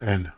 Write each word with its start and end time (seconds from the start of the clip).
and 0.00 0.30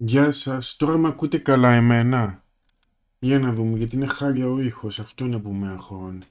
Γεια 0.00 0.32
σας, 0.32 0.76
τώρα 0.76 0.96
με 0.96 1.08
ακούτε 1.08 1.38
καλά 1.38 1.72
εμένα; 1.72 2.44
Για 3.18 3.38
να 3.38 3.52
δούμε, 3.52 3.78
γιατί 3.78 3.96
είναι 3.96 4.06
χάλια 4.06 4.48
ο 4.48 4.60
ήχος, 4.60 4.98
αυτόν 4.98 5.26
είναι 5.26 5.38
που 5.38 5.52
με 5.52 5.68
αγχώνει. 5.68 6.24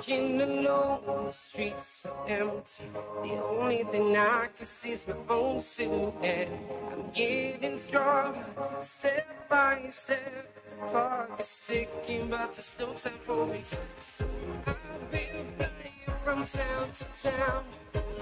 Walking 0.00 0.40
alone, 0.40 1.26
the 1.26 1.30
streets 1.30 2.06
are 2.06 2.26
empty. 2.26 2.84
The 3.22 3.34
only 3.44 3.84
thing 3.84 4.16
I 4.16 4.48
can 4.56 4.64
see 4.64 4.92
is 4.92 5.06
my 5.06 5.14
own 5.28 5.60
silhouette. 5.60 6.48
I'm 6.90 7.10
getting 7.12 7.76
stronger, 7.76 8.46
step 8.80 9.28
by 9.50 9.82
step. 9.90 10.56
The 10.70 10.86
clock 10.86 11.38
is 11.38 11.66
ticking, 11.68 12.30
but 12.30 12.54
there's 12.54 12.76
no 12.80 12.94
time 12.94 13.12
for 13.26 13.46
me. 13.46 13.60
So 13.98 14.24
I've 14.66 15.10
been 15.10 15.44
flying 15.58 16.18
from 16.24 16.44
town 16.46 16.92
to 16.94 17.04
town, 17.28 17.64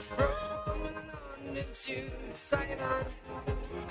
from 0.00 0.30
London 1.46 1.64
to 1.72 2.10
Taiwan. 2.34 3.04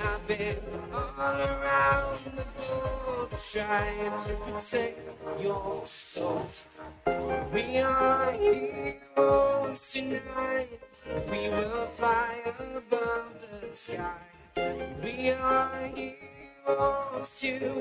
I've 0.03 0.27
been 0.27 0.57
all 0.93 1.39
around 1.39 2.19
the 2.35 2.45
globe 2.57 3.31
trying 3.49 4.17
to 4.25 4.33
protect 4.43 4.99
your 5.41 5.85
soul. 5.85 6.45
We 7.07 7.79
are 7.79 8.31
heroes 8.33 9.93
tonight. 9.93 10.67
We 11.31 11.47
will 11.47 11.87
fly 11.95 12.35
above 12.45 13.31
the 13.39 13.73
sky. 13.73 14.11
We 15.01 15.31
are 15.31 15.87
heroes 15.95 17.39
tonight. 17.39 17.77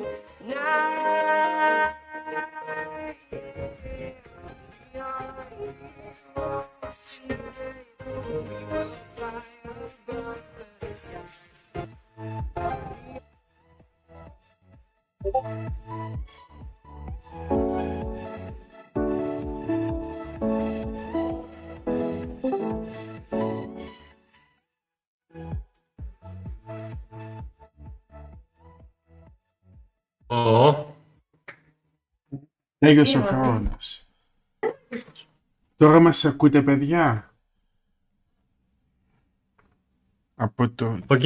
We 3.33 5.01
are 5.01 5.47
heroes 5.59 7.01
tonight. 7.19 7.87
We 8.07 8.63
will 8.71 8.95
fly 9.17 9.43
above 10.07 10.43
the 10.79 10.95
sky. 10.95 11.27
Ω, 30.27 30.85
Τέλειωσε 32.79 33.19
ο 33.19 33.23
χρόνος. 33.23 34.07
Τώρα 35.77 36.01
μας 36.01 36.25
ακούτε, 36.25 36.63
παιδιά; 36.63 37.35
Από 40.35 40.71
το... 40.71 40.99
οκ. 41.07 41.23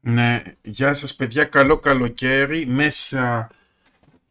Ναι, 0.00 0.42
γεια 0.62 0.94
σας 0.94 1.14
παιδιά, 1.14 1.44
καλό 1.44 1.78
καλοκαίρι. 1.78 2.66
Μέσα 2.66 3.50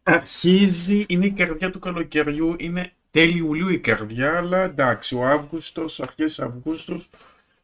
αρχίζει, 0.02 1.04
είναι 1.08 1.26
η 1.26 1.30
καρδιά 1.30 1.70
του 1.70 1.78
καλοκαιριού, 1.78 2.56
είναι 2.58 2.92
τέλη 3.10 3.38
Ιουλίου 3.38 3.68
η 3.68 3.78
καρδιά, 3.78 4.36
αλλά 4.36 4.58
εντάξει, 4.58 5.14
ο 5.14 5.26
Αύγουστος, 5.26 6.00
αρχές 6.00 6.40
Αυγούστου, 6.40 7.02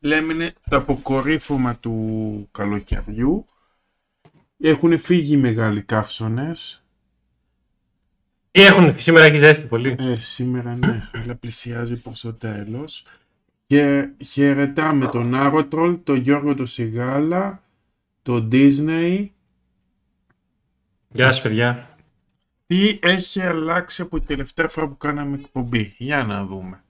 λέμε 0.01 0.33
είναι 0.33 0.53
το 0.71 0.77
αποκορύφωμα 0.77 1.77
του 1.77 2.49
καλοκαιριού. 2.53 3.47
Έχουν 4.59 4.99
φύγει 4.99 5.33
οι 5.35 5.37
μεγάλοι 5.37 5.83
καύσονες. 5.83 6.85
Τι 8.51 8.63
έχουν, 8.63 9.01
σήμερα 9.01 9.25
έχει 9.25 9.39
ζέστη 9.39 9.67
πολύ. 9.67 9.97
Ε, 9.99 10.19
σήμερα 10.19 10.77
ναι, 10.77 11.09
αλλά 11.13 11.35
πλησιάζει 11.35 11.97
προς 11.97 12.21
το 12.21 12.35
τέλος. 12.35 13.05
Και 13.67 14.09
χαιρετάμε 14.25 15.07
τον 15.07 15.35
Άρωτρολ, 15.35 15.99
τον 16.03 16.17
Γιώργο 16.17 16.55
τον 16.55 16.67
Σιγάλα, 16.67 17.63
τον 18.23 18.49
Disney. 18.53 19.29
Γεια 21.09 21.25
σας 21.25 21.43
παιδιά. 21.43 21.97
Τι 22.67 22.99
έχει 23.03 23.41
αλλάξει 23.41 24.03
από 24.03 24.17
την 24.19 24.27
τελευταία 24.27 24.69
φορά 24.69 24.89
που 24.89 24.97
κάναμε 24.97 25.37
εκπομπή; 25.37 25.95
Για 25.99 26.25
να 26.25 26.45
δούμε. 26.45 26.85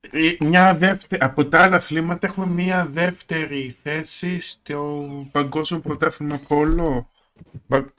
Ε, 0.00 0.36
Μια 0.44 0.74
δεύτερη, 0.76 1.22
από 1.22 1.44
τα 1.44 1.62
άλλα 1.62 1.76
αθλήματα 1.76 2.26
έχουμε 2.26 2.46
μια 2.46 2.88
δεύτερη 2.92 3.76
θέση 3.82 4.40
στο 4.40 5.06
παγκόσμιο 5.32 5.80
πρωτάθλημα 5.80 6.40
πόλο. 6.48 7.10
Πα- 7.66 7.92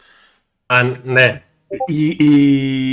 Αν, 0.66 1.02
ναι. 1.04 1.44
Η, 1.88 2.08
η, 2.10 2.90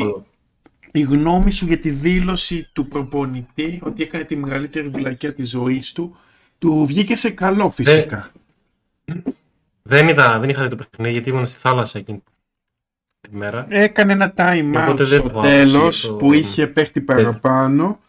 η 0.92 1.00
γνώμη 1.00 1.50
σου 1.50 1.66
για 1.66 1.78
τη 1.78 1.90
δήλωση 1.90 2.68
του 2.72 2.88
προπονητή 2.88 3.80
ότι 3.82 4.02
έκανε 4.02 4.24
τη 4.24 4.36
μεγαλύτερη 4.36 4.88
βλακιά 4.88 5.34
της 5.34 5.50
ζωής 5.50 5.92
του 5.92 6.16
του 6.58 6.86
βγήκε 6.86 7.16
σε 7.16 7.30
καλό 7.30 7.70
φυσικά. 7.70 8.32
Δεν, 9.82 10.08
είδα, 10.08 10.38
δεν 10.38 10.48
είχα 10.48 10.62
δει 10.62 10.68
το 10.68 10.76
παιχνίδι 10.76 11.12
γιατί 11.12 11.30
ήμουν 11.30 11.46
στη 11.46 11.58
θάλασσα 11.58 11.98
εκείνη 11.98 12.22
τη 13.20 13.36
μέρα. 13.36 13.66
Έκανε 13.68 14.12
ένα 14.12 14.34
time 14.36 14.74
out 14.74 14.82
Οπότε 14.82 15.04
δεν 15.04 15.20
στο 15.20 15.30
το 15.30 15.40
τέλος 15.40 15.84
άκουσα 15.84 16.08
το- 16.08 16.14
που 16.14 16.32
είχε 16.32 16.66
παίχτη 16.66 17.00
παραπάνω 17.00 18.00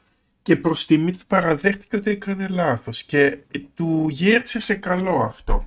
και 0.47 0.55
προς 0.55 0.85
τιμή 0.85 1.11
του 1.11 1.25
παραδέχτηκε 1.27 1.95
ότι 1.95 2.11
έκανε 2.11 2.47
λάθος 2.47 3.03
και 3.03 3.37
του 3.73 4.07
γύρισε 4.09 4.59
σε 4.59 4.75
καλό 4.75 5.15
αυτό. 5.19 5.65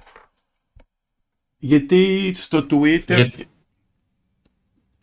Γιατί 1.56 2.32
στο 2.34 2.66
Twitter, 2.70 3.04
Γιατί- 3.06 3.46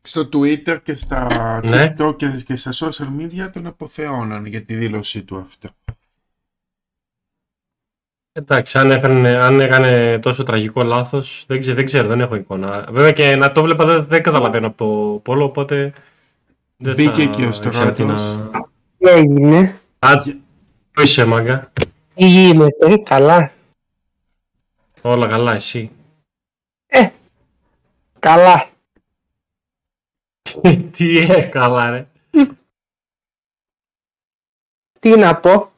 στο 0.01 0.29
Twitter 0.33 0.77
και 0.83 0.93
στα 0.93 1.59
Ναι. 1.63 1.93
TikTok 1.97 2.15
και, 2.17 2.43
και 2.45 2.55
στα 2.55 2.71
social 2.73 3.19
media 3.19 3.49
τον 3.53 3.65
αποθεώνανε 3.65 4.49
για 4.49 4.63
τη 4.63 4.75
δήλωσή 4.75 5.23
του 5.23 5.37
αυτό. 5.37 5.69
Εντάξει, 8.31 8.77
αν 8.77 8.91
έκανε, 8.91 9.29
αν 9.29 9.59
έκανε 9.59 10.19
τόσο 10.19 10.43
τραγικό 10.43 10.83
λάθος, 10.83 11.43
δεν 11.47 11.59
ξέρω, 11.59 11.75
δεν 11.75 11.85
ξέρω, 11.85 12.07
δεν 12.07 12.21
έχω 12.21 12.35
εικόνα. 12.35 12.87
Βέβαια 12.91 13.11
και 13.11 13.35
να 13.35 13.51
το 13.51 13.61
βλέπα 13.61 13.85
δεν, 13.85 14.05
δεν 14.05 14.23
καταλαβαίνω 14.23 14.67
από 14.67 14.77
το 14.77 15.19
πόλο, 15.19 15.43
οπότε 15.43 15.93
δεν 16.77 16.93
Μπήκε 16.95 17.09
θα 17.23 17.29
και 17.29 17.45
ο 17.45 17.47
ήξερα 17.47 17.93
τι 17.93 18.03
να- 18.03 18.17
Στράτος. 18.17 18.65
Τι 18.97 19.09
έγινε, 19.09 19.81
Άντε, 19.99 20.37
πού 20.93 21.01
είσαι 21.01 21.25
μάγκα, 21.25 21.71
τι 22.13 22.25
γίνεται, 22.25 22.97
καλά. 22.97 23.51
όλα 25.01 25.27
καλά 25.27 25.53
εσύ; 25.53 25.91
Καλά. 28.19 28.69
τι 30.95 31.17
έκαλα 31.17 31.89
ρε. 31.89 32.07
Τι 34.99 35.17
να 35.17 35.39
πω; 35.39 35.71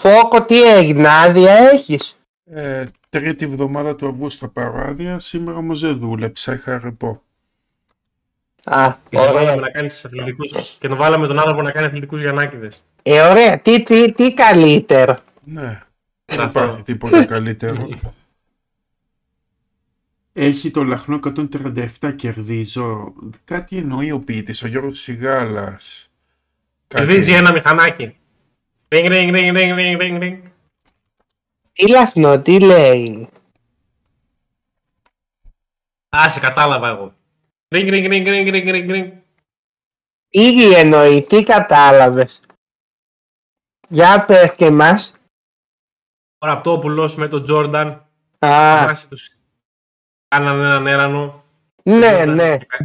Φόκο, 0.00 0.44
τι 0.44 0.62
έγινε, 0.62 1.08
άδεια 1.08 1.52
έχεις; 1.52 2.18
Ε, 2.44 2.88
τρίτη 3.08 3.44
εβδομάδα 3.44 3.96
του 3.96 4.08
Αυγούστου 4.08 4.46
θα 4.46 4.52
πάρω 4.52 4.78
άδεια, 4.80 5.18
σήμερα 5.18 5.58
όμως 5.58 5.80
δεν 5.80 5.98
δούλεψα, 5.98 6.54
είχα 6.54 6.78
ρεπό. 6.78 7.22
Α, 8.70 8.94
Και 9.08 9.16
να 9.16 9.22
βάλαμε 9.22 9.40
ωραία. 9.40 9.56
να 9.56 9.70
κάνεις 9.70 10.04
αθλητικούς 10.04 10.76
και 10.78 10.88
να 10.88 10.96
βάλαμε 10.96 11.26
τον 11.26 11.38
άνθρωπο 11.38 11.62
να 11.62 11.70
κάνει 11.70 11.86
αθλητικούς 11.86 12.20
Γιαννάκηδες. 12.20 12.82
Ε, 13.02 13.20
ωραία, 13.20 13.58
τι, 13.60 13.82
τι, 13.82 14.12
τι 14.12 14.34
καλύτερο; 14.34 15.18
Ναι, 15.44 15.82
δεν 16.24 16.40
Αυτό. 16.40 16.62
υπάρχει 16.62 16.82
τίποτα 16.82 17.24
καλύτερο. 17.24 17.88
Έχει 20.32 20.70
το 20.70 20.84
λαχνό 20.84 21.18
137 22.00 22.12
κερδίζω. 22.16 23.12
Κάτι 23.44 23.76
εννοεί 23.76 24.10
ο 24.10 24.20
ποιητής, 24.20 24.62
ο 24.62 24.66
Γιώργος 24.68 24.98
Σιγάλας. 25.00 26.10
Κάτι- 26.86 27.06
Κερδίζει 27.06 27.32
ένα 27.32 27.52
μηχανάκι. 27.52 28.16
Ring, 28.88 29.06
ring, 29.06 29.34
ring, 29.34 29.56
ring, 29.56 29.74
ring, 29.78 30.00
ring, 30.00 30.22
ring. 30.22 30.38
Τι 31.72 31.88
λαχνό, 31.88 32.40
τι 32.42 32.60
λέει; 32.60 33.28
Α, 36.16 36.28
σε 36.28 36.40
κατάλαβα 36.40 36.88
εγώ. 36.88 37.14
Ring, 37.74 37.88
ring, 37.90 38.06
ring, 38.10 38.26
ring, 38.26 38.48
ring, 38.54 38.68
ring, 38.74 38.90
ring. 38.90 39.12
Τι 40.28 40.72
εννοεί, 40.74 41.22
τι 41.22 41.42
κατάλαβες. 41.42 42.40
Για 43.88 44.24
πες 44.24 44.54
και 44.54 44.70
μας. 44.70 45.12
Ο 46.38 46.46
Ραπτόπουλος 46.46 47.16
με 47.16 47.28
τον 47.28 47.42
Τζόρνταν. 47.42 47.88
Α, 48.38 48.84
βάσει 48.86 49.08
τους 49.08 49.36
Κάνανε 50.28 50.64
έναν 50.64 50.86
έρανο. 50.86 51.44
ναι, 51.82 52.00
Τζόρνταν 52.00 52.34
ναι. 52.34 52.58
Και, 52.58 52.64
κα- 52.66 52.84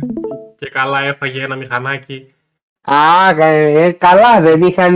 και 0.58 0.70
καλά 0.70 1.00
έφαγε 1.00 1.44
ένα 1.44 1.56
μηχανάκι. 1.56 2.34
Α, 2.82 3.30
ε, 3.30 3.92
καλά, 3.92 4.42
δεν 4.42 4.62
είχαν... 4.62 4.96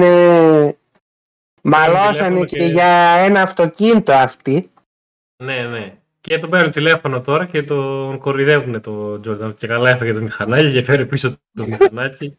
Μαλώσανε 1.61 2.17
έχουμε 2.27 2.45
και 2.45 2.57
και- 2.57 2.65
για 2.65 2.87
ένα 3.17 3.41
αυτοκίνητο 3.41 4.13
αυτοί. 4.13 4.71
Ναι, 5.43 5.67
ναι. 5.67 5.97
Και 6.27 6.39
τον 6.39 6.49
παίρνουν 6.49 6.71
τηλέφωνο 6.71 7.21
τώρα 7.21 7.45
και 7.45 7.63
τον 7.63 8.19
κορυδεύουν 8.19 8.81
το 8.81 9.19
Τζόρνταν. 9.19 9.53
Και 9.53 9.67
καλά 9.67 9.89
έφαγε 9.89 10.13
το 10.13 10.21
μηχανάκι 10.21 10.73
και 10.73 10.83
φέρει 10.83 11.05
πίσω 11.05 11.29
το 11.29 11.65
μηχανάκι. 11.69 12.37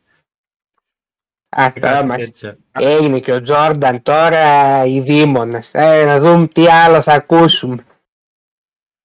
Α, 1.49 1.71
και 1.73 1.81
τώρα 1.81 1.95
κάτι 1.95 2.07
μας 2.07 2.19
τέτοια. 2.19 2.59
έγινε 2.73 3.21
και 3.21 3.33
ο 3.33 3.43
Τζόρνταν 3.43 4.03
τώρα 4.03 4.85
οι 4.85 5.01
δήμονες. 5.01 5.71
Ε, 5.73 6.05
να 6.05 6.21
δούμε 6.21 6.47
τι 6.47 6.67
άλλο 6.67 7.03
θα 7.03 7.13
ακούσουμε. 7.13 7.85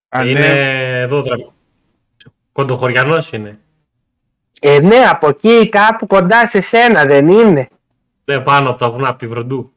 Α, 0.09 0.25
είναι 0.25 0.39
ναι. 0.39 0.99
εδώ 0.99 1.21
τώρα. 1.21 1.53
Κοντοχωριανός 2.51 3.31
είναι. 3.31 3.59
Ε, 4.61 4.79
ναι, 4.79 4.97
από 4.97 5.27
εκεί 5.27 5.69
κάπου 5.69 6.07
κοντά 6.07 6.47
σε 6.47 6.61
σένα 6.61 7.05
δεν 7.05 7.27
είναι; 7.27 7.67
Ναι, 8.25 8.39
πάνω 8.39 8.69
από 8.69 8.79
τα 8.79 8.91
βουνά, 8.91 9.07
από 9.07 9.17
τη 9.17 9.27
Βροντού. 9.27 9.73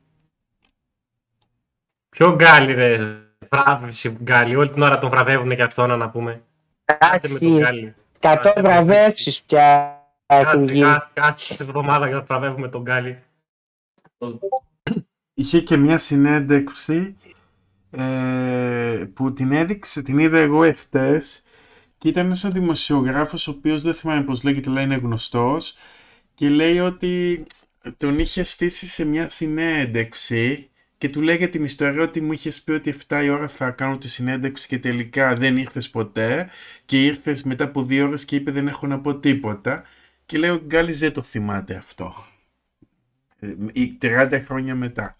Ποιο 2.08 2.34
Γκάλη 2.34 2.74
ρε, 2.74 3.25
βράβευση 3.50 4.08
Γκάλη. 4.22 4.56
Όλη 4.56 4.70
την 4.72 4.82
ώρα 4.82 4.98
τον 4.98 5.08
βραβεύουν 5.10 5.56
και 5.56 5.62
αυτόν 5.62 5.98
να 5.98 6.10
πούμε. 6.10 6.42
Κάτε 6.84 7.28
με 7.28 7.38
τον 7.38 7.48
Εντάξει, 7.48 7.62
Γκάλη. 7.64 7.94
100 8.20 8.52
βραβεύσεις 8.56 9.42
πια 9.42 9.98
έχουν 10.26 10.66
Κάθε, 10.66 10.72
γίνει. 10.72 10.80
κάθε, 10.80 11.08
κάθε 11.14 11.62
εβδομάδα 11.62 12.06
για 12.06 12.16
να 12.16 12.22
βραβεύουμε 12.22 12.68
τον 12.68 12.82
Γκάλη. 12.82 13.22
Είχε 15.34 15.60
και 15.60 15.76
μια 15.76 15.98
συνέντευξη 15.98 17.16
ε, 17.90 19.04
που 19.14 19.32
την 19.32 19.52
έδειξε, 19.52 20.02
την 20.02 20.18
είδα 20.18 20.38
εγώ 20.38 20.62
εχθές 20.62 21.42
και 21.98 22.08
ήταν 22.08 22.26
ένας 22.26 22.48
δημοσιογράφος 22.50 23.48
ο 23.48 23.50
οποίος 23.50 23.82
δεν 23.82 23.94
θυμάμαι 23.94 24.22
πώς 24.24 24.42
λέγεται 24.42 24.70
αλλά 24.70 24.80
είναι 24.80 24.96
γνωστός 24.96 25.74
και 26.34 26.48
λέει 26.48 26.78
ότι 26.78 27.46
τον 27.96 28.18
είχε 28.18 28.42
στήσει 28.42 28.86
σε 28.86 29.04
μια 29.04 29.28
συνέντευξη 29.28 30.70
και 30.98 31.08
του 31.08 31.20
λέγε 31.20 31.48
την 31.48 31.64
ιστορία 31.64 32.02
ότι 32.02 32.20
μου 32.20 32.32
είχες 32.32 32.62
πει 32.62 32.72
ότι 32.72 32.94
7 33.08 33.20
η 33.24 33.28
ώρα 33.28 33.48
θα 33.48 33.70
κάνω 33.70 33.98
τη 33.98 34.08
συνέντευξη 34.08 34.66
και 34.66 34.78
τελικά 34.78 35.34
δεν 35.34 35.56
ήρθες 35.56 35.90
ποτέ 35.90 36.50
και 36.84 37.04
ήρθες 37.04 37.42
μετά 37.42 37.64
από 37.64 37.82
δύο 37.82 38.06
ώρες 38.06 38.24
και 38.24 38.36
είπε 38.36 38.50
δεν 38.50 38.68
έχω 38.68 38.86
να 38.86 39.00
πω 39.00 39.14
τίποτα 39.16 39.84
και 40.26 40.38
λέει 40.38 40.50
ο 40.50 40.62
Γκάλης 40.66 40.98
δεν 40.98 41.12
το 41.12 41.22
θυμάται 41.22 41.74
αυτό. 41.74 42.14
Ε, 43.38 43.54
ή 43.72 43.98
30 44.02 44.42
χρόνια 44.46 44.74
μετά. 44.74 45.18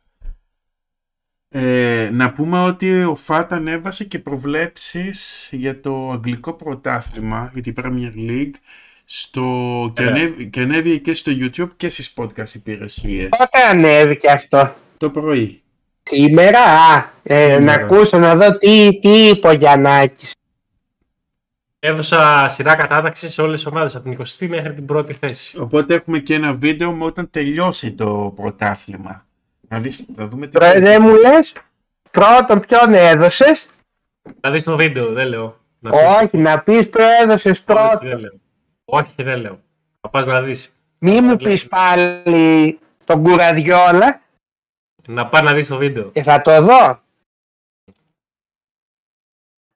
Ε, 1.49 2.11
να 2.12 2.33
πούμε 2.33 2.62
ότι 2.62 3.02
ο 3.02 3.14
ΦΑΤ 3.14 3.52
ανέβασε 3.52 4.04
και 4.04 4.18
προβλέψεις 4.18 5.49
για 5.52 5.80
το 5.80 6.11
αγγλικό 6.11 6.52
πρωτάθλημα, 6.52 7.50
για 7.52 7.62
την 7.62 7.75
Premier 7.76 8.12
League, 8.16 8.54
στο, 9.04 9.92
και, 9.95 10.02
Ε. 10.02 10.06
ανέβη, 10.06 10.47
και 10.47 10.61
ανέβηκε 10.61 10.99
και 10.99 11.14
στο 11.14 11.33
YouTube 11.35 11.71
και 11.76 11.88
στις 11.88 12.14
podcast 12.16 12.54
υπηρεσίες. 12.54 13.28
Πότε 13.28 13.61
ανέβηκε 13.71 14.30
αυτό; 14.30 14.76
Το 14.97 15.11
πρωί. 15.11 15.62
Σήμερα, 16.11 16.59
α, 16.61 17.11
ε, 17.23 17.37
Σήμερα. 17.41 17.61
να 17.61 17.73
ακούσω 17.73 18.19
να 18.19 18.37
δω 18.37 18.59
τι, 18.59 18.99
τι 19.01 19.29
είπε 19.29 19.49
ο 19.49 19.53
Γιαννάκης. 19.53 20.33
Έδωσα 21.79 22.49
σειρά 22.51 22.75
κατάταξης 22.75 23.33
σε 23.33 23.43
όλες 23.43 23.63
τις 23.63 23.67
ομάδες 23.73 23.95
από 23.97 24.05
την 24.05 24.13
20η 24.13 24.49
μέχρι 24.49 24.75
την 24.75 24.87
πρώτη 24.87 25.13
θέση. 25.13 25.59
Οπότε 25.59 25.95
έχουμε 25.95 26.19
και 26.19 26.35
ένα 26.35 26.55
βίντεο 26.55 26.93
με 26.93 27.05
όταν 27.05 27.31
τελειώσει 27.31 27.93
το 27.93 28.33
πρωτάθλημα. 28.37 29.27
Να 29.69 29.79
δεις, 29.81 30.07
θα 30.17 30.29
δούμε 30.29 30.47
τι 30.47 30.53
Τώρα 30.53 30.73
δεν 30.81 31.03
μου 31.03 31.15
λες, 31.15 31.53
πρώτον 32.11 32.61
ποιον 32.61 32.95
έδωσες; 32.95 33.69
Θα 34.41 34.51
δεις 34.51 34.65
το 34.65 34.77
βίντεο, 34.77 35.13
δεν 35.13 35.27
λέω. 35.29 35.61
Να 35.79 35.91
πεις. 35.91 36.01
Όχι, 36.23 36.37
να 36.39 36.61
πεις 36.61 36.89
ποιο 36.91 37.05
έδωσες 37.23 37.53
Όχι, 37.53 37.65
πρώτον. 37.65 38.09
δεν 38.09 38.19
λέω. 38.19 38.33
Όχι, 38.85 39.13
δεν 39.17 39.41
λέω. 39.41 39.61
Θα 40.01 40.09
πας 40.09 40.27
να 40.27 40.41
δεις. 40.43 40.75
Μη 40.99 41.21
μου 41.21 41.37
πεις 41.37 41.67
πάλι 41.67 42.79
τον 43.05 43.23
Κουραδιόλα 43.23 44.21
Να 45.07 45.29
πας 45.29 45.43
να 45.43 45.55
δεις 45.55 45.69
το 45.69 45.77
βίντεο. 45.77 46.11
και 46.11 46.23
θα 46.23 46.43
το 46.43 46.63
δω. 46.63 47.05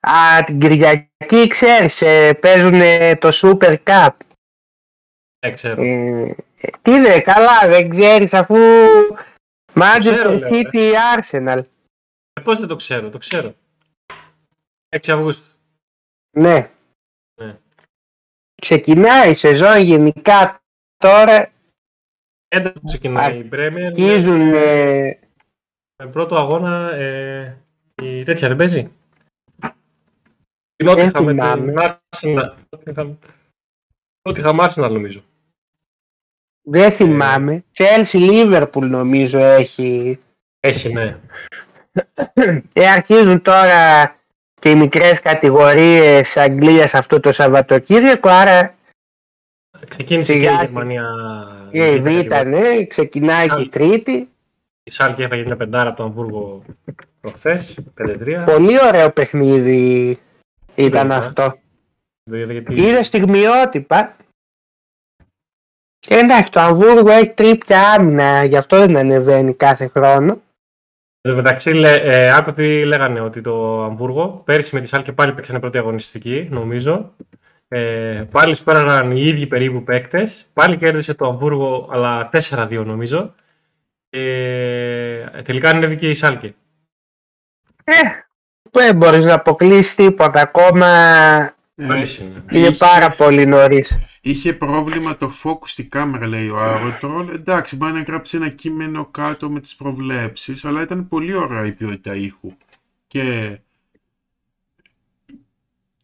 Α, 0.00 0.44
την 0.44 0.60
Κυριακή 0.60 1.46
ξέρεις, 1.48 2.02
ε, 2.02 2.34
παίζουν 2.34 2.80
το 3.18 3.30
Super 3.32 3.76
Cup. 3.84 4.10
Δεν 5.38 5.54
ξέρω. 5.54 5.82
Ε, 5.82 6.36
ε, 6.60 6.68
τι 6.82 6.90
είναι, 6.90 7.20
καλά, 7.20 7.68
δεν 7.68 7.88
ξέρεις 7.88 8.34
αφού 8.34 8.54
ξέρω, 8.54 9.10
Manchester 9.74 10.38
λέω, 10.38 10.48
City 10.52 10.92
Arsenal. 11.16 11.62
Ε, 12.32 12.40
πώς 12.40 12.58
δεν 12.58 12.68
το 12.68 12.76
ξέρω, 12.76 13.10
το 13.10 13.18
ξέρω. 13.18 13.54
6 14.88 15.12
Αυγούστου. 15.12 15.56
Ναι. 16.30 16.70
Ναι. 17.40 17.58
Ξεκινάει 18.54 19.30
η 19.30 19.34
σεζόν 19.34 19.80
γενικά 19.80 20.62
τώρα, 20.96 21.50
11 22.48 22.72
ξεκινάει 22.86 23.38
η 23.38 23.48
Premier. 23.52 23.82
αρχίζουν 23.86 24.52
ε, 24.52 24.54
Με 24.54 25.19
πρώτο 26.08 26.36
αγώνα 26.36 26.90
ε, 26.92 27.56
η 28.02 28.22
τέτοια 28.22 28.48
δεν 28.48 28.56
παίζει. 28.56 28.90
Η 30.76 30.84
Νότιχα 30.84 31.22
με 31.22 31.32
θυμάμαι. 31.32 31.72
την 31.72 31.80
Arsenal. 32.38 32.52
Νότιχα- 32.70 33.16
Νότιχα 34.28 34.54
με 34.54 34.64
Arsenal 34.70 34.90
νομίζω. 34.90 35.22
δεν 36.62 36.92
θυμάμαι. 36.92 37.64
Chelsea 37.78 38.30
Liverpool 38.30 38.82
νομίζω 38.88 39.38
έχει. 39.38 40.20
Έχει, 40.60 40.92
ναι. 40.92 41.16
Ε, 42.72 42.90
αρχίζουν 42.90 43.42
τώρα 43.42 44.14
και 44.60 44.70
οι 44.70 44.74
μικρές 44.74 45.20
κατηγορίες 45.20 46.36
Αγγλίας 46.36 46.94
αυτό 46.94 47.20
το 47.20 47.32
Σαββατοκύριακο, 47.32 48.28
άρα 48.28 48.74
Ξεκίνησε 49.88 50.32
Σιγά 50.32 50.48
και 50.48 50.54
η 50.54 50.56
σιγά. 50.56 50.62
Γερμανία. 50.64 51.08
και 51.70 51.92
η 51.92 52.00
Β, 52.00 52.06
ναι, 52.46 52.84
ξεκινάει 52.86 53.48
και 53.48 53.60
η 53.60 53.68
Τρίτη. 53.68 54.28
Η 54.82 54.90
Σάλκη 54.90 55.22
έφαγε 55.22 55.44
μια 55.44 55.56
πεντάρα 55.56 55.88
από 55.88 55.96
το 55.96 56.04
Αμβούργο 56.04 56.62
προχθές, 57.20 57.78
5-3. 57.94 58.42
Πολύ 58.46 58.76
ωραίο 58.88 59.10
παιχνίδι 59.12 60.18
ήταν 60.74 61.08
Βέβαια. 61.08 61.16
αυτό. 61.26 61.58
Δηλαδή, 62.30 62.52
γιατί- 62.52 62.74
Είδα 62.80 63.02
στιγμιότυπα. 63.02 64.16
Και 65.98 66.14
εντάξει, 66.14 66.52
το 66.52 66.60
Αμβούργο 66.60 67.10
έχει 67.10 67.30
τρίπια 67.30 67.92
άμυνα, 67.92 68.44
γι' 68.44 68.56
αυτό 68.56 68.78
δεν 68.78 68.96
ανεβαίνει 68.96 69.54
κάθε 69.54 69.86
χρόνο. 69.88 70.40
Εν 71.22 71.30
τω 71.30 71.36
μεταξύ, 71.36 71.72
λέ, 71.72 71.94
ε, 71.94 72.32
άκου 72.36 72.52
τι 72.52 72.84
λέγανε 72.84 73.20
ότι 73.20 73.40
το 73.40 73.82
Αμβούργο 73.84 74.42
πέρσι 74.44 74.74
με 74.74 74.80
τη 74.80 74.88
Σάλκη 74.88 75.12
πάλι 75.12 75.32
παίξανε 75.32 75.60
πρώτη 75.60 75.78
αγωνιστική, 75.78 76.48
νομίζω. 76.50 77.14
Ε, 77.68 78.24
πάλι 78.30 78.54
σπέραναν 78.54 79.10
οι 79.10 79.22
ίδιοι 79.22 79.46
περίπου 79.46 79.82
παίκτες. 79.84 80.46
Πάλι 80.52 80.76
κέρδισε 80.76 81.14
το 81.14 81.26
Αμβούργο, 81.26 81.88
αλλά 81.92 82.28
4-2 82.28 82.84
νομίζω. 82.84 83.34
Ε, 84.10 85.24
τελικά 85.44 85.70
ανέβηκε 85.70 86.08
η 86.08 86.14
Σάλκη. 86.14 86.54
Ε, 87.84 87.94
δεν 88.70 88.96
μπορείς 88.96 89.24
να 89.24 89.34
αποκλείσεις 89.34 89.94
τίποτα, 89.94 90.40
ακόμα 90.40 90.88
Ε, 91.74 91.84
Νωρίς 91.86 92.18
είναι. 92.18 92.44
είναι 92.50 92.66
είχε- 92.66 92.76
πάρα 92.76 93.10
πολύ 93.10 93.46
νωρίς. 93.46 93.98
Είχε 94.20 94.52
πρόβλημα 94.52 95.16
το 95.16 95.32
focus 95.44 95.66
στη 95.68 95.84
κάμερα, 95.84 96.26
λέει 96.26 96.48
ο 96.48 96.60
Άρωτρολ. 96.60 97.28
Εντάξει, 97.28 97.76
μπορεί 97.76 97.92
να 97.92 98.02
γράψει 98.02 98.36
ένα 98.36 98.48
κείμενο 98.48 99.06
κάτω 99.06 99.50
με 99.50 99.60
τις 99.60 99.74
προβλέψεις, 99.76 100.64
αλλά 100.64 100.82
ήταν 100.82 101.08
πολύ 101.08 101.34
ωραία 101.34 101.66
η 101.66 101.72
ποιότητα 101.72 102.14
ήχου 102.14 102.52
και 103.06 103.58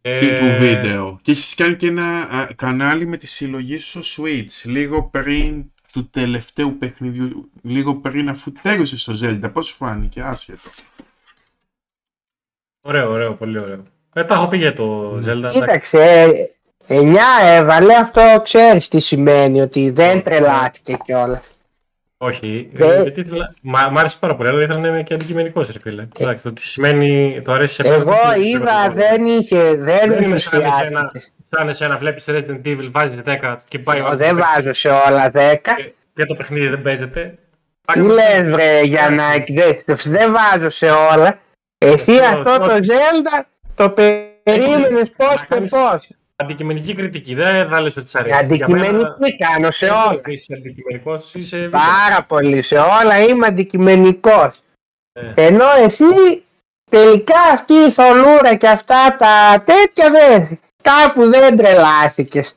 Ε, 0.01 0.35
του 0.35 0.45
βίντεο. 0.59 1.19
Και 1.23 1.31
έχεις 1.31 1.55
κάνει 1.55 1.77
και 1.77 1.87
ένα 1.87 2.21
α, 2.21 2.47
κανάλι 2.57 3.07
με 3.07 3.17
τη 3.17 3.27
συλλογή 3.27 3.79
σου 3.79 4.03
στο 4.03 4.23
Switch, 4.25 4.63
λίγο 4.65 5.03
πριν 5.03 5.65
του 5.97 6.09
τελευταίου 6.11 6.77
παιχνιδιού, 6.79 7.51
λίγο 7.63 7.95
πριν 7.95 8.29
αφού 8.29 8.53
τέλειωσε 8.63 8.99
στο 8.99 9.13
Zelda. 9.23 9.51
Πώς 9.53 9.67
σου 9.67 9.77
φάνηκε, 9.77 10.21
άσχετο. 10.21 10.71
Ωραίο, 12.81 13.11
ωραίο, 13.11 13.35
πολύ 13.35 13.59
ωραίο. 13.59 13.83
Ε, 14.15 14.25
τα 14.25 14.35
έχω 14.35 14.49
πει 14.49 14.57
για 14.57 14.75
το 14.75 15.15
Zelda. 15.17 15.27
εντάξει. 15.27 15.59
Κοίταξε, 15.61 16.35
9 16.87 17.17
έβαλε, 17.45 17.95
αυτό 17.95 18.41
ξέρεις 18.43 18.89
τι 18.89 19.01
σημαίνει, 19.01 19.61
ότι 19.61 19.91
δεν 19.91 20.17
Ναι. 20.17 20.23
τρελάθηκε 20.23 20.97
κιόλας. 21.05 21.51
Όχι, 22.19 22.71
Δε- 22.73 22.95
ε, 22.99 23.03
γιατί 23.03 23.21
ήθελα... 23.21 23.55
Μα, 23.63 23.89
μ' 23.91 23.99
άρεσε 23.99 24.17
πάρα 24.21 24.37
πολύ, 24.37 24.49
αλλά 24.49 24.63
ήθελα 24.63 24.79
να 24.79 24.89
είμαι 24.89 25.03
και 25.03 25.15
αντικειμενικός, 25.15 25.69
ρε 25.71 25.79
φίλε. 25.79 26.07
Εντάξει, 26.19 26.43
το 26.43 26.53
τι 26.53 26.63
σημαίνει, 26.63 27.43
το 27.45 27.53
αρέσει 27.53 27.75
σε 27.75 27.83
μένα, 27.83 27.95
Εγώ 27.95 28.05
δεν 28.11 28.43
σημαίνει 28.43 28.49
είδα, 28.49 28.85
ότι 28.85 28.95
δεν 28.95 29.27
είχε, 29.27 29.75
δεν 29.75 30.09
Δεν 30.13 30.23
είναι 30.23 30.39
σαν 30.39 30.61
εσένα, 30.61 30.77
ενθουσιάστηκε. 30.81 31.35
σαν 31.57 31.69
εσένα 31.69 31.99
βλέπεις 31.99 32.25
Resident 32.29 32.61
Evil, 32.67 32.89
βάζεις 32.91 33.21
10 33.25 33.57
και 33.65 33.79
πάει 33.79 34.01
ο 34.01 34.07
Εγώ 34.07 34.17
δεν 34.17 34.37
βάζω 34.39 34.73
σε 34.73 34.89
όλα 34.89 35.31
10. 35.35 35.57
και, 35.77 35.93
και 36.15 36.25
το 36.27 36.35
παιχνίδι 36.35 36.69
δεν 36.69 36.83
παίζεται. 36.83 37.39
Τι 37.93 38.01
λες 38.01 38.43
βρε 38.51 38.81
Γιαννάκη, 38.83 39.53
δεν, 39.53 39.97
δεν 40.05 40.33
βάζω 40.33 40.71
σε 40.71 40.87
όλα. 40.91 41.39
Εσύ 41.79 42.13
Αυτό, 42.19 42.51
αυτό 42.51 42.51
αυτό. 42.51 42.67
το 42.67 42.75
Zelda 42.75 43.45
το 43.75 43.91
περίμενες 43.91 45.11
πώς 45.17 45.29
να 45.29 45.35
και 45.35 45.45
κάνεις- 45.49 45.71
πώς. 45.73 46.09
Αντικειμενική 46.37 46.95
κριτική, 46.95 47.35
δεν 47.35 47.69
θα 47.69 47.81
λες 47.81 47.97
ότι 47.97 48.09
σ' 48.09 48.15
αρέσει. 48.15 48.55
Για 48.55 48.69
μένα, 48.69 48.89
Αντικειμενική 48.89 49.37
κάνω 49.37 49.71
σε 49.71 49.87
δεν 49.87 49.95
όλα. 49.95 50.21
Είσαι 50.27 50.55
αντικειμενικός, 50.55 51.35
είσαι... 51.35 51.69
Πάρα 51.71 52.23
πολύ 52.23 52.63
σε 52.63 52.79
όλα 52.79 53.23
είμαι 53.23 53.47
αντικειμενικός. 53.47 54.61
Ε. 55.13 55.33
Ενώ 55.35 55.65
εσύ 55.85 56.05
τελικά 56.91 57.41
αυτή 57.53 57.73
η 57.73 57.91
θολούρα 57.91 58.55
και 58.55 58.69
αυτά 58.69 59.17
τα 59.19 59.63
τέτοια 59.65 60.11
δεν, 60.11 60.61
κάπου 60.83 61.25
δεν 61.31 61.57
τρελάθηκες. 61.57 62.55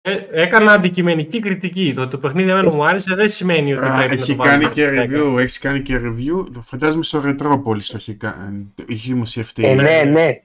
Ε, 0.00 0.26
έκανα 0.30 0.72
αντικειμενική 0.72 1.40
κριτική. 1.40 1.92
Το 1.94 2.00
ότι 2.02 2.10
το 2.10 2.18
παιχνίδι 2.18 2.50
εμένα 2.50 2.72
μου 2.72 2.86
άρεσε 2.86 3.14
δεν 3.14 3.28
σημαίνει 3.28 3.74
ότι 3.74 3.86
Α, 3.86 3.96
πρέπει 3.96 4.14
να 4.16 4.22
έχει 4.22 4.36
το 4.36 4.42
βάλουμε 4.42 4.62
κάνει 4.62 4.74
και 4.74 4.82
στα 4.82 4.90
δέκα. 4.90 5.22
review, 5.22 5.38
έχεις 5.38 5.58
κάνει 5.58 5.80
και 5.80 6.00
review. 6.04 6.46
Φαντάζομαι 6.60 7.02
στο 7.02 7.20
Ρετρόπολης 7.20 7.88
το 7.88 7.96
έχει 7.96 8.14
κάνει. 8.14 8.74
Είχε 8.86 9.12
δημοσιευτεί. 9.12 9.66
Ε, 9.66 9.74
ναι, 9.74 10.02
ναι. 10.02 10.40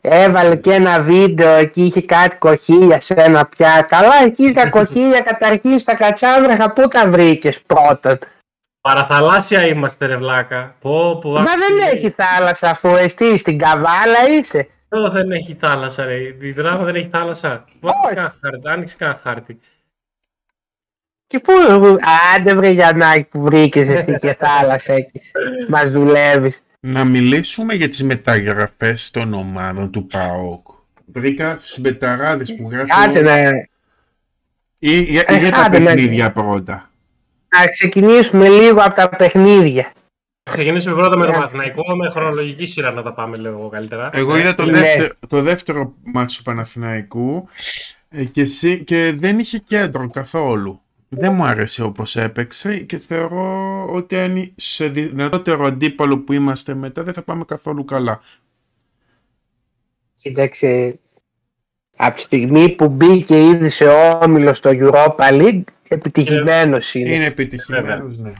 Έβαλε 0.00 0.56
και 0.56 0.72
ένα 0.72 1.00
βίντεο 1.00 1.54
εκεί, 1.54 1.82
είχε 1.82 2.02
κάτι 2.02 2.36
κοχύλια 2.36 3.00
σε 3.00 3.14
ένα 3.14 3.46
πια. 3.46 3.84
Καλά, 3.88 4.24
εκεί 4.24 4.52
τα 4.52 4.68
κοχύλια 4.76 5.20
καταρχήν 5.20 5.78
στα 5.78 5.94
κατσάβρεχα 5.94 6.72
πού 6.72 6.88
τα 6.88 7.10
βρήκες 7.10 7.62
πρώτα. 7.62 8.18
Παραθαλάσσια 8.80 9.68
είμαστε, 9.68 10.06
ρε 10.06 10.16
βλάκα. 10.16 10.74
Πω, 10.80 11.18
πω, 11.18 11.30
Μα 11.30 11.42
δεν 11.42 11.92
έχει 11.92 12.10
θάλασσα 12.10 12.70
αφού 12.70 12.88
εσύ 12.96 13.38
στην 13.38 13.58
καβάλα 13.58 14.28
είσαι. 14.30 14.68
Εδώ 14.88 15.08
δεν 15.10 15.30
έχει 15.30 15.54
θάλασσα, 15.60 16.04
ρε. 16.04 16.16
Η 16.40 16.52
δράμα 16.52 16.84
δεν 16.84 16.94
έχει 16.94 17.08
θάλασσα. 17.12 17.64
Πώς 17.80 17.92
Όχι. 18.04 18.14
κάνα 18.14 18.34
χάρτη, 18.40 18.68
άνοιξε 18.68 18.94
κάνα 18.98 19.20
χάρτη. 19.22 19.60
Και 21.26 21.38
πού, 21.38 21.52
άντε 22.36 22.54
βρε 22.54 22.68
Γιαννάκη 22.68 23.24
που 23.24 23.40
βρήκες 23.40 23.88
εσύ 23.88 24.16
και 24.16 24.34
θάλασσα 24.34 24.92
εκεί. 24.92 25.20
Μας 25.68 25.90
δουλεύεις. 25.90 26.62
Να 26.80 27.04
μιλήσουμε 27.04 27.74
για 27.74 27.88
τις 27.88 28.02
μεταγραφές 28.02 29.10
των 29.10 29.34
ομάδων 29.34 29.90
του 29.90 30.06
ΠΑΟΚ. 30.06 30.66
Βρήκα 31.06 31.58
στους 31.62 31.78
μπεταράδες 31.80 32.54
που 32.56 32.68
γράφουν 32.70 32.88
Κάτσε 32.88 33.20
να, 33.20 33.36
ή 34.78 35.00
για, 35.02 35.24
Ε, 35.26 35.34
ή 35.34 35.38
για 35.38 35.50
τα 35.50 35.56
άντε, 35.56 35.78
ναι. 35.78 35.84
παιχνίδια 35.84 36.32
πρώτα. 36.32 36.90
να 37.58 37.66
ξεκινήσουμε 37.66 38.48
λίγο 38.48 38.80
από 38.80 38.94
τα 38.94 39.08
παιχνίδια. 39.08 39.92
Ξεκινήσουμε 40.50 40.94
πρώτα 40.94 41.16
με 41.16 41.24
το 41.24 41.30
Ναι. 41.30 41.36
Παναθηναϊκό, 41.36 41.96
με 41.96 42.10
χρονολογική 42.10 42.66
σειρά 42.66 42.90
να 42.90 43.02
τα 43.02 43.12
πάμε 43.12 43.36
λίγο 43.36 43.68
καλύτερα. 43.68 44.10
Εγώ 44.12 44.36
είδα 44.36 44.54
το, 44.54 44.64
Ναι. 44.64 44.78
δεύτερο, 44.78 45.14
το 45.28 45.42
δεύτερο 45.42 45.94
μάτσο 46.14 46.38
του 46.38 46.44
Παναθηναϊκού 46.44 47.48
ε, 48.08 48.24
και, 48.24 48.40
εσύ- 48.40 48.84
και 48.84 49.12
δεν 49.16 49.38
είχε 49.38 49.58
κέντρο 49.58 50.10
καθόλου. 50.10 50.80
Δεν 51.08 51.32
μου 51.32 51.44
άρεσε 51.44 51.82
όπως 51.82 52.16
έπαιξε 52.16 52.78
και 52.78 52.98
θεωρώ 52.98 53.86
ότι 53.92 54.16
αν 54.18 54.52
σε 54.56 54.88
δυνατότερο 54.88 55.64
αντίπαλο 55.64 56.18
που 56.18 56.32
είμαστε 56.32 56.74
μετά 56.74 57.02
δεν 57.02 57.14
θα 57.14 57.22
πάμε 57.22 57.44
καθόλου 57.44 57.84
καλά. 57.84 58.20
Κοίταξε, 60.16 60.98
από 61.96 62.14
τη 62.16 62.20
στιγμή 62.20 62.68
που 62.68 62.88
μπήκε 62.88 63.42
ήδη 63.44 63.68
σε 63.68 63.84
όμιλο 64.22 64.54
στο 64.54 64.70
Europa 64.72 65.30
League, 65.30 65.62
επιτυχημένος 65.88 66.94
είναι. 66.94 67.14
Είναι 67.14 67.24
επιτυχημένος, 67.24 68.18
ναι. 68.18 68.32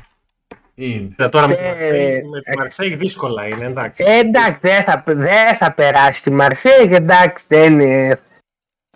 Είναι. 0.75 1.14
Ε, 1.16 1.28
Τώρα 1.28 1.48
με 1.48 1.54
τη 1.54 1.60
Ε, 1.62 1.66
Μαρσέη- 1.68 2.25
με 2.25 2.40
τη 2.40 2.50
ε, 2.50 2.54
Μαρσέη 2.56 2.94
δύσκολα 2.96 3.46
είναι, 3.46 3.66
εντάξει. 3.66 4.04
Ε, 4.06 4.18
εντάξει, 4.18 4.58
δεν 4.62 4.82
θα, 4.82 5.02
δεν 5.06 5.56
θα 5.56 5.72
περάσει 5.72 6.22
τη 6.22 6.30
Μαρσέη, 6.30 6.88
εντάξει, 6.92 7.44
δεν 7.48 7.80
ε, 7.80 8.18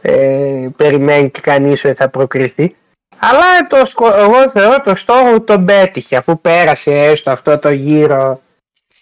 ε, 0.00 0.68
περιμένει 0.76 1.30
και 1.30 1.40
κανείς 1.40 1.84
ότι 1.84 1.94
θα 1.94 2.08
προκριθεί. 2.08 2.76
Αλλά 3.24 3.66
το, 3.66 3.84
σκο- 3.84 4.14
εγώ 4.14 4.50
θεωρώ 4.50 4.82
το 4.82 4.94
στόχο 4.94 5.32
του 5.32 5.44
τον 5.44 5.64
πέτυχε, 5.64 6.16
αφού 6.16 6.40
πέρασε 6.40 6.92
έστω 7.04 7.30
αυτό 7.30 7.58
το 7.58 7.70
γύρο 7.70 8.42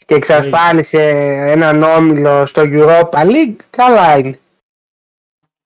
και 0.06 0.14
εξασφάλισε 0.14 1.00
έναν 1.46 1.82
όμιλο 1.82 2.46
στο 2.46 2.62
Europa 2.64 3.24
League, 3.26 3.56
καλά 3.70 4.18
είναι. 4.18 4.38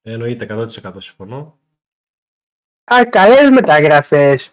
Εννοείται 0.03 0.47
100% 0.51 0.93
συμφωνώ. 0.99 1.59
Α, 2.85 3.05
καλές 3.05 3.51
μεταγραφές. 3.51 4.53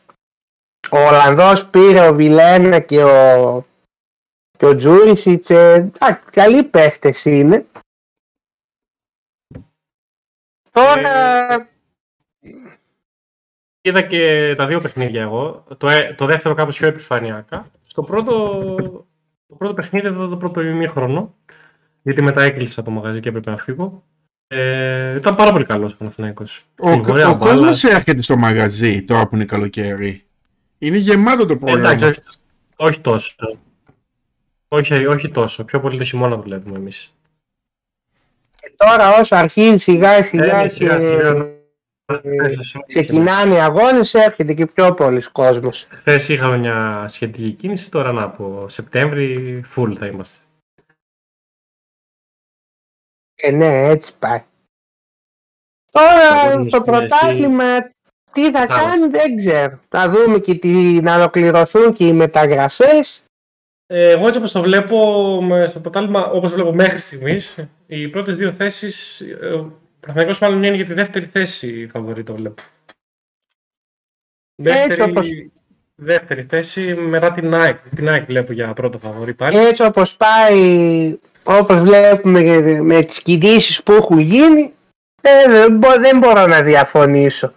Ο 0.92 0.98
Ολλανδός 0.98 1.66
πήρε 1.70 2.08
ο 2.08 2.14
Βιλένα 2.14 2.80
και 2.80 3.04
ο, 3.04 3.66
και 4.58 4.66
ο 4.66 4.76
Τζούρισιτς, 4.76 5.50
ε, 5.50 5.74
εντάξει, 5.74 6.30
καλοί 6.32 6.64
παίχτες 6.64 7.26
είναι. 7.26 7.66
Τώρα, 10.72 11.54
Ε, 11.54 11.70
Είδα 13.82 14.02
και 14.02 14.54
τα 14.58 14.68
δύο 14.68 14.80
παιχνίδια 14.80 15.22
εγώ. 15.22 15.66
Το, 15.78 15.90
ε- 15.90 16.14
το 16.18 16.26
δεύτερο 16.26 16.56
κάπως 16.56 16.78
πιο 16.78 16.88
επιφανειακά. 16.88 17.72
Στο 17.88 18.04
πρώτο, 18.04 18.34
το 19.48 19.56
πρώτο 19.58 19.74
παιχνίδι 19.74 20.08
εδώ 20.08 20.28
το 20.28 20.38
πρώτο 20.38 20.62
ημίχρονο. 20.62 21.36
Γιατί 22.02 22.24
μετά 22.24 22.42
έκλεισα 22.42 22.82
το 22.82 22.92
μαγαζί 22.92 23.20
και 23.20 23.30
έπρεπε 23.30 23.50
να 23.52 23.58
φύγω. 23.58 24.04
Ε, 24.48 25.16
ήταν 25.16 25.36
πάρα 25.36 25.52
πολύ 25.52 25.66
καλός 25.66 25.94
ο 25.94 25.98
Παναθηναϊκός. 25.98 26.66
Ο, 26.80 26.90
Πολύ 26.90 27.12
ωραία 27.12 27.30
ο 27.30 27.36
μπάλα. 27.36 27.54
κόσμος 27.54 27.84
έρχεται 27.84 28.22
στο 28.22 28.38
μαγαζί 28.38 29.02
τώρα 29.04 29.28
που 29.28 29.36
είναι 29.36 29.46
καλοκαίρι. 29.46 30.24
Είναι 30.78 30.98
γεμάτο 30.98 31.46
το 31.46 31.54
Ε, 31.54 31.56
πρόγραμμα. 31.56 31.90
Εντάξει, 31.92 32.06
όχι, 32.06 32.20
όχι 32.76 33.00
τόσο. 33.00 33.36
Όχι, 34.68 35.06
όχι 35.06 35.30
τόσο. 35.30 35.64
Πιο 35.64 35.80
πολύ 35.80 35.98
το 35.98 36.04
χειμώνα 36.04 36.38
δουλεύουμε 36.38 36.78
εμείς. 36.78 37.14
τώρα 38.76 39.20
όσο 39.20 39.36
αρχίζει 39.36 39.78
σιγά 39.78 40.24
σιγά 40.24 40.44
Ε, 40.44 40.56
ναι, 40.56 40.64
και 40.64 40.70
σιγά, 40.70 41.00
σιγά. 41.00 41.60
Ε, 42.24 42.54
ξεκινάνε 42.86 43.54
οι 43.56 43.60
αγώνες, 43.60 44.14
έρχεται 44.14 44.54
και 44.54 44.66
πιο 44.66 44.94
πολλοί 44.94 45.22
κόσμος. 45.32 45.88
Χθες 45.90 46.30
είχαμε 46.30 46.58
μια 46.58 47.06
σχετική 47.08 47.52
κίνηση, 47.52 47.92
τώρα 47.92 48.12
να 48.14 48.24
από 48.24 48.70
Σεπτέμβρη 48.70 49.64
full 49.76 49.96
θα 50.00 50.06
είμαστε. 50.06 50.38
Ε, 53.36 53.52
ναι, 53.52 53.88
έτσι 53.88 54.14
πάει. 54.20 54.44
Τώρα 55.92 56.30
Θα 56.30 56.52
δούμε 56.52 56.64
στο 56.64 56.78
στην 56.78 56.92
πρωτάθλημα 56.92 57.92
τι 58.32 58.52
θα 58.52 58.60
Θα 58.60 58.66
κάνει 58.68 59.08
δεν 59.08 59.36
ξέρω. 59.36 59.80
Θα 59.90 60.10
δούμε 60.10 60.40
και 60.40 60.56
τι, 60.56 61.00
να 61.02 61.16
ολοκληρωθούν 61.16 61.94
και 61.94 62.08
οι 62.08 62.14
μεταγραφές. 62.14 63.24
Ε, 63.88 64.10
εγώ 64.10 64.26
έτσι 64.28 64.40
όπως 64.40 64.52
το 64.52 64.62
βλέπω 64.62 64.98
με- 65.42 65.68
στο 65.68 65.80
πρωτάθλημα, 65.80 66.26
όπως 66.26 66.54
βλέπω 66.54 66.74
μέχρι 66.74 67.00
στιγμής, 67.00 67.56
οι 67.88 68.08
πρώτες 68.08 68.38
δύο 68.38 68.52
θέσεις, 68.52 69.22
ε, 69.22 69.46
ο 69.46 69.80
Παναθηναϊκός 70.02 70.40
μάλλον 70.40 70.64
είναι 70.64 70.76
για 70.76 70.86
τη 70.86 70.94
δεύτερη 70.94 71.26
θέση 71.26 71.90
φαβορή 71.94 72.24
το 72.24 72.34
βλέπω. 72.34 72.64
Δεύτερη, 74.56 75.02
όπως- 75.02 75.30
δεύτερη 75.96 76.46
θέση 76.50 76.94
μετά 76.94 77.32
την 77.32 77.54
ΑΕΚ. 77.54 77.78
Την 77.96 78.10
ΑΕΚ 78.10 78.26
βλέπω 78.26 78.54
για 78.54 78.74
πρώτο 78.74 78.98
φαβορή 79.00 79.34
πάλι. 79.34 79.58
Έτσι 79.58 79.84
όπως 79.84 80.16
πάει, 80.18 81.20
όπως 81.44 81.82
βλέπουμε 81.82 82.42
με 82.82 83.04
τις 83.04 83.22
κινήσεις 83.22 83.84
που 83.84 83.92
έχουν 83.92 84.20
γίνει, 84.20 84.74
ε, 85.22 85.50
δεν, 85.52 85.78
μπο- 85.78 86.00
δεν 86.00 86.18
μπορώ 86.18 86.48
να 86.48 86.62
διαφωνήσω. 86.62 87.54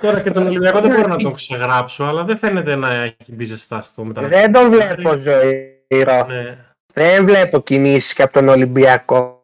Τώρα 0.00 0.20
και 0.20 0.30
τον 0.30 0.46
Ολυμπιακό 0.46 0.80
δεν 0.80 0.90
μπορώ 0.90 1.06
να 1.08 1.16
τον 1.16 1.34
ξεγράψω, 1.34 2.04
αλλά 2.04 2.24
δεν 2.24 2.38
φαίνεται 2.38 2.74
να 2.74 2.94
έχει 2.94 3.32
μπει 3.32 3.44
ζεστά 3.44 3.82
στο 3.82 4.04
μεταξύ. 4.04 4.28
Δεν 4.30 4.52
το 4.52 4.68
βλέπω 4.70 5.16
ζωηρό. 5.16 6.26
Ναι. 6.26 6.56
Δεν 6.92 7.24
βλέπω 7.24 7.60
κινήσεις 7.60 8.12
και 8.12 8.22
από 8.22 8.32
τον 8.32 8.48
Ολυμπιακό. 8.48 9.39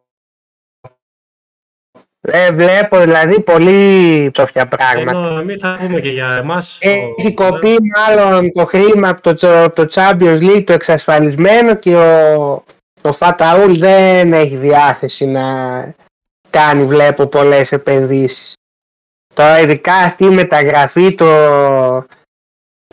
Δεν 2.21 2.55
βλέπω 2.55 2.99
δηλαδή 2.99 3.41
πολύ 3.41 4.29
ψόφια 4.31 4.67
πράγματα. 4.67 5.17
Ενώ 5.17 5.39
εμείς 5.39 5.61
θα 5.61 5.77
πούμε 5.79 5.99
και 5.99 6.09
για 6.09 6.35
εμάς. 6.39 6.77
Έχει 6.81 7.33
το- 7.33 7.43
κοπεί 7.43 7.75
μάλλον 7.95 8.51
το 8.51 8.65
χρήμα 8.65 9.09
από 9.09 9.35
το, 9.35 9.63
από 9.63 9.85
το 9.85 9.91
Champions 9.93 10.39
League 10.41 10.63
το 10.65 10.73
εξασφαλισμένο 10.73 11.75
και 11.75 11.95
ο, 11.95 12.63
ο 13.01 13.13
Φαταούλ 13.13 13.71
δεν 13.77 14.33
έχει 14.33 14.55
διάθεση 14.55 15.25
να 15.25 15.43
κάνει 16.49 16.85
βλέπω 16.85 17.27
πολλές 17.27 17.71
επενδύσεις. 17.71 18.53
Τώρα 19.33 19.59
ειδικά 19.59 19.93
αυτή 19.93 20.25
η 20.25 20.29
μεταγραφή 20.29 21.15
το, 21.15 21.25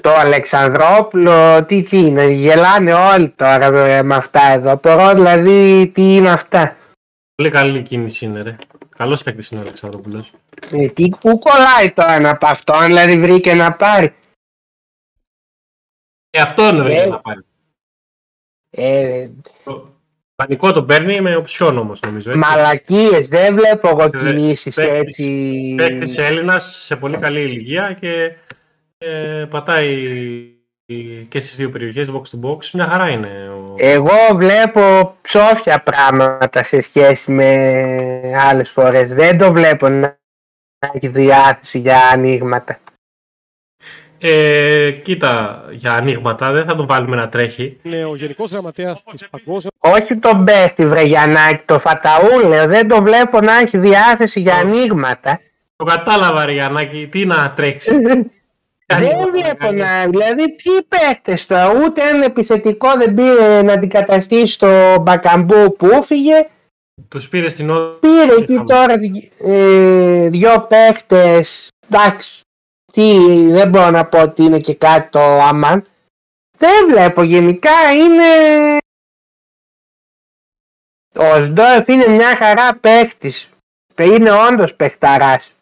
το 0.03 0.11
Αλεξανδρόπουλο 0.19 1.65
τι, 1.65 1.83
τι 1.83 1.99
είναι, 1.99 2.25
γελάνε 2.27 2.93
όλοι 2.95 3.29
τώρα 3.29 3.71
με, 3.71 4.03
με 4.03 4.15
αυτά 4.15 4.41
εδώ. 4.53 4.71
Απορώ 4.71 5.15
δηλαδή 5.15 5.91
τι 5.95 6.15
είναι 6.15 6.31
αυτά. 6.31 6.77
Πολύ 7.35 7.51
καλή 7.51 7.83
κίνηση 7.83 8.25
είναι, 8.25 8.43
ρε. 8.43 8.57
Καλός 8.97 9.23
παίκτης 9.23 9.51
είναι 9.51 9.61
ο 9.61 9.63
Αλεξανδρόπουλος. 9.63 10.31
Ε, 10.71 10.89
τι, 10.89 11.09
πού 11.21 11.39
κολλάει 11.39 11.91
τώρα 11.95 12.13
ένα 12.13 12.31
από 12.31 12.47
αυτόν, 12.47 12.85
δηλαδή 12.87 13.19
βρήκε 13.21 13.55
να 13.55 13.73
πάρει; 13.77 14.15
Και 16.31 16.41
αυτό 16.41 16.69
είναι 16.69 16.79
Ε. 16.79 16.83
βρήκε 16.83 17.07
να 17.07 17.21
πάρει. 17.21 17.41
Ε, 18.71 19.29
Το 19.65 19.89
Πανικό 20.35 20.73
το 20.73 20.85
παίρνει 20.85 21.21
με 21.21 21.37
οψιόν 21.37 21.79
όμως 21.79 22.01
νομίζω. 22.01 22.31
έτσι. 22.31 22.41
Μαλακίες, 22.43 23.29
δεν 23.29 23.55
βλέπω 23.55 23.89
εγώ 23.89 24.03
Ε, 24.03 24.11
κινήσεις 24.11 24.75
παίκτης- 24.75 24.97
έτσι. 25.07 25.75
Παίκτης 25.77 26.19
Έλληνας 26.19 26.83
σε 26.85 26.97
πολύ 26.97 27.19
καλή 27.19 27.41
ηλικία 27.41 27.97
και 28.01 28.37
ε, 28.99 29.47
πατάει 29.51 30.05
και 31.29 31.39
στις 31.39 31.57
δύο 31.57 31.71
περιοχές 31.71 32.11
box 32.11 32.23
to 32.23 32.49
box. 32.49 32.71
Μια 32.71 32.87
χαρά 32.87 33.09
είναι. 33.11 33.49
Ο... 33.75 33.77
Εγώ 33.79 34.35
βλέπω 34.35 35.17
ψόφια 35.23 35.83
πράγματα 35.83 36.65
σε 36.65 36.81
σχέση 36.81 37.31
με 37.31 37.49
άλλες 38.49 38.71
φορές. 38.71 39.15
Δεν 39.15 39.39
το 39.39 39.53
βλέπω 39.53 39.89
να 39.89 40.19
έχει 40.93 41.09
διάθεση 41.09 41.79
για 41.79 41.99
ανοίγματα. 42.13 42.79
Ε, 44.19 44.91
κοίτα, 44.91 45.65
για 45.71 45.93
ανοίγματα 45.93 46.53
δεν 46.53 46.65
θα 46.65 46.77
τον 46.77 46.87
βάλουμε 46.87 47.17
να 47.17 47.29
τρέχει. 47.29 47.79
Είναι 47.83 48.05
ο 48.05 48.17
Γενικός 48.17 48.51
Γραμματέας 48.51 49.03
της 49.03 49.29
Παγκόσμιας 49.29 49.75
Όχι 49.79 50.17
τον 50.17 50.43
Μπέστη 50.43 50.87
βρε 50.87 51.03
Γιαννάκη, 51.03 51.63
το 51.65 51.79
Φαταούλε, 51.79 52.67
δεν 52.67 52.89
το 52.89 53.03
βλέπω 53.03 53.41
να 53.41 53.59
έχει 53.59 53.79
διάθεση 53.79 54.41
για 54.41 54.55
ανοίγματα. 54.55 55.41
Το 55.77 55.85
κατάλαβα 55.85 56.45
ρε 56.45 56.53
Γιαννάκη, 56.53 57.09
τι 57.11 57.27
να 57.27 57.53
τρέξει. 57.57 57.93
Δεν 58.87 59.31
βλέπω 59.33 59.73
να. 59.73 60.07
Δηλαδή, 60.07 60.55
ποιοι 60.55 60.83
παίχτε 60.89 61.39
τώρα, 61.47 61.73
ούτε 61.85 62.09
ένα 62.09 62.25
επιθετικό 62.25 62.97
δεν 62.97 63.15
πήρε 63.15 63.63
να 63.63 63.73
αντικαταστήσει 63.73 64.59
το 64.59 65.01
Μπακαμπού 65.01 65.77
που 65.77 65.87
έφυγε, 65.87 66.47
Τους 67.09 67.29
πήρε 67.29 67.49
στην 67.49 67.71
ώρα. 67.71 67.99
Πήρε 67.99 68.35
εκεί 68.39 68.63
τώρα 68.67 68.95
ε, 69.39 70.29
δυο 70.29 70.67
παίχτες, 70.67 71.71
εντάξει, 71.89 72.43
τι, 72.93 73.19
δεν 73.51 73.69
μπορώ 73.69 73.91
να 73.91 74.07
πω 74.07 74.23
ότι 74.23 74.43
είναι 74.43 74.61
και 74.61 74.75
κάτι 74.75 75.11
το 75.11 75.21
αμάν. 75.21 75.87
Δεν 76.59 76.91
βλέπω 76.91 77.23
γενικά 77.23 77.93
είναι... 77.93 78.79
Ο 81.17 81.41
Σντόεφ 81.41 81.89
είναι 81.89 82.07
μια 82.07 82.37
χαρά 82.37 82.77
παίχτης. 82.77 83.49
Είναι 84.01 84.31
όντως 84.31 84.75
παιχταράς. 84.75 85.53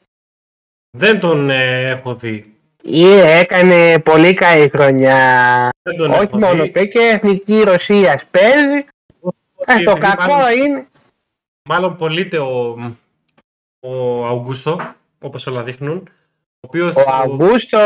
Δεν 0.90 1.20
τον 1.20 1.50
ε, 1.50 1.88
έχω 1.90 2.14
δει. 2.14 2.51
Ή 2.83 3.05
έκανε 3.18 3.99
πολύ 3.99 4.35
καλή 4.35 4.68
χρονιά. 4.68 5.68
Δεν 5.83 5.97
τον 5.97 6.11
Όχι 6.11 6.23
έχω 6.23 6.38
μόνο 6.38 6.62
δει. 6.62 6.71
παί- 6.71 6.90
και 6.90 6.99
εθνική 6.99 7.62
Ρωσίας 7.62 8.25
παίζει. 8.31 8.77
Ε, 9.66 9.83
το 9.83 9.90
Επειδή 9.90 10.01
κακό 10.01 10.33
μάλλον- 10.33 10.57
είναι. 10.64 10.87
Μάλλον 11.68 11.97
πωλείται 11.97 12.38
ο, 12.38 12.77
ο 13.81 14.25
Αουγκούστο, 14.27 14.95
όπως 15.21 15.47
όλα 15.47 15.62
δείχνουν. 15.62 16.09
Ο 16.64 16.66
οποίος, 16.66 16.95
Ο 16.95 17.05
Αυγούστο, 17.07 17.79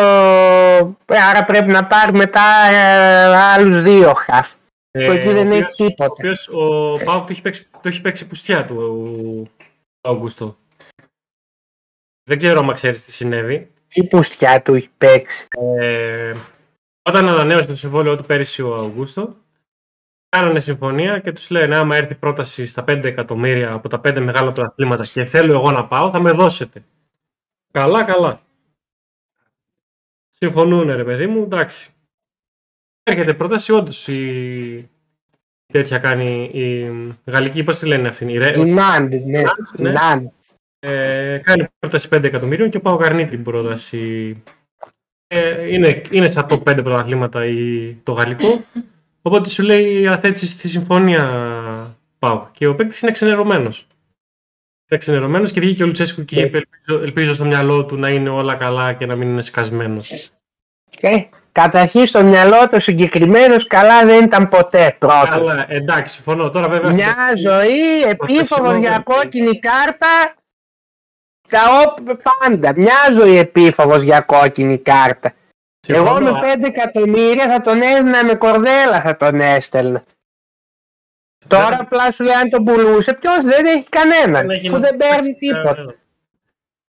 ε, 1.07 1.19
άρα 1.31 1.45
πρέπει 1.45 1.71
να 1.71 1.87
πάρει 1.87 2.13
μετά 2.13 2.67
ε, 2.71 3.37
άλλους 3.37 3.83
δύο 3.83 4.13
χαφ. 4.15 4.53
ε, 4.91 5.07
που 5.07 5.13
εκεί 5.13 5.27
δεν 5.33 5.37
ο 5.51 5.55
έχει 5.55 5.63
οποίος- 5.63 5.75
τίποτα. 5.75 6.11
Ο 6.11 6.15
οποίος 6.19 6.49
ο 6.49 7.05
Πάουκ 7.05 7.27
το 7.27 7.33
έχει 7.33 7.43
παίξει, 7.43 7.67
το 7.81 7.89
έχει 7.89 8.01
παίξει 8.01 8.27
πουστιά 8.27 8.67
του 8.67 8.77
ο, 8.77 10.09
ο 10.09 10.09
Αουγκούστο. 10.09 10.57
Δεν 12.29 12.39
ξέρω 12.39 12.61
αν 12.61 12.75
ξέρεις 12.75 13.05
τι 13.05 13.11
συνέβη. 13.13 13.71
Τι 13.97 14.07
πουστιά 14.07 14.63
του 14.63 14.75
έχει 14.75 14.91
παίξει. 14.99 15.47
Ε, 15.51 16.35
όταν 17.03 17.29
ανανέωσε 17.29 17.67
το 17.67 17.75
συμβόλαιο 17.75 18.17
του 18.17 18.25
πέρυσι 18.25 18.63
ο 18.63 18.75
Αυγούστο, 18.75 19.37
κάνανε 20.29 20.61
συμφωνία 20.61 21.19
και 21.19 21.33
τους 21.33 21.51
λένε 21.51 21.77
άμα 21.77 21.97
έρθει 21.97 22.15
πρόταση 22.15 22.67
στα 22.67 22.85
5 22.89 23.05
εκατομμύρια 23.05 23.73
από 23.73 23.89
τα 23.89 24.01
5 24.05 24.21
μεγάλα 24.21 24.53
πρωταθλήματα 24.53 25.05
και 25.13 25.25
θέλω 25.25 25.53
εγώ 25.53 25.71
να 25.71 25.87
πάω, 25.87 26.11
θα 26.11 26.21
με 26.21 26.33
δώσετε. 26.33 26.85
Καλά, 27.73 28.05
καλά. 28.05 28.41
Συμφωνούν 30.31 30.97
ρε 30.97 31.05
παιδί 31.05 31.27
μου, 31.27 31.43
εντάξει. 31.43 31.91
Έρχεται 33.03 33.35
πρόταση, 33.35 33.73
όντως 33.73 34.09
η... 34.09 34.91
τέτοια 35.67 35.99
κάνει 35.99 36.51
η 36.53 36.91
γαλλική, 37.25 37.65
πώς 37.65 37.79
τη 37.79 37.87
λένε 37.87 38.09
αυτή, 38.09 38.33
η 38.33 38.39
Ρε... 38.39 38.59
Η 38.59 38.65
Νάντ, 38.65 39.15
ναι. 39.15 39.43
Η 40.87 40.91
ναι. 40.91 40.97
Νάντ. 40.97 41.35
Ε, 41.35 41.39
κάνει 41.39 41.67
πρόταση 41.79 42.09
5 42.15 42.25
εκατομμυρίων 42.25 42.71
και 42.71 42.77
ο 42.77 42.81
Πάο 42.81 42.99
αρνεί 43.03 43.29
την 43.29 43.43
πρόταση. 43.43 44.43
Ε, 45.27 45.73
είναι, 45.73 46.03
είναι 46.11 46.29
στα 46.29 46.47
top 46.51 46.63
5 46.63 46.83
πρωταθλήματα 46.83 47.45
η, 47.45 47.93
το 48.03 48.13
γαλλικό. 48.13 48.65
Οπότε 49.23 49.49
σου 49.49 49.63
λέει 49.63 50.07
αθέτηση 50.07 50.47
στη 50.47 50.69
συμφωνία 50.69 51.97
Πάο. 52.19 52.49
Και 52.53 52.67
ο 52.67 52.75
παίκτης 52.75 53.03
είναι 53.03 53.11
ξενερωμένο. 53.11 53.69
Είναι 54.89 55.01
ξενερωμένο 55.01 55.49
και 55.49 55.61
βγήκε 55.61 55.83
ο 55.83 55.87
Λουτσέσκου 55.87 56.25
και 56.25 56.41
είπε: 56.41 56.57
ελπίζω, 56.57 57.03
ελπίζω 57.03 57.35
στο 57.35 57.45
μυαλό 57.45 57.85
του 57.85 57.97
να 57.97 58.09
είναι 58.09 58.29
όλα 58.29 58.55
καλά 58.55 58.93
και 58.93 59.07
να 59.07 59.17
μην 59.17 59.29
είναι 59.29 59.43
σκασμένος. 59.43 60.31
Ε, 61.01 61.23
καταρχήν 61.53 62.07
στο 62.07 62.23
μυαλό 62.23 62.69
του 62.69 62.81
συγκεκριμένος 62.81 63.67
καλά 63.67 64.05
δεν 64.05 64.25
ήταν 64.25 64.49
ποτέ 64.49 64.97
πρώτος. 64.99 65.31
Αλλά 65.31 65.67
εντάξει, 65.69 66.15
συμφωνώ. 66.15 66.51
Τώρα 66.51 66.69
βέβαια. 66.69 66.93
Μια 66.93 67.17
ζωή 67.37 68.03
επίφοβο 68.09 68.63
χειμώνα. 68.63 68.79
για 68.79 69.03
κόκκινη 69.05 69.59
κάρτα. 69.59 70.35
Τα 71.49 71.61
όπ- 71.87 72.23
πάντα. 72.41 72.73
Μια 72.77 72.95
ζωή 73.13 73.37
επίφοβος 73.37 74.03
για 74.03 74.21
κόκκινη 74.21 74.79
κάρτα. 74.79 75.33
Εγώ 75.89 76.07
συμφωνώ. 76.17 76.33
με 76.33 76.41
5 76.41 76.67
εκατομμύρια 76.67 77.47
θα 77.49 77.61
τον 77.61 77.83
έδινα 77.83 78.25
με 78.25 78.35
κορδέλα 78.35 79.01
θα 79.01 79.17
τον 79.17 79.41
έστελνα. 79.41 80.03
Τώρα 81.49 81.79
απλά 81.81 82.11
σου 82.11 82.25
λέει 82.25 82.35
αν 82.35 82.51
τον 82.51 82.65
πουλούσε, 82.65 83.13
ποιος 83.15 83.45
δεν 83.45 83.67
έχει 83.67 83.89
κανέναν. 83.89 84.51
έχει 84.51 84.67
Που 84.69 84.73
να 84.75 84.81
δεν 84.81 84.97
παίρνει 84.97 85.17
παίξει 85.17 85.35
τίποτα. 85.39 85.63
κανένα. 85.75 85.95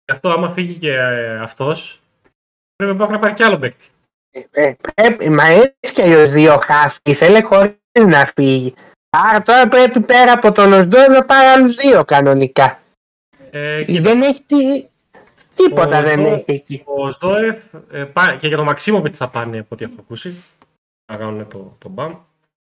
Γι' 0.05 0.13
αυτό 0.13 0.29
άμα 0.29 0.51
φύγει 0.53 0.75
και 0.79 0.93
ε, 0.93 1.39
αυτός, 1.41 2.01
πρέπει 2.77 2.97
να 2.97 3.19
πάρει 3.19 3.35
και 3.35 3.45
άλλο 3.45 3.59
παίκτη. 3.59 3.85
Ε, 4.51 4.73
πρέπει, 4.95 5.31
μα 5.31 5.45
έχει 5.47 5.95
και 5.95 6.03
αλλιώς 6.03 6.29
δύο 6.31 6.61
χάφη, 6.67 7.15
θέλει 7.15 7.43
χωρίς 7.43 7.73
να 8.07 8.31
φύγει. 8.37 8.75
Άρα 9.11 9.43
τώρα 9.43 9.69
πρέπει 9.69 10.01
πέρα 10.01 10.33
από 10.33 10.53
τον 10.53 10.73
Οσντό 10.73 11.09
να 11.09 11.25
πάρει 11.25 11.47
άλλους 11.47 11.75
δύο 11.75 12.05
κανονικά. 12.05 12.80
Ε, 13.51 13.85
και 13.85 14.01
Δεν 14.01 14.23
έχει 14.23 14.43
τι... 14.47 14.57
Τίποτα 15.55 15.99
Ο 15.99 16.03
δεν 16.03 16.21
Οσντό- 16.25 16.33
έχει 16.39 16.45
εκεί. 16.47 16.83
Ο 16.85 17.11
Σδόεφ 17.11 17.57
ε, 17.91 18.05
πά- 18.05 18.37
και 18.39 18.47
για 18.47 18.57
τον 18.57 18.67
Μαξίμοβιτς 18.67 19.19
θα 19.19 19.29
πάνε 19.29 19.59
από 19.59 19.69
ό,τι 19.71 19.85
έχω 19.85 19.95
ακούσει. 20.01 20.43
Να 21.13 21.17
κάνουν 21.19 21.49
το, 21.49 21.77
το 21.79 21.89
μπαμ. 21.89 22.15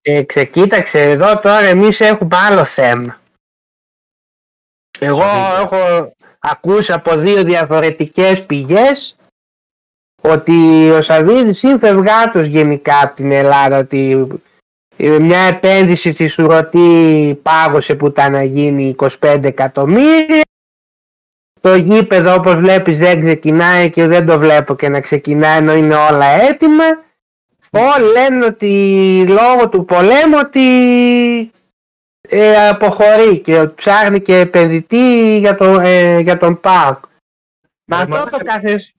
Ε, 0.02 0.22
ξεκοίταξε 0.22 1.00
εδώ 1.02 1.38
τώρα 1.38 1.60
εμείς 1.60 2.00
έχουμε 2.00 2.36
άλλο 2.36 2.64
θέμα. 2.64 3.20
Εγώ 4.98 5.16
Σαββίδη. 5.20 5.62
έχω 5.62 6.12
ακούσει 6.38 6.92
από 6.92 7.16
δύο 7.16 7.44
διαφορετικές 7.44 8.46
πηγές 8.46 9.16
ότι 10.22 10.90
ο 10.90 11.02
Σαββίδης 11.02 11.62
είναι 11.62 11.78
φευγάτος 11.78 12.46
γενικά 12.46 13.00
από 13.02 13.14
την 13.14 13.30
Ελλάδα 13.30 13.78
ότι 13.78 14.26
ε, 14.96 15.18
μια 15.18 15.38
επένδυση 15.40 16.12
στη 16.12 16.26
Σουρωτή 16.28 17.38
πάγωσε 17.42 17.94
που 17.94 18.06
ήταν 18.06 18.32
να 18.32 18.42
γίνει 18.42 18.94
25 18.98 19.44
εκατομμύρια 19.44 20.42
το 21.66 21.74
γήπεδο 21.74 22.34
όπως 22.34 22.54
βλέπεις 22.54 22.98
δεν 22.98 23.20
ξεκινάει 23.20 23.90
και 23.90 24.06
δεν 24.06 24.26
το 24.26 24.38
βλέπω 24.38 24.76
και 24.76 24.88
να 24.88 25.00
ξεκινάει 25.00 25.58
ενώ 25.58 25.74
είναι 25.74 25.94
όλα 25.94 26.26
έτοιμα 26.26 26.84
όλοι 27.70 28.12
λένε 28.12 28.44
ότι 28.44 29.24
λόγω 29.28 29.68
του 29.68 29.84
πολέμου 29.84 30.36
ότι 30.44 30.66
ε, 32.28 32.68
αποχωρεί 32.68 33.38
και 33.38 33.66
ψάχνει 33.66 34.20
και 34.20 34.38
επενδυτή 34.38 35.38
για, 35.38 35.54
το, 35.54 35.78
ε, 35.78 36.18
για 36.18 36.36
τον 36.36 36.60
ΠΑΟΚ. 36.60 37.04
Μα 37.84 37.96
Ε, 37.96 38.00
αυτό 38.00 38.16
μαλάκα. 38.16 38.38
το 38.38 38.44
καθες... 38.44 38.94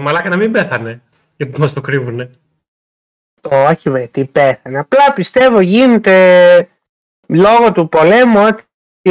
Μαλάκα 0.00 0.28
να 0.28 0.36
μην 0.36 0.52
πέθανε. 0.52 1.02
Γιατί 1.36 1.60
μας 1.60 1.72
το 1.72 1.80
κρύβουνε. 1.80 2.30
Όχι 3.50 3.90
βρε, 3.90 4.06
τι 4.06 4.24
πέθανε. 4.24 4.78
Απλά 4.78 5.12
πιστεύω 5.12 5.60
γίνεται 5.60 6.68
λόγω 7.26 7.72
του 7.72 7.88
πολέμου 7.88 8.46
ό,τι 8.46 8.62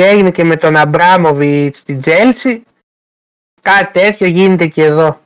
έγινε 0.01 0.31
και 0.31 0.43
με 0.43 0.55
τον 0.57 0.75
Αμπράμοβιτς 0.75 1.79
στην 1.79 2.01
Τζέλσι 2.01 2.63
κάτι 3.61 3.99
τέτοιο 3.99 4.27
γίνεται 4.27 4.67
και 4.67 4.83
εδώ. 4.83 5.21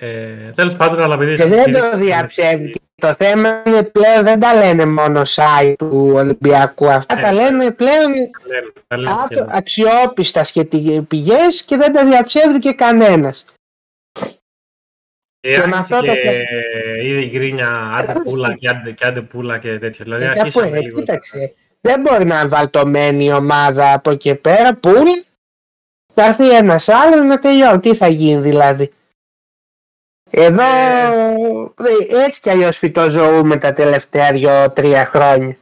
Ε, 0.00 0.50
τέλος 0.50 0.76
πάντων, 0.76 1.02
αλλά 1.02 1.14
επειδή... 1.14 1.34
Και 1.34 1.44
δεν 1.46 1.72
το 1.72 1.96
διαψεύδει. 1.98 2.70
Και 2.70 2.80
Το 2.94 3.14
θέμα 3.14 3.62
είναι 3.66 3.82
πλέον 3.82 4.24
δεν 4.24 4.40
τα 4.40 4.54
λένε 4.54 4.86
μόνο 4.86 5.22
site 5.26 5.74
του 5.78 6.10
Ολυμπιακού. 6.14 6.90
Αυτά 6.90 7.18
Ε, 7.18 7.22
τα 7.22 7.32
λένε 7.32 7.70
πλέον 7.72 8.12
Τα 8.12 8.46
λέμε, 8.46 8.72
τα 8.86 8.96
λέμε 8.96 9.10
άτο- 9.10 9.26
σχεδόν. 9.34 9.52
αξιόπιστα 9.54 10.44
σχετικές 10.44 11.02
πηγές 11.08 11.62
και 11.62 11.76
δεν 11.76 11.92
τα 11.92 12.06
διαψεύδει 12.06 12.58
και 12.58 12.72
κανένας. 12.72 13.44
Και 15.40 15.50
και 15.50 15.56
με 15.66 15.76
άρχισε 15.76 15.78
αυτό 15.94 15.96
το 15.96 16.12
και 16.14 16.42
είδε 17.02 17.24
η 17.24 17.28
γκρίνια 17.32 17.68
άντε 17.96 18.20
πούλα 18.20 18.54
και 18.56 18.68
άντε, 18.68 18.92
και 18.92 19.06
άντε 19.06 19.20
πούλα 19.22 19.58
και 19.58 19.78
τέτοια. 19.78 20.04
Δηλαδή 20.04 20.24
Ε, 20.24 20.26
κάπου, 20.26 20.40
αρχίσαμε 20.40 20.76
ε, 20.76 20.80
λίγο. 20.80 20.98
κοίταξε, 20.98 21.54
δεν 21.84 22.00
μπορεί 22.00 22.24
να 22.24 22.40
είναι 22.40 22.48
βαλτωμένη 22.48 23.24
η 23.24 23.32
ομάδα 23.32 23.92
από 23.92 24.10
εκεί 24.10 24.34
πέρα 24.34 24.74
που 24.74 24.92
θα 26.14 26.24
έρθει 26.24 26.56
ένας 26.56 26.88
άλλος 26.88 27.26
να 27.26 27.38
τελειώνει. 27.38 27.80
Τι 27.80 27.94
θα 27.94 28.08
γίνει 28.08 28.40
δηλαδή. 28.40 28.92
Εδώ 30.30 30.62
ε, 31.76 32.24
έτσι 32.24 32.40
κι 32.40 32.50
αλλιώς 32.50 32.78
φυτοζωούμε 32.78 33.56
τα 33.56 33.72
τελευταία 33.72 34.32
δύο-τρία 34.32 35.06
χρόνια. 35.06 35.56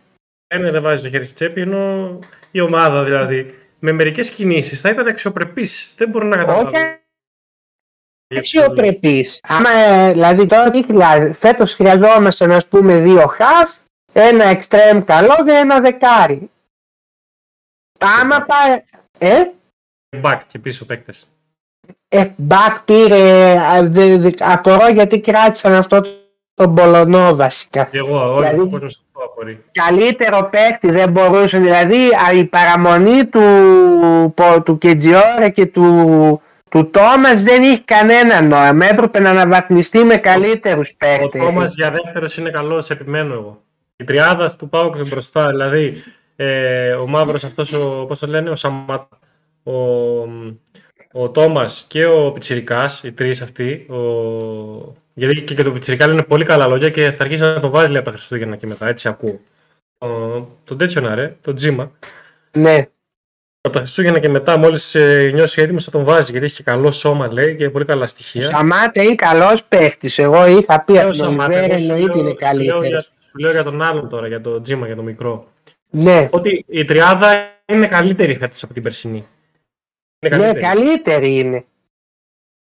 Ένα 0.47 0.71
δεν 0.71 0.83
βάζει 0.83 1.03
το 1.03 1.09
χέρι 1.09 1.25
στη 1.25 1.35
τσέπη, 1.35 1.61
ενώ 1.61 2.19
η 2.51 2.61
ομάδα 2.61 3.05
δηλαδή 3.05 3.55
με 3.79 3.93
μερικές 3.93 4.31
κινήσεις 4.31 4.81
θα 4.81 4.89
ήταν 4.89 5.07
αξιοπρεπής. 5.07 5.95
Δεν 5.97 6.09
μπορώ 6.09 6.27
να 6.27 6.37
καταλάβω. 6.37 6.69
Όχι 6.69 7.01
αξιοπρεπής. 8.39 9.41
Άμα, 9.43 9.71
ε, 9.71 10.13
δηλαδή 10.13 10.47
τώρα 10.47 10.71
τι 10.71 10.85
χρειάζεται. 10.85 11.33
Φέτος 11.33 11.75
χρειαζόμαστε 11.75 12.47
να 12.47 12.63
πούμε 12.69 12.97
δύο 12.97 13.27
χαφ, 13.27 13.77
ένα 14.13 14.45
εξτρέμ 14.45 15.05
καλό 15.05 15.35
και 15.47 15.53
ένα 15.53 15.81
δεκάρι. 15.81 16.51
Άμα 18.21 18.41
πάει... 18.47 18.83
Ε, 19.19 19.43
Back 20.23 20.41
και 20.49 20.59
πίσω 20.59 20.85
παίκτες. 20.87 21.31
ε, 22.09 22.27
back 22.49 22.77
πήρε, 22.85 23.57
α, 23.59 23.83
δε- 23.89 24.17
δε- 24.19 24.31
απορώ 24.39 24.89
γιατί 24.89 25.21
κράτησαν 25.21 25.75
αυτό 25.75 26.01
τον 26.55 26.75
Πολωνό 26.75 27.35
βασικά. 27.35 27.85
Και 27.85 27.99
εγώ, 27.99 28.33
όλοι 28.35 28.47
Δηλαδή- 28.47 28.61
ο 28.61 28.69
κόσμος 28.71 29.03
αυτό 29.07 29.25
απορεί. 29.25 29.65
Καλύτερο 29.73 30.49
παίκτη 30.51 30.91
δεν 30.91 31.11
μπορούσε, 31.11 31.59
δηλαδή 31.59 32.09
α, 32.29 32.33
η 32.33 32.45
παραμονή 32.45 33.27
του, 33.27 33.41
πο- 34.37 34.63
του 34.63 34.79
Κετζιόρα 34.79 35.49
και 35.49 35.67
του, 35.67 36.43
του 36.69 36.91
Τόμας 36.91 37.43
δεν 37.43 37.63
είχε 37.63 37.83
κανένα 37.85 38.41
νόημα. 38.41 38.87
Έπρεπε 38.87 39.19
να 39.19 39.31
αναβαθμιστεί 39.31 39.99
με 40.05 40.17
καλύτερους 40.17 40.89
Ο 40.91 40.95
παίκτες. 40.99 41.41
Τόμας 41.41 41.75
για 41.75 41.91
δεύτερος 41.91 42.37
είναι 42.37 42.51
καλός, 42.51 42.91
επιμένω 42.91 43.35
εγώ. 43.35 43.63
Η 44.03 44.05
τριάδα 44.05 44.57
του 44.57 44.69
Πάουκ 44.69 44.95
είναι 44.95 45.09
μπροστά, 45.09 45.47
δηλαδή 45.49 46.03
ε, 46.37 46.93
ο 46.93 47.07
μαύρος 47.07 47.45
αυτός, 47.45 47.73
ο, 47.73 48.05
πώς 48.09 48.19
το 48.19 48.27
λένε, 48.27 48.51
ο 48.51 48.55
Σαματ, 48.57 49.03
ο, 49.63 49.73
ο 51.13 51.31
Τόμας 51.33 51.85
και 51.89 52.07
ο 52.07 52.33
Πιτσιρικάς, 52.33 53.03
οι 53.03 53.13
τρεις 53.13 53.43
αυτοί, 53.43 53.87
ο, 53.91 53.97
γιατί 55.15 55.41
και, 55.41 55.55
και 55.55 55.63
το 55.63 55.73
Πιτσιρικά 55.73 56.07
λένε 56.07 56.23
πολύ 56.23 56.45
καλά 56.45 56.67
λόγια 56.67 56.91
και 56.91 57.13
θα 57.13 57.25
αρχίσει 57.25 57.43
να 57.43 57.61
το 57.61 57.69
βάζει 57.71 57.89
λέει, 57.91 57.97
από 58.01 58.11
τα 58.11 58.17
Χριστούγεννα 58.17 58.57
και 58.57 58.67
μετά, 58.67 58.89
έτσι 58.89 59.09
ακούω. 59.09 59.41
τον 60.65 60.79
τέτοιο 60.79 61.01
να 61.01 61.15
ρε, 61.15 61.37
τον 61.43 61.55
Τζίμα. 61.55 61.91
Ναι. 62.57 62.87
Από 63.61 63.75
τα 63.75 63.81
Χριστούγεννα 63.81 64.19
και 64.19 64.29
μετά, 64.29 64.57
μόλις 64.59 64.95
ε, 64.95 65.31
νιώσει 65.35 65.63
έτοιμος, 65.63 65.85
θα 65.85 65.91
τον 65.91 66.05
βάζει 66.05 66.31
γιατί 66.31 66.47
έχει 66.47 66.55
και 66.57 66.63
καλό 66.63 66.91
σώμα, 66.93 67.33
λέει 67.33 67.57
και 67.57 67.71
πολύ 67.71 67.85
καλά 67.85 68.05
Ο 68.05 68.07
στοιχεία. 68.07 68.43
Σαμάτα 68.43 69.03
είναι 69.03 69.15
καλός 69.15 69.65
παίχτης. 69.65 70.19
Εγώ 70.19 70.47
είχα 70.47 70.81
πει 70.85 70.93
Λέω 70.93 71.03
από 71.03 71.17
τον 71.17 71.25
Σαμάτα, 71.27 71.45
Ολιβέρα 71.45 71.75
εγώ 71.75 71.79
σου 71.83 71.91
εννοείται 71.91 72.07
λέω- 72.15 72.19
είναι 72.27 72.31
σου 72.31 72.57
λέω 72.57 72.61
για- 72.61 72.71
καλύτερος. 72.71 73.13
Σου 73.33 73.39
λέω 73.39 73.51
για 73.51 73.63
τον 73.65 73.83
άλλον 73.83 74.09
τώρα, 74.09 74.27
για 74.27 74.41
τον 74.41 74.63
Τζίμα, 74.63 74.87
για 74.87 74.97
τον 74.97 75.05
μικρό. 75.05 75.49
Ναι, 75.91 76.29
Ότι 76.33 76.65
η 76.69 76.85
τριάδα 76.85 77.51
είναι 77.67 77.87
καλύτερη 77.87 78.37
φέτος 78.37 78.63
από 78.63 78.73
την 78.73 78.83
περσινή. 78.83 79.27
Είναι 80.19 80.37
ναι, 80.37 80.43
καλύτερη. 80.43 80.61
καλύτερη 80.65 81.39
είναι. 81.39 81.65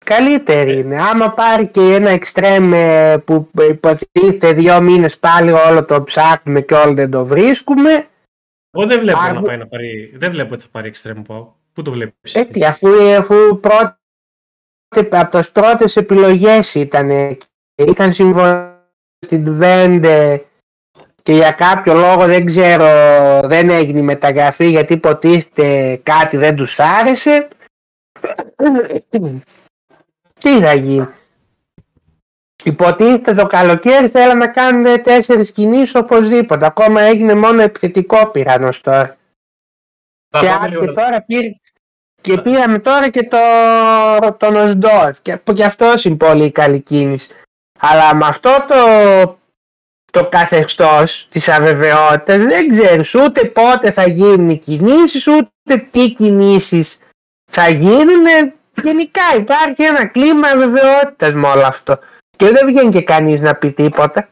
Καλύτερη 0.05 0.77
είναι. 0.77 1.01
Άμα 1.01 1.33
πάρει 1.33 1.67
και 1.67 1.81
ένα 1.81 2.09
εξτρέμ 2.09 2.73
ε, 2.73 3.17
που 3.17 3.49
υποτίθεται 3.69 4.53
δύο 4.53 4.81
μήνες 4.81 5.17
πάλι 5.17 5.51
όλο 5.51 5.85
το 5.85 6.03
ψάχνουμε 6.03 6.61
και 6.61 6.73
όλο 6.73 6.93
δεν 6.93 7.11
το 7.11 7.25
βρίσκουμε. 7.25 8.07
Εγώ 8.77 8.87
δεν 8.87 8.99
βλέπω 8.99 9.19
Άρα- 9.19 9.33
να 9.33 9.41
πάει 9.41 9.57
να 9.57 9.67
πάρει. 9.67 10.13
Δεν 10.15 10.31
βλέπω 10.31 10.53
ότι 10.53 10.63
θα 10.63 10.69
πάρει 10.71 10.93
extreme 10.95 11.21
πάω. 11.27 11.51
Πού 11.73 11.81
το 11.81 11.91
βλέπεις; 11.91 12.33
Ε, 12.35 12.45
τι, 12.45 12.65
αφού, 12.65 12.87
αφού 13.17 13.59
πρώτη, 13.59 13.95
από 15.09 15.37
τις 15.39 15.51
πρώτες 15.51 15.95
επιλογές 15.95 16.75
ήταν 16.75 17.37
είχαν 17.75 18.13
συμβολή 18.13 18.73
στην 19.25 19.55
Βέντε 19.55 20.43
και 21.25 21.33
για 21.33 21.51
κάποιο 21.51 21.93
λόγο 21.93 22.25
δεν 22.25 22.45
ξέρω 22.45 22.87
δεν 23.43 23.69
έγινε 23.69 23.99
η 23.99 24.01
μεταγραφή 24.01 24.69
γιατί 24.69 24.93
υποτίθεται 24.93 25.99
κάτι 26.03 26.37
δεν 26.37 26.55
τους 26.55 26.79
άρεσε. 26.79 27.47
Τι 30.39 30.61
θα 30.61 30.73
γίνει. 30.73 31.07
Υποτίθεται 32.63 33.33
το 33.33 33.45
καλοκαίρι 33.45 34.07
θέλαν 34.07 34.37
να 34.37 34.47
κάνουν 34.47 35.01
τέσσερις 35.03 35.51
κινήσεις 35.51 35.95
οπωσδήποτε. 35.95 36.65
Ακόμα 36.65 37.01
έγινε 37.01 37.35
μόνο 37.35 37.61
επιθετικό 37.61 38.27
πυρανός 38.27 38.81
τώρα. 38.81 39.17
Και, 40.39 40.49
α- 40.49 40.69
και 40.79 40.87
τώρα 40.87 41.21
πήρε, 41.21 41.49
και 42.21 42.37
πήραμε 42.37 42.79
τώρα 42.79 43.09
και 43.09 43.23
το, 43.23 43.37
τον 44.37 44.55
Οσντόρφ. 44.55 45.21
Και, 45.21 45.37
που 45.37 45.53
και 45.53 45.63
αυτός 45.63 46.05
είναι 46.05 46.15
πολύ 46.15 46.51
καλή 46.51 46.79
κίνηση. 46.79 47.29
Αλλά 47.79 48.15
με 48.15 48.25
αυτό 48.25 48.65
το, 48.67 48.75
το 50.15 50.29
καθεστώς 50.29 51.27
της 51.31 51.49
αβεβαιότητας 51.49 52.37
δεν 52.37 52.69
ξέρεις 52.69 53.15
ούτε 53.15 53.45
πότε 53.45 53.91
θα 53.91 54.07
γίνουν 54.07 54.49
οι 54.49 54.57
κινήσεις 54.57 55.27
ούτε 55.27 55.87
τι 55.91 56.11
κινήσεις 56.13 56.99
θα 57.51 57.69
γίνουν. 57.69 58.25
Γενικά 58.83 59.21
υπάρχει 59.37 59.83
ένα 59.83 60.05
κλίμα 60.05 60.47
αβεβαιότητας 60.47 61.33
με 61.33 61.47
όλο 61.47 61.65
αυτό. 61.65 61.99
Και 62.37 62.49
δεν 62.49 62.67
βγαίνει 62.67 62.89
και 62.89 63.01
κανείς 63.01 63.41
να 63.41 63.55
πει 63.55 63.71
τίποτα. 63.71 64.29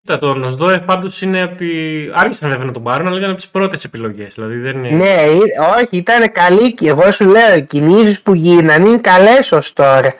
Κοίτα, 0.00 0.18
το 0.18 0.34
Νοσδόεφ 0.34 0.84
πάντως 0.84 1.22
είναι 1.22 1.42
από 1.42 1.56
τη. 1.56 1.66
Άρχισαν 2.14 2.50
βέβαια 2.50 2.64
να 2.64 2.72
τον 2.72 2.82
πάρουν, 2.82 3.06
αλλά 3.06 3.16
ήταν 3.18 3.30
από 3.30 3.38
τις 3.38 3.48
πρώτες 3.48 3.84
επιλογές. 3.84 4.34
Δηλαδή 4.34 4.56
δεν 4.56 4.84
είναι. 4.84 4.96
Ναι, 5.04 5.22
ε, 5.22 5.36
όχι, 5.80 5.96
ήταν 5.96 6.32
καλή 6.32 6.74
και 6.74 6.88
εγώ 6.88 7.12
σου 7.12 7.24
λέω, 7.24 7.56
οι 7.56 7.62
κινήσεις 7.62 8.20
που 8.22 8.34
γίνανε 8.34 8.88
είναι 8.88 8.98
καλές 8.98 9.52
ως 9.52 9.72
τώρα. 9.72 10.14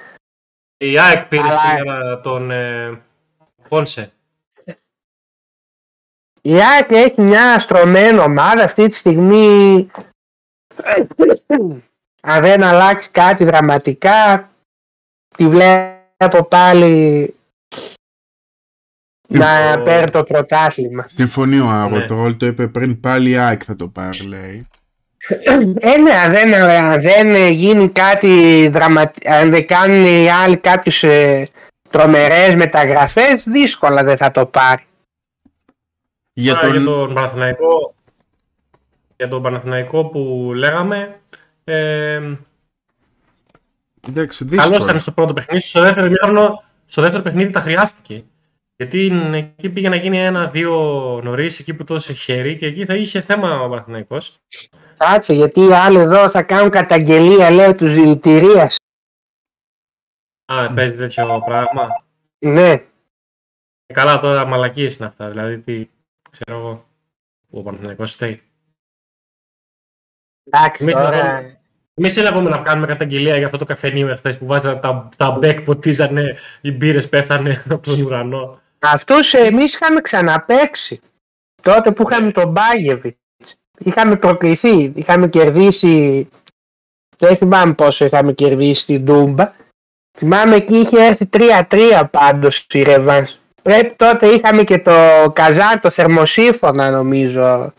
Η 0.77 0.99
ΑΕΚ 0.99 1.25
πήρε 1.25 1.43
Αλλά- 1.43 1.61
σήμερα 1.77 2.21
τον 2.21 2.51
ε, 2.51 3.01
Πόνσε. 3.69 4.11
Η 6.47 6.55
ΑΕΚ 6.63 6.91
έχει 6.93 7.21
μια 7.21 7.59
στρωμένη 7.61 8.19
ομάδα 8.19 8.63
αυτή 8.65 8.89
τη 8.89 8.95
στιγμή. 8.97 9.87
Αν 12.23 12.41
δεν 12.41 12.63
αλλάξει 12.63 13.11
κάτι 13.11 13.45
δραματικά, 13.45 14.51
τη 15.37 15.49
βλέπω 15.49 16.45
πάλι 16.49 17.35
να 19.29 19.73
Ο- 19.73 19.83
παίρνει 19.83 20.11
το 20.11 20.23
πρωτάθλημα. 20.23 21.07
Συμφωνεί 21.09 21.59
ο 21.59 21.69
Άρο, 21.69 21.97
Ναι. 21.97 22.05
το 22.05 22.15
όλο 22.15 22.37
το 22.37 22.47
είπε 22.47 22.69
πριν 22.69 23.01
πάλι 23.01 23.31
η 23.31 23.37
ΑΕΚ 23.37 23.61
θα 23.65 23.77
το 23.77 23.89
πάρει 23.89 24.19
λέει. 24.19 24.67
Ε, 25.81 25.97
ναι, 25.97 26.13
αν 26.13 26.33
δεν, 26.33 26.55
αν 26.55 27.01
δεν 27.01 27.51
γίνει 27.53 27.89
κάτι 27.89 28.69
δραματικό, 28.73 29.33
αν 29.33 29.51
δεν 29.51 29.67
κάνουν 29.67 30.05
οι 30.07 30.29
άλλοι 30.31 30.57
κάποιες 30.57 31.03
ε, 31.03 31.49
τρομερές 31.91 32.55
μεταγραφές, 32.55 33.45
δύσκολα 33.49 34.05
δεν 34.05 34.17
θα 34.17 34.31
το 34.31 34.47
πάρει. 34.47 34.83
Για 36.39 36.55
Τώρα, 36.55 36.67
τον... 36.67 36.77
για 36.77 36.85
τον 36.85 37.15
Παναθηναϊκό, 37.15 37.95
για 39.17 39.29
τον 39.29 39.43
Παναθηναϊκό 39.43 40.05
που 40.05 40.53
λέγαμε. 40.55 41.21
Ε, 41.65 42.37
Εντάξει, 44.09 44.45
Καλό 44.45 44.61
δύσκολο. 44.63 44.85
ήταν 44.85 45.01
στο 45.01 45.13
πρώτο 45.13 45.33
παιχνίδι. 45.33 45.61
Στο 45.63 45.81
δεύτερο, 45.81 46.07
ημίχρονο- 46.07 46.63
στο 46.87 47.03
δεύτερο 47.03 47.23
παιχνίδι 47.23 47.51
τα 47.51 47.61
χρειάστηκε. 47.61 48.25
Γιατί 48.77 49.07
είναι- 49.07 49.37
εκεί 49.39 49.69
πήγε 49.71 49.89
να 49.89 49.97
γίνει 49.97 50.19
ένα-δύο 50.19 50.73
νωρίς, 51.25 51.59
εκεί 51.59 51.75
που 51.75 51.85
τόσε 51.85 52.13
χέρι 52.13 52.57
και 52.57 52.67
εκεί 52.67 52.85
θα 52.85 52.95
είχε 52.95 53.21
θέμα 53.21 53.61
ο 53.61 53.69
Παναθηναϊκός. 53.69 54.39
Κάτσε, 54.97 55.33
γιατί 55.35 55.61
οι 55.61 55.73
άλλοι 55.73 55.99
εδώ 55.99 56.31
θα 56.31 56.43
κάνουν 56.43 56.71
καταγγελία, 56.71 57.51
λέω, 57.51 57.75
τους 57.75 57.95
δηλητηρία. 57.95 58.71
Α, 60.45 60.73
παίζει 60.75 60.97
τέτοιο 60.97 61.43
πράγμα. 61.47 62.05
Ναι. 62.39 62.71
Ε, 62.71 62.87
Καλά 63.95 64.19
τώρα 64.19 64.47
μαλακίες 64.47 64.97
είναι 64.97 65.07
αυτά. 65.09 65.29
Δηλαδή, 65.29 65.59
τι 65.59 65.87
ξέρω 66.39 66.59
εγώ. 66.59 66.87
Ο 67.51 67.63
Παναθηναϊκός 67.63 68.13
φταίει. 68.13 68.43
Εντάξει 70.45 70.83
Εμείς 70.83 70.95
τώρα. 70.95 71.15
εδώ- 71.17 71.51
Εμείς 71.95 72.15
δεν 72.15 72.25
έχουμε 72.27 72.49
να 72.51 72.59
κάνουμε 72.59 72.87
καταγγελία 72.87 73.37
για 73.37 73.47
αυτό 73.47 73.59
το 73.59 73.65
καφενείο 73.65 74.09
εχθές 74.09 74.39
που 74.39 74.47
βάζανε 74.47 74.81
τα, 74.81 75.09
τα 75.17 75.31
μπέκ, 75.31 75.61
ποτίζανε, 75.61 76.37
οι 76.61 76.71
μπύρες 76.73 77.09
πέθανε 77.09 77.63
από 77.71 77.79
τον 77.79 78.01
ουρανό. 78.03 78.61
Αυτούς 78.79 79.33
εμείς 79.35 79.75
είχαμε 79.75 80.01
ξαναπέξει. 80.01 81.01
Τότε 81.63 81.93
που 81.93 82.09
είχαμε 82.11 82.31
τον 82.31 82.51
Μπάγεβιτς. 82.51 83.19
Είχαμε 83.79 84.17
προκληθεί. 84.17 84.93
Είχαμε 84.97 85.29
κερδίσει. 85.29 86.29
Δεν 87.19 87.37
θυμάμαι 87.37 87.75
πόσο 87.75 88.05
είχαμε 88.05 88.33
κερδίσει 88.33 88.87
την 88.87 89.05
Τούμπα. 89.05 89.53
Θυμάμαι 90.19 90.55
εκεί 90.57 90.75
είχε 90.77 91.05
έρθει 91.07 91.29
3-3 91.33 92.09
πάντως 92.11 92.67
η 92.73 92.83
Ρεβάνς. 92.83 93.39
Πρέπει 93.67 93.95
τότε 93.95 94.27
είχαμε 94.29 94.65
και 94.65 94.79
το 94.79 94.93
Καζά, 95.35 95.79
το 95.83 95.91
θερμοσύφωνα 95.91 96.91
νομίζω. 96.91 97.73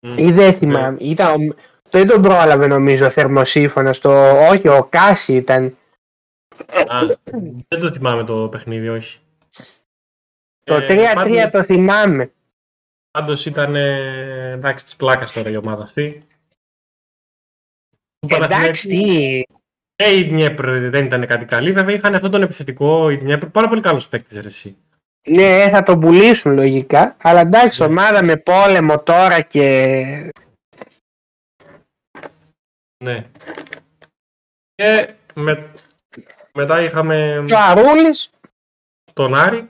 Μμ. 0.00 0.14
Ή 0.18 0.32
δεν 0.32 0.54
θυμάμαι. 0.54 0.96
Ήταν, 1.00 1.48
ο- 1.50 1.54
δεν 1.90 2.06
τον 2.08 2.22
πρόλαβε 2.22 2.66
νομίζω 2.66 3.06
ο 3.06 3.10
θερμοσύφωνας. 3.10 3.98
Το... 3.98 4.38
Όχι, 4.48 4.68
ο 4.68 4.84
Κάση 4.90 5.32
ήταν. 5.34 5.76
Α, 6.86 6.98
δεν 7.68 7.80
το 7.80 7.92
θυμάμαι 7.92 8.24
το 8.24 8.48
παιχνίδι, 8.48 8.88
όχι. 8.88 9.18
Το 10.64 10.74
Ε, 10.74 10.86
3-3 10.88 11.14
πάντως- 11.14 11.50
το 11.50 11.64
θυμάμαι. 11.64 12.32
Πάντως 13.10 13.46
ήταν 13.46 13.76
ε, 13.76 14.50
εντάξει 14.50 14.84
της 14.84 14.96
πλάκας 14.96 15.32
τώρα 15.32 15.50
η 15.50 15.56
ομάδα 15.56 15.82
αυτή. 15.82 16.26
Του 18.18 18.34
Εντάξει, 18.34 18.88
Παναθηναϊκού 18.88 19.53
Και 19.96 20.16
η 20.16 20.28
Δνιέπρ 20.28 20.70
δεν 20.90 21.04
ήταν 21.04 21.26
κάτι 21.26 21.44
καλή. 21.44 21.72
Βέβαια 21.72 21.94
είχαν 21.94 22.14
αυτόν 22.14 22.30
τον 22.30 22.42
επιθετικό. 22.42 23.10
Η 23.10 23.16
Δνιέπρ 23.16 23.46
πάρα 23.46 23.68
πολύ 23.68 23.80
καλός 23.80 24.08
παίκτης. 24.08 24.36
Εσύ. 24.36 24.76
ναι, 25.28 25.68
θα 25.70 25.82
τον 25.82 26.00
πουλήσουν 26.00 26.54
λογικά. 26.54 27.16
Αλλά 27.22 27.40
εντάξει, 27.40 27.82
Ναι. 27.82 27.88
ομάδα 27.88 28.22
με 28.22 28.36
πόλεμο 28.36 29.02
τώρα 29.02 29.40
και. 29.40 30.32
Ναι. 33.04 33.26
Και 34.74 35.14
με, 35.34 35.70
μετά 36.52 36.82
είχαμε 36.82 37.42
Και 37.46 37.54
ο 37.54 37.58
Αρούλης 37.58 38.30
τον 39.12 39.34
Άρη, 39.34 39.68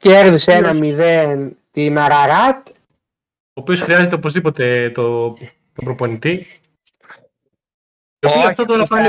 κέρδισε 0.00 0.52
ένα 0.52 0.70
Ποιος; 0.70 0.94
0 0.98 1.50
την 1.70 1.98
Αραράτ. 1.98 2.68
ο 2.68 3.60
οποίος 3.60 3.80
χρειάζεται 3.80 4.14
οπωσδήποτε 4.14 4.90
το, 4.90 5.30
το 5.74 5.82
προπονητή. 5.84 6.46
Το 8.18 8.28
οποίο 8.28 8.40
Όχι, 8.40 8.48
αυτό 8.48 8.64
τώρα 8.64 8.86
θα, 8.86 8.96
πάλι. 8.96 9.08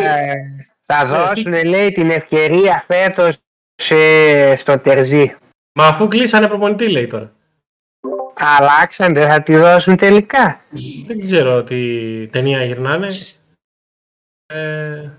θα 0.86 1.04
Ναι, 1.04 1.10
δώσουν 1.10 1.65
λέει 1.69 1.91
την 1.91 2.10
ευκαιρία 2.10 2.84
φέτος 2.88 3.38
σε, 3.76 4.56
στο 4.56 4.78
Τερζί. 4.78 5.36
Μα 5.74 5.86
αφού 5.88 6.08
κλείσανε 6.08 6.48
προπονητή, 6.48 6.89
λέει 6.89 7.08
τώρα. 7.08 7.32
Αλλάξαν, 8.34 9.13
δεν 9.13 9.28
θα 9.28 9.41
τη 9.43 9.56
δώσουν 9.56 9.95
τελικά. 9.95 10.62
Δεν 11.06 11.19
ξέρω 11.19 11.63
τι 11.63 12.28
ταινία 12.28 12.63
γυρνάνε. 12.63 13.08
Ε, 14.54 15.10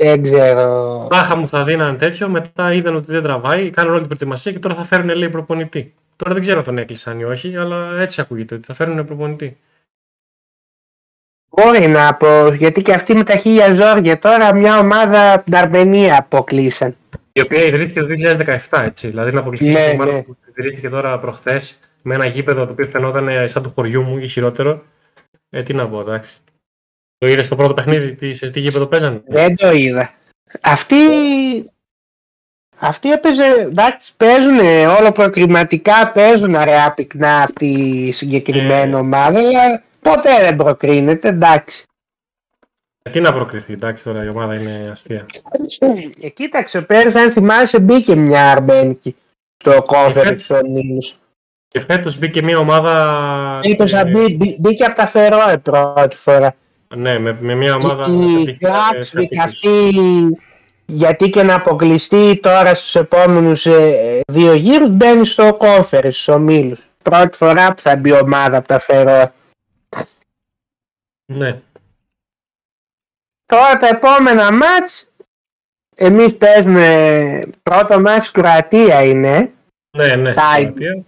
Δεν 0.00 0.22
ξέρω. 0.22 1.06
Τάχα 1.10 1.36
μου 1.36 1.48
θα 1.48 1.64
δίνανε 1.64 1.98
τέτοιο, 1.98 2.28
μετά 2.28 2.72
είδαν 2.72 2.94
ότι 2.94 3.12
δεν 3.12 3.22
τραβάει, 3.22 3.70
κάνουν 3.70 3.90
όλη 3.90 3.98
την 3.98 4.08
προετοιμασία 4.08 4.52
και 4.52 4.58
τώρα 4.58 4.74
θα 4.74 4.84
φέρουν 4.84 5.08
λέει 5.08 5.30
προπονητή. 5.30 5.94
Τώρα 6.16 6.32
δεν 6.32 6.42
ξέρω 6.42 6.58
αν 6.58 6.64
τον 6.64 6.78
έκλεισαν 6.78 7.20
ή 7.20 7.24
όχι, 7.24 7.56
αλλά 7.56 8.00
έτσι 8.00 8.20
ακούγεται 8.20 8.54
ότι 8.54 8.66
θα 8.66 8.74
φέρουν 8.74 9.06
προπονητή. 9.06 9.58
Μπορεί 11.56 11.86
να 11.86 12.14
πω, 12.14 12.48
γιατί 12.52 12.82
και 12.82 12.92
αυτοί 12.92 13.14
με 13.14 13.22
τα 13.22 13.36
χίλια 13.36 13.74
ζόρια 13.74 14.18
τώρα 14.18 14.54
μια 14.54 14.78
ομάδα 14.78 15.32
από 15.32 15.44
την 15.44 15.56
Αρμενία 15.56 16.18
αποκλείσαν. 16.18 16.96
Η 17.32 17.40
οποία 17.40 17.64
ιδρύθηκε 17.64 18.00
το 18.00 18.06
2017, 18.70 18.82
έτσι. 18.84 19.08
Δηλαδή 19.08 19.32
να 19.32 19.40
αποκλειστεί 19.40 19.72
Ναι, 19.72 19.80
η 19.80 19.92
ομάδα 19.92 20.12
ναι. 20.12 20.22
που 20.22 20.36
ιδρύθηκε 20.56 20.88
τώρα 20.88 21.18
προχθές 21.18 21.78
με 22.02 22.14
ένα 22.14 22.26
γήπεδο 22.26 22.64
το 22.64 22.72
οποίο 22.72 22.86
φαινόταν 22.86 23.28
ε, 23.28 23.46
σαν 23.46 23.62
του 23.62 23.72
χωριού 23.74 24.02
μου 24.02 24.18
ή 24.18 24.28
χειρότερο. 24.28 24.82
Ε, 25.50 25.62
τι 25.62 25.74
να 25.74 25.88
πω, 25.88 26.00
εντάξει. 26.00 26.30
Το 27.18 27.26
είδες 27.26 27.46
στο 27.46 27.56
πρώτο 27.56 27.74
παιχνίδι, 27.74 28.14
τι, 28.14 28.34
σε 28.34 28.50
τι 28.50 28.60
γήπεδο 28.60 28.86
παίζανε; 28.86 29.22
Δεν 29.26 29.56
το 29.56 29.70
είδα. 29.72 30.12
Αυτοί 30.60 30.96
Αυτοί 32.78 33.10
έπαιζε, 33.12 33.44
εντάξει, 33.60 34.12
παίζουν 34.16 34.58
όλο 34.98 35.12
προκριματικά, 35.12 36.12
παίζουν 36.12 36.54
ωραία 36.54 36.92
πυκνά 36.92 37.36
αυτή 37.36 37.66
η 37.66 38.12
συγκεκριμένη 38.12 38.92
Ε. 38.92 38.94
ομάδα, 38.94 39.38
αλλά 39.38 39.82
ποτέ 40.10 40.40
δεν 40.40 40.56
προκρίνεται, 40.56 41.28
εντάξει. 41.28 41.84
Τι 43.10 43.20
να 43.20 43.32
προκριθεί, 43.32 43.72
εντάξει 43.72 44.04
τώρα 44.04 44.24
η 44.24 44.28
ομάδα 44.28 44.54
είναι 44.54 44.88
αστεία. 44.92 45.26
Ε, 46.20 46.28
κοίταξε, 46.28 46.80
πέρυσι 46.80 47.18
αν 47.18 47.30
θυμάσαι 47.30 47.80
μπήκε 47.80 48.14
μια 48.16 48.50
αρμένικη 48.50 49.16
στο 49.56 49.84
conference 49.86 50.56
ο 50.62 50.66
Νίλος. 50.66 51.18
Και 51.68 51.80
φέτος 51.80 52.18
μπήκε 52.18 52.42
μια 52.42 52.58
ομάδα. 52.58 53.60
Μήπως 53.64 53.92
ε, 53.92 53.98
αν 53.98 54.10
μπή- 54.10 54.36
μπή- 54.36 54.56
μπήκε 54.58 54.84
από 54.84 54.94
τα 54.94 55.06
Φερόε 55.06 55.58
πρώτη 55.58 56.16
φορά. 56.16 56.54
Ναι, 56.96 57.18
με, 57.18 57.36
με 57.40 57.54
μια 57.54 57.74
ομάδα. 57.74 58.06
Η 58.06 58.44
με 58.44 58.52
Κλάψβικ 58.52 59.28
τεχνικές 59.28 59.44
αυτή, 59.44 59.90
γιατί 60.84 61.30
και 61.30 61.42
να 61.42 61.54
αποκλειστεί 61.54 62.38
τώρα 62.42 62.74
στους 62.74 62.94
επόμενους 62.94 63.66
ε, 63.66 64.20
δύο 64.32 64.52
γύρους, 64.54 64.90
μπαίνει 64.90 65.26
στο 65.26 65.56
conference, 65.60 66.12
στους 66.12 66.28
ομίλους. 66.28 66.78
Πρώτη 67.02 67.36
φορά 67.36 67.74
που 67.74 67.82
θα 67.82 67.96
μπει 67.96 68.12
ομάδα 68.12 68.56
από 68.56 68.68
τα 68.68 68.78
Φερόε. 68.78 69.30
Ναι. 71.26 71.60
Τώρα 73.46 73.78
τα 73.78 73.86
επόμενα 73.88 74.52
μάτς, 74.52 75.10
εμείς 75.94 76.36
παίζουμε 76.36 77.50
πρώτο 77.62 78.00
μάτς 78.00 78.30
Κροατία 78.30 79.02
είναι. 79.02 79.52
Ναι, 79.96 80.14
ναι. 80.14 80.34
Τα- 80.34 80.52
στην 80.52 80.64
Κροατία. 80.74 81.04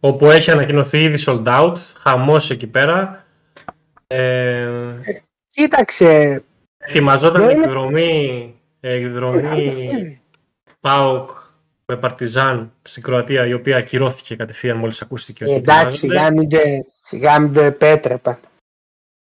Όπου 0.00 0.30
έχει 0.30 0.50
ανακοινωθεί 0.50 1.02
ήδη 1.02 1.22
sold 1.26 1.44
out, 1.46 1.74
χαμός 1.98 2.50
εκεί 2.50 2.66
πέρα. 2.66 3.24
Ε, 4.06 4.68
Κοίταξε, 5.48 6.42
ετοιμαζόταν 6.76 7.40
Δεν 7.40 7.50
η 7.50 7.52
είναι- 7.54 7.64
εκδρομή, 7.64 8.54
εκδρομή 8.80 10.20
ΠΑΟΚ 10.80 11.30
με 11.86 11.96
Παρτιζάν 11.96 12.72
στην 12.82 13.02
Κροατία, 13.02 13.46
η 13.46 13.52
οποία 13.52 13.76
ακυρώθηκε 13.76 14.36
κατευθείαν 14.36 14.76
μόλις 14.76 15.02
ακούστηκε 15.02 15.44
ότι 15.44 15.52
εντάξει 15.52 16.06
ετοιμάζονται. 16.06 16.14
σιγά 16.16 16.30
μην, 16.32 16.48
τε- 16.48 16.86
σιγά 17.02 17.38
μην 17.38 17.52
το 17.52 17.60
επέτρεπαν. 17.60 18.38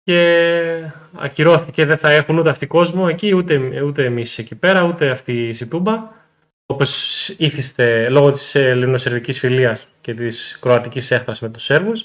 Και 0.02 0.90
ακυρώθηκε. 1.18 1.84
Δεν 1.84 1.98
θα 1.98 2.10
έχουν 2.10 2.38
ούτε 2.38 2.50
αυτοί 2.50 2.66
κόσμο 2.66 3.06
εκεί, 3.10 3.34
ούτε, 3.34 3.82
ούτε 3.82 4.04
εμείς 4.04 4.38
εκεί 4.38 4.54
πέρα, 4.54 4.82
ούτε 4.84 5.10
αυτή 5.10 5.48
η 5.48 5.52
Σιτούμπα. 5.52 6.18
Όπως 6.66 7.28
ήθιστε 7.28 8.08
λόγω 8.08 8.30
της 8.30 8.54
ελληνοσερβικής 8.54 9.38
φιλίας 9.38 9.88
και 10.00 10.14
της 10.14 10.58
κροατικής 10.60 11.10
έκταση 11.10 11.44
με 11.44 11.50
τους 11.50 11.62
Σέρβους. 11.64 12.00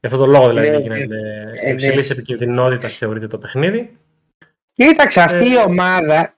Γι' 0.00 0.06
αυτό 0.06 0.18
το 0.18 0.26
λόγο 0.26 0.48
δηλαδή 0.48 0.70
Ναι, 0.70 0.76
γίνεται 0.76 1.06
ναι. 1.06 1.70
υψηλής 1.72 2.10
επικινδυνότητας 2.10 2.96
θεωρείται 2.96 3.26
το 3.26 3.38
παιχνίδι. 3.38 3.96
Κοίταξε 4.72 5.20
αυτή 5.20 5.46
Ε. 5.46 5.50
η 5.50 5.56
ομάδα 5.66 6.34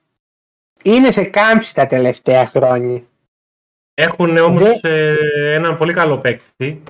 είναι 0.83 1.11
σε 1.11 1.23
κάμψη 1.23 1.73
τα 1.73 1.87
τελευταία 1.87 2.45
χρόνια. 2.45 3.01
Έχουν 3.93 4.37
όμως 4.37 4.79
Δεν- 4.81 5.15
έναν 5.55 5.77
πολύ 5.77 5.93
καλό 5.93 6.17
παίκτη. 6.17 6.83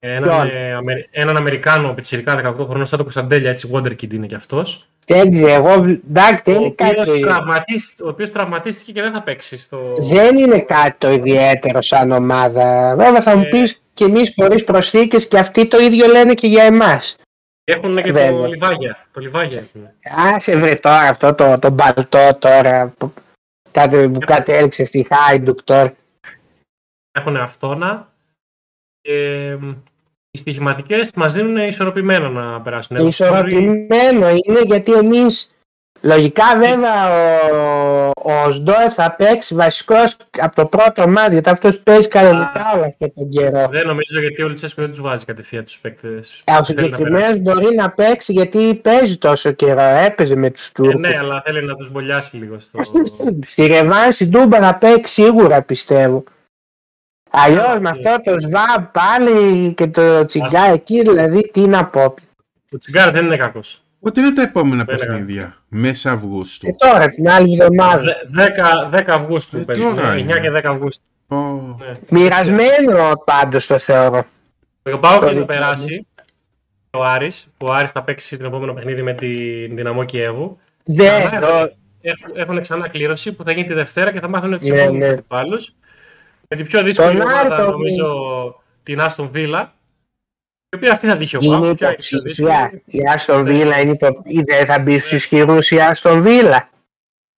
Έναν, 0.00 0.22
Ποιον; 0.22 0.56
ε, 0.56 0.72
Αμε- 0.74 1.08
έναν 1.10 1.36
Αμερικάνο 1.36 1.92
πιτσιρικά 1.94 2.34
18 2.36 2.64
χρονών, 2.66 2.86
σαν 2.86 2.96
το 2.98 3.02
Κωνσταντέλια, 3.04 3.50
έτσι 3.50 3.70
Wonderkid 3.72 4.12
είναι 4.12 4.26
κι 4.26 4.34
αυτός. 4.34 4.86
Δεν 5.06 5.32
ξέρω, 5.32 5.48
εγώ 5.48 5.80
βλ- 5.82 6.00
εντάξει 6.08 6.42
δεν 6.46 6.56
Ο 6.56 6.60
είναι, 6.60 6.70
κάτι, 6.70 7.00
οποίος 7.00 7.20
το- 7.20 7.26
τραυματίσ- 7.26 8.00
ο 8.00 8.08
οποίος 8.08 8.30
τραυματίστηκε 8.32 8.92
και 8.92 9.00
δεν 9.02 9.12
θα 9.12 9.22
παίξει 9.22 9.56
στο. 9.58 9.92
δεν 9.98 10.36
είναι 10.36 10.60
κάτι 10.60 10.94
το 10.98 11.10
ιδιαίτερο 11.10 11.82
σαν 11.82 12.10
ομάδα. 12.10 12.94
Βέβαια 12.96 13.22
θα 13.22 13.36
μου 13.36 13.42
Ε. 13.44 13.48
πεις 13.48 13.80
και 13.94 14.04
εμείς 14.04 14.32
χωρίς 14.36 14.64
προσθήκες 14.64 15.28
και 15.28 15.38
αυτοί 15.38 15.66
το 15.68 15.78
ίδιο 15.78 16.06
λένε 16.06 16.34
και 16.34 16.46
για 16.46 16.62
εμάς. 16.64 17.16
Έχουν 17.64 17.96
και 17.96 18.02
το 18.06 18.12
Βέβαια. 18.12 18.46
λιβάγια. 18.48 19.06
Το 19.12 19.20
λιβάγια 19.20 19.58
έχουν. 19.58 19.88
Άσε 20.34 20.56
βρε 20.56 20.74
τώρα 20.74 21.00
αυτό 21.00 21.34
το, 21.34 21.58
το 21.58 21.70
μπαλτό 21.70 22.36
τώρα 22.38 22.92
που, 22.98 23.12
κάτι, 23.70 24.08
που 24.08 24.18
κατέληξε 24.18 24.84
στη 24.84 25.06
Χάιντουκ 25.10 25.62
τώρα. 25.64 25.94
Έχουν 27.12 27.36
αυτόνα. 27.36 28.07
Και 29.08 29.56
μ, 29.60 29.70
οι 30.30 30.38
στοιχηματικές 30.38 31.10
μας 31.14 31.34
δίνουν 31.34 31.56
ισορροπημένο 31.56 32.28
να 32.28 32.60
περάσουν. 32.60 32.96
Έχουν 32.96 33.08
Ισορροπημένο 33.08 34.28
είναι 34.28 34.60
γιατί 34.66 34.92
εμείς 34.92 35.50
λογικά 36.00 36.44
βέβαια 36.58 37.10
ο, 37.52 38.10
ο 38.22 38.50
Σντόεφ 38.50 38.94
θα 38.94 39.14
παίξει 39.18 39.54
βασικός 39.54 40.16
από 40.40 40.56
το 40.56 40.66
πρώτο 40.66 41.08
μάτι 41.08 41.32
γιατί 41.32 41.48
αυτός 41.50 41.78
παίζει 41.80 42.08
κανονικά 42.08 42.72
όλο 42.74 42.84
αυτό 42.84 43.10
τον 43.14 43.28
καιρό. 43.28 43.68
Δεν 43.70 43.86
νομίζω 43.86 44.20
γιατί 44.20 44.42
ο 44.42 44.48
Λουτσέσκο 44.48 44.80
δεν 44.82 44.90
τους 44.90 45.00
βάζει 45.00 45.24
κατευθείαν 45.24 45.64
τους 45.64 45.78
παίκτες. 45.78 46.42
Ε, 46.44 46.52
Ο 46.52 46.58
που 46.58 46.64
θέλει 46.64 46.78
να 46.78 46.96
περάσει. 46.96 46.96
συγκεκριμένος 46.96 47.38
μπορεί 47.38 47.74
να 47.74 47.90
παίξει 47.90 48.32
γιατί 48.32 48.74
παίζει 48.74 49.16
τόσο 49.16 49.50
καιρό, 49.52 49.80
έπαιζε 49.80 50.36
με 50.36 50.50
τους 50.50 50.66
Ε, 50.66 50.70
Τούρκους. 50.74 51.00
ναι, 51.00 51.16
αλλά 51.18 51.42
θέλει 51.46 51.64
να 51.64 51.74
τους 51.74 51.90
μπολιάσει 51.90 52.36
λίγο 52.36 52.58
στο... 52.58 52.80
Στη 53.52 53.66
Ρεβάνση 53.66 54.26
Ντούμπα 54.26 54.58
θα 54.58 54.74
παίξει 54.74 55.12
σίγουρα 55.22 55.62
πιστεύω. 55.62 56.24
Αλλιώς 57.30 57.78
με 57.80 57.88
αυτό 57.88 58.16
το 58.24 58.38
ΣΒΑ 58.38 58.90
πάλι 58.92 59.72
και 59.74 59.86
το 59.86 60.24
τσιγκά 60.26 60.64
εκεί 60.72 61.02
δηλαδή 61.02 61.50
τι 61.52 61.66
να 61.66 61.86
πω. 61.86 62.14
Ο 62.72 62.78
Τσιγκάρας 62.78 63.12
δεν 63.12 63.24
είναι 63.24 63.36
κακός. 63.36 63.82
Πότε 64.00 64.20
είναι 64.20 64.32
τα 64.32 64.42
επόμενα 64.42 64.84
Δεν 64.84 64.96
είναι 64.96 65.06
παιχνίδια, 65.06 65.56
μέσα 65.68 66.10
Αυγούστου. 66.12 66.66
Και 66.66 66.74
τώρα 66.78 67.10
την 67.10 67.28
άλλη 67.28 67.58
εβδομάδα. 67.60 68.02
Δε- 68.28 68.46
10, 68.46 68.88
10 68.90 69.02
Αυγούστου 69.14 69.56
Ε, 69.56 69.60
παίζει. 69.60 69.82
τώρα 69.82 70.12
9 70.12 70.18
είναι. 70.18 70.40
και 70.40 70.50
10 70.50 70.60
Αυγούστου. 70.64 71.02
Ω, 71.28 71.36
Ναι. 71.36 71.90
Μοιρασμένο 72.08 73.22
πάντως 73.24 73.66
το 73.66 73.78
θεωρώ. 73.78 74.24
Ο 74.92 74.98
Πάοκ 74.98 75.20
Το 75.20 75.26
θα 75.26 75.32
δικό 75.32 75.44
περάσει. 75.44 76.06
Ο 76.90 77.02
Άρης, 77.02 77.52
που 77.56 77.66
ο 77.70 77.72
Άρης 77.72 77.90
θα 77.90 78.02
παίξει 78.02 78.36
το 78.36 78.46
επόμενο 78.46 78.72
παιχνίδι 78.72 79.02
με 79.02 79.12
την 79.14 79.76
Δυναμό 79.76 80.04
Κιέβου. 80.04 80.58
Δεν, 80.84 81.24
Ξανά 81.26 81.40
το- 81.46 81.72
έχουν- 82.00 82.32
Έχουν 82.36 82.60
ξανά 82.62 82.88
κλήρωση 82.88 83.32
που 83.32 83.44
θα 83.44 83.52
γίνει 83.52 83.66
τη 83.66 83.74
Δευτέρα 83.74 84.12
και 84.12 84.20
θα 84.20 84.28
μάθουν 84.28 84.58
τους 84.58 84.68
Ναι, 84.68 84.76
επόμενου 84.82 85.06
ναι. 85.06 85.16
Αντιπάλου. 86.48 86.54
Με 86.54 86.56
την 86.56 86.66
πιο 86.66 86.82
δύσκολη 86.82 87.18
Τον 87.18 87.28
Άρη 87.28 87.46
ομάδα, 87.46 87.64
το- 87.64 87.70
νομίζω, 87.70 88.06
την 88.82 89.00
Άστον 89.00 89.28
Βίλα. 89.32 89.72
Η 90.70 90.76
οποία 90.76 90.92
αυτή 90.92 91.08
θα 91.08 91.16
τύχει 91.16 91.36
ο 91.36 91.40
είναι 91.42 91.58
Πάοκ. 91.58 91.76
ποια 91.76 91.86
είναι 91.88 91.96
η 91.98 92.02
πιο 92.02 92.16
υποψήφια. 92.18 92.68
δύσκολη. 92.68 92.82
Η 92.86 93.08
Άστον 93.14 93.44
Βίλα 93.44 93.80
είναι 93.80 93.90
υπο... 93.90 94.06
ή 94.24 94.42
δεν 94.42 94.66
θα 94.66 94.78
μπει 94.78 94.98
στους 94.98 95.12
ισχυρούς 95.12 95.70
η 95.70 95.80
Άστον 95.80 96.22
Βίλα. 96.22 96.68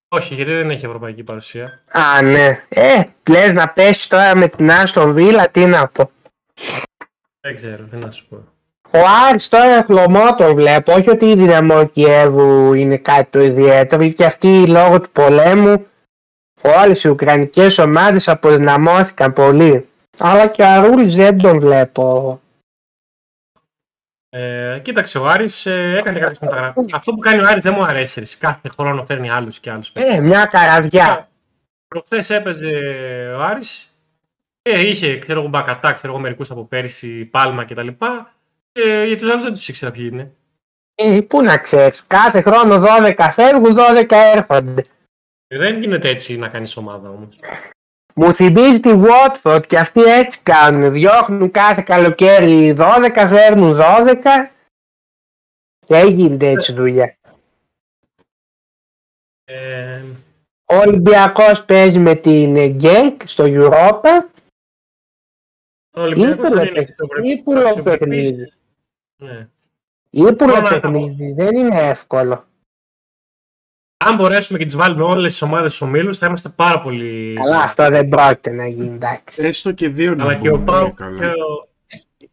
Όχι, 0.09 0.35
γιατί 0.35 0.53
δεν 0.53 0.71
έχει 0.71 0.85
ευρωπαϊκή 0.85 1.23
παρουσία. 1.23 1.81
Α, 1.91 2.23
ναι. 2.23 2.63
Ε, 2.69 3.03
λες 3.31 3.53
να 3.53 3.69
πέσεις 3.69 4.07
τώρα 4.07 4.37
με 4.37 4.49
την 4.49 4.71
Άστον 4.71 5.13
Βίλα, 5.13 5.49
τι 5.51 5.65
να 5.67 5.89
πω. 5.89 6.11
Δεν 7.41 7.55
ξέρω, 7.55 7.85
τι 7.91 7.97
να 7.97 8.11
σου 8.11 8.27
πω. 8.29 8.37
Ο 8.93 8.99
Άρης 9.29 9.49
τώρα 9.49 9.83
χλωμό 9.85 10.35
τον 10.37 10.55
βλέπω, 10.55 10.93
όχι 10.93 11.11
ότι 11.11 11.27
η 11.27 11.35
δυναμό 11.37 11.87
Κιέβου 11.87 12.73
είναι 12.73 12.97
κάτι 12.97 13.31
το 13.31 13.41
ιδιαίτερο, 13.41 14.03
γιατί 14.03 14.25
αυτοί 14.25 14.67
λόγω 14.67 15.01
του 15.01 15.11
πολέμου 15.11 15.87
όλες 16.63 17.05
οι 17.05 17.09
ουκρανικές 17.09 17.79
ομάδες 17.79 18.29
αποδυναμώθηκαν 18.29 19.33
πολύ. 19.33 19.89
Αλλά 20.19 20.47
και 20.47 20.63
ο 20.63 20.67
Αρούλης 20.67 21.15
δεν 21.15 21.39
τον 21.39 21.59
βλέπω. 21.59 22.41
Ε, 24.33 24.81
κοίταξε, 24.83 25.19
ο 25.19 25.25
Άρης 25.25 25.67
ε, 25.67 25.97
έκανε 25.99 26.19
κάποιε 26.19 26.37
μεταγραφέ. 26.41 26.81
Αυτό 26.93 27.13
που 27.13 27.19
κάνει 27.19 27.43
ο 27.43 27.47
Άρης 27.47 27.63
δεν 27.63 27.75
μου 27.77 27.85
αρέσει. 27.85 28.21
ρε. 28.21 28.27
Κάθε 28.39 28.69
χρόνο 28.69 29.05
φέρνει 29.05 29.31
άλλους 29.31 29.59
και 29.59 29.71
άλλους. 29.71 29.91
Ε, 29.93 30.21
μια 30.21 30.45
καραβιά. 30.45 31.29
Προχθές 31.89 32.31
έπαιζε 32.31 32.71
ο 33.37 33.43
Άρης 33.43 33.95
και 34.63 34.71
είχε 34.71 35.19
ξέρω 35.19 35.41
εγώ 35.41 35.49
μπακατά, 35.49 35.93
ξέρω 35.93 36.13
εγώ 36.13 36.23
μερικούς 36.23 36.51
από 36.51 36.65
πέρυσι, 36.65 37.25
πάλμα 37.25 37.65
κτλ. 37.65 37.89
Και 38.73 39.05
για 39.07 39.19
τους 39.19 39.31
άλλους 39.31 39.43
δεν 39.43 39.53
τους 39.53 39.69
ήξερα 39.69 39.91
ποιοι 39.91 40.09
είναι. 40.13 40.33
Ε, 40.95 41.21
πού 41.21 41.43
να 41.43 41.59
ξέρεις, 41.59 42.05
κάθε 42.07 42.41
χρόνο 42.41 42.83
12 43.17 43.29
φεύγουν, 43.33 43.77
12 43.77 44.17
έρχονται. 44.35 44.83
Ε, 45.53 45.59
Δεν 45.59 45.81
γίνεται 45.81 46.09
έτσι 46.09 46.37
να 46.37 46.49
κάνεις 46.49 46.77
ομάδα 46.77 47.09
όμως. 47.09 47.35
Μου 48.15 48.35
θυμίζει 48.35 48.81
τη 48.81 48.91
Watford 48.95 49.63
και 49.67 49.79
αυτοί 49.79 50.01
έτσι 50.03 50.41
κάνουν. 50.43 50.93
Διώχνουν 50.93 51.51
κάθε 51.51 51.83
καλοκαίρι 51.83 52.75
12, 52.79 53.27
φέρνουν 53.29 53.77
12. 53.77 54.51
Δεν 55.87 56.13
γίνεται 56.15 56.49
έτσι 56.49 56.73
δουλειά. 56.73 57.17
Ε, 59.45 60.03
Ο 60.65 60.75
Ολυμπιακός 60.75 61.65
παίζει 61.65 61.99
με 61.99 62.15
την 62.15 62.55
Γκενκ 62.71 63.27
στο 63.27 63.45
Europa. 63.47 64.29
ο 65.97 66.01
Ολυμπιακός 66.01 66.37
Ύπουλο 66.43 66.55
δεν 66.55 66.67
είναι 66.67 66.73
παιχνίδι. 66.73 66.81
αξιοπρεπής. 66.81 67.33
Ύπουλο 67.33 67.83
παιχνίδι. 67.83 68.53
Ναι. 69.17 69.49
Ύπουλο 70.11 70.35
Τώρα, 70.35 70.81
παιχνίδι. 70.81 71.33
Δεν 71.33 71.57
είναι 71.57 71.81
εύκολο. 71.89 72.45
Αν 74.05 74.17
μπορέσουμε 74.17 74.59
και 74.59 74.65
τις 74.65 74.77
βάλουμε 74.77 75.03
όλες 75.03 75.33
τις 75.33 75.43
ομάδες 75.43 75.75
στους 75.75 75.87
ομίλους, 75.89 76.19
θα 76.19 76.27
είμαστε 76.27 76.49
πάρα 76.49 76.81
πολύ. 76.81 77.35
Αλλά 77.43 77.59
αυτό 77.63 77.89
δεν 77.91 78.09
πρόκειται 78.09 78.51
να 78.51 78.67
γίνει. 78.67 78.95
Εντάξει. 78.95 79.47
έστω 79.47 79.73
και 79.73 79.89
δύο 79.89 80.15
να 80.15 80.23
Αλλά 80.25 80.35
και 80.35 80.49
ο 80.51 80.57
μπουν. 80.57 80.65
ΠΑΟΚ. 80.65 80.95
καλά. 80.95 81.33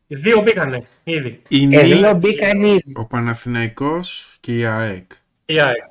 Οι 0.08 0.16
δύο 0.16 0.42
μπήκανε 0.42 0.84
ήδη. 1.04 1.42
Η 1.48 1.64
Ε, 1.64 1.66
Νίκ, 1.66 1.80
δύο 1.80 2.14
μπήκαν 2.14 2.62
ήδη. 2.64 2.94
ο 2.96 3.06
Παναθηναϊκός 3.06 4.38
και 4.40 4.58
η 4.58 4.66
ΑΕΚ. 4.66 5.12
Η 5.46 5.62
ΑΕΚ. 5.62 5.84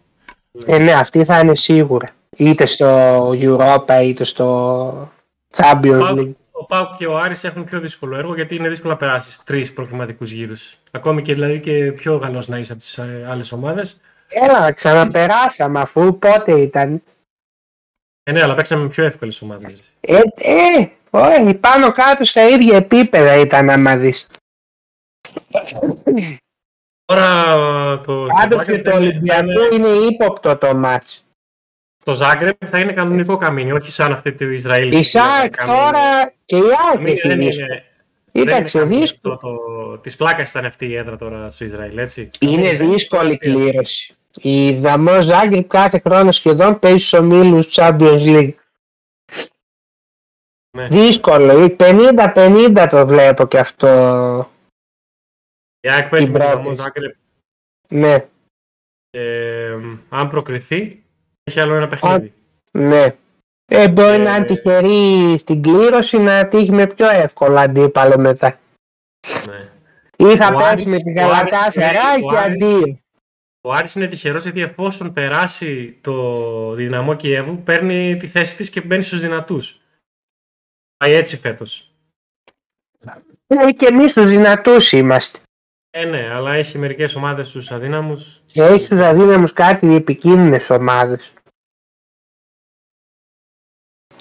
Ε, 0.67 0.79
ναι, 0.79 0.93
αυτή 0.93 1.25
θα 1.25 1.39
είναι 1.39 1.57
σίγουρα. 1.57 2.09
Είτε 2.37 2.67
στο 2.67 3.31
Europa 3.31 4.01
είτε 4.03 4.25
στο 4.25 5.11
Champions 5.57 5.99
Πάου- 6.01 6.19
League. 6.19 6.33
Ο 6.51 6.65
Πάουκ 6.67 6.97
και 6.97 7.07
ο 7.07 7.19
Άρης 7.19 7.45
έχουν 7.45 7.65
πιο 7.65 7.81
δύσκολο 7.81 8.17
έργο 8.17 8.35
γιατί 8.35 8.55
είναι 8.57 8.69
δύσκολο 8.69 8.93
να 8.93 8.99
περάσεις 8.99 9.43
τρεις 9.45 9.73
προκληματικού 9.73 10.25
γύρους. 10.25 10.77
Ακόμη 10.91 11.23
και, 11.23 11.33
δηλαδή, 11.35 11.61
και 11.61 11.93
πιο 11.93 12.19
καλό 12.19 12.45
να 12.47 12.59
είσαι 12.59 12.73
από 12.73 12.81
τις 12.81 12.99
άλλες 13.31 13.53
ομάδες. 13.53 14.01
Έλα, 14.29 14.73
ξαναπεράσαμε 14.73 15.81
αφού 15.81 16.19
πότε 16.19 16.53
ήταν. 16.61 17.03
Ε, 18.23 18.33
ναι, 18.33 18.43
αλλά 18.43 18.55
παίξαμε 18.55 18.83
με 18.83 18.89
πιο 18.89 19.05
εύκολες 19.05 19.43
ομάδες. 19.43 19.93
Ε, 20.01 20.21
ε, 20.35 20.89
όχι, 21.11 21.55
πάνω 21.55 21.93
κάτω 21.93 22.25
στα 22.25 22.49
ίδια 22.49 22.77
επίπεδα 22.77 23.37
ήταν 23.37 23.71
άμα 23.71 23.97
δεις. 23.97 24.27
Τώρα 27.05 28.01
το. 28.01 28.27
Πάντως 28.39 28.65
και 28.65 28.83
το 28.83 28.95
Ολυμπιακό 28.97 29.75
είναι 29.75 29.89
ύποπτο 29.89 30.57
το 30.57 30.75
μάτς. 30.75 31.25
Το 32.05 32.15
Ζάγκρεπ 32.15 32.57
θα 32.71 32.79
είναι 32.79 32.93
κανονικό 32.93 33.37
καμίνι, 33.37 33.73
όχι 33.73 33.91
σαν 33.91 34.13
αυτή 34.13 34.33
του 34.33 34.51
Ισραήλ. 34.51 34.93
Η 34.93 35.03
ΣΑΚ 35.03 35.57
τώρα 35.67 36.33
και 36.45 36.57
η 36.57 36.63
ΑΕΚ 36.91 37.01
Ναι, 37.01 37.11
έχει 37.11 37.29
δεν 37.29 37.39
δύσκολο. 37.39 37.67
είναι. 37.67 37.85
Κοίταξε, 38.37 38.79
δεν 38.79 38.91
είναι 38.91 39.01
δύσκολο. 39.01 39.37
Το, 39.37 39.57
το, 39.57 39.99
της 39.99 40.17
πλάκας 40.17 40.51
ήταν 40.51 40.65
αυτή 40.65 40.87
η 40.87 40.97
έδρα 40.97 41.17
τώρα 41.17 41.51
στο 41.51 41.65
Ισραήλ, 41.65 41.99
έτσι. 41.99 42.31
Είναι 42.41 42.73
δύσκολη 42.73 43.37
κλήρωση. 43.39 44.15
Η 44.37 44.73
Δυναμό 44.73 45.23
Ζάγκρεπ 45.23 45.69
κάθε 45.69 45.99
χρόνο 46.05 46.33
σχεδόν 46.33 46.79
παίζει 46.79 46.99
στους 47.05 47.19
ομίλους 47.19 47.67
Champions 47.71 48.21
League. 48.25 48.55
Ναι. 50.77 50.87
Δύσκολο. 50.89 51.77
50-50 51.79 52.87
το 52.91 53.07
βλέπω 53.07 53.47
και 53.47 53.59
αυτό. 53.59 53.89
Η 55.81 55.89
ΑΕΚ 55.91 56.09
παίζει 56.09 56.25
Την 56.27 56.35
με 56.35 56.39
το 56.39 56.45
πρώτη. 56.45 56.61
Δυναμό 56.63 56.75
Ζάγκρεπ 56.75 57.15
Ναι, 57.89 58.19
και 59.11 59.21
ε, 59.21 59.79
αν 60.09 60.29
προκριθεί, 60.29 61.03
έχει 61.45 61.61
άλλο 61.61 61.75
ένα 61.75 61.89
παιχνίδι. 61.89 62.33
ναι. 62.71 63.15
Ε, 63.69 63.89
μπορεί 63.89 64.13
Ε, 64.13 64.17
να 64.19 64.37
είναι 64.37 64.45
τυχερή 64.45 65.39
στην 65.39 65.63
κλήρωση 65.63 66.19
να 66.19 66.49
τύχει 66.49 66.73
με 66.73 66.87
πιο 66.87 67.09
εύκολο 67.09 67.59
αντίπαλο 67.59 68.19
μετά. 68.19 68.59
Ναι. 69.47 69.69
Ή 70.31 70.37
θα 70.37 70.47
Ο 70.47 70.57
πέσει 70.57 70.69
Άρης- 70.71 70.85
με 70.87 70.97
την 70.97 71.19
ο 71.19 71.21
Άρης- 71.21 71.35
Γαλατά 71.37 71.71
Σερά 71.71 72.15
ο 72.25 72.31
και 72.31 72.37
Άρης- 72.39 72.63
αντίο. 72.65 72.99
Ο 73.61 73.73
Άρης 73.73 73.95
είναι 73.95 74.07
τυχερός 74.07 74.43
γιατί 74.43 74.61
εφόσον 74.63 75.13
περάσει 75.13 75.99
το 76.01 76.73
δυναμό 76.75 77.15
Κιέβου, 77.17 77.63
παίρνει 77.63 78.17
τη 78.17 78.27
θέση 78.27 78.57
της 78.57 78.71
και 78.71 78.81
μπαίνει 78.81 79.03
στους 79.03 79.21
δυνατούς. 79.21 79.81
Πάει 80.97 81.13
έτσι 81.13 81.37
φέτος. 81.39 81.91
Ε, 83.47 83.73
και 83.73 83.87
εμείς 83.87 84.13
τους 84.13 84.27
δυνατούς 84.27 84.93
είμαστε. 84.93 85.39
Ε, 85.91 86.05
ναι, 86.05 86.31
αλλά 86.33 86.53
έχει 86.55 86.79
μερικές 86.79 87.15
ομάδες 87.15 87.49
στους 87.49 87.71
αδύναμους. 87.71 88.41
Και 88.47 88.63
έχει 88.63 88.89
τους 88.89 89.01
αδύναμους 89.01 89.53
κάτι 89.53 89.95
επικίνδυνες 89.95 90.71
ομάδες. 90.71 91.33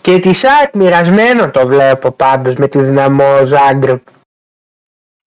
Και 0.06 0.20
της 0.20 0.38
ΣΑΚ 0.38 0.74
μοιρασμένο 0.76 1.51
το 1.51 1.68
βλέπω 1.68 2.12
πάντως 2.12 2.56
με 2.56 2.68
τη 2.68 2.82
δυναμό 2.84 3.45
Ζάγκρεπ. 3.45 4.08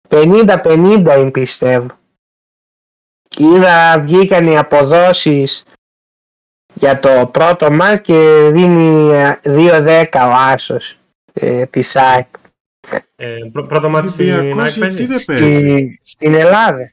50-50 0.09 1.15
είναι 1.17 1.31
πιστεύω. 1.31 1.87
Είδα 3.37 3.99
βγήκαν 3.99 4.47
οι 4.47 4.57
αποδόσεις 4.57 5.63
για 6.73 6.99
το 6.99 7.27
πρώτο 7.33 7.71
μας 7.71 8.01
και 8.01 8.49
δίνει 8.51 9.11
ε, 9.13 9.39
2-10 9.43 10.05
ο 10.13 10.33
Άσος 10.35 10.97
ε, 11.33 11.65
της 11.65 11.89
ΣΑΚ 11.89 12.27
Ε, 13.15 13.37
πρω- 13.51 13.67
πρώτο 13.67 13.89
μάτι 13.89 14.07
στην 14.07 14.33
Ολυμπιακός 14.33 14.77
ΑΕΚ 14.81 14.91
γιατί 14.91 15.05
παίζεις; 15.05 15.25
δεν 15.25 15.25
παίζει; 15.25 15.59
στη, 15.59 15.99
στην 16.03 16.33
Ελλάδα. 16.33 16.91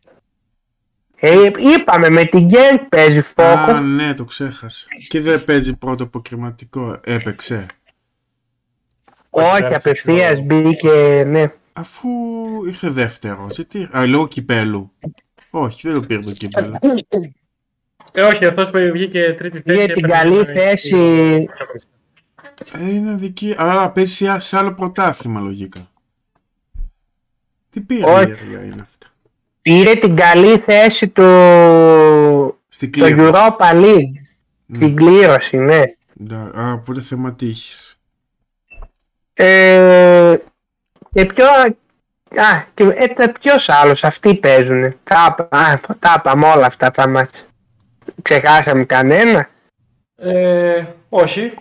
Ε, 1.23 1.51
είπαμε 1.77 2.09
με 2.11 2.25
την 2.25 2.45
Γκέντ 2.47 2.81
παίζει 2.89 3.21
φόκο. 3.21 3.43
Α, 3.43 3.81
ναι, 3.81 4.15
το 4.15 4.25
ξέχασα. 4.25 4.87
Και 5.09 5.21
δεν 5.21 5.45
παίζει 5.45 5.77
πρώτο 5.77 6.05
αποκριματικό. 6.05 7.01
Έπαιξε. 7.05 7.67
Όχι, 9.31 9.61
πέρασε 9.61 9.75
απευθείας 9.89 10.35
το- 10.35 10.43
μπήκε, 10.43 11.25
ναι. 11.27 11.53
Αφού 11.73 12.09
ήρθε 12.67 12.89
δεύτερο. 12.91 13.47
Γιατί... 13.51 13.89
Α, 13.93 14.07
λόγω 14.07 14.29
κυπέλου. 14.29 14.93
Όχι, 15.51 15.89
δεν 15.89 16.01
το 16.01 16.07
πήρε 16.07 16.21
το 16.21 16.31
κύπελο. 16.33 16.79
Ε, 18.13 18.23
όχι, 18.23 18.45
αυτός 18.47 18.71
που 18.71 18.79
βγήκε 18.93 19.35
τρίτη 19.39 19.61
θέση. 19.61 19.85
Για 19.85 19.95
την 19.95 20.05
έπαιρνε 20.05 20.17
καλή 20.31 20.45
το- 20.47 20.53
θέση. 20.53 20.97
Ε, 22.73 22.89
είναι 22.95 23.15
δική. 23.15 23.55
Αλλά 23.59 23.91
παίζει 23.91 24.15
σε- 24.15 24.39
σε 24.39 24.57
άλλο 24.57 24.73
πρωτάθλημα 24.75 25.41
λογικά. 25.41 25.91
Τι 27.71 27.81
πήρε 27.81 28.05
Όχι. 28.11 28.29
η 28.29 28.31
έργα 28.31 28.65
είναι 28.65 28.81
αυτά. 28.81 29.00
Πήρε 29.63 29.95
την 29.95 30.17
καλή 30.17 30.59
θέση 30.59 31.09
του 31.09 31.25
Στην 32.69 32.93
το 32.93 33.01
κλήρωση. 33.05 33.31
Europa 33.33 33.75
League. 33.85 34.13
Την 34.79 34.97
κλήρωση, 34.97 35.57
ναι. 35.57 35.83
Ντα- 36.25 36.53
Α, 36.61 36.73
οπότε 36.73 37.01
θέμα 37.01 37.35
τύχης. 37.35 37.95
Ε, 39.35 40.37
και 41.13 41.25
πιο... 41.25 41.45
Α, 42.43 42.65
και 42.75 42.83
ε, 43.17 43.27
ποιος 43.41 43.69
άλλος, 43.69 44.05
αυτοί 44.05 44.35
παίζουνε. 44.35 44.97
Τα, 45.05 45.37
είπα- 45.39 45.57
α, 45.59 45.81
τα 45.99 46.15
είπαμε 46.19 46.47
όλα 46.47 46.67
αυτά 46.67 46.91
τα 46.91 47.09
μάτια. 47.09 47.41
Ξεχάσαμε 48.23 48.85
κανένα; 48.85 49.49
Ε, 50.17 50.85
όχι. 51.09 51.53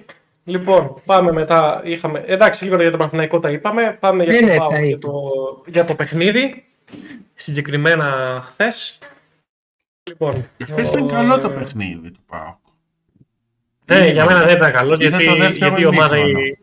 Λοιπόν, 0.44 1.02
πάμε 1.06 1.32
μετά. 1.32 1.82
Είχαμε... 1.84 2.24
Εντάξει, 2.28 2.64
λίγο 2.64 2.82
για 2.82 2.92
το 2.92 2.98
Παναθηναϊκό 2.98 3.40
τα 3.40 3.50
είπαμε. 3.50 3.98
Πάμε 4.00 4.24
για, 4.24 4.34
Ναι, 4.34 4.40
το, 4.40 4.46
ναι, 4.46 4.56
ΠΑΟΚ 4.58 4.72
τα 4.72 4.80
και 4.80 4.86
είπα. 4.86 5.00
το, 5.08 5.12
για 5.66 5.86
το 5.86 5.96
παιχνίδι. 5.96 6.64
Συγκεκριμένα 7.36 8.40
χθες. 8.52 8.98
Λοιπόν, 10.04 10.50
Χθες 10.64 10.90
ήταν 10.90 11.04
ο- 11.04 11.06
καλό 11.08 11.40
το 11.40 11.50
παιχνίδι 11.50 12.12
του 12.12 12.20
ΠΑΟΚ. 12.28 12.58
Ναι, 13.86 14.08
για 14.08 14.26
μένα 14.26 14.44
δεν 14.44 14.56
ήταν 14.56 14.72
καλό 14.72 14.94
Είδα 14.94 15.04
γιατί, 15.08 15.26
το 15.26 15.36
δεύτερο 15.36 15.68
γιατί 15.68 15.82
η 15.82 15.86
ομάδα 15.86 16.18
ημίχρονο. 16.18 16.46
η- 16.46 16.58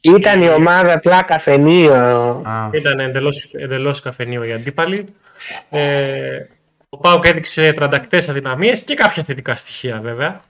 Ήταν 0.00 0.42
η 0.42 0.48
ομάδα 0.48 0.92
απλά 0.92 1.22
καφενείο. 1.22 1.92
Α, 2.44 2.70
ήταν 2.72 3.00
εντελώς, 3.00 3.48
εντελώς 3.52 4.00
καφενείο 4.00 4.44
οι 4.44 4.52
αντίπαλοι. 4.52 5.06
Ε, 5.70 6.44
ο 6.88 6.96
Πάουκ 6.98 7.24
έδειξε 7.26 7.72
τραντακτές 7.72 8.28
αδυναμίες 8.28 8.82
και 8.82 8.94
κάποια 8.94 9.24
θετικά 9.24 9.56
στοιχεία 9.56 10.00
βέβαια. 10.00 10.40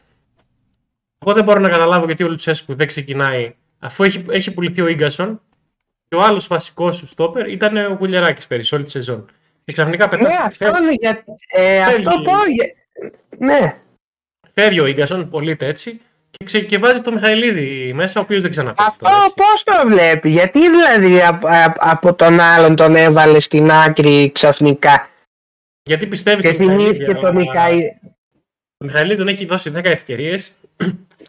Εγώ 1.19 1.35
δεν 1.35 1.45
μπορώ 1.45 1.61
να 1.61 1.69
καταλάβω 1.69 2.05
γιατί 2.07 2.25
ο 2.25 2.29
Λουτσέσκου 2.29 2.75
δεν 2.75 2.87
ξεκινάει 2.87 3.55
αφού 3.79 4.03
έχει, 4.05 4.25
έχει 4.31 4.51
πουληθεί 4.51 4.81
ο 4.81 4.87
Ίγκασον 4.87 5.41
και 6.15 6.21
ο 6.21 6.25
άλλος 6.25 6.47
βασικός 6.47 6.97
σου 6.97 7.07
στόπερ 7.07 7.49
ήταν 7.49 7.77
ο 7.77 7.97
Γουλιαράκης 7.99 8.47
πέρυσι 8.47 8.75
όλη 8.75 8.85
τη 8.85 8.91
σεζόν. 8.91 9.31
Και 9.65 9.73
ξαφνικά 9.73 10.09
πετά, 10.09 10.29
Ναι, 10.29 10.35
αυτό 10.45 10.67
είναι 10.67 10.93
για... 10.99 11.25
Ε, 11.49 11.85
Φεύγει. 11.85 12.07
αυτό 12.07 12.23
πω... 12.23 12.33
για- 12.53 12.73
Ναι. 13.39 13.77
φεύγει 14.55 14.81
ο 14.81 14.87
Ίγκασον, 14.87 15.29
πωλείται 15.31 15.67
έτσι 15.67 16.01
και, 16.31 16.45
ξε, 16.45 16.61
και 16.61 16.79
βάζει 16.79 17.01
το 17.03 17.13
Μιχαηλίδη 17.13 17.93
μέσα, 17.93 18.21
ο 18.21 18.23
οποίος 18.23 18.43
δεν 18.43 18.51
ξαναπέζει 18.51 18.89
Αυτό 18.89 19.05
τώρα. 19.05 19.17
έτσι. 19.23 19.35
πώς 19.35 19.63
το 19.65 19.89
βλέπει, 19.89 20.31
γιατί 20.31 20.61
δηλαδή 20.71 21.23
από, 21.23 21.49
από 21.79 22.15
τον 22.15 22.41
άλλον 22.41 22.77
τον 22.77 22.95
έβαλε 22.97 23.41
στην 23.41 23.71
άκρη 23.71 24.33
ξαφνικά; 24.35 25.09
Γιατί 25.83 26.07
πιστεύεις 26.07 26.45
και 26.47 26.53
στο 26.53 26.63
Μιχαηλίδη, 26.63 26.93
θυμήθηκε 26.93 27.13
το 27.21 27.27
αλλά- 27.27 27.33
Μικαή. 27.35 27.81
Ο 28.79 28.85
Μιχαηλίδη 28.85 29.17
τον 29.17 29.29
έχει 29.29 29.45
δώσει 29.45 29.73
10 29.77 29.85
ευκαιρίες 29.85 30.53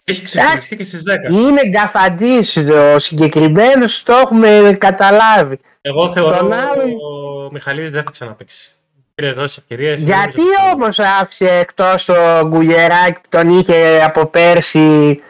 έχει 0.08 0.24
ξεχωριστεί 0.24 0.78
και 0.78 0.84
στις 0.84 1.04
10. 1.04 1.32
Είναι 1.32 1.62
γκαφατζής 1.70 2.58
ο 2.58 3.00
συγκεκριμένος, 3.00 4.04
το 4.04 4.14
έχουμε 4.14 4.76
καταλάβει. 4.80 5.60
Εγώ 5.82 6.12
θεωρώ 6.12 6.38
Τον 6.38 6.48
ότι 6.52 6.56
άλλον- 6.56 6.90
ο 6.90 7.50
Μιχαλίδης 7.52 7.92
δεν 7.92 8.04
θα 8.04 8.12
ξαναπαίξει. 8.12 8.72
Πήρε 9.16 9.32
δώσει 9.32 9.58
ευκαιρίες. 9.62 10.02
Γιατί 10.02 10.38
νομίζω 10.42 10.54
ότι- 10.66 10.74
όμως 10.74 11.00
άφησε 11.00 11.50
εκτός 11.60 12.06
το 12.06 12.14
γκουλιεράκι 12.48 13.14
που 13.14 13.30
τον 13.30 13.50
είχε 13.50 14.02
από 14.04 14.26
πέρσι, 14.26 15.22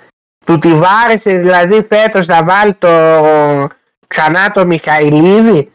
του 0.46 0.60
τη 0.60 0.74
βάρεσε 0.74 1.38
δηλαδή 1.38 1.86
φέτος 1.90 2.28
να 2.28 2.44
βάλει 2.44 2.74
το 2.74 2.88
ξανά 4.08 4.52
το 4.52 4.66
Μιχαηλίδη; 4.66 5.72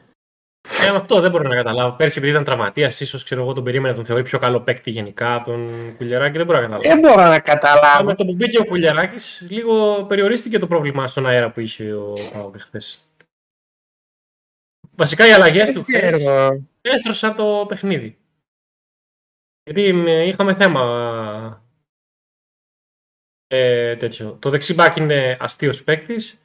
Ε, 0.83 0.89
αυτό 0.97 1.21
δεν 1.21 1.31
μπορώ 1.31 1.49
να 1.49 1.55
καταλάβω. 1.55 1.97
Πέρσι 1.97 2.19
επειδή 2.19 2.33
ήταν 2.33 2.45
τραυματίας, 2.45 3.01
ίσως 3.01 3.25
ξέρω 3.25 3.43
εγώ 3.43 3.53
τον 3.53 3.65
περίμενα, 3.65 3.95
τον 3.95 4.05
θεωρεί 4.05 4.23
πιο 4.23 4.39
καλό 4.39 4.61
παίκτη 4.61 4.91
γενικά 4.91 5.35
από 5.35 5.51
τον 5.51 5.95
Κουλιαράκη, 5.97 6.37
δεν 6.37 6.47
μπορώ 6.47 6.59
να 6.59 6.65
καταλάβω. 6.67 6.89
Δεν 6.89 6.99
μπορώ 6.99 7.15
να 7.21 7.27
Αλλά 7.27 7.41
καταλάβω. 7.41 8.05
με 8.05 8.15
το 8.15 8.25
που 8.25 8.35
μπήκε 8.35 8.59
ο 8.61 8.65
Κουλιαράκης, 8.65 9.47
λίγο 9.49 10.05
περιορίστηκε 10.05 10.59
το 10.59 10.67
πρόβλημα 10.67 11.07
στον 11.09 11.27
αέρα 11.27 11.51
που 11.51 11.61
είχε 11.61 11.93
ο 11.95 12.13
Πάοκ 12.33 12.57
χθες. 12.61 13.11
Βασικά 14.97 15.27
οι 15.27 15.33
αλλαγές 15.33 15.73
του 15.73 15.83
Δεν 15.83 15.99
χθες 15.99 16.15
ξέρω. 16.21 16.63
έστρωσαν 16.81 17.35
το 17.37 17.65
παιχνίδι. 17.69 18.19
Γιατί 19.63 20.05
ε, 20.07 20.23
είχαμε 20.27 20.55
θέμα 20.55 21.65
ε, 23.47 23.97
τέτοιο. 23.97 24.37
Το 24.41 24.51
δεξιμπάκ 24.51 24.97
είναι 24.97 25.37
αστείος 25.41 25.85
παίκτης. 25.85 26.39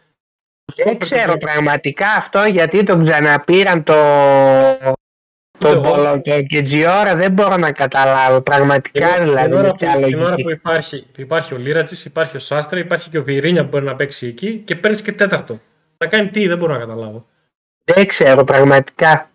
Το 0.66 0.74
Δεν 0.76 0.86
στόπερ 0.86 0.98
ξέρω 1.08 1.32
του- 1.32 1.38
πραγματικά 1.38 2.08
αυτό 2.08 2.44
γιατί 2.44 2.84
τον 2.84 3.04
ξαναπήραν 3.06 3.84
το 3.84 3.94
Ούτε 3.94 4.94
τον 5.60 5.72
εγώ. 5.74 5.82
Πολο 5.96 6.22
το 6.22 6.42
Κετζιόρα 6.44 7.16
δεν 7.16 7.32
μπορώ 7.32 7.58
να 7.58 7.72
καταλάβω 7.72 8.42
πραγματικά 8.42 9.08
Την 9.14 9.24
δηλαδή 9.24 9.54
ώρα 9.54 9.62
με 9.64 9.70
που- 9.70 9.76
ποια 9.76 9.96
την 9.96 10.04
ώρα 10.16 10.24
λογική. 10.30 10.44
που 10.44 10.50
υπάρχει, 10.52 11.08
υπάρχει 11.16 11.54
ο 11.54 11.58
Λίρατζης, 11.58 12.06
υπάρχει 12.06 12.36
ο 12.36 12.40
Σάστρα, 12.40 12.80
υπάρχει 12.80 13.10
και 13.10 13.18
ο 13.18 13.24
Βιρίνια 13.24 13.64
που 13.64 13.70
μπορεί 13.70 13.86
να 13.86 13.96
παίξει 13.96 14.28
εκεί 14.28 14.58
και 14.66 14.76
παίρνεις 14.76 15.02
και 15.02 15.12
τέταρτο. 15.12 15.60
Να 15.98 16.08
κάνει 16.08 16.30
τι, 16.30 16.48
δεν 16.48 16.58
μπορώ 16.58 16.74
να 16.74 16.80
καταλάβω. 16.80 17.26
Δεν 17.84 18.08
ξέρω 18.08 18.44
πραγματικά. 18.44 19.30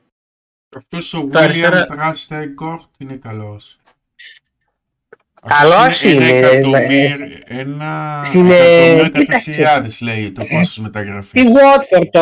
αυτός 0.77 1.15
ο 1.15 1.19
Στα 1.19 1.29
William 1.29 1.43
αριστερά- 1.43 1.85
Τράστεγκορτ 1.87 2.83
είναι 2.99 3.15
καλός. 3.17 3.80
Καλός 5.49 5.75
Αυτός 5.75 6.03
είναι, 6.03 6.29
Ένα 6.29 6.47
ε, 6.49 6.57
εκατομμύριο, 6.57 7.17
ένα 7.47 8.23
Είναι- 8.35 8.55
εκατομμύριο 8.55 9.05
εκατό 9.05 9.19
κοίταξε. 9.19 9.51
χιλιάδες 9.51 10.01
λέει 10.01 10.33
το 10.37 10.41
κόστος 10.47 10.75
Τη 10.75 10.81
μεταγραφής. 10.81 11.43
Watford 11.43 12.07
το 12.11 12.21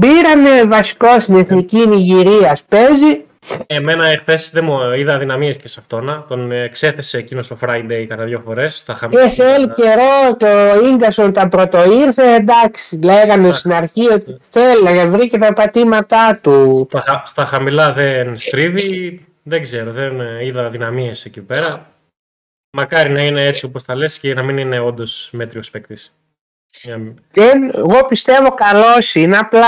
πήρανε 0.00 0.64
βασικό 0.66 1.20
στην 1.20 1.36
εθνική 1.36 1.86
Νιγηρία 1.86 2.58
παίζει 2.68 3.20
Εμένα 3.66 4.06
εχθές 4.06 4.50
δεν 4.52 4.64
μου 4.64 4.78
είδα 4.98 5.14
αδυναμίες 5.14 5.56
και 5.56 5.68
σε 5.68 5.80
αυτόν. 5.80 6.24
Τον 6.28 6.52
ε, 6.52 6.68
ξέθεσε 6.68 7.18
εκείνος 7.18 7.50
ο 7.50 7.56
Friday 7.60 8.04
κατά 8.08 8.24
δύο 8.24 8.42
φορές. 8.44 8.84
Και 9.10 9.28
θέλει 9.42 9.70
καιρό 9.70 10.36
το 10.36 10.46
Ίγκασον 10.92 11.32
τα 11.32 11.48
πρωτοήρθε, 11.48 12.34
εντάξει. 12.34 12.98
Λέγανε 13.02 13.52
στην 13.52 13.72
αρχή 13.72 14.08
ότι 14.12 14.36
θέλει, 14.50 15.08
βρήκε 15.08 15.38
τα 15.38 15.52
πατήματά 15.52 16.38
του. 16.42 16.86
Στα, 16.90 17.22
στα 17.24 17.44
χαμηλά 17.44 17.92
δεν 17.92 18.36
στρίβει. 18.38 19.20
Δεν 19.42 19.62
ξέρω, 19.62 19.92
δεν 19.92 20.20
ε, 20.20 20.44
είδα 20.46 20.64
αδυναμίες 20.66 21.24
εκεί 21.24 21.40
πέρα. 21.40 21.86
Μακάρι 22.70 23.12
να 23.12 23.24
είναι 23.24 23.46
έτσι 23.46 23.64
όπως 23.64 23.84
τα 23.84 23.94
λες 23.94 24.18
και 24.18 24.34
να 24.34 24.42
μην 24.42 24.58
είναι 24.58 24.78
όντως 24.78 25.28
μέτριος 25.32 25.70
παίκτης. 25.70 26.16
Δεν, 27.32 27.70
εγώ 27.74 28.06
πιστεύω 28.06 28.54
καλός 28.54 29.14
είναι, 29.14 29.36
απλά 29.36 29.66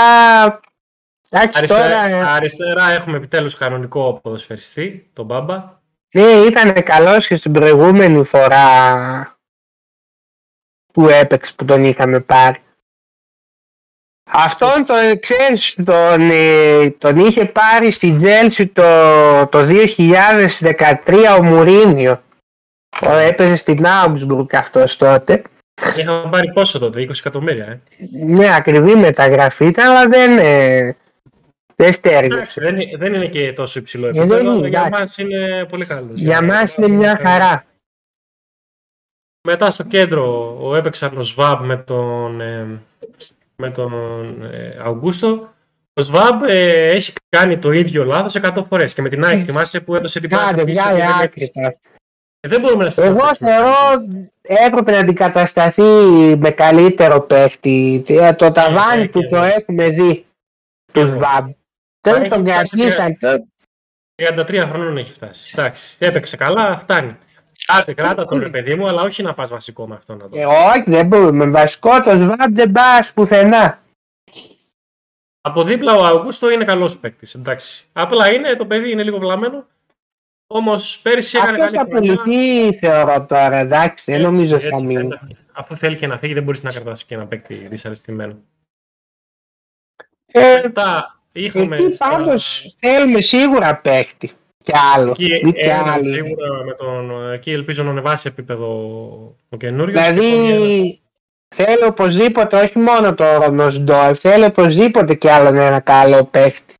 Εντάξει, 1.29 1.57
Αριστερά, 1.57 2.09
τώρα... 2.09 2.33
αριστερά 2.33 2.89
έχουμε 2.89 3.17
επιτέλους 3.17 3.55
κανονικό 3.55 4.19
ποδοσφαιριστή, 4.23 5.09
τον 5.13 5.25
Μπάμπα. 5.25 5.77
Ναι, 6.11 6.21
ήταν 6.21 6.83
καλός 6.83 7.27
και 7.27 7.35
στην 7.35 7.51
προηγούμενη 7.51 8.23
φορά 8.23 9.37
που 10.93 11.09
έπαιξε 11.09 11.53
που 11.55 11.65
τον 11.65 11.83
είχαμε 11.83 12.19
πάρει. 12.19 12.57
Αυτόν 14.31 14.85
το 14.85 14.93
ξέρεις, 15.19 15.75
τον, 15.85 16.29
ε, 16.31 16.89
τον 16.89 17.19
είχε 17.19 17.45
πάρει 17.45 17.91
στην 17.91 18.17
Τζέλσι 18.17 18.67
το, 18.67 18.83
το 19.47 19.59
2013 19.59 21.37
ο 21.39 21.43
Μουρίνιο. 21.43 22.21
Ο, 23.01 23.11
έπαιζε 23.11 23.55
στην 23.55 23.85
Augsburg 23.85 24.53
αυτός 24.53 24.97
τότε. 24.97 25.41
Είχαμε 25.97 26.29
πάρει 26.29 26.51
πόσο 26.53 26.79
τότε, 26.79 27.01
20 27.01 27.09
εκατομμύρια, 27.17 27.65
ε. 27.65 27.79
Ναι, 28.25 28.55
ακριβή 28.55 28.95
μεταγραφή 28.95 29.65
ήταν, 29.65 29.89
αλλά 29.89 30.07
δεν, 30.07 30.37
ε, 30.39 30.95
δεν 31.75 31.93
στέργεψε. 31.93 32.61
Δεν, 32.61 32.77
δεν 32.97 33.13
είναι 33.13 33.27
και 33.27 33.53
τόσο 33.53 33.79
υψηλό 33.79 34.07
Ε, 34.07 34.09
επίπεδο, 34.09 34.35
δεν 34.35 34.45
είναι, 34.45 34.51
αλλά 34.55 34.67
για 34.67 34.79
εντάξει. 34.85 35.01
μας 35.01 35.17
είναι 35.17 35.65
πολύ 35.65 35.85
καλός. 35.85 36.11
Για 36.21 36.41
μας 36.43 36.75
είναι 36.75 36.87
μια 36.87 37.17
χαρά. 37.17 37.63
Μετά 39.47 39.71
στο 39.71 39.83
κέντρο 39.83 40.57
ο 40.61 40.75
έπαιξαν 40.75 41.17
ο 41.17 41.23
Σβάμπ 41.23 41.65
με 41.65 41.77
τον, 41.77 42.41
ε, 42.41 42.81
με 43.55 43.69
τον 43.71 43.93
ε, 44.43 44.77
Αουγκούστο. 44.83 45.53
Ο 45.93 46.01
Σβάμπ 46.01 46.41
ε, 46.43 46.87
έχει 46.87 47.13
κάνει 47.29 47.57
το 47.57 47.71
ίδιο 47.71 48.03
λάθος 48.03 48.35
100 48.41 48.63
φορές 48.67 48.93
και 48.93 49.01
με 49.01 49.09
την 49.09 49.23
ΑΕΚ 49.23 49.41
θυμάσαι 49.45 49.79
που 49.81 49.95
έδωσε 49.95 50.19
την 50.19 50.29
Κάντε, 50.29 50.63
πίσω 50.63 50.81
βγάλε 50.81 50.99
και 50.99 51.05
δεν 51.05 51.13
άκρη 51.13 51.23
έπαιξε. 51.23 51.51
τώρα. 51.53 51.67
Ε, 51.67 51.77
Δεν 52.47 52.61
μπορούμε 52.61 52.87
να 52.87 53.03
Εγώ 53.03 53.17
συζητήσουμε. 53.17 53.49
θεωρώ 53.49 53.73
έπρεπε 54.41 54.91
να 54.91 54.99
αντικατασταθεί 54.99 55.81
με 56.37 56.51
καλύτερο 56.51 57.21
παίχτη. 57.21 58.03
Ε, 58.07 58.33
Το 58.33 58.51
ταβάνι 58.51 59.01
ναι, 59.01 59.07
του 59.07 59.19
ναι. 59.19 59.27
το 59.27 59.37
έχουμε 59.37 59.89
δει. 59.89 60.25
Τους 60.93 61.09
Σβάμπ. 61.09 61.49
Δεν 62.01 62.15
έχει 62.21 62.29
τον 62.29 62.45
φτάσει 62.47 62.75
κρατήσαν. 62.77 63.17
33 64.15 64.63
χρόνων 64.69 64.97
έχει 64.97 65.11
φτάσει. 65.11 65.53
Εντάξει, 65.57 65.95
έπαιξε 65.99 66.37
καλά, 66.37 66.77
φτάνει. 66.77 67.17
Άντε, 67.67 67.93
κράτα 67.93 68.25
τον 68.25 68.39
ρε 68.39 68.49
παιδί 68.49 68.75
μου, 68.75 68.87
αλλά 68.87 69.01
όχι 69.01 69.23
να 69.23 69.33
πας 69.33 69.49
βασικό 69.49 69.87
με 69.87 69.95
αυτό 69.95 70.15
να 70.15 70.29
το. 70.29 70.39
Ε, 70.39 70.45
όχι, 70.45 70.83
δεν 70.85 71.07
μπορούμε. 71.07 71.49
Βασικό 71.49 72.01
το 72.03 72.11
Σβάμπ 72.11 72.55
δεν 72.55 72.71
πας 72.71 73.13
πουθενά. 73.13 73.79
Από 75.41 75.63
δίπλα 75.63 75.95
ο 75.95 76.05
Αυγούστο 76.05 76.49
είναι 76.49 76.65
καλός 76.65 76.97
παίκτης. 76.97 77.33
Εντάξει. 77.33 77.85
Απλά 77.93 78.33
είναι, 78.33 78.55
το 78.55 78.65
παιδί 78.65 78.91
είναι 78.91 79.03
λίγο 79.03 79.17
βλαμμένο. 79.19 79.65
Όμως 80.53 80.99
πέρυσι 80.99 81.37
έκανε 81.37 81.49
Αυτό 81.63 81.63
καλή 81.63 81.77
θα 81.77 81.85
χρονιά. 81.97 82.15
πουληθεί 82.23 82.73
θεωρώ 82.77 83.25
τώρα. 83.25 83.55
Εντάξει, 83.57 84.11
δεν 84.11 84.19
Έτσι, 84.21 84.31
νομίζω 84.31 84.55
έτσι, 84.55 84.67
θα 84.67 84.81
μείνει. 84.81 85.09
έτσι. 85.21 85.37
Αφού 85.51 85.75
θέλει 85.75 85.95
και 85.95 86.07
να 86.07 86.17
φύγει, 86.17 86.33
δεν 86.33 86.43
μπορείς 86.43 86.63
να 86.63 86.69
κρατάσει 86.71 87.05
και 87.05 87.15
ένα 87.15 87.25
παίκτη 87.25 87.53
δυσαρεστημένο. 87.55 88.37
Ε, 90.31 90.59
Μετά 90.63 91.19
είχαμε. 91.31 91.75
Εκεί 91.77 91.91
στα- 91.91 92.09
πάντως 92.09 92.75
θέλουμε 92.79 93.21
σίγουρα 93.21 93.75
παίχτη. 93.77 94.31
Κι 94.63 94.71
άλλο. 94.95 95.11
Εκεί, 95.11 95.33
Ή 95.33 95.51
κι 95.53 95.59
ένα, 95.59 95.91
άλλο. 95.93 96.03
σίγουρα 96.03 96.63
με 96.65 96.73
τον, 96.73 97.31
εκεί 97.33 97.51
ελπίζω 97.51 97.83
να 97.83 97.89
ανεβάσει 97.89 98.27
επίπεδο 98.27 98.67
ο 99.49 99.57
καινούριος. 99.57 100.01
Δηλαδή 100.11 101.01
θέλω 101.55 101.85
οπωσδήποτε 101.87 102.61
όχι 102.61 102.79
μόνο 102.79 103.13
το 103.13 103.37
Ρονοσντόρ, 103.37 104.17
θέλω 104.19 104.45
οπωσδήποτε 104.45 105.15
κι 105.15 105.29
άλλον 105.29 105.55
ένα 105.55 105.79
καλό 105.79 106.23
παίχτη. 106.23 106.73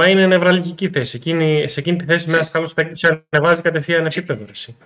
Μα 0.00 0.08
είναι 0.08 0.26
νευραλγική 0.26 0.88
θέση. 0.88 1.16
Εκείνη, 1.16 1.68
σε 1.68 1.80
εκείνη 1.80 1.96
τη 1.96 2.04
θέση 2.04 2.28
με 2.28 2.34
ένας 2.34 2.50
καλός 2.50 2.74
παίκτης 2.74 3.04
ανεβάζει 3.04 3.60
κατευθείαν 3.62 4.06
επίπεδο. 4.06 4.44
Εσύ. 4.50 4.76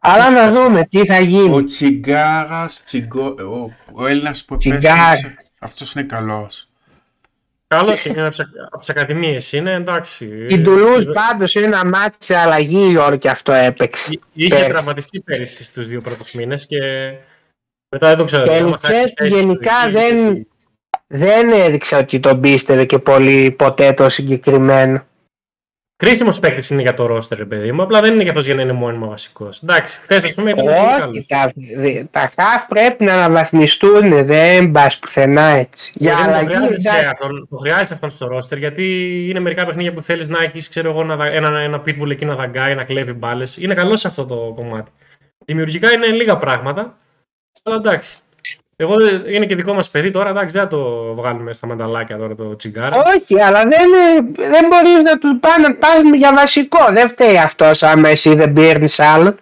Αλλά 0.00 0.30
να 0.30 0.50
δούμε 0.50 0.84
τι 0.84 1.06
θα 1.06 1.16
Ο 1.16 1.20
γίνει. 1.22 1.64
Τσιγκάρας, 1.64 2.82
τσιγκο... 2.82 3.26
ο, 3.26 3.72
ο 3.92 4.06
Έλληνας 4.06 4.44
που 4.44 4.56
Τσιγκάρας. 4.56 5.18
επέστρεψε, 5.18 5.50
αυτός 5.58 5.92
είναι 5.92 6.04
καλός. 6.04 6.68
Καλός 7.66 8.04
είναι 8.04 8.26
από 8.26 8.36
τι 8.80 8.86
ακαδημίες 8.88 9.52
είναι, 9.52 9.72
εντάξει. 9.72 10.46
Η 10.48 10.58
Ντουλούς 10.58 11.04
πάντως 11.12 11.56
ένα 11.56 11.84
μάτι 11.84 12.16
σε 12.24 12.36
αλλαγή 12.36 12.90
η 12.90 12.96
ώρα 12.96 13.16
και 13.16 13.28
αυτό 13.30 13.52
έπαιξε. 13.52 14.12
Εί- 14.12 14.20
Είχε 14.32 14.48
πέρυσι. 14.48 14.68
τραυματιστεί 14.68 15.20
πέρυσι 15.20 15.64
στους 15.64 15.86
δύο 15.86 16.00
πρώτους 16.00 16.32
μήνες 16.32 16.66
και 16.66 16.78
μετά 17.88 18.08
δεν 18.08 18.16
το 18.16 18.24
ξέρω. 18.24 18.42
Και 18.42 18.56
άμα 18.56 18.76
χθες 18.76 18.90
χάσει 18.90 19.02
θέση 19.16 19.30
στο 19.30 19.36
γενικά 19.36 19.72
διοικητή, 19.90 20.14
δεν- 20.14 20.46
Δεν 21.06 21.50
έδειξε 21.50 21.96
ότι 21.96 22.20
τον 22.20 22.40
πίστευε 22.40 22.84
και 22.84 22.98
πολύ 22.98 23.50
ποτέ 23.50 23.92
το 23.92 24.08
συγκεκριμένο. 24.08 25.02
Κρίσιμος 25.96 26.40
παίκτης 26.40 26.70
είναι 26.70 26.82
για 26.82 26.94
το 26.94 27.06
ρόστερ, 27.06 27.38
ρε 27.38 27.44
παιδί 27.44 27.72
μου. 27.72 27.82
Απλά 27.82 28.00
δεν 28.00 28.12
είναι 28.12 28.22
για 28.22 28.30
αυτός 28.30 28.44
για 28.46 28.54
να 28.54 28.62
είναι 28.62 28.72
μόνιμο 28.72 29.08
βασικός. 29.08 29.60
Εντάξει, 29.62 30.00
χθες 30.00 30.24
ας 30.24 30.34
πούμε 30.34 30.50
ήταν 30.50 30.64
πολύ 30.64 30.76
Όχι, 30.78 30.98
καλός. 30.98 31.26
τα, 31.26 31.52
δε- 31.76 32.04
τα 32.10 32.20
χαφ 32.20 32.66
πρέπει 32.68 33.04
να 33.04 33.14
αναβαθμιστούν, 33.14 34.26
δεν 34.26 34.70
πα 34.70 34.90
πουθενά 35.00 35.42
έτσι. 35.42 35.92
Για 35.94 36.14
Δηλαδή, 36.16 36.30
το 36.32 36.36
αλλαγή, 36.38 36.54
χρειάζεσαι 36.54 36.88
εντάξει. 36.88 37.06
αυτόν, 37.12 37.46
το 37.50 37.56
χρειάζεσαι 37.56 37.94
αυτόν 37.94 38.10
στο 38.10 38.26
ρόστερ 38.26 38.58
γιατί 38.58 38.84
είναι 39.30 39.40
μερικά 39.40 39.66
παιχνίδια 39.66 39.92
που 39.92 40.02
θέλεις 40.02 40.28
να 40.28 40.42
έχεις, 40.42 40.68
ξέρω 40.68 40.90
εγώ, 40.90 41.04
να 41.04 41.16
δα- 41.16 41.26
ένα, 41.26 41.58
ένα 41.58 41.82
pitbull 41.86 42.10
εκεί 42.10 42.24
να 42.24 42.34
δαγκάει, 42.34 42.74
να 42.74 42.84
κλέβει 42.84 43.12
μπάλες. 43.12 43.56
Είναι 43.56 43.74
καλό 43.74 43.96
σε 43.96 44.08
αυτό 44.08 44.24
το 44.26 44.52
κομμάτι. 44.56 44.90
Δημιουργικά 45.44 45.92
είναι 45.92 46.06
λίγα 46.06 46.36
πράγματα. 46.36 46.98
Αλλά 47.62 47.76
εντάξει. 47.76 48.18
Εγώ 48.78 48.96
δεν- 48.96 49.24
είναι 49.26 49.46
και 49.46 49.54
δικό 49.54 49.74
μας 49.74 49.90
παιδί 49.90 50.10
τώρα, 50.10 50.30
εντάξει, 50.30 50.54
δεν 50.58 50.62
θα 50.62 50.68
το 50.68 51.14
βγάλουμε 51.14 51.52
στα 51.52 51.66
μανταλάκια 51.66 52.16
τώρα 52.16 52.34
το 52.34 52.56
τσιγκάρα. 52.56 52.96
Όχι, 53.16 53.40
αλλά 53.40 53.62
δεν, 53.66 53.90
δεν 54.34 54.66
μπορείς 54.66 55.02
να 55.02 55.18
του 55.18 55.38
πάνε 55.40 55.68
να 55.68 55.74
πας 55.74 56.00
για 56.16 56.34
βασικό. 56.34 56.78
Δεν 56.92 57.08
φταίει 57.08 57.38
αυτός 57.38 57.82
άμα 57.82 58.08
εσύ 58.08 58.34
δεν 58.34 58.52
παίρνει 58.52 58.88
άλλο. 58.96 59.36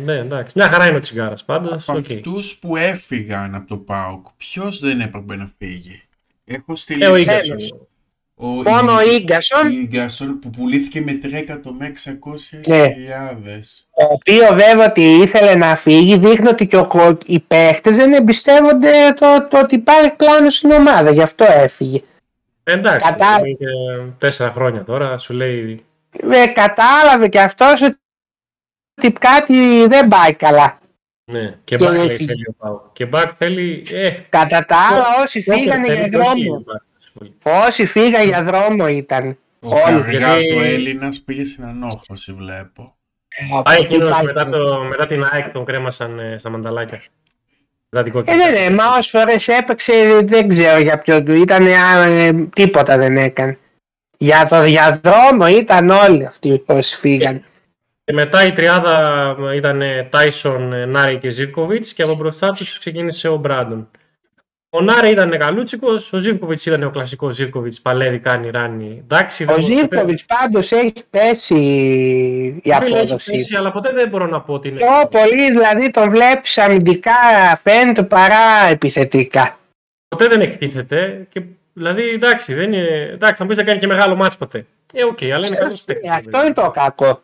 Ναι, 0.00 0.12
εντάξει. 0.12 0.52
Μια 0.56 0.68
χαρά 0.68 0.86
είναι 0.86 0.96
ο 0.96 1.00
τσιγκάρα 1.00 1.34
πάντως. 1.46 1.88
Από 1.88 1.98
αυτούς 1.98 2.58
που 2.58 2.76
έφυγαν 2.76 3.54
από 3.54 3.68
το 3.68 3.76
ΠΑΟΚ, 3.76 4.26
ποιος 4.36 4.80
δεν 4.80 5.00
έπρεπε 5.00 5.36
να 5.36 5.50
φύγει; 5.58 6.02
Έχω 6.44 6.76
στη 6.76 6.94
Ε, 7.00 7.06
ο 8.34 8.46
λίστα 8.56 8.70
Ίγκασον. 8.70 8.78
ο 8.78 8.82
Μόνο 8.82 8.92
ο 8.96 9.02
Ίγκασον, 9.14 9.70
Ίγκασον 9.72 10.38
που 10.38 10.50
πουλήθηκε 10.50 11.00
με 11.00 11.18
3 11.22 11.32
εκατομμύρια 11.32 11.86
600 11.88 12.60
Ναι. 12.66 12.92
χιλιάδες. 12.92 13.86
ο 13.90 14.04
οποίο 14.04 14.54
βέβαια 14.54 14.86
ότι 14.88 15.02
ήθελε 15.02 15.54
να 15.54 15.76
φύγει, 15.76 16.16
δείχνει 16.18 16.48
ότι 16.48 16.66
και 16.66 16.76
ο, 16.76 17.18
οι 17.26 17.40
παίχτες 17.40 17.96
δεν 17.96 18.12
εμπιστεύονται 18.12 18.92
το, 19.18 19.46
το 19.50 19.58
ότι 19.58 19.74
υπάρχει 19.74 20.16
πλάνο 20.16 20.50
στην 20.50 20.70
ομάδα. 20.70 21.10
Γι' 21.10 21.22
αυτό 21.22 21.44
έφυγε. 21.48 22.00
Εντάξει, 22.64 23.06
Κατά- 23.08 23.38
είναι 23.38 23.56
και 23.58 23.66
τέσσερα 24.18 24.50
χρόνια 24.52 24.84
τώρα, 24.84 25.18
σου 25.18 25.32
λέει. 25.32 25.84
Ε, 26.32 26.46
κατάλαβε 26.46 27.28
και 27.28 27.40
αυτός 27.40 27.80
ότι 27.82 29.12
κάτι 29.12 29.86
δεν 29.86 30.08
πάει 30.08 30.34
καλά. 30.34 30.78
Ναι, 31.24 31.54
και 31.64 31.76
Και 31.76 31.84
μπακ 31.84 31.92
λέει 31.94 32.04
έφυγε. 32.06 32.26
θέλει 32.26 32.46
ο 32.48 32.52
Πάου. 32.58 32.90
Και 32.92 33.06
μπακ 33.06 33.30
θέλει. 33.38 33.84
Ε, 33.92 34.10
Κατά 34.28 34.64
τα 34.64 34.76
άλλα, 34.90 35.04
όσοι 35.24 35.38
όποιον 35.38 35.58
φύγανε 35.58 35.86
θέλει 35.86 35.98
για 35.98 36.08
και 36.08 36.16
όχι 36.16 36.24
δρόμο. 36.26 36.62
μπακ, 36.64 36.64
σου 36.64 36.72
λέει. 36.72 36.91
Όσοι 37.66 37.86
φύγαν 37.86 38.26
για 38.26 38.42
δρόμο 38.42 38.88
ήταν. 38.88 39.38
Ο 39.60 39.68
Όλοι, 39.74 40.02
Καργάς 40.02 40.42
γιατί- 40.42 40.58
ο 40.58 40.62
Έλληνας 40.62 41.20
πήγε 41.20 41.44
στην 41.44 41.64
Ανόχωση 41.64 42.32
βλέπω. 42.32 42.94
Α, 43.68 43.74
εκείνος 43.74 44.06
Υπάρχει. 44.08 44.24
μετά, 44.24 44.48
το, 44.48 44.82
μετά 44.88 45.06
την 45.06 45.24
ΑΕΚ 45.32 45.48
τον 45.52 45.64
κρέμασαν 45.64 46.18
ε, 46.18 46.38
στα 46.38 46.50
μανταλάκια. 46.50 47.02
Μετά 47.88 48.04
την 48.04 48.12
Ε, 48.12 48.14
κόκκινη. 48.22 48.36
ναι, 48.36 48.50
ναι, 48.68 48.74
μα 48.74 48.84
όσες 48.88 49.10
φορές 49.10 49.48
έπαιξε 49.48 49.92
δεν 50.24 50.48
ξέρω 50.48 50.78
για 50.78 50.98
ποιο 50.98 51.22
του 51.22 51.32
ήταν, 51.32 51.66
ε, 51.66 52.32
τίποτα 52.32 52.96
δεν 52.98 53.16
έκανε. 53.16 53.58
Για 54.18 54.46
το 54.46 54.62
διαδρόμο 54.62 55.46
ήταν 55.46 55.90
όλοι 55.90 56.26
αυτοί 56.26 56.62
όσοι 56.66 56.96
φύγαν. 56.96 57.42
Και 58.04 58.12
μετά 58.12 58.46
η 58.46 58.52
τριάδα 58.52 59.36
ήταν 59.54 59.82
Τάισον, 60.10 60.88
Νάρη 60.90 61.18
και 61.18 61.28
Ζίβκοβιτς 61.30 61.92
και 61.92 62.02
από 62.02 62.14
μπροστά 62.14 62.50
τους 62.50 62.78
ξεκίνησε 62.78 63.28
ο 63.28 63.36
Μπράντον. 63.36 63.90
Ο 64.74 64.80
Νάρη 64.80 65.10
ήταν 65.10 65.38
καλούτσικος, 65.38 66.12
ο 66.12 66.18
Ζίβκοβιτς 66.18 66.66
ήταν 66.66 66.82
ο 66.82 66.90
κλασικός 66.90 67.34
Ζίβκοβιτς, 67.34 67.80
παλεύει, 67.80 68.18
κάνει, 68.18 68.50
ράνει. 68.50 68.98
Εντάξει, 69.02 69.42
Ο 69.42 69.46
δεν- 69.46 69.60
Ζήφκοβιτς 69.62 70.24
πάντως 70.24 70.72
έχει 70.72 70.92
πέσει 71.10 71.54
η 71.54 72.60
Φίλε, 72.62 72.74
έχει 72.74 72.94
απόδοση. 72.94 73.32
πέσει, 73.32 73.54
αλλά 73.56 73.72
ποτέ 73.72 73.92
δεν 73.92 74.08
μπορώ 74.08 74.26
να 74.26 74.40
πω 74.40 74.54
ότι 74.54 74.68
είναι. 74.68 74.76
Πιο 74.76 75.08
πολύ 75.10 75.50
δηλαδή 75.50 75.90
τον 75.90 76.10
βλέπεις 76.10 76.58
αμυντικά 76.58 77.12
φαίνεται 77.62 78.02
παρά 78.02 78.64
επιθετικά. 78.70 79.58
Ποτέ 80.08 80.26
δεν 80.28 80.40
εκτίθεται. 80.40 81.26
Και, 81.30 81.42
δηλαδή, 81.72 82.08
εντάξει, 82.08 82.54
δεν 82.54 82.72
είναι, 82.72 83.08
εντάξει, 83.12 83.34
θα 83.36 83.42
μου 83.42 83.48
πεις 83.48 83.56
δεν 83.56 83.66
κάνει 83.66 83.78
και 83.78 83.86
μεγάλο 83.86 84.14
μάτς 84.14 84.36
ποτέ. 84.36 84.66
Ε, 84.94 85.04
οκ, 85.04 85.22
αλλά 85.22 85.46
είναι 85.46 85.56
καλός 85.56 85.82
παίκτης. 85.84 86.10
Ε, 86.10 86.12
Αυτό 86.14 86.44
είναι 86.44 86.54
το 86.54 86.70
κακό. 86.74 87.22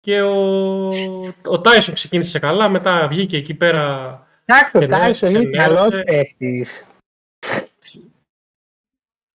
Και 0.00 0.22
ο, 0.22 0.88
ο 1.46 1.60
Τάισον 1.60 1.94
ξεκίνησε 1.94 2.38
καλά, 2.38 2.68
μετά 2.68 3.06
βγήκε 3.08 3.36
εκεί 3.36 3.54
πέρα. 3.54 4.18
Εντάξει, 4.44 4.76
ο 4.76 4.80
Και 4.80 4.86
ναι, 4.86 4.96
Τάισον 4.96 5.34
είναι 5.34 5.50
ξενέρωσε. 5.50 5.90
καλός 5.90 6.04
παίχτης. 6.04 6.84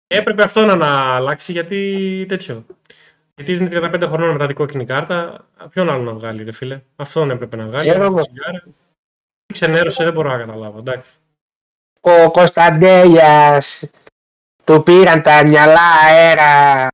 Έπρεπε 0.06 0.42
αυτό 0.42 0.64
να, 0.64 0.76
να 0.76 1.14
αλλάξει 1.14 1.52
γιατί 1.52 2.24
τέτοιο. 2.28 2.66
Γιατί 3.34 3.52
είναι 3.52 3.68
35 3.72 4.04
χρονών 4.06 4.30
με 4.30 4.38
τα 4.38 4.46
δικό 4.46 4.62
κόκκινη 4.62 4.84
κάρτα. 4.84 5.46
Ποιον 5.70 5.90
άλλο 5.90 6.02
να 6.02 6.12
βγάλει, 6.12 6.44
ρε 6.44 6.52
φίλε; 6.52 6.80
Αυτόν 6.96 7.30
έπρεπε 7.30 7.56
να 7.56 7.66
βγάλει. 7.66 7.88
Ξέρω 7.88 8.04
εγώ. 8.04 8.22
Σιγάρα. 8.22 8.62
Ξενέρωσε, 9.52 10.04
δεν 10.04 10.12
μπορώ 10.12 10.28
να 10.30 10.38
καταλάβω. 10.38 10.78
Εντάξει. 10.78 11.10
Ο 12.00 12.30
Κωνσταντέλιας 12.30 13.90
του 14.64 14.82
πήραν 14.82 15.22
τα 15.22 15.44
μυαλά 15.44 15.90
αέρα. 16.06 16.88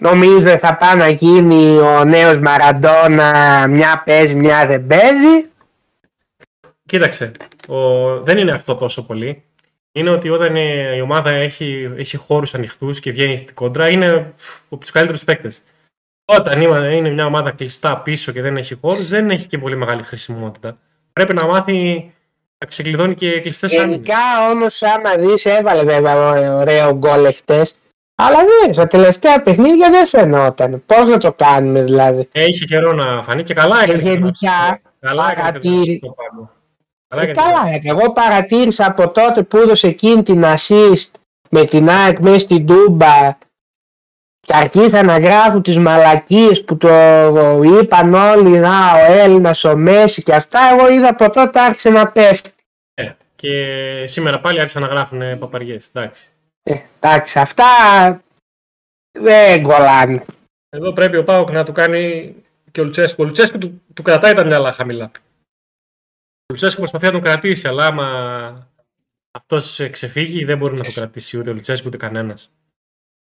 Νομίζω 0.00 0.58
θα 0.58 0.76
πάει 0.76 0.96
να 0.96 1.08
γίνει 1.08 1.78
ο 1.78 2.04
νέος 2.04 2.38
Μαραντόνα, 2.38 3.66
μια 3.66 4.02
παίζει, 4.06 4.34
μια 4.34 4.66
δεν 4.66 4.86
παίζει. 4.86 5.50
Κοίταξε, 6.88 7.32
ο... 7.68 7.78
δεν 8.22 8.38
είναι 8.38 8.52
αυτό 8.52 8.74
τόσο 8.74 9.02
πολύ. 9.06 9.42
Είναι 9.92 10.10
ότι 10.10 10.28
όταν 10.28 10.56
ε, 10.56 10.94
η 10.96 11.00
ομάδα 11.00 11.30
έχει, 11.30 11.90
έχει 11.96 12.16
χώρους 12.16 12.54
ανοιχτούς 12.54 13.00
και 13.00 13.10
βγαίνει 13.10 13.36
στην 13.36 13.54
κόντρα, 13.54 13.90
είναι 13.90 14.32
από 14.70 14.76
τους 14.80 14.90
καλύτερους 14.90 15.24
παίκτες. 15.24 15.62
Όταν 16.24 16.60
είμα- 16.60 16.90
είναι 16.92 17.10
μια 17.10 17.24
ομάδα 17.26 17.50
κλειστά 17.50 17.98
πίσω 17.98 18.32
και 18.32 18.42
δεν 18.42 18.56
έχει 18.56 18.74
χώρους, 18.80 19.08
δεν 19.08 19.30
έχει 19.30 19.46
και 19.46 19.58
πολύ 19.58 19.76
μεγάλη 19.76 20.02
χρησιμότητα. 20.02 20.78
Πρέπει 21.12 21.34
να 21.34 21.46
μάθει 21.46 21.74
να 22.58 22.66
ξεκλειδώνει 22.68 23.14
και 23.14 23.40
κλειστές 23.40 23.72
άμυνες. 23.78 23.94
Γενικά 23.94 24.50
όμως 24.52 24.82
άμα 24.82 25.14
δεις 25.16 25.44
έβαλε 25.44 25.82
βέβαια 25.82 26.16
ω- 26.16 26.58
ωραίο 26.60 26.92
γκολ 26.96 27.24
εχθές. 27.24 27.76
Αλλά 28.14 28.36
δεν, 28.36 28.74
στα 28.74 28.86
τελευταία 28.86 29.42
παιχνίδια 29.42 29.90
δεν 29.90 30.06
φαινόταν. 30.06 30.82
Πώς 30.86 31.08
να 31.08 31.18
το 31.18 31.32
κάνουμε 31.32 31.82
δηλαδή. 31.82 32.28
Ε, 32.32 32.44
είχε 32.46 32.64
καιρό 32.64 32.92
να 32.92 33.22
φανεί 33.22 33.42
και 33.42 33.54
καλά 33.54 33.82
έκανε. 33.82 34.02
γενικά, 34.02 34.80
και 35.00 35.06
να 35.06 35.12
ψάξει. 35.12 36.00
Ε, 37.08 37.20
έκανε 37.20 37.32
και 37.32 37.40
να 37.40 37.42
καλά, 37.42 37.80
εγώ 37.82 38.12
παρατήρησα 38.12 38.86
από 38.86 39.10
τότε 39.10 39.42
που 39.42 39.56
έδωσε 39.56 39.86
εκείνη 39.86 40.22
την 40.22 40.42
assist 40.44 41.10
με 41.50 41.64
την 41.64 41.88
ΑΕΚ 41.88 42.18
μέσα 42.18 42.38
στην 42.38 42.66
Τούμπα 42.66 43.38
και 44.40 44.54
αρχίσαν 44.54 45.06
να 45.06 45.18
γράφουν 45.18 45.62
τις 45.62 45.78
μαλακίες 45.78 46.64
που 46.64 46.76
το 46.76 46.88
είπαν 47.62 48.14
όλοι, 48.14 48.58
να 48.58 48.92
ο 48.92 49.12
Έλληνας, 49.12 49.64
ο 49.64 49.76
Μέση 49.76 50.22
και 50.22 50.34
αυτά, 50.34 50.60
εγώ 50.72 50.90
είδα 50.90 51.08
από 51.08 51.30
τότε 51.30 51.60
άρχισε 51.60 51.90
να 51.90 52.10
πέφτει. 52.12 52.50
Ε, 52.94 53.12
και 53.36 54.04
σήμερα 54.06 54.40
πάλι 54.40 54.60
άρχισαν 54.60 54.82
να 54.82 54.88
γράφουν 54.88 55.38
παπαριές. 55.38 55.90
Εντάξει. 55.92 56.28
Ε, 56.62 56.74
εντάξει, 57.00 57.38
αυτά 57.38 57.64
δεν 59.18 59.62
κολλάνε. 59.62 60.22
Εδώ 60.68 60.92
πρέπει 60.92 61.16
ο 61.16 61.24
Πάοκ 61.24 61.50
να 61.50 61.64
του 61.64 61.72
κάνει 61.72 62.34
και 62.72 62.80
ο 62.80 62.84
Λουτσέσκου. 62.84 63.22
Ο 63.22 63.26
Λουτσέσκου 63.26 63.58
του, 63.58 63.82
του 63.94 64.02
κρατάει 64.02 64.34
τα 64.34 64.44
μυαλά 64.44 64.72
χαμηλά. 64.72 65.10
Ο 66.50 66.54
Λουτσέσκου 66.54 66.78
προσπαθεί 66.78 67.04
να 67.04 67.12
τον 67.12 67.20
κρατήσει, 67.20 67.68
αλλά 67.68 67.86
άμα 67.86 68.68
αυτός 69.30 69.88
ξεφύγει, 69.90 70.44
δεν 70.44 70.58
μπορεί 70.58 70.76
να 70.76 70.84
το 70.84 70.92
κρατήσει 70.92 71.38
ούτε 71.38 71.50
ο 71.50 71.52
Λουτσέσκου 71.52 71.86
ούτε 71.86 71.96
κανένας. 71.96 72.50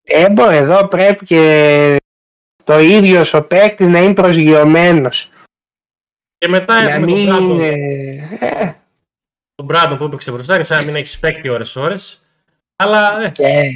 Έμπο 0.03 0.51
εδώ 0.51 0.89
πρέπει 0.89 1.25
και 1.25 1.97
το 2.65 2.79
ίδιο 2.79 3.25
ο 3.33 3.43
παίκτης 3.43 3.87
να 3.87 3.99
είναι 3.99 4.15
προσγειωμένος. 4.15 5.31
Και 6.39 6.49
μετά 6.49 6.83
Να 6.83 6.91
έχουμε 6.91 7.07
μην 7.07 7.27
τον 7.27 7.47
Μπράντον, 7.47 7.59
είναι... 7.59 7.69
Ε, 8.41 8.75
τον 9.55 9.67
Μπράντον 9.67 9.99
που 9.99 10.05
έπαιξε 10.05 10.31
μπροστά. 10.31 10.55
Είναι 10.55 10.65
σαν 10.65 10.79
να 10.79 10.85
μην 10.85 10.97
έχεις 10.97 11.19
παίκτη 11.19 11.49
ώρες-ώρες. 11.49 12.25
Αλλά 12.77 13.23
ε, 13.23 13.31
και 13.31 13.71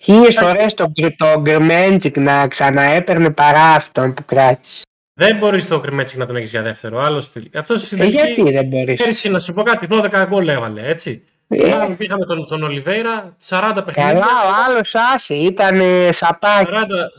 χίλιες 0.00 0.36
φορές 0.38 0.74
τον, 0.74 0.92
τον 1.16 1.42
Γκρμέντζικ 1.42 2.16
να 2.16 2.48
ξαναέπαιρνε 2.48 3.30
παρά 3.30 3.74
αυτόν 3.74 4.14
που 4.14 4.24
κράτησε. 4.24 4.82
Δεν 5.14 5.36
μπορείς 5.38 5.66
το 5.68 5.80
Κρυμέτσικ 5.80 6.18
να 6.18 6.26
τον 6.26 6.36
έχεις 6.36 6.50
για 6.50 6.62
δεύτερο. 6.62 6.98
Άλλο 7.00 7.20
στυλ. 7.20 7.50
Αυτό 7.54 7.76
στην 7.76 7.98
Ε, 7.98 8.00
τελική. 8.00 8.16
γιατί 8.40 8.52
δεν 8.52 8.66
μπορείς; 8.66 8.96
Πέρυσι, 9.00 9.28
να 9.28 9.40
σου 9.40 9.52
πω 9.52 9.62
κάτι, 9.62 9.86
12 9.90 10.24
γκολ 10.28 10.48
έβαλε, 10.48 10.88
έτσι. 10.88 11.24
Ε, 11.48 11.72
Άρα 11.72 11.96
Είχαμε 11.98 12.24
τον, 12.26 12.46
τον 12.46 12.62
Ολιβέηρα, 12.62 13.36
40 13.48 13.82
παιχνίδια. 13.84 14.12
καλά, 14.12 14.26
ο 14.46 14.52
άλλος 14.66 14.94
άσε, 14.94 15.34
ήταν 15.34 15.80
ε, 15.80 16.12
σαπάκι. 16.12 16.70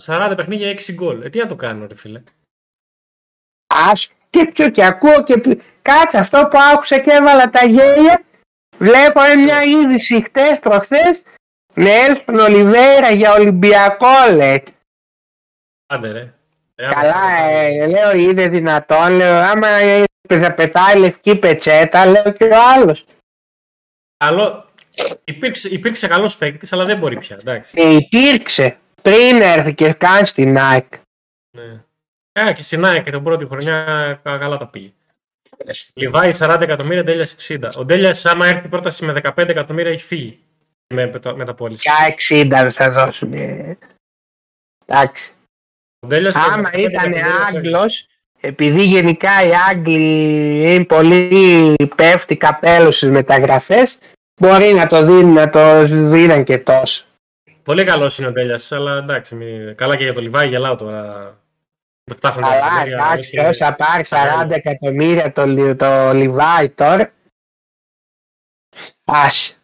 40, 0.05 0.29
40 0.31 0.33
παιχνίδια, 0.35 0.69
6 0.69 0.93
γκολ. 0.93 1.21
Ε, 1.21 1.29
τι 1.29 1.37
να 1.39 1.47
το 1.47 1.55
κάνω, 1.55 1.87
ρε 1.87 1.95
φίλε. 1.95 2.21
Άσε, 3.67 4.09
και 4.29 4.47
πιο 4.53 4.69
και 4.69 4.85
ακούω 4.85 5.23
και 5.23 5.37
πι- 5.37 5.61
κάτσε 5.81 6.17
αυτό 6.17 6.47
που 6.51 6.57
άκουσα 6.73 6.99
και 6.99 7.11
έβαλα 7.11 7.49
τα 7.49 7.65
γέλια. 7.65 8.23
Βλέπω 8.77 9.21
ε, 9.23 9.35
μια 9.35 9.63
είδηση 9.63 10.21
χτες 10.23 10.59
προχθές. 10.59 11.23
Νέλσον 11.73 12.39
Ολιβέηρα 12.39 13.09
για 13.11 13.33
Ολυμπιακό 13.33 14.07
λέει. 14.35 14.63
Άντε, 15.85 16.11
ρε. 16.11 16.33
Ε, 16.75 16.87
Καλά, 16.93 17.15
άμα- 17.15 17.41
ε, 17.41 17.87
λέω 17.87 18.15
είναι 18.15 18.47
δυνατόν, 18.47 19.11
λέω 19.15 19.35
άμα 19.41 19.67
ε, 19.67 20.03
θα 20.27 20.53
πετάει 20.53 20.97
λευκή 20.99 21.35
πετσέτα, 21.35 22.05
λέω 22.05 22.31
και 22.31 22.43
ο 22.43 22.57
άλλος. 22.75 23.05
Καλό, 24.17 24.69
υπήρξε, 25.23 25.69
υπήρξε 25.69 26.07
καλός 26.07 26.37
παίκτης, 26.37 26.73
αλλά 26.73 26.85
δεν 26.85 26.97
μπορεί 26.97 27.17
πια. 27.17 27.35
Εντάξει. 27.39 27.73
Ε, 27.77 27.89
υπήρξε 27.95 28.77
πριν 29.01 29.41
έρθει 29.41 29.73
και 29.73 29.93
καν 29.93 30.25
στην 30.25 30.57
ΑΕΚ. 30.57 30.93
Ναι. 31.57 31.83
Ε, 32.31 32.53
και 32.53 32.61
στην 32.61 32.85
ΑΕΚ 32.85 33.03
και 33.03 33.11
την 33.11 33.23
πρώτη 33.23 33.45
χρονιά 33.45 33.83
κα- 34.23 34.37
καλά 34.37 34.57
τα 34.57 34.67
πήγε. 34.67 34.91
Λιβάη 35.93 36.31
40 36.39 36.57
εκατομμύρια, 36.61 37.03
Ντέλιας 37.03 37.31
60. 37.33 37.69
Ο 37.77 37.85
Ντέλιας, 37.85 38.25
άμα 38.25 38.47
έρθει 38.47 38.67
πρόταση 38.67 39.05
με 39.05 39.13
15 39.13 39.49
εκατομμύρια, 39.49 39.91
έχει 39.91 40.03
φύγει 40.03 40.39
με, 40.93 41.05
μετα- 41.05 41.35
μεταπόληση. 41.35 41.89
Για 41.89 42.07
60 42.07 42.47
δεν 42.63 42.71
θα 42.71 42.91
δώσουν. 42.91 43.33
ε. 43.33 43.77
Εντάξει. 44.85 45.31
Ο 46.05 46.07
Ντέλιας 46.07 46.33
με 46.35 46.41
Άμα 46.41 46.69
15 46.69 46.77
ήταν 46.77 46.89
εκατομμύρια 46.91 47.25
φεύγει. 47.25 47.57
Άγγλος, 47.57 48.07
επειδή 48.39 48.83
γενικά 48.83 49.43
οι 49.45 49.51
Άγγλοι 49.69 50.73
είναι 50.73 50.83
πολύ 50.85 51.75
πέφτει 51.95 52.37
καπέλο 52.37 52.91
στις 52.91 53.09
μεταγραφές, 53.09 53.99
μπορεί 54.41 54.73
να 54.73 54.87
το 54.87 55.05
δίνουν, 55.05 55.33
να 55.33 55.49
το 55.49 55.83
δίναν 55.85 56.43
και 56.43 56.57
τόσο. 56.57 57.05
Πολύ 57.63 57.83
καλός 57.83 58.17
είναι 58.17 58.27
ο 58.27 58.31
Ντέλιας, 58.31 58.71
αλλά 58.71 58.97
εντάξει. 58.97 59.35
Μη... 59.35 59.73
Καλά 59.75 59.95
και 59.95 60.03
για 60.03 60.13
το 60.13 60.21
Λιβάη, 60.21 60.47
γελάω 60.47 60.75
τώρα. 60.75 61.03
Δεν 62.03 62.17
φτάσαμε 62.17 62.45
τα 62.45 62.51
Αλλά 62.51 62.65
εκατομμύρια, 62.65 62.95
εντάξει, 63.05 63.29
είναι- 63.35 63.47
όσα 63.47 63.73
πάρει 63.73 64.03
40 64.05 64.51
εκατομμύρια 64.51 65.31
το, 65.31 65.45
Λι- 65.45 65.75
το 65.77 66.11
Λιβάη 66.13 66.69
τώρα. 66.69 67.09
Ας. 69.05 69.57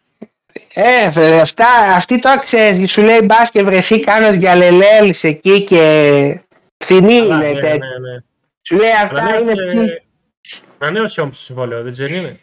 Ε, 0.73 1.11
φε- 1.11 1.41
αυτά, 1.41 1.67
αυτή 1.95 2.19
το 2.19 2.39
ξέρεις, 2.39 2.91
σου 2.91 3.01
λέει 3.01 3.19
μπας 3.23 3.51
και 3.51 3.63
βρεθεί 3.63 3.99
κάνος 3.99 4.33
για 4.35 4.55
λελέλης 4.55 5.23
εκεί 5.23 5.63
και 5.63 6.43
φθηνή 6.77 7.19
Καλά, 7.19 7.35
είναι 7.35 7.47
ναι, 7.53 7.59
τέτοια. 7.59 7.77
ναι, 7.77 8.09
ναι. 8.11 8.23
Σου 8.61 8.75
λέει 8.75 8.91
αυτά 8.91 9.21
είναι 9.39 9.51
Ανανέωσε- 9.51 10.03
ψή. 10.41 10.61
Ανανέωσε 10.77 11.21
όμως 11.21 11.37
το 11.37 11.43
συμβόλαιο, 11.43 11.91
δεν 11.93 12.13
είναι. 12.13 12.39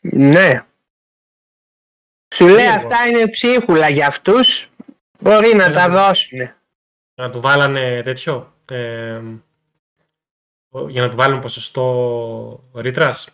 Ναι. 0.00 0.64
Σου 2.34 2.46
λέει 2.46 2.64
Λίγο. 2.64 2.70
αυτά 2.76 3.06
είναι 3.06 3.28
ψίχουλα 3.28 3.88
για 3.88 4.06
αυτούς. 4.06 4.68
Μπορεί 5.20 5.54
να 5.54 5.66
Ναι, 5.68 5.74
τα 5.74 5.88
ναι. 5.88 5.94
δώσουν. 5.94 6.38
Να 7.14 7.30
του 7.30 7.40
βάλανε 7.40 8.02
τέτοιο. 8.02 8.54
Ε, 8.70 9.20
για 10.88 11.02
να 11.02 11.10
του 11.10 11.16
βάλουν 11.16 11.40
ποσοστό 11.40 12.70
ρήτρας. 12.74 13.28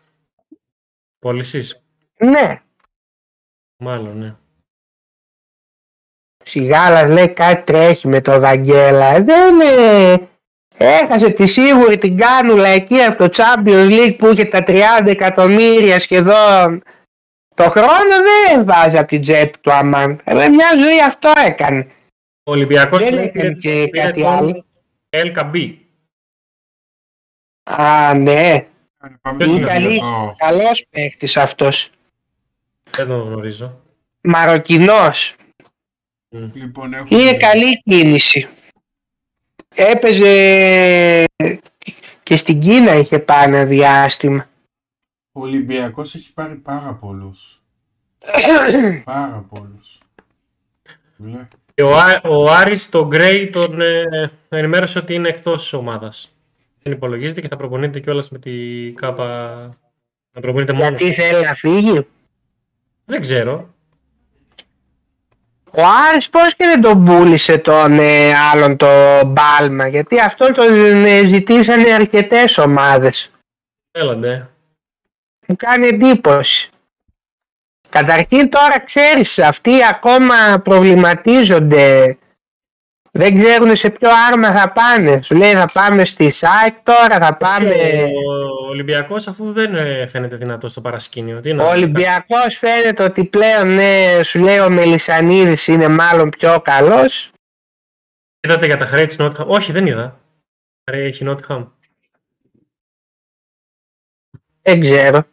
Πώλησης. 1.19 1.83
Ναι. 2.19 2.63
Μάλλον, 3.83 4.19
ναι. 4.19 4.35
Σιγάλας 6.45 7.11
λέει 7.11 7.29
κάτι 7.29 7.63
τρέχει 7.73 8.09
με 8.09 8.21
το 8.21 8.41
Βαγγέλα. 8.41 9.23
Δεν 9.23 9.61
ε, 9.61 10.17
έχασε 10.77 11.31
τη 11.31 11.47
σίγουρη 11.47 11.99
την 11.99 12.17
κάνουλα 12.17 12.69
εκεί 12.69 13.03
από 13.03 13.19
το 13.19 13.29
Champions 13.43 13.89
League 13.91 14.15
που 14.19 14.27
είχε 14.27 14.45
τα 14.45 14.63
30 14.67 15.07
εκατομμύρια 15.07 15.99
σχεδόν. 15.99 16.83
Το 17.55 17.63
χρόνο 17.71 18.15
δεν 18.47 18.65
βάζει 18.65 18.99
από 18.99 19.09
την 19.09 19.23
τσέπη 19.23 19.59
του 19.59 19.73
αμάν. 19.73 20.21
Ε, 20.25 20.49
μια 20.49 20.71
ζωή 20.77 21.03
αυτό 21.07 21.33
έκανε. 21.47 21.91
Ο 22.43 22.51
Ολυμπιακός 22.51 22.99
Δεν 22.99 23.15
λέει, 23.15 23.25
έκανε 23.25 23.55
πήρε- 23.55 23.59
και 23.85 23.89
πήρε 23.91 24.05
κάτι 24.05 24.21
τον 24.23 24.33
άλλο. 24.33 24.65
LKB. 25.11 25.75
Α, 27.63 28.15
ναι. 28.15 28.67
Πάμε 29.21 29.37
Δεν 29.37 29.47
στον 29.47 29.57
είναι 29.57 29.67
καλή. 29.67 29.87
Ολυμπιακό. 29.87 30.35
Καλός 30.39 30.87
παίχτης 30.91 31.37
αυτός. 31.37 31.91
Δεν 32.97 33.07
τον 33.07 33.21
γνωρίζω. 33.29 33.81
Μαροκινός. 34.21 35.35
Λοιπόν, 36.53 36.95
έχουμε... 36.95 37.21
Είναι 37.21 37.37
καλή 37.37 37.83
κίνηση. 37.83 38.49
Έπαιζε 39.75 41.25
και 42.23 42.37
στην 42.37 42.61
Κίνα 42.61 42.95
είχε 42.95 43.19
πάει 43.19 43.45
ένα 43.45 43.65
διάστημα. 43.65 44.49
Ο 45.33 45.41
Ολυμπιακός 45.41 46.15
έχει 46.15 46.33
πάρει 46.33 46.55
πάρα 46.55 46.95
πολλούς. 46.95 47.63
Πάρα 49.05 49.47
πολλούς. 49.49 50.01
Βλέ. 51.17 51.49
Και 51.75 51.83
ο, 51.83 51.97
Ά- 51.97 52.25
ο 52.25 52.51
Άρης, 52.53 52.89
τον 52.89 53.07
Γκρέι, 53.07 53.51
τον 53.51 53.81
ε, 53.81 54.31
ενημέρωσε 54.49 54.99
ότι 54.99 55.15
είναι 55.15 55.29
εκτός 55.29 55.63
της 55.63 55.73
ομάδας. 55.73 56.37
Δεν 56.83 56.93
υπολογίζεται 56.93 57.41
και 57.41 57.49
θα 57.49 57.57
προπονείται 57.57 58.01
κιόλας 58.01 58.31
με 58.31 58.39
τη 58.39 58.53
ΚΑΠΑ. 58.93 59.55
Να 60.33 60.41
προπονείται 60.41 60.73
μόνος. 60.73 61.01
Γιατί 61.01 61.15
θέλει 61.15 61.45
να 61.45 61.55
φύγει; 61.55 62.07
Δεν 63.05 63.21
ξέρω. 63.21 63.75
Ο 65.75 65.83
Άρης 66.09 66.31
πώς 66.31 66.55
και 66.57 66.65
δεν 66.65 66.81
τον 66.81 67.05
πούλησε 67.05 67.59
τον 67.59 67.99
ε, 67.99 68.35
άλλον 68.53 68.77
το 68.77 68.87
Μπάλμα. 69.27 69.89
Γιατί 69.89 70.21
αυτό 70.21 70.53
τον 70.53 71.05
ε, 71.05 71.25
ζητήσανε 71.25 71.93
αρκετές 71.93 72.59
ομάδες. 72.59 73.31
Έλαντε. 73.91 74.49
Μου 75.47 75.57
κάνει 75.57 75.89
εντύπωση. 75.89 76.71
Καταρχήν 77.89 78.51
τώρα 78.51 78.81
ξέρεις, 78.81 79.39
αυτοί 79.39 79.85
ακόμα 79.85 80.61
προβληματίζονται. 80.65 82.19
Δεν 83.15 83.41
ξέρουν 83.41 83.77
σε 83.77 83.91
ποιο 83.91 84.09
άρμα 84.31 84.53
θα 84.53 84.73
πάνε. 84.73 85.23
Σου 85.23 85.35
λέει 85.35 85.53
θα 85.53 85.67
πάμε 85.73 86.05
στη 86.05 86.31
ΣΑΕΚ 86.31 86.77
τώρα, 86.83 87.19
θα 87.19 87.37
πάμε... 87.37 87.75
Ο 88.63 88.69
Ολυμπιακός 88.69 89.29
αφού 89.29 89.53
δεν 89.53 89.75
ε, 89.75 90.07
φαίνεται 90.07 90.37
δυνατό 90.37 90.69
στο 90.69 90.81
παρασκήνιο. 90.81 91.41
Τι 91.41 91.53
να 91.53 91.65
Ο 91.65 91.69
Ολυμπιακός 91.69 92.57
φαίνεται 92.59 93.03
ότι 93.03 93.25
πλέον 93.25 93.75
ναι, 93.75 94.21
σου 94.23 94.39
λέει 94.39 94.59
ο 94.59 94.71
Μελισανίδης 94.71 95.67
είναι 95.67 95.89
μάλλον 95.89 96.31
πιο 96.31 96.61
καλός. 96.61 97.31
Είδατε 98.41 98.67
για 98.67 98.77
τα 98.77 98.87
χρέη 98.87 99.07
της 99.07 99.19
Νότιχαμ; 99.19 99.51
Όχι, 99.51 99.73
δεν 99.73 99.87
είδα. 99.87 100.21
Χρέη 100.91 101.07
έχει 101.07 101.25
Νότιχαμ. 101.25 101.67
Δεν 104.63 104.81
ξέρω. 104.81 105.25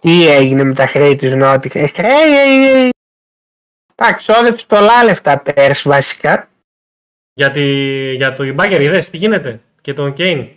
Τι 0.00 0.28
έγινε 0.28 0.62
με 0.62 0.74
τα 0.74 0.86
χρέη 0.86 1.16
της 1.16 1.34
Νότιχα. 1.34 1.78
Ε, 1.78 1.86
χρέη... 1.86 2.90
Εντάξει, 3.94 4.32
όδεψε 4.32 4.66
πολλά 4.66 5.04
λεφτά 5.04 5.38
πέρσι 5.38 5.88
βασικά. 5.88 6.46
Για, 7.34 7.50
τη, 7.50 7.64
για 8.14 8.32
το 8.32 8.44
Ιμπάγκερ 8.44 8.80
είδες 8.80 9.10
τι 9.10 9.16
γίνεται. 9.16 9.60
Και 9.80 9.92
τον 9.92 10.12
Κέιν. 10.12 10.48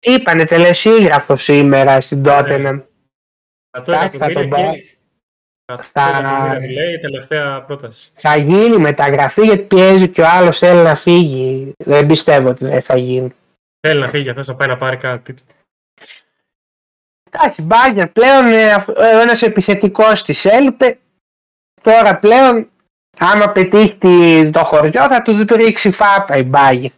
Είπανε 0.00 0.44
τελεσίγραφος 0.44 1.42
σήμερα 1.42 2.00
στην 2.00 2.22
Τότεναμ. 2.22 2.80
100 3.70 3.82
Εντάξει, 3.92 4.18
θα 4.18 4.30
τον 4.30 4.42
εκατομμύρια 4.42 4.64
πάω. 4.66 4.72
και- 4.76 4.94
100 5.64 5.82
Θα- 5.92 6.08
εκατομμύρια 6.08 6.66
που 6.66 6.72
λέει 6.72 6.92
η 6.94 6.98
τελευταία 6.98 7.62
πρόταση. 7.62 8.10
Θα 8.14 8.36
γίνει 8.36 8.76
μεταγραφή 8.78 9.44
γιατί 9.44 9.62
πιέζει 9.62 10.08
και 10.08 10.20
ο 10.22 10.26
άλλος 10.28 10.58
θέλει 10.58 10.82
να 10.82 10.94
φύγει. 10.94 11.72
Δεν 11.84 12.06
πιστεύω 12.06 12.48
ότι 12.48 12.64
δεν 12.66 12.82
θα 12.82 12.96
γίνει. 12.96 13.30
Θέλει 13.80 14.00
να 14.00 14.08
φύγει 14.08 14.28
αυτός 14.28 14.46
να 14.46 14.54
πάει 14.54 14.68
να 14.68 14.76
πάρει 14.78 14.96
κάτι. 14.96 15.34
Εντάξει, 17.32 17.62
μπάγκερ 17.62 18.08
πλέον 18.08 18.52
ε, 18.52 18.72
αφ- 18.72 18.88
ε, 18.88 19.16
ο 19.16 19.20
ένας 19.20 19.42
επιθετικός 19.42 20.22
της 20.22 20.44
έλειπε. 20.44 20.98
Τώρα 21.82 22.18
πλέον 22.18 22.70
άμα 23.20 23.52
πετύχει 23.52 23.94
τη- 23.96 24.50
το 24.50 24.64
χωριό 24.64 25.06
θα 25.08 25.22
του 25.22 25.54
ρίξει 25.56 25.90
φάπα 25.90 26.36
η 26.36 26.42
μπάγκερ. 26.42 26.90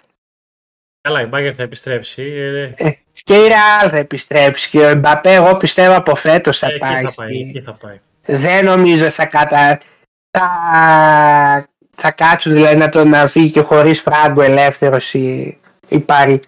Καλά, 1.00 1.20
η 1.22 1.26
Μπάγκερ 1.26 1.52
θα 1.56 1.62
επιστρέψει. 1.62 2.22
Ε, 2.22 2.72
ε, 2.76 2.92
Και 3.24 3.34
η 3.44 3.48
Ρεάλ 3.48 3.88
θα 3.90 3.96
επιστρέψει 3.96 4.68
και 4.70 4.78
ο 4.78 4.86
Εμπαπέ 4.88 5.32
εγώ 5.32 5.56
πιστεύω 5.56 5.96
από 5.96 6.14
φέτος 6.14 6.58
θα 6.58 6.66
εκεί 6.66 6.78
πάει. 6.78 7.02
θα 7.02 7.12
πάει. 7.14 7.28
στη- 7.28 7.48
Εκεί 7.48 7.60
θα 7.60 7.72
πάει. 7.72 8.00
Δεν 8.26 8.64
νομίζω 8.64 9.10
θα 9.10 9.26
κατα... 9.26 9.80
θα... 10.30 11.68
θα 11.96 12.10
κάτσουν 12.10 12.52
δηλαδή 12.52 12.76
να 12.76 12.88
τον 12.88 13.08
να 13.08 13.28
φύγει 13.28 13.50
και 13.50 13.60
χωρίς 13.60 14.00
φράγκο 14.00 14.42
ελεύθερος 14.42 15.14
η, 15.14 15.58
η 15.88 16.00
Παρή. 16.00 16.40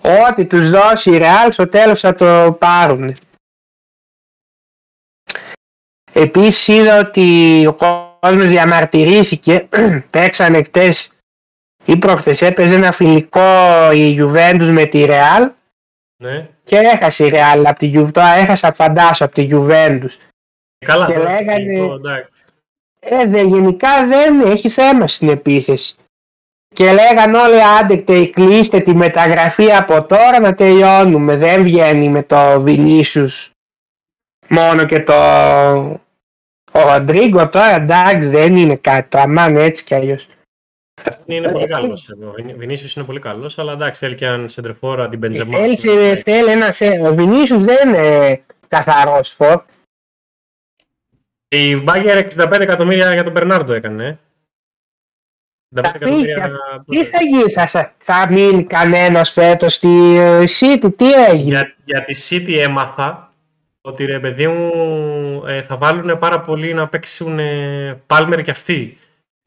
Ό,τι 0.00 0.46
τους 0.46 0.70
δώσει 0.70 1.10
η 1.10 1.18
Ρεάλ 1.18 1.52
στο 1.52 1.68
τέλος 1.68 2.00
θα 2.00 2.14
το 2.14 2.56
πάρουν. 2.60 3.16
Επίσης 6.12 6.68
είδα 6.68 6.98
ότι 6.98 7.66
ο 7.66 7.74
κόσμος 8.20 8.46
διαμαρτυρήθηκε, 8.46 9.68
παίξανε 10.10 10.62
χτες 10.62 11.10
ή 11.84 11.96
προχτές 11.96 12.42
έπαιζε 12.42 12.74
ένα 12.74 12.92
φιλικό 12.92 13.90
η 13.92 14.16
Juventus 14.20 14.68
με 14.72 14.84
τη 14.86 15.04
Ρεάλ 15.04 15.50
Ναι. 16.22 16.48
και 16.64 16.76
έχασε 16.76 17.24
η 17.24 17.28
Ρεάλ 17.28 17.66
από 17.66 17.78
τη 17.78 17.92
Juventus, 17.94 18.12
τώρα 18.12 18.28
έχασα 18.32 18.72
φαντάσου 18.72 19.24
από 19.24 19.34
τη 19.34 19.48
Juventus. 19.52 20.10
Καλά. 20.86 21.06
Και 21.06 21.12
τώρα, 21.12 21.30
λέγανε- 21.32 21.78
το- 21.88 21.94
εντάξει. 21.94 22.30
Ε, 23.00 23.26
δε, 23.26 23.40
γενικά 23.42 24.06
δεν 24.06 24.40
έχει 24.40 24.68
θέμα 24.68 25.06
στην 25.06 25.28
επίθεση. 25.28 25.94
Και 26.74 26.92
λέγαν 26.92 27.34
όλοι 27.34 27.62
άντε 27.80 27.96
κλείστε 28.26 28.80
τη 28.80 28.94
μεταγραφή 28.94 29.72
από 29.72 30.04
τώρα 30.04 30.40
να 30.40 30.54
τελειώνουμε. 30.54 31.36
Δεν 31.36 31.62
βγαίνει 31.62 32.08
με 32.08 32.22
το 32.22 32.60
Βινίσιους 32.60 33.50
μόνο 34.48 34.86
και 34.86 35.00
το 35.02 35.14
ο 36.72 36.80
Ροντρίγκο 36.92 37.48
τώρα 37.48 37.74
εντάξει 37.74 38.28
δεν 38.28 38.56
είναι 38.56 38.76
κάτι. 38.76 39.08
Το 39.08 39.18
αμάν 39.18 39.56
έτσι 39.56 39.84
κι 39.84 39.94
αλλιώς. 39.94 40.26
Είναι 41.26 41.52
πολύ 41.52 41.66
καλός. 41.66 42.08
Ο 42.10 42.34
Βινίσιο 42.56 42.88
είναι 42.96 43.04
πολύ 43.04 43.20
καλός, 43.20 43.58
αλλά 43.58 43.72
εντάξει, 43.72 44.00
θέλει 44.04 44.14
και 44.14 44.26
έναν 44.26 44.48
σεντρεφόρα 44.48 45.08
την 45.08 45.18
Μπεντζεμά. 45.18 45.58
Θέλει, 45.58 45.76
θέλει 46.24 46.50
ένα, 46.50 46.72
σε- 46.72 47.00
ο 47.02 47.14
Βινίσιους 47.14 47.62
δεν 47.64 47.88
είναι 47.88 48.42
καθαρός 48.68 49.28
φορ. 49.32 49.62
Η 51.48 51.76
Μπάγκερ 51.76 52.16
65 52.16 52.60
εκατομμύρια 52.60 53.12
για 53.12 53.22
τον 53.24 53.32
Μπερνάρντο 53.32 53.72
έκανε. 53.72 54.06
ε. 54.06 54.18
65 55.76 55.82
Θα 55.82 55.88
εκατομμύρια. 55.94 56.50
Τι 56.86 57.04
θα 57.04 57.22
γίνει, 57.22 57.50
θα, 57.50 57.66
θα, 57.66 57.94
θα 57.98 58.28
μείνει 58.30 58.64
κανένας 58.64 59.32
φέτος 59.32 59.74
στη 59.74 60.16
ε, 60.18 60.44
City, 60.60 60.94
τι 60.96 61.12
έγινε; 61.12 61.42
Για, 61.44 61.74
για 61.84 62.04
τη 62.04 62.26
City 62.28 62.54
έμαθα 62.58 63.29
ότι 63.80 64.04
ρε 64.04 64.20
παιδί 64.20 64.46
μου 64.48 64.70
ε, 65.46 65.62
θα 65.62 65.76
βάλουν 65.76 66.18
πάρα 66.18 66.40
πολύ 66.40 66.74
να 66.74 66.88
παίξουν 66.88 67.38
ε, 67.38 68.02
Palmer 68.06 68.40
και 68.44 68.50
αυτοί. 68.50 68.98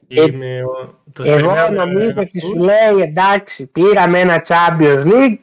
Ε, 0.08 0.22
Είναι, 0.24 0.64
ο- 0.64 1.02
το 1.14 1.24
Εγώ 1.26 1.36
περιμένουν, 1.36 1.80
ε, 1.80 1.84
νομίζω 1.86 2.10
ότι 2.10 2.20
αυτούς. 2.20 2.44
σου 2.44 2.56
λέει 2.56 3.02
εντάξει 3.02 3.66
πήραμε 3.68 4.20
ένα 4.20 4.42
Champions 4.48 5.04
League 5.06 5.38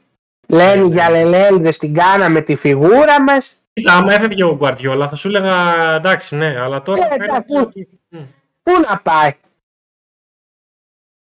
λένε 0.48 0.74
Ναι, 0.82 0.94
για 0.94 1.08
ναι. 1.10 1.22
λελέλδες 1.24 1.78
την 1.78 1.94
κάναμε 1.94 2.40
τη 2.40 2.56
φιγούρα 2.56 3.22
μας 3.22 3.54
Κοίτα, 3.72 3.92
άμα 3.94 4.12
έφευγε 4.12 4.44
ο 4.44 4.56
Γκουαρτιόλα 4.56 5.08
θα 5.08 5.16
σου 5.16 5.28
έλεγα 5.28 5.74
εντάξει, 5.94 6.36
ναι, 6.36 6.60
αλλά 6.60 6.82
τώρα. 6.82 7.04
Ε, 7.04 7.08
φαίνεται 7.08 7.24
εντάξει. 7.24 7.56
ότι- 7.56 7.88
Μμ, 8.08 8.18
Πού 8.62 8.72
να 8.88 8.98
πάει; 9.00 9.30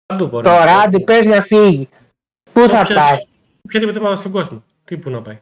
Παντού 0.07 0.27
μπορεί. 0.27 0.45
τώρα 0.45 0.79
άντε 0.79 0.99
πες 1.01 1.25
να 1.27 1.41
φύγει 1.41 1.89
Πού 2.53 2.69
θα 2.69 2.81
Όποια- 2.81 2.97
πάει; 2.97 3.19
Οποιαδήποτε 3.65 3.99
ομάδα 3.99 4.15
στον 4.17 4.33
κόσμο. 4.33 4.63
Τι 4.85 4.97
που 4.97 5.11
να 5.11 5.23
πάει. 5.23 5.39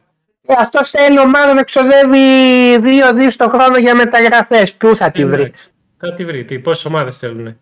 Ε, 0.51 0.55
Αυτός 0.57 0.89
θέλει 0.89 1.19
ομάδα 1.19 1.53
να 1.53 1.63
ξοδεύει 1.63 2.79
δύο 2.79 3.13
δις 3.13 3.35
το 3.35 3.49
χρόνο 3.49 3.77
για 3.77 3.95
μεταγραφές 3.95 4.73
Πού 4.73 4.95
θα 4.95 5.11
τη 5.11 5.25
βρεις; 5.25 5.41
Εντάξει, 5.43 5.69
Θα 5.97 6.13
τη 6.13 6.25
βρει. 6.25 6.45
Τι, 6.45 6.59
πόσες 6.59 6.85
ομάδες 6.85 7.17
θέλουν. 7.17 7.59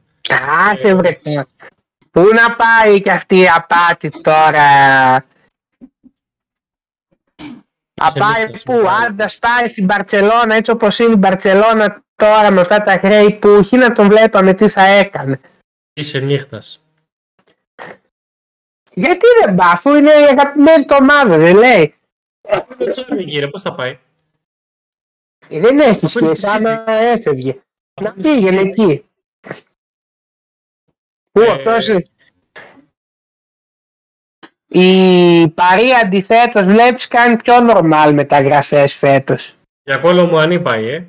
Άσε 0.70 0.94
βρε 0.96 1.20
τώρα. 1.24 1.46
Πού 2.12 2.22
να 2.22 2.56
πάει 2.56 3.02
και 3.02 3.12
αυτή 3.12 3.40
η 3.40 3.48
απάτη 3.48 4.10
τώρα; 4.22 4.66
Θα 7.94 8.12
πάει 8.20 8.42
νύχτες 8.42 8.64
πού, 8.64 8.74
μετά. 8.74 8.92
αν 8.96 9.16
τα 9.16 9.30
πάει 9.40 9.70
στην 9.70 9.86
Μπαρτσελώνα 9.86 10.56
έτσι 10.56 10.72
όπως 10.72 11.00
είναι 11.00 11.14
η 11.14 11.18
Μπαρτσελώνα 11.18 12.04
τώρα 12.16 12.52
με 12.52 12.62
αυτά 12.62 12.84
τα 12.84 12.92
χρέη 12.98 13.32
που 13.32 13.48
έχει 13.48 13.78
να 13.78 13.94
τον 13.94 14.08
βλέπαμε 14.08 14.54
τι 14.54 14.68
θα 14.68 14.82
έκανε. 14.82 15.40
Είσαι 15.94 16.20
νύχτας. 16.20 16.84
Γιατί 18.94 19.26
δεν 19.44 19.56
πάει, 19.56 19.70
αφού 19.72 19.96
είναι 19.96 20.10
η 20.12 20.24
αγαπημένη 20.30 20.86
του 20.86 20.96
ομάδα, 21.00 21.38
δεν 21.38 21.56
λέει. 21.58 21.94
Δεν 22.78 22.92
ξέρω, 22.92 23.16
κύριε, 23.16 23.48
πώς 23.48 23.62
θα 23.62 23.76
πάει; 23.76 24.00
Ε, 25.48 25.60
Δεν 25.60 25.80
έχει 25.80 26.06
Αφού 26.06 26.20
είναι 26.20 26.36
σχέση, 26.36 26.42
στη 26.42 26.50
άμα 26.50 26.90
έφευγε. 26.90 27.62
Να 28.02 28.10
Αφού 28.10 28.20
είναι 28.20 28.30
στη 28.30 28.40
πήγαινε 28.40 28.62
City. 28.62 28.66
εκεί. 28.66 29.06
Πού 31.32 31.42
Ε, 31.42 31.52
αυτός 31.52 31.88
είναι; 31.88 32.06
Η 34.68 35.50
Παρή 35.50 35.92
αντιθέτως 36.04 36.66
βλέπεις 36.66 37.08
κάνει 37.08 37.36
πιο 37.36 37.60
νορμάλ 37.60 38.14
μεταγραφές 38.14 38.96
φέτος. 38.96 39.56
Για 39.84 39.98
κόλλο 39.98 40.28
μου 40.28 40.40
αν 40.40 40.62
πάει, 40.62 40.86
ε. 40.86 41.08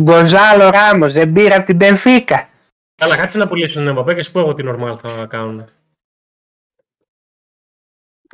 Γκοζάλο 0.00 0.70
Ράμος 0.70 1.12
δεν 1.12 1.32
πήρε 1.32 1.54
από 1.54 1.66
την 1.66 1.76
Πενφύκα. 1.76 2.48
Καλά, 2.94 3.16
κάτσε 3.16 3.38
να 3.38 3.48
πουλήσουν 3.48 3.84
τον 3.84 3.92
Εμπαπέ 3.92 4.14
και 4.14 4.22
σου 4.22 4.32
πω 4.32 4.40
εγώ 4.40 4.54
τι 4.54 4.62
normal 4.66 4.98
θα 5.02 5.26
κάνουν. 5.26 5.68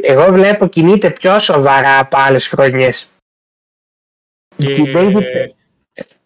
Εγώ 0.02 0.32
βλέπω 0.32 0.66
κινείται 0.66 1.10
πιο 1.10 1.40
σοβαρά 1.40 1.98
από 1.98 2.16
άλλες 2.16 2.48
χρονιές. 2.48 3.08
Και... 4.56 4.74
Και 4.74 4.90
δεν 4.90 5.10
γίνεται. 5.10 5.54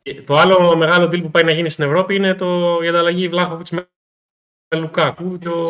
και 0.02 0.22
το 0.22 0.38
άλλο 0.38 0.76
μεγάλο 0.76 1.06
deal 1.06 1.22
που 1.22 1.30
πάει 1.30 1.44
να 1.44 1.52
γίνει 1.52 1.68
στην 1.68 1.84
Ευρώπη 1.84 2.14
είναι 2.14 2.34
το, 2.34 2.78
η 2.82 2.88
ανταλλαγή 2.88 3.28
Βλάχοβιτς 3.28 3.70
με 3.70 3.88
Λουκάκου 4.76 5.38
και 5.38 5.48
ο 5.48 5.68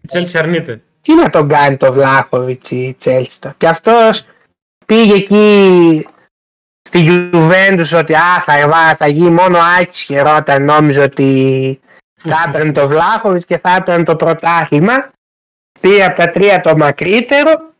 η 0.00 0.08
Chelsea 0.12 0.36
αρνείται. 0.38 0.82
Τι 1.00 1.14
να 1.14 1.30
τον 1.30 1.48
κάνει 1.48 1.76
το 1.76 1.92
Βλάχοβιτς 1.92 2.70
η 2.70 2.94
Τσέλστα. 2.98 3.54
Και 3.58 3.68
αυτός 3.68 4.26
πήγε 4.86 5.14
εκεί 5.14 6.06
στη 6.88 7.30
Juventus 7.32 7.98
ότι 7.98 8.14
α, 8.14 8.42
θα, 8.42 8.68
βά- 8.68 8.96
θα 8.96 9.06
γίνει 9.06 9.30
μόνο 9.30 9.58
Άκης 9.80 10.00
χαιρόταν 10.00 10.64
νόμιζε 10.64 11.00
ότι 11.00 11.80
θα 12.14 12.44
έπαιρνε 12.48 12.72
το 12.72 12.88
Βλάχοβιτς 12.88 13.44
και 13.44 13.58
θα 13.58 13.76
έπαιρνε 13.76 14.04
το 14.04 14.16
πρωτάθλημα. 14.16 15.10
Πήρε 15.84 16.04
από 16.04 16.16
τα 16.16 16.30
τρία 16.30 16.60
το 16.60 16.76
μακρύτερο. 16.76 17.74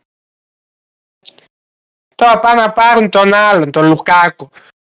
Τώρα 2.15 2.39
πάνε 2.39 2.61
να 2.61 2.71
πάρουν 2.71 3.09
τον 3.09 3.33
άλλον, 3.33 3.71
τον 3.71 3.87
Λουκάκου. 3.87 4.49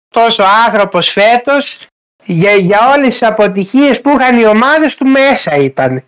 Τόσο 0.09 0.43
άνθρωπος 0.67 1.09
φέτος 1.09 1.87
για, 2.25 2.53
για 2.53 2.93
όλες 2.97 3.09
τις 3.09 3.23
αποτυχίες 3.23 4.01
που 4.01 4.11
είχαν 4.11 4.39
οι 4.39 4.47
ομάδες 4.47 4.95
του 4.95 5.07
μέσα 5.07 5.57
ήταν. 5.57 6.05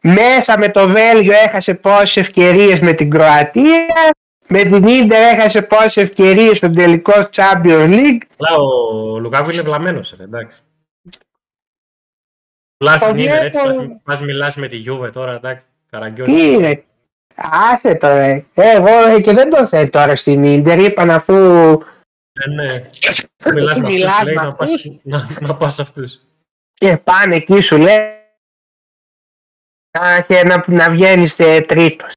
Μέσα 0.00 0.58
με 0.58 0.68
το 0.68 0.88
Βέλγιο 0.88 1.32
έχασε 1.32 1.74
πόσες 1.74 2.16
ευκαιρίες 2.16 2.80
με 2.80 2.92
την 2.92 3.10
Κροατία. 3.10 4.12
Με 4.46 4.62
την 4.62 4.86
Ίντερ 4.86 5.34
έχασε 5.34 5.62
πόσες 5.62 5.96
ευκαιρίες 5.96 6.56
στον 6.56 6.72
τελικό 6.72 7.28
Champions 7.32 7.88
League. 7.88 8.22
Αλλά 8.36 8.56
ο 8.56 9.18
Λουκάκου 9.18 9.50
είναι 9.50 9.62
βλαμμένος, 9.62 10.14
ρε, 10.16 10.22
εντάξει. 10.24 10.62
Πουλάς 12.76 13.02
Το 13.02 13.06
την 13.06 13.18
Ίντερ, 13.18 13.42
έτσι, 13.42 13.60
βλέπω. 13.60 13.82
πας, 13.82 14.00
πας 14.02 14.20
μιλάς 14.20 14.56
με 14.56 14.68
τη 14.68 14.84
Juve 14.86 15.12
τώρα, 15.12 15.32
εντάξει, 15.32 15.64
Τι 15.94 16.00
καραγκιόνι. 16.00 16.42
είναι; 16.42 16.84
Άσε 17.34 17.94
το 17.94 18.06
ρε. 18.08 18.44
Ε, 18.54 18.70
εγώ 18.76 18.88
ε, 18.88 19.20
και 19.20 19.32
δεν 19.32 19.50
τον 19.50 19.68
θέλω 19.68 19.90
τώρα 19.90 20.16
στην 20.16 20.44
Ίντερ. 20.44 20.78
Είπαν 20.78 21.10
αφού 21.10 21.34
Ε, 22.32 22.48
ναι. 22.48 22.90
Μιλάς 23.52 23.78
με 23.78 23.88
Μιλάς 23.88 24.12
αυτούς, 24.12 24.24
λέει, 24.24 24.34
με 24.34 24.42
να 24.42 24.54
πας, 24.54 24.72
αυτούς. 24.72 24.96
να, 25.02 25.28
να 25.40 25.56
πας 25.56 25.74
σε 25.74 25.82
αυτούς. 25.82 26.20
και 26.74 26.96
πάνε 26.96 27.34
εκεί 27.34 27.60
σου 27.60 27.76
λέει 27.76 27.98
να, 29.98 30.20
και 30.20 30.42
να, 30.42 30.64
να 30.66 30.90
βγαίνεις 30.90 31.38
ε, 31.38 31.60
τρίτος. 31.60 32.12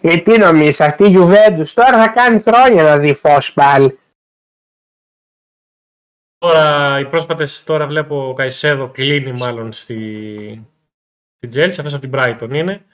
Γιατί 0.00 0.38
νομίζεις 0.38 0.80
αυτή 0.80 1.04
η 1.04 1.14
Juventus 1.16 1.68
τώρα 1.74 2.02
θα 2.02 2.08
κάνει 2.08 2.40
χρόνια 2.40 2.82
να 2.82 2.98
δει 2.98 3.14
φως 3.14 3.52
πάλι. 3.52 3.98
Τώρα, 6.38 6.98
οι 6.98 7.06
πρόσφατες, 7.08 7.64
τώρα 7.64 7.86
βλέπω 7.86 8.28
ο 8.28 8.34
Καϊσέδο 8.34 8.88
κλείνει 8.88 9.32
μάλλον 9.32 9.72
στη, 9.72 10.66
στη 11.46 11.48
Chelsea, 11.60 11.68
αυτός 11.78 11.92
από 11.92 12.00
την 12.02 12.10
Brighton 12.14 12.50
είναι. 12.54 12.86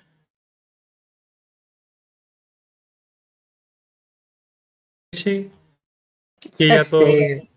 Και 6.56 6.64
για, 6.64 6.84
το, 6.88 6.98
Έτσι, 6.98 7.50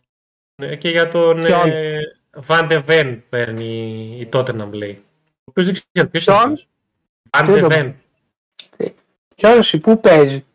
ναι, 0.62 0.76
και 0.76 0.90
για 0.90 1.10
τον 1.10 1.40
Ποιον; 1.40 1.70
ε, 1.70 2.02
Van 2.48 2.72
de 2.72 2.86
Ven 2.86 3.22
παίρνει 3.30 3.66
η 4.20 4.30
Tottenham 4.34 4.70
λέει. 4.74 5.06
Ο 5.26 5.44
οποίος 5.44 5.66
δεν 5.66 5.76
ξέρω 5.92 6.10
ποιος 6.10 6.26
είναι 6.26 6.36
Ποιον; 6.38 6.52
αυτός. 6.52 6.68
Van 7.30 7.46
Πού 7.46 7.52
de 7.54 7.60
το- 7.62 7.68
Ven. 7.70 7.96
Ποιος, 9.36 9.78
πού 9.82 10.00
παίζει; 10.00 10.46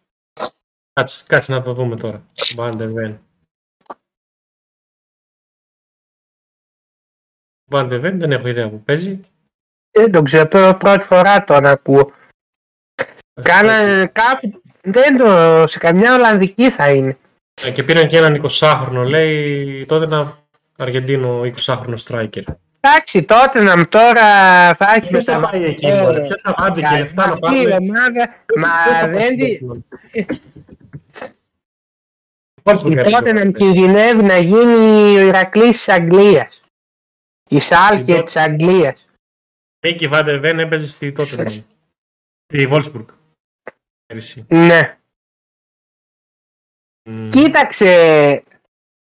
Κάτσε, 0.93 1.25
κάτσε 1.27 1.53
να 1.53 1.63
το 1.63 1.73
δούμε 1.75 1.97
τώρα. 1.97 2.27
Van 2.57 2.73
de 2.81 2.91
Ven. 2.93 3.19
Van 7.71 7.93
de 7.93 8.01
Ven, 8.01 8.19
δεν 8.19 8.33
έχω 8.33 8.49
ιδέα 8.49 8.71
που 8.71 8.83
παίζει. 8.83 9.21
Δεν 9.97 10.13
τον 10.13 10.25
ξέρω, 10.25 10.47
πρώτη- 10.49 10.79
πρώτη 10.79 11.05
φορά 11.05 11.45
τον 11.45 11.67
ακούω. 11.67 12.13
Κάνα 13.43 14.07
κάπου, 14.07 14.61
δεν 14.83 15.17
το, 15.19 15.65
σε 15.67 15.79
καμιά 15.79 16.15
Ολλανδική 16.15 16.71
θα 16.71 16.91
είναι. 16.93 17.17
Ε, 17.63 17.71
Και 17.71 17.83
πήραν 17.83 18.09
και 18.09 18.17
έναν 18.17 18.35
20χρονο, 18.35 19.03
λέει, 19.09 19.85
τότε 19.87 20.05
ένα 20.05 20.39
Αργεντίνο 20.79 21.41
20χρονο 21.45 21.95
striker. 22.07 22.43
Εντάξει, 22.81 23.23
τότε 23.23 23.63
να 23.63 23.89
τώρα 23.89 24.25
θα 24.75 24.95
έχει 24.97 25.07
Ποιος 25.09 25.25
θα 25.25 25.41
πάει 25.41 25.65
εκεί, 25.65 25.87
Ε, 25.87 26.01
μωρέ, 26.03 26.21
ποιος 26.21 26.41
θα 26.41 26.55
άντε 26.57 26.81
και 26.81 26.97
λεφτά 26.99 27.27
να 27.27 27.33
αυτή 27.33 27.59
η 27.61 27.63
πάρουν. 27.69 27.89
ομάδα, 27.89 28.35
μα 28.57 28.69
Ποιος 28.85 28.99
θα 28.99 29.07
πάει 29.07 29.13
δεν 29.13 29.27
στην 29.27 29.39
τη- 29.39 29.59
Dortmund. 29.67 30.33
Wolfsburg 32.63 32.91
η 32.91 32.93
έπαιζε 32.93 33.11
τότε 33.11 33.33
να 33.33 33.41
ο- 33.41 33.51
κινδυνεύει 33.53 34.23
να 34.23 34.37
γίνει 34.37 35.17
ο 35.19 35.21
Ηρακλής 35.27 35.71
της 35.77 35.89
Αγγλίας. 35.89 36.61
Η 37.49 37.61
Σάλκε 37.61 38.13
Τότε- 38.13 38.25
της 38.25 38.37
Αγγλίας. 38.37 39.06
Μίκη 39.87 40.09
Βάντερ 40.09 40.41
Βεν 40.41 40.59
έπαιζε 40.59 40.89
στη 40.89 41.13
τότε. 41.13 41.65
Στη 42.47 42.69
Wolfsburg. 42.71 43.05
Πέρυσι. 44.07 44.47
Ναι. 44.49 44.99
Μμ. 47.09 47.29
Κοίταξε, 47.29 48.45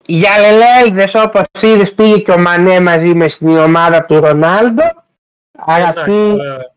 για 0.05 0.37
λελέδες 0.39 1.15
όπως 1.15 1.45
είδες 1.61 1.93
πήγε 1.93 2.19
και 2.19 2.31
ο 2.31 2.37
Μανέ 2.37 2.79
μαζί 2.79 3.13
με 3.13 3.27
στην 3.29 3.57
ομάδα 3.57 4.05
του 4.05 4.19
Ρονάλντο. 4.19 4.83
Άρα 5.51 5.89
Εντάξει, 5.89 5.99
αυτή, 5.99 6.37
τώρα, 6.37 6.73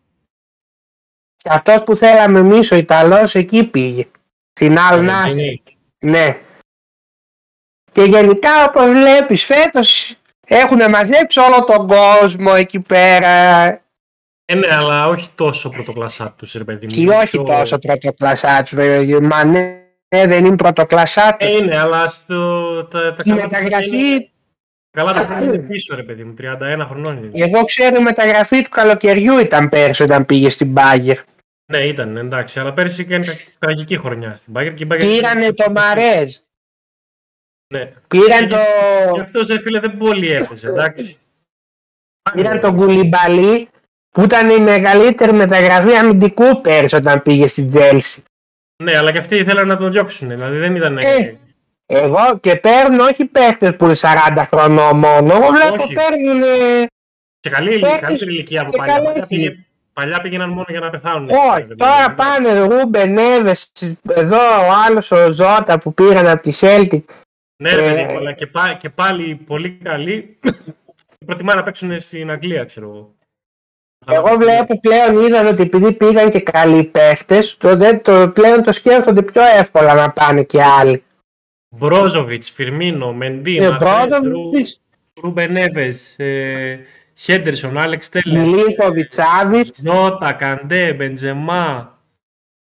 αυτός 1.44 1.84
που 1.84 1.96
θέλαμε 1.96 2.38
εμείς 2.38 2.70
ο 2.70 2.76
Ιταλός 2.76 3.34
εκεί 3.34 3.64
πήγε. 3.64 4.06
Στην 4.52 4.78
Αλ 4.78 5.04
Νάσερ. 5.04 5.24
Αργεντινή. 5.24 5.62
Ναι. 5.98 6.40
Και 7.92 8.02
γενικά 8.02 8.64
όπως 8.64 8.86
βλέπεις 8.86 9.44
φέτος 9.44 10.16
έχουν 10.46 10.90
μαζέψει 10.90 11.40
όλο 11.40 11.64
τον 11.64 11.88
κόσμο 11.88 12.52
εκεί 12.56 12.80
πέρα 12.80 13.83
Ε, 14.46 14.54
ναι, 14.54 14.74
αλλά 14.74 15.06
όχι 15.06 15.30
τόσο 15.34 15.68
πρωτοκλασσά 15.68 16.34
του, 16.38 16.46
ρε 16.54 16.64
παιδί 16.64 16.86
μου. 16.86 16.92
και 16.92 17.08
όχι 17.08 17.30
Πιο- 17.30 17.42
τόσο 17.44 17.78
πρωτοκλασσά 17.78 18.62
τους 18.62 18.74
βέβαια. 18.74 19.20
Μα 19.20 19.44
ναι, 19.44 19.82
δεν 20.08 20.44
είναι 20.44 20.56
πρωτοκλασσά 20.56 21.36
τους. 21.36 21.48
Ε, 21.48 21.52
είναι, 21.56 21.76
αλλά 21.76 22.08
στο, 22.08 22.84
τα, 22.84 23.14
τα 23.14 23.22
Η 23.24 23.28
καλά 23.30 23.42
του 23.42 23.48
χρόνια 23.48 23.58
είναι- 23.58 23.62
μεταγραφή, 23.62 24.28
Καλά 24.90 25.12
τα 25.12 25.20
χρόνια 25.20 25.54
είναι 25.54 25.58
πίσω, 25.66 25.94
ρε 25.96 26.02
παιδί 26.02 26.24
μου. 26.24 26.34
31 26.34 26.86
χρονών 26.88 27.16
είναι. 27.16 27.30
εγώ 27.44 27.64
ξέρω 27.64 27.96
η 27.96 28.02
μεταγραφή 28.02 28.62
του 28.62 28.68
καλοκαιριού 28.70 29.38
ήταν 29.38 29.68
πέρσι 29.68 30.02
όταν 30.02 30.26
πήγε 30.26 30.50
στην 30.50 30.66
Μπάγκερ. 30.66 31.18
Ναι, 31.72 31.78
ήταν, 31.78 32.16
εντάξει. 32.16 32.60
Αλλά 32.60 32.72
πέρυσι 32.72 33.02
έκανε 33.02 33.26
τραγική 33.58 33.98
χρονιά 33.98 34.36
στην 34.36 34.52
Bayern 34.56 34.72
και 34.74 34.84
η 34.84 34.86
Bayern- 34.90 34.98
Πήρανε 34.98 35.52
το 35.52 35.70
Μαρέζ. 35.70 36.36
Ναι. 37.74 37.92
Πήραν 38.08 38.48
το, 38.48 38.56
Και 39.14 39.20
αυτός, 39.20 39.48
ρε 39.48 39.60
φίλε, 39.60 39.80
δεν 39.80 39.96
πολύ 39.96 40.30
έπαιζε, 40.32 40.68
εντάξει. 40.68 41.18
πήραν 42.32 42.60
τον 42.60 42.76
Κουλιμπαλί 42.76 43.68
που 44.14 44.22
ήταν 44.22 44.50
η 44.50 44.58
μεγαλύτερη 44.58 45.32
μεταγραφή 45.32 45.94
αμυντικού 45.96 46.60
πέρσι 46.60 46.94
όταν 46.94 47.22
πήγε 47.22 47.46
στην 47.46 47.68
Τσέλσι. 47.68 48.22
Ναι, 48.82 48.96
αλλά 48.96 49.12
και 49.12 49.18
αυτοί 49.18 49.36
ήθελαν 49.36 49.66
να 49.66 49.76
τον 49.76 49.90
διώξουν. 49.92 50.28
Δηλαδή 50.28 50.56
δεν 50.58 50.76
ήταν. 50.76 50.98
Ε, 50.98 51.36
Εγώ 51.86 52.38
και 52.40 52.56
παίρνουν 52.56 53.00
όχι 53.00 53.24
παίχτες 53.24 53.76
που 53.76 53.84
είναι 53.84 53.94
40 54.00 54.44
χρονών 54.50 54.96
μόνο. 54.98 55.34
Εγώ 55.34 55.46
βλέπω 55.50 55.82
Όχι. 55.82 55.92
παίρνουν. 55.92 56.42
σε 57.40 57.50
καλή 57.50 57.68
ηλικία, 57.70 57.88
παίχτες 57.88 58.06
καλύτερη 58.06 58.30
ηλικία 58.32 58.60
από 58.60 58.70
και 58.70 58.76
παλιά. 58.78 58.94
καλά 58.94 59.08
Παλιά, 59.10 59.26
πήγε- 59.26 59.44
είναι. 59.52 59.66
παλιά 59.92 60.20
πήγαιναν 60.20 60.48
μόνο 60.48 60.64
για 60.68 60.80
να 60.80 60.90
πεθάνουν. 60.90 61.28
Όχι, 61.30 61.66
Ε, 61.70 61.74
τώρα 61.74 62.08
ναι. 62.08 62.14
πάνε 62.14 62.60
Ρούμπεν 62.60 63.12
Νέβες, 63.12 63.72
εδώ 64.14 64.36
ο 64.36 64.70
άλλος 64.86 65.10
ο 65.10 65.32
Ζώτα 65.32 65.78
που 65.78 65.94
πήραν 65.94 66.26
από 66.28 66.42
τη 66.42 66.50
Σέλτικ. 66.50 67.10
Ναι, 67.62 67.74
ρε 67.74 67.84
Ε, 67.86 67.90
παιδί 67.94 68.12
μου, 68.12 68.16
αλλά 68.18 68.32
και, 68.32 68.46
πά- 68.46 68.76
και 68.76 68.88
πάλι 68.90 69.34
πολύ 69.34 69.70
καλοί. 69.82 70.38
Προτιμά 71.26 71.54
να 71.54 71.62
παίξουν 71.62 72.00
στην 72.00 72.30
Αγγλία, 72.30 72.64
ξέρω 72.64 72.86
εγώ. 72.86 73.14
Εγώ 74.06 74.36
βλέπω 74.36 74.80
πλέον 74.80 75.26
είδαν 75.26 75.46
ότι 75.46 75.62
επειδή 75.62 75.92
πήγαν 75.92 76.30
και 76.30 76.40
καλοί 76.40 76.84
παίχτες, 76.84 77.56
το, 77.56 77.76
δεν- 77.76 78.02
το, 78.02 78.30
πλέον 78.34 78.62
το 78.62 78.72
σκέφτονται 78.72 79.22
πιο 79.22 79.42
εύκολα 79.42 79.94
να 79.94 80.10
πάνε 80.12 80.42
και 80.42 80.62
άλλοι. 80.62 81.04
Μπρόζοβιτς, 81.76 82.50
Φιρμίνο, 82.50 83.12
Μεντί, 83.12 83.56
Ε, 83.56 83.70
Ματές, 83.70 83.86
Μπρόζοβιτς, 84.20 84.80
Ρούμπεν 85.20 85.52
Νέβες, 85.52 86.18
ε, 86.18 86.80
Χέντερσον, 87.14 87.78
Άλεξ 87.78 88.08
Τέλερ, 88.08 88.42
Μιλίνκοβιτς 88.46 89.14
Σάβιτς, 89.14 89.78
Νότα, 89.82 90.32
Καντέ, 90.32 90.92
Μπεντζεμά. 90.92 91.98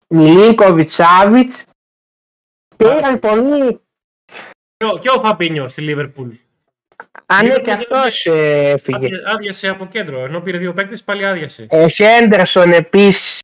Μιλίνκοβιτς 0.09 0.95
Σάβιτς. 0.95 1.64
Πήραν 2.77 3.18
πολύ. 3.18 3.81
Και 4.77 4.85
ο- 4.85 4.99
Και 4.99 5.09
ο 5.09 5.20
Φαπίνιο 5.24 5.68
στη 5.68 5.81
Λίβερπουλ; 5.83 6.29
Αν 7.27 7.45
Λίγο 7.47 7.57
και 7.57 7.62
πιο- 7.62 7.73
αυτός 7.73 8.27
ε, 8.27 8.71
έφυγε. 8.71 8.97
Άδεια- 8.97 9.23
Άδειασε 9.27 9.69
από 9.69 9.87
κέντρο. 9.87 10.25
Ενώ 10.25 10.41
πήρε 10.41 10.59
δύο 10.59 10.73
παίκτες, 10.75 11.03
πάλι 11.03 11.27
άδειασε. 11.27 11.67
Ο 11.71 11.89
Χέντερσον 11.89 12.73
επίσης. 12.73 13.39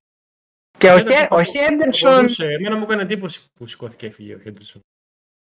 Και 0.78 0.90
ο, 0.90 0.96
Χέντερσον 0.98 1.18
Χέ- 1.18 1.32
ο 1.32 1.36
θα 1.36 1.44
Χέντερσον, 1.44 2.14
μπορούσε. 2.14 2.44
Εμένα 2.46 2.76
μου 2.76 2.82
έκανε 2.82 3.02
εντύπωση 3.02 3.40
που 3.54 3.66
σηκώθηκε 3.66 4.06
έφυγε 4.06 4.34
ο 4.34 4.38
Χέντερσον. 4.38 4.80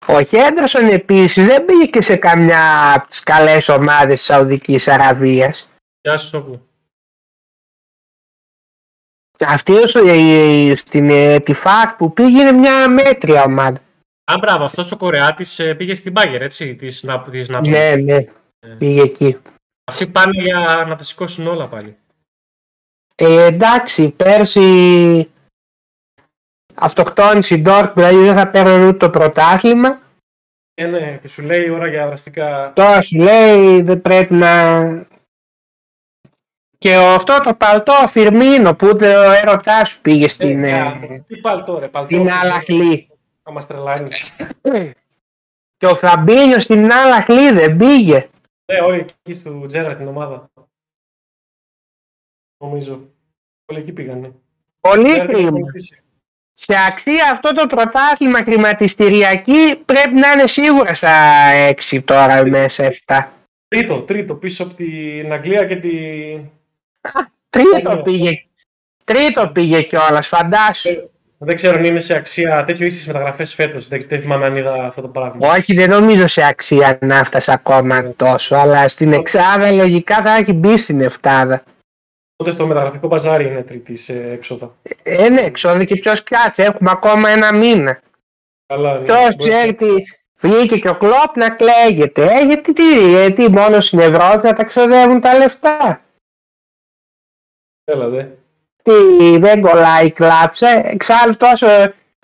ο 0.07 0.21
Χέντερσον 0.23 0.87
επίσης 0.87 1.45
δεν 1.45 1.65
πήγε 1.65 1.85
και 1.85 2.01
σε 2.01 2.15
καμιά 2.15 2.93
από 2.93 3.09
τις 3.09 3.19
καλές 3.23 3.69
ομάδες 3.69 4.15
της 4.15 4.25
Σαουδικής 4.25 4.87
Αραβίας. 4.87 5.69
Γεια 6.01 6.17
σου, 6.17 6.27
Σόκου. 6.27 6.67
Αυτή 9.39 9.71
όσο 9.71 10.07
η- 10.13 10.65
η- 10.67 10.75
στην 10.75 11.09
ε, 11.09 11.39
τη 11.39 11.53
ΦΑΚ 11.53 11.95
που 11.95 12.13
πήγε 12.13 12.41
είναι 12.41 12.51
μια 12.51 12.89
μέτρια 12.89 13.43
ομάδα. 13.43 13.79
Α, 14.31 14.37
μπράβο, 14.39 14.63
αυτός 14.63 14.91
ο 14.91 14.97
Κορεάτης 14.97 15.59
ε, 15.59 15.73
πήγε 15.75 15.93
στην 15.95 16.11
Μπάγκερ, 16.11 16.41
έτσι, 16.41 16.75
της, 16.75 17.03
να, 17.03 17.21
της 17.21 17.49
να... 17.49 17.67
Ναι, 17.67 17.95
ναι, 17.95 18.25
πήγε 18.77 19.01
εκεί. 19.01 19.37
Αυτοί 19.83 20.07
πάνε 20.07 20.41
για 20.41 20.85
να 20.87 20.95
τα 20.95 21.03
σηκώσουν 21.03 21.47
όλα 21.47 21.67
πάλι. 21.67 21.97
Ε, 23.15 23.43
εντάξει, 23.43 24.09
πέρσι 24.09 25.29
αυτοκτόνησε 26.75 27.55
η 27.55 27.61
Ντόρκ, 27.61 27.93
δηλαδή 27.93 28.15
δεν 28.23 28.35
θα 28.35 28.49
παίρνουν 28.49 28.87
ούτε 28.87 28.97
το 28.97 29.09
πρωτάθλημα. 29.09 30.01
Ε, 30.73 30.85
ναι, 30.85 31.17
και 31.21 31.27
σου 31.27 31.41
λέει 31.41 31.69
ώρα 31.69 31.87
για 31.87 32.07
δραστικά... 32.07 32.73
Τώρα 32.75 33.01
σου 33.01 33.17
λέει 33.17 33.81
δεν 33.81 34.01
πρέπει 34.01 34.33
να... 34.33 34.81
Και 36.77 36.97
ο- 36.97 37.13
αυτό 37.13 37.41
το 37.43 37.53
παλτό 37.53 37.93
ο 38.03 38.07
Φιρμίνο 38.07 38.75
που 38.75 38.87
ούτε 38.87 39.17
ο 39.17 39.31
έρωτάς 39.31 39.89
σου 39.89 40.01
πήγε 40.01 40.27
στην, 40.27 40.63
Ε, 40.63 40.69
ε, 40.69 40.81
α, 40.81 41.23
Τι 41.27 41.37
πάλι 41.37 41.63
τώρα, 41.63 41.89
πάλι 41.89 42.07
την 42.07 42.31
Αλαχλή. 42.31 43.09
Θα 43.47 43.51
μας 43.51 43.67
τρελάνεις. 43.67 44.23
Και 45.77 45.85
ο 45.85 45.95
Φαμπίνιο 45.95 46.59
στην 46.59 46.91
Αλαχλή 46.91 47.51
δεν 47.51 47.77
πήγε. 47.77 48.29
Ναι, 48.65 48.81
όλοι 48.81 48.99
εκεί 48.99 49.33
στο 49.33 49.65
Τζέρα 49.65 49.95
την 49.95 50.07
ομάδα. 50.07 50.49
Νομίζω. 52.63 53.09
Όλοι 53.65 53.79
εκεί 53.79 53.91
πήγανε. 53.91 54.33
Πολύ 54.79 55.03
Τζέρα 55.03 55.25
την 55.25 55.33
κρίμα. 55.33 55.47
ακολουθήσει. 55.47 56.03
Σε 56.53 56.73
αξία 56.87 57.31
αυτό 57.31 57.53
το 57.53 57.67
πρωτάθλημα 57.67 58.43
χρηματιστηριακή 58.43 59.75
πρέπει 59.85 60.13
να 60.13 60.31
είναι 60.31 60.47
σίγουρα 60.47 60.95
στα 60.95 61.13
6 61.89 62.01
τώρα 62.05 62.45
μέσα 62.47 62.93
7. 63.05 63.27
Τρίτο, 63.67 64.01
τρίτο, 64.01 64.35
πίσω 64.35 64.63
από 64.63 64.73
την 64.73 65.31
Αγγλία 65.31 65.65
και 65.65 65.75
την... 65.75 66.49
Τρίτο 67.49 67.89
Ωραία. 67.89 68.01
πήγε. 68.01 68.45
Τρίτο 69.03 69.49
πήγε 69.49 69.81
κιόλας, 69.81 70.27
φαντάσου. 70.27 71.09
Δεν 71.45 71.55
ξέρω 71.55 71.77
αν 71.77 71.83
είναι 71.83 71.99
σε 71.99 72.15
αξία 72.15 72.65
τέτοιο 72.65 72.85
ή 72.85 72.91
στις 72.91 73.07
μεταγραφές 73.07 73.53
φέτος. 73.53 73.87
Δεν, 73.87 74.01
δεν 74.07 74.21
θυμάμαι 74.21 74.45
αν 74.45 74.55
είδα 74.55 74.73
αυτό 74.73 75.01
το 75.01 75.07
πράγμα. 75.07 75.49
Όχι, 75.49 75.73
δεν 75.73 75.89
νομίζω 75.89 76.27
σε 76.27 76.43
αξία 76.43 76.97
να 77.01 77.23
φτάσει 77.23 77.51
ακόμα 77.51 78.13
τόσο, 78.15 78.55
αλλά 78.55 78.87
στην 78.87 79.13
εξάδα 79.13 79.71
λογικά 79.71 80.21
θα 80.21 80.35
έχει 80.35 80.53
μπει 80.53 80.77
στην 80.77 81.01
εφτάδα. 81.01 81.63
Οπότε 82.37 82.55
στο 82.55 82.67
μεταγραφικό 82.67 83.07
μπαζάρι 83.07 83.45
είναι 83.45 83.61
τρίτης 83.63 84.03
σε 84.03 84.31
έξοδα. 84.31 84.75
Ε, 85.03 85.29
ναι, 85.29 85.41
εξόδη 85.41 85.85
και 85.85 85.95
ποιος 85.95 86.23
κάτσε. 86.23 86.63
Έχουμε 86.63 86.91
ακόμα 86.91 87.29
ένα 87.29 87.53
μήνα. 87.55 87.99
Καλά, 88.65 88.99
ναι. 88.99 89.05
Ποιος 89.05 89.35
Μπορεί- 89.35 89.49
ξέρει 89.51 89.73
τι. 89.73 89.87
Βγήκε 90.39 90.77
και 90.77 90.89
ο 90.89 90.95
Κλόπ 90.97 91.35
να 91.35 91.49
κλαίγεται. 91.49 92.25
Ε, 92.25 92.45
γιατί 92.45 92.73
τι, 92.73 93.09
γιατί 93.09 93.49
μόνο 93.49 93.81
στην 93.81 93.99
Ευρώπη 93.99 94.47
θα 94.47 94.53
τα 94.53 94.63
ξοδεύουν 94.63 95.19
τα 95.21 95.37
λεφτά. 95.37 96.01
Έλα, 97.83 98.07
δε. 98.09 98.25
Τι 98.85 99.37
δεν 99.37 99.61
κολλάει 99.61 100.05
η 100.05 100.11
κλάψα. 100.11 100.69
Εξάλλου 100.69 101.37
τόσο 101.37 101.67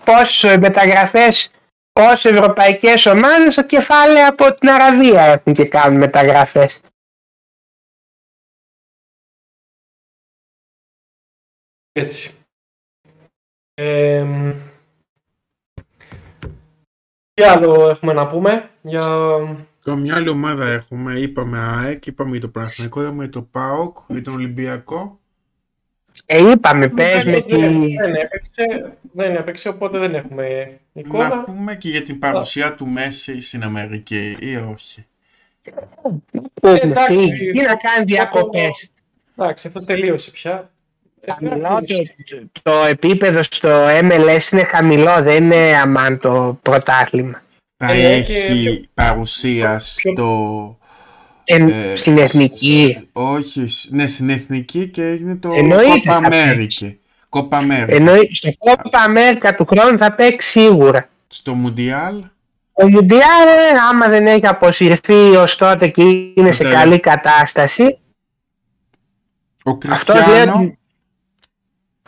πόσες 0.04 0.58
μεταγραφές, 0.58 1.50
πόσες 1.92 2.32
ευρωπαϊκές 2.32 3.06
ομάδες 3.06 3.52
στο 3.52 3.66
κεφάλαιο 3.66 4.28
από 4.28 4.54
την 4.54 4.68
Αραβία 4.68 5.22
έχουν 5.22 5.52
και 5.52 5.64
κάνουν 5.64 5.98
μεταγραφές. 5.98 6.80
Έτσι. 11.92 12.34
Ε, 13.74 14.22
μ, 14.22 14.52
τι 17.32 17.42
άλλο 17.42 17.88
έχουμε 17.90 18.12
να 18.12 18.26
πούμε 18.26 18.70
για... 18.82 19.06
Το 19.82 19.96
μια 19.96 20.14
άλλη 20.16 20.28
ομάδα 20.28 20.66
έχουμε, 20.66 21.12
είπαμε 21.18 21.58
ΑΕΚ, 21.58 22.06
είπαμε 22.06 22.30
για 22.30 22.40
το 22.40 22.48
Παναθηναϊκό, 22.48 23.00
είπαμε 23.02 23.22
για 23.22 23.32
το 23.32 23.42
ΠΑΟΚ, 23.42 23.98
για 24.08 24.22
τον 24.22 24.34
Ολυμπιακό. 24.34 25.21
Ε, 26.26 26.50
είπαμε, 26.50 26.88
πες 26.88 27.24
με 27.24 27.30
δεν, 27.30 27.44
τη... 27.46 27.56
δεν, 27.96 28.14
έπαιξε, 28.14 28.96
δεν 29.12 29.36
έπαιξε, 29.36 29.68
οπότε 29.68 29.98
δεν 29.98 30.14
έχουμε 30.14 30.78
εικόνα. 30.92 31.28
Να 31.28 31.42
πούμε 31.42 31.74
και 31.74 31.88
για 31.88 32.02
την 32.02 32.18
παρουσία 32.18 32.74
του 32.74 32.86
Μέση 32.86 33.40
στην 33.40 33.62
Αμερική 33.62 34.36
ή 34.40 34.56
όχι; 34.56 35.06
Πούμε, 36.54 36.78
εντάξει, 36.82 37.12
φύγει. 37.12 37.50
Τι 37.50 37.60
να 37.60 37.74
κάνει 37.74 38.04
διακοπές. 38.04 38.90
Εντάξει, 39.36 39.66
αυτό 39.66 39.84
τελείωσε 39.84 40.30
πια. 40.30 40.70
Χαμηλό 41.26 41.82
το, 41.86 42.48
το 42.62 42.84
επίπεδο 42.88 43.42
στο 43.42 43.70
MLS 43.88 44.52
είναι 44.52 44.64
χαμηλό, 44.64 45.22
δεν 45.22 45.44
είναι 45.44 45.76
αμάν 45.76 46.18
το 46.18 46.58
πρωτάθλημα. 46.62 47.42
Θα 47.76 47.92
Ε, 47.92 48.20
και 48.20 48.36
έχει 48.36 48.88
παρουσία 48.94 49.78
στο... 49.78 50.78
Ε, 51.44 51.54
ε, 51.54 51.96
στην 51.96 52.18
εθνική. 52.18 52.96
σ- 52.98 53.08
Όχι, 53.12 53.66
σ- 53.66 53.90
ναι, 53.90 54.06
στην 54.06 54.30
εθνική 54.30 54.88
και 54.88 55.02
έγινε 55.06 55.36
το 55.36 55.50
Εννοείται 55.52 55.88
Κόπα 55.90 56.12
θα 56.12 56.16
Αμέρικη. 56.16 57.00
Κόπα 57.28 57.56
Αμέρικη. 57.56 57.92
Εννοεί, 57.96 58.30
στο 58.34 58.50
Κόπα 58.58 58.98
Αμέρικα 58.98 59.54
του 59.54 59.66
χρόνου 59.66 59.98
θα 59.98 60.12
παίξει 60.12 60.48
σίγουρα. 60.48 61.08
Στο 61.28 61.54
Μουντιάλ, 61.54 62.24
Ο 62.72 62.88
Μουντιάλ, 62.88 63.46
ε, 63.48 63.78
άμα 63.90 64.08
δεν 64.08 64.26
έχει 64.26 64.46
αποσυρθεί 64.46 65.14
ως 65.36 65.56
τότε 65.56 65.88
και 65.88 66.02
είναι 66.34 66.52
σε 66.52 66.62
Τότε- 66.62 66.74
καλή 66.76 67.00
κατάσταση, 67.00 67.98
ο 69.64 69.78
αυτό 69.88 70.12
λέει 70.12 70.22
Κριστιανό, 70.22 70.54
ότι 70.58 70.78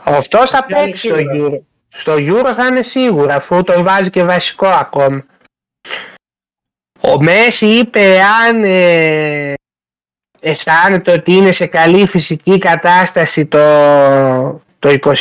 αυτός 0.05 0.51
θα 0.51 0.61
Κριστιανό 0.63 0.85
παίξει 0.87 1.07
στο 1.09 1.17
σίγουρα. 1.17 1.49
Euro. 1.57 1.61
Στο 1.89 2.13
Euro 2.15 2.53
θα 2.57 2.67
είναι 2.67 2.83
σίγουρα, 2.83 3.35
αφού 3.35 3.63
τον 3.63 3.83
βάζει 3.83 4.11
και 4.11 4.23
βασικό 4.25 4.67
ακόμα. 4.67 5.25
Ο 7.07 7.23
Μέση 7.23 7.67
είπε 7.67 8.21
αν 8.21 8.65
ε, 8.65 9.55
αισθάνεται 10.41 11.13
ότι 11.13 11.33
είναι 11.33 11.53
σε 11.53 11.67
καλή 11.67 12.07
φυσική 12.07 12.59
κατάσταση 12.59 13.47
το, 13.47 13.59
το 14.79 14.99
26 15.03 15.17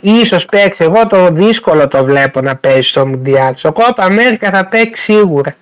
ίσως 0.00 0.44
παίξει. 0.46 0.84
Εγώ 0.84 1.06
το 1.06 1.30
δύσκολο 1.30 1.88
το 1.88 2.04
βλέπω 2.04 2.40
να 2.40 2.56
παίζει 2.56 2.88
στο 2.88 3.06
Μουντιάλ. 3.06 3.56
Στο 3.56 3.72
Κόπα 3.72 4.04
Αμέρικα 4.04 4.50
θα 4.50 4.68
παίξει 4.68 5.02
σίγουρα. 5.02 5.56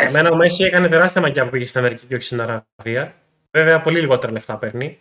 Εμένα 0.00 0.28
ο 0.32 0.36
Μέση 0.36 0.64
έκανε 0.64 0.88
τεράστια 0.88 1.20
μαγιά 1.20 1.44
που 1.44 1.50
πήγε 1.50 1.66
στην 1.66 1.80
Αμερική 1.80 2.06
και 2.06 2.14
όχι 2.14 2.24
στην 2.24 2.40
Αραβία. 2.40 3.14
Βέβαια, 3.50 3.80
πολύ 3.80 4.00
λιγότερα 4.00 4.32
λεφτά 4.32 4.56
παίρνει. 4.56 4.98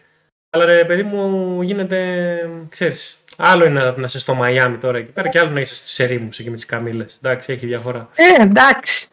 Αλλά 0.49 0.66
ρε 0.66 0.86
παιδί 0.86 1.03
μου 1.03 1.62
γίνεται, 1.62 2.49
ξέρεις, 2.70 3.24
άλλο 3.36 3.66
είναι 3.66 3.80
να, 3.84 3.92
να 3.98 4.06
είσαι 4.06 4.20
στο 4.20 4.34
Μαϊάμι 4.34 4.78
τώρα 4.78 4.98
εκεί 4.98 5.12
πέρα 5.12 5.30
και 5.30 5.40
άλλο 5.40 5.50
να 5.50 5.60
είσαι 5.60 5.76
στους 5.76 6.00
ερήμους 6.00 6.40
εκεί 6.40 6.50
με 6.50 6.56
τις 6.56 6.66
καμίλες. 6.66 7.20
Εντάξει, 7.24 7.52
έχει 7.54 7.66
διαφορά. 7.66 8.10
Ε, 8.16 8.42
εντάξει. 8.42 9.08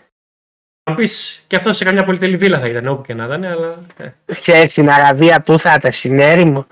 Αν 0.85 0.95
πεις 0.95 1.45
και 1.47 1.57
αυτό 1.57 1.73
σε 1.73 1.85
καμιά 1.85 2.05
πολυτελή 2.05 2.37
βίλα 2.37 2.61
θα 2.61 2.67
ήταν 2.67 2.87
όπου 2.89 3.03
και 3.03 3.15
να 3.15 3.25
ήταν, 3.25 3.45
αλλά 3.45 3.79
ε, 3.97 4.09
Ξέρεις 4.41 4.71
στην 4.71 4.91
Αραβία 4.91 5.41
που 5.41 5.59
θα 5.59 5.79
τα 5.79 5.93
συνέρημο. 5.93 6.67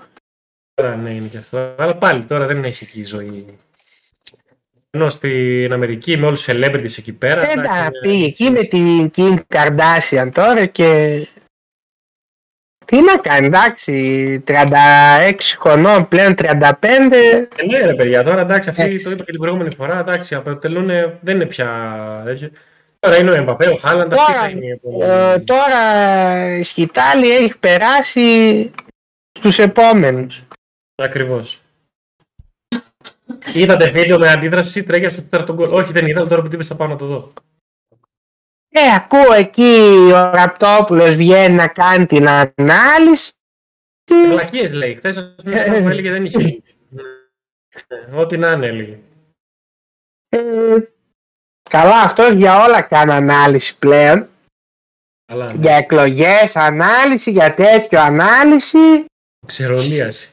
τώρα 0.73 0.95
ναι 0.95 1.09
είναι 1.09 1.27
και 1.27 1.37
αυτό. 1.37 1.75
Αλλά 1.77 1.95
πάλι 1.95 2.23
τώρα 2.23 2.45
δεν 2.45 2.63
έχει 2.63 2.83
εκεί 2.83 2.99
η 2.99 3.03
ζωή. 3.05 3.45
Ενώ 4.93 5.09
στην 5.09 5.73
Αμερική 5.73 6.17
με 6.17 6.25
όλους 6.25 6.43
τους 6.43 6.53
celebrities 6.55 6.97
εκεί 6.97 7.13
πέρα. 7.13 7.41
Δεν 7.41 7.59
εντάξει, 7.59 7.69
τα 7.71 7.77
είναι- 7.85 7.99
πήγε 8.01 8.25
εκεί 8.25 8.49
με 8.49 8.63
την 8.63 9.11
Kim 9.15 9.39
Kardashian 9.55 10.29
τώρα 10.33 10.65
και... 10.65 11.19
Τι 12.91 13.01
να 13.01 13.17
κάνει, 13.17 13.45
εντάξει, 13.45 14.43
36 14.47 14.61
χρονών 15.59 16.07
πλέον 16.07 16.33
35, 16.37 17.15
Ε, 17.55 17.65
ναι, 17.65 17.85
ρε 17.85 17.93
παιδιά, 17.93 18.23
τώρα 18.23 18.41
εντάξει, 18.41 18.69
αυτοί 18.69 18.81
Εντάξει. 18.81 19.03
το 19.03 19.11
είπα 19.11 19.23
και 19.23 19.31
την 19.31 19.39
προηγούμενη 19.39 19.75
φορά. 19.75 19.99
Εντάξει, 19.99 20.35
αποτελούν, 20.35 20.85
δεν 21.21 21.35
είναι 21.35 21.45
πια. 21.45 21.67
τέτοιο. 22.25 22.49
Τώρα 22.99 23.17
είναι 23.19 23.31
ο 23.31 23.33
Εμπαπέ, 23.33 23.67
ο 23.67 23.75
Χάλαντ, 23.75 24.13
αυτή 24.13 24.25
Τώρα, 24.25 24.39
θα 24.39 24.49
είναι 24.49 24.65
η 24.65 24.69
επόμενη. 24.69 25.11
ε, 25.11 25.39
τώρα 25.39 25.77
η 26.57 26.63
σκητάλη 26.63 27.31
έχει 27.35 27.57
περάσει 27.59 28.71
στους 29.39 29.59
επόμενους. 29.59 30.43
Ακριβώς. 30.95 31.61
Είδατε 33.53 33.89
βίντεο 33.89 34.17
με 34.19 34.29
αντίδραση 34.29 34.83
τρέγια 34.83 35.09
στο 35.09 35.21
τέταρτο 35.21 35.53
γκολ. 35.53 35.71
Όχι, 35.73 35.91
δεν 35.91 36.07
είδα, 36.07 36.27
τώρα 36.27 36.41
που 36.41 36.47
τύπησα 36.47 36.75
πάνω 36.75 36.91
να 36.91 36.97
το 36.97 37.05
δω. 37.05 37.33
Ε, 38.73 38.93
ακούω 38.95 39.33
εκεί 39.33 40.09
ο 40.13 40.31
Ραπτόπουλος 40.31 41.15
βγαίνει 41.15 41.55
να 41.55 41.67
κάνει 41.67 42.05
την 42.05 42.27
ανάλυση. 42.27 43.31
Βλακίες 44.27 44.73
λέει. 44.73 44.95
Χθες 44.95 45.17
ας 45.17 45.35
πούμε 45.43 45.79
που 45.81 45.87
έλεγε 45.87 46.11
δεν 46.11 46.25
είχε. 46.25 46.61
Ε, 47.87 48.15
Ό,τι 48.21 48.37
να 48.37 48.51
είναι 48.51 48.65
έλεγε. 48.65 48.97
Ε, 50.29 50.77
καλά, 51.69 52.01
αυτός 52.01 52.33
για 52.33 52.63
όλα 52.63 52.81
κάνει 52.81 53.11
ανάλυση 53.11 53.77
πλέον. 53.77 54.29
Καλά. 55.25 55.53
Για 55.53 55.75
εκλογές 55.75 56.55
ανάλυση, 56.55 57.31
για 57.31 57.53
τέτοιο 57.53 58.01
ανάλυση. 58.01 59.05
Ξερολίαση. 59.47 60.29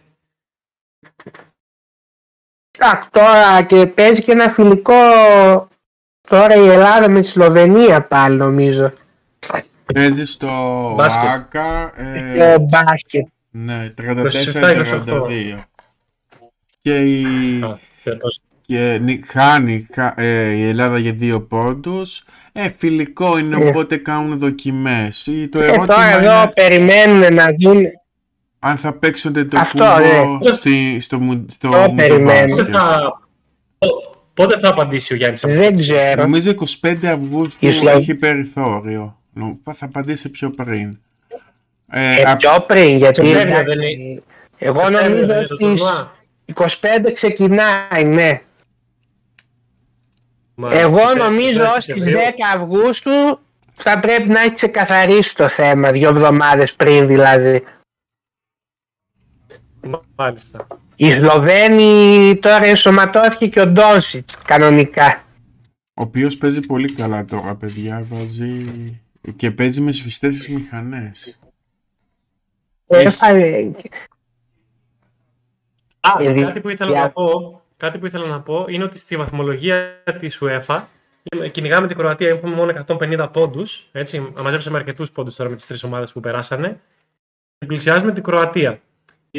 Α, 2.78 3.09
τώρα 3.11 3.62
και 3.62 3.86
παίζει 3.86 4.22
και 4.22 4.32
ένα 4.32 4.49
φιλικό 4.49 4.95
τώρα 6.29 6.55
η 6.55 6.68
Ελλάδα 6.68 7.11
με 7.11 7.20
τη 7.20 7.26
Σλοβενία 7.26 8.03
πάλι 8.03 8.37
νομίζω. 8.37 8.93
παίζεις 9.95 10.33
στο 10.33 10.49
Μπάσκετ. 10.97 11.29
ΆΚΑ, 11.29 11.93
Το 11.97 12.43
ε, 12.43 12.59
μπάσκετ. 12.59 13.26
ναι, 13.51 13.95
27-28. 13.95 13.95
34-32. 13.95 15.64
Και 16.83 16.95
η, 17.20 17.24
Α, 17.62 17.79
φέτος. 18.03 18.41
και 18.66 18.99
νι- 19.03 19.24
χάνει 19.31 19.87
χα- 19.95 20.20
ε, 20.20 20.51
η 20.53 20.68
Ελλάδα 20.68 20.99
για 20.99 21.12
δύο 21.12 21.41
πόντους. 21.43 22.24
Ε, 22.53 22.68
φιλικό 22.79 23.39
είναι, 23.39 23.64
Ε. 23.64 23.68
οπότε 23.68 23.97
κάνουν 23.97 24.39
δοκιμές. 24.39 25.26
Ή 25.26 25.49
Το 25.49 25.61
Ε, 25.61 25.64
ερώτημα 25.64 25.87
τώρα 25.87 26.11
εδώ 26.18 26.41
είναι 26.43 26.51
περιμένουν 26.55 27.35
να 27.35 27.45
δουν. 27.62 27.83
αν 28.59 28.76
θα 28.76 28.93
παίξονται 28.93 29.45
το 29.45 29.59
Αυτό, 29.59 29.85
κούμπο 29.97 30.39
ναι. 30.45 30.51
στη, 30.51 31.01
στο, 31.01 31.18
μου- 31.18 31.47
στο 31.51 31.68
Το 31.70 31.93
περιμένω. 31.97 32.57
Πότε 34.39 34.55
μουντιμπάσκετ. 34.55 34.61
θα, 34.61 34.61
πο- 34.61 34.61
πότε 34.61 34.61
θα 34.61 34.68
απαντήσει 34.68 35.12
ο 35.12 35.16
Γιάννης 35.16 35.45
αυτό; 35.45 35.57
Δεν 35.57 35.76
ξέρω. 35.76 36.22
Νομίζω 36.22 36.55
25 36.80 37.07
Αυγούστου 37.07 37.66
Η 37.66 37.72
Σλο- 37.72 37.91
έχει 37.97 38.14
περιθώριο. 38.14 39.20
Νο- 39.32 39.59
Θα 39.64 39.74
απαντήσει 39.80 40.30
πιο 40.30 40.51
πριν. 40.51 40.99
Ε, 41.91 42.20
Ε, 42.20 42.22
απ- 42.22 42.39
πιο 42.39 42.64
πριν 42.66 42.97
γιατί 42.97 43.14
Σεπτέμβριο 43.26 43.59
εντάξει, 43.59 43.76
δεν 43.76 43.99
είναι. 44.01 44.22
εγώ 44.59 44.80
Σεπτέμβριο 44.80 45.01
δεν 45.01 45.11
νομίζω 45.11 45.32
είναι 45.32 45.47
το 45.47 45.55
στις 45.55 45.57
τουρνουά. 45.59 46.16
25 46.55 47.12
ξεκινάει 47.12 48.05
ναι. 48.05 48.41
Μα, 50.55 50.74
Εγώ 50.74 51.11
ε, 51.11 51.14
νομίζω 51.14 51.62
ε, 51.62 51.66
ως 51.66 51.74
τις 51.74 51.84
Σεπτεμβρίου. 51.84 52.18
10 52.18 52.20
Αυγούστου 52.55 53.11
θα 53.74 53.99
πρέπει 54.01 54.28
να 54.28 54.41
έχει 54.41 54.55
ξεκαθαρίσει 54.55 55.34
το 55.34 55.49
θέμα 55.49 55.93
δύο 55.93 56.09
εβδομάδες 56.09 56.74
πριν 56.74 57.07
δηλαδή. 57.07 57.64
Μάλιστα. 60.16 60.66
Η 61.01 61.11
Σλοβαίνη 61.11 62.36
τώρα 62.42 62.64
ενσωματώθηκε 62.64 63.46
και 63.46 63.61
ο 63.61 63.66
Ντόνσιτς 63.66 64.36
κανονικά. 64.44 65.24
ο 65.94 66.03
οποίος 66.03 66.36
παίζει 66.36 66.61
πολύ 66.61 66.92
καλά 66.92 67.24
τώρα, 67.24 67.55
παιδιά. 67.55 68.03
Βάζει... 68.05 68.64
Και 69.36 69.51
παίζει 69.51 69.80
με 69.80 69.92
σφιστές 69.92 70.34
τις 70.36 70.49
μηχανές. 70.49 71.38
Έχει. 72.86 73.07
Έφαγε- 73.07 73.76
Α, 76.01 76.22
Ε, 76.22 76.32
δι- 76.32 76.44
κάτι 76.46 76.61
που 76.61 76.68
ήθελα 76.68 76.90
δια- 76.90 77.01
να 77.03 77.11
πω, 77.11 77.61
κάτι 77.76 77.99
που 77.99 78.07
ήθελα 78.07 78.26
να 78.26 78.40
πω 78.40 78.64
είναι 78.68 78.84
ότι 78.84 78.99
στη 78.99 79.16
βαθμολογία 79.16 80.03
της 80.20 80.38
UEFA 80.42 80.82
ε, 81.22 81.49
κυνηγάμε 81.49 81.86
την 81.86 81.96
Κροατία, 81.96 82.28
έχουμε 82.28 82.55
μόνο 82.55 82.70
150 82.70 83.28
πόντους, 83.32 83.88
έτσι, 83.92 84.32
μαζέψαμε 84.42 84.78
αρκετούς 84.78 85.11
πόντους 85.12 85.36
τώρα 85.36 85.51
με 85.51 85.57
τις 85.57 85.66
τρεις 85.66 85.82
ομάδες 85.84 86.12
που 86.12 86.20
περάσανε 86.20 86.80
και 87.59 87.66
πλησιάζουμε 87.66 88.12
την 88.12 88.22
Κροατία. 88.22 88.80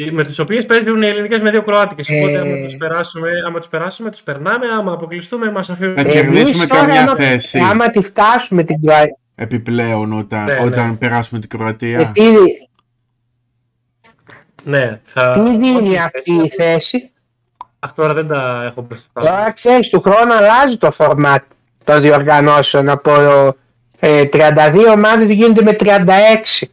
Ε, 0.06 0.10
Με 0.10 0.22
τις 0.22 0.38
οποίες 0.38 0.66
παίζουν 0.66 1.02
οι 1.02 1.06
ελληνικές 1.06 1.40
με 1.40 1.50
δύο 1.50 1.62
Κροάτικες. 1.62 2.08
Οπότε, 2.10 2.32
Ε. 2.32 2.38
άμα 2.40 2.64
τους 2.64 2.76
περάσουμε, 2.76 3.28
άμα 3.46 3.58
τους 3.58 3.68
περάσουμε, 3.68 4.10
τους 4.10 4.22
περνάμε. 4.22 4.66
Άμα 4.78 4.92
αποκλειστούμε, 4.92 5.50
μας 5.50 5.70
αφήνουν. 5.70 5.94
Να 5.94 6.00
Εμείς 6.00 6.12
κερδίσουμε 6.14 6.66
τώρα, 6.66 6.80
καμιά 6.80 7.02
άμα- 7.02 7.14
θέση 7.14 7.58
Άμα 7.58 7.90
τη 7.90 8.02
φτάσουμε 8.02 8.62
την 8.62 8.80
Κροατία. 8.80 9.16
επιπλέον 9.34 10.12
όταν, 10.12 10.44
Ναι, 10.44 10.52
ναι. 10.52 10.60
όταν 10.60 10.98
περάσουμε 10.98 11.40
την 11.40 11.48
Κροατία. 11.48 11.96
Γιατί 11.96 12.22
Ναι, 14.64 15.00
θα. 15.04 15.30
Τι 15.30 15.40
δίνει 15.56 15.88
όχι, 15.88 15.98
αυτή 15.98 16.32
η 16.32 16.48
θέση; 16.48 17.10
Αχ, 17.78 17.92
τώρα 17.92 18.14
δεν 18.14 18.28
τα 18.28 18.64
έχω 18.70 18.82
μπροστά. 18.82 19.08
μου. 19.14 19.22
Τώρα 19.26 19.52
ξέρεις, 19.52 19.88
του 19.88 20.00
χρόνου 20.00 20.32
αλλάζει 20.34 20.76
το 20.76 20.90
format 20.96 21.38
των 21.84 22.00
διοργανώσεων. 22.00 22.88
Από 22.88 23.12
ε, 23.98 24.24
32 24.32 24.92
ομάδες 24.92 25.30
γίνονται 25.30 25.62
με 25.62 25.72
36. 25.72 26.70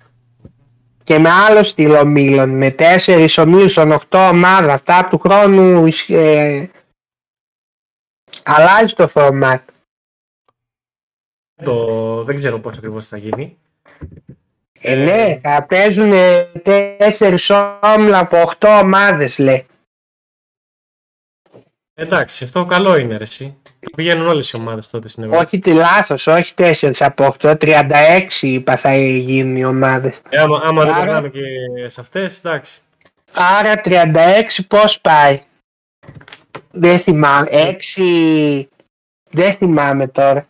Και 1.08 1.20
με 1.20 1.30
άλλο 1.30 1.64
στυλ 1.64 1.92
ομίλων. 1.92 2.50
Με 2.50 2.76
4 2.80 3.28
ομίλους 3.38 3.74
των 3.74 3.92
8 3.92 4.30
ομάδων. 4.32 4.70
Αυτά 4.70 5.08
του 5.10 5.18
χρόνου 5.20 5.86
ισχ- 5.86 6.10
ε, 6.10 6.70
αλλάζει 8.44 8.94
το 8.94 9.08
format. 9.14 9.64
Το... 11.64 12.24
Δεν 12.24 12.38
ξέρω 12.38 12.60
πώς 12.60 12.78
ακριβώς 12.78 13.08
θα 13.08 13.18
γίνει. 13.18 13.58
Ε, 14.80 14.96
ναι, 14.96 15.40
θα 15.44 15.66
παίζουν 15.66 16.12
4 16.64 17.80
όμιλα 17.82 18.20
από 18.20 18.38
8 18.60 18.80
ομάδες 18.84 19.38
λέει. 19.38 19.66
Εντάξει, 21.94 22.44
αυτό 22.44 22.66
καλό 22.66 22.98
είναι 22.98 23.18
ρε 23.18 23.24
εσύ. 23.24 23.58
Θα 23.80 23.88
Πηγαίνουν 23.96 24.28
όλες 24.28 24.50
οι 24.52 24.56
ομάδες 24.56 24.90
τότε 24.90 25.08
στην 25.08 25.24
Ευρώπη. 25.24 25.46
Όχι 25.46 25.60
τη 25.60 25.74
λάθος, 25.74 26.28
όχι 26.28 26.54
4 26.58 26.92
από 27.00 27.36
8, 27.40 27.56
36 27.58 28.42
είπα 28.42 28.78
θα 28.78 28.96
γίνουν 28.98 29.56
οι 29.56 29.66
ομάδες. 29.66 30.22
Ε, 30.30 30.40
άμα, 30.40 30.62
άμα 30.64 30.84
δεν 30.86 30.94
Άρα- 30.94 31.04
περνάμε 31.04 31.30
και 31.30 31.40
σε 31.90 32.02
αυτές, 32.02 32.38
εντάξει. 32.38 32.82
Άρα 33.34 33.82
36 33.84 34.64
πώς 34.68 35.02
πάει; 35.02 35.42
Δεν 36.72 37.00
θυμάμαι. 37.00 37.48
6... 37.52 38.68
Δεν 39.30 39.54
θυμάμαι 39.54 40.08
τώρα. 40.08 40.48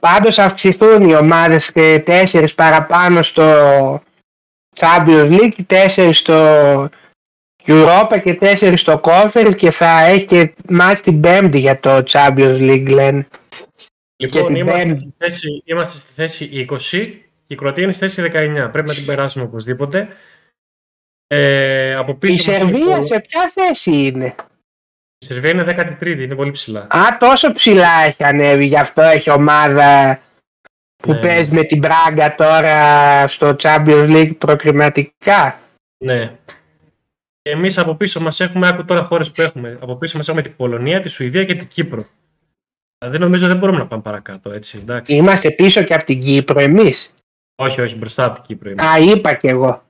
Πάντως 0.00 0.38
αυξηθούν 0.38 1.08
οι 1.08 1.14
ομάδες 1.14 1.72
και 1.72 2.02
4 2.06 2.46
παραπάνω 2.54 3.22
στο 3.22 3.44
Champions 4.76 5.30
League, 5.40 5.86
4 5.96 6.10
στο 6.12 6.88
Europa 7.66 8.20
και 8.24 8.38
4 8.40 8.72
στο 8.76 9.00
Conference 9.04 9.54
και 9.56 9.70
θα 9.70 10.00
έχει 10.04 10.24
και 10.24 10.54
μάτς 10.68 11.00
την 11.00 11.20
Πέμπτη 11.20 11.58
για 11.58 11.80
το 11.80 12.02
Champions 12.08 12.58
League 12.60 12.88
λένε. 12.88 13.26
Λοιπόν, 14.16 14.46
την 14.46 14.56
είμαστε 14.56 14.82
Πέμπτη. 14.84 14.98
στη, 14.98 15.14
θέση, 15.18 15.62
είμαστε 15.64 15.96
στη 15.98 16.12
θέση 16.14 16.66
20 16.70 16.76
και 17.46 17.54
η 17.54 17.56
Κροατία 17.56 17.82
είναι 17.82 17.92
στη 17.92 18.06
θέση 18.08 18.22
19. 18.22 18.68
Πρέπει 18.72 18.88
να 18.88 18.94
την 18.94 19.04
περάσουμε 19.06 19.44
οπωσδήποτε. 19.44 20.08
Ε, 21.26 21.94
από 21.94 22.14
πίσω 22.14 22.32
Η 22.32 22.36
μας 22.36 22.60
είναι 22.60 22.70
Σερβία 22.78 22.96
το- 22.96 23.04
σε 23.06 23.20
ποια 23.20 23.50
θέση 23.54 23.90
είναι; 24.06 24.34
η 25.18 25.24
Σερβία 25.24 25.50
είναι 25.50 25.64
13η, 26.00 26.22
είναι 26.22 26.34
πολύ 26.34 26.50
ψηλά. 26.50 26.80
Α, 26.80 27.16
τόσο 27.20 27.52
ψηλά 27.52 28.02
έχει 28.06 28.24
ανέβει, 28.24 28.66
γι' 28.66 28.78
αυτό 28.78 29.02
έχει 29.02 29.30
ομάδα 29.30 30.20
που 30.96 31.12
Ναι. 31.12 31.18
παίζει 31.20 31.52
με 31.52 31.62
την 31.64 31.78
Μπράγκα 31.78 32.34
τώρα 32.34 33.26
στο 33.28 33.56
Champions 33.62 34.08
League 34.16 34.36
προκριματικά. 34.38 35.60
Ναι. 36.04 36.36
Εμείς 37.42 37.78
από 37.78 37.94
πίσω 37.94 38.20
μας 38.20 38.40
έχουμε, 38.40 38.68
άκου 38.68 38.84
τώρα 38.84 39.02
χώρες 39.02 39.32
που 39.32 39.42
έχουμε. 39.42 39.78
Από 39.80 39.96
πίσω 39.96 40.16
μας 40.16 40.28
έχουμε 40.28 40.42
την 40.42 40.56
Πολωνία, 40.56 41.00
τη 41.00 41.08
Σουηδία 41.08 41.44
και 41.44 41.54
την 41.54 41.68
Κύπρο. 41.68 42.06
Δεν 43.04 43.20
νομίζω 43.20 43.46
δεν 43.46 43.58
μπορούμε 43.58 43.78
να 43.78 43.86
πάμε 43.86 44.02
παρακάτω, 44.02 44.50
έτσι. 44.52 44.78
Εντάξει. 44.78 45.14
Είμαστε 45.14 45.50
πίσω 45.50 45.82
και 45.82 45.94
από 45.94 46.04
την 46.04 46.20
Κύπρο 46.20 46.60
εμείς. 46.60 47.14
Όχι, 47.62 47.80
όχι, 47.80 47.94
μπροστά 47.96 48.24
από 48.24 48.34
την 48.34 48.44
Κύπρο 48.46 48.70
είμαι. 48.70 48.82
Α, 48.86 48.98
είπα 48.98 49.34
κι 49.34 49.46
εγώ. 49.46 49.82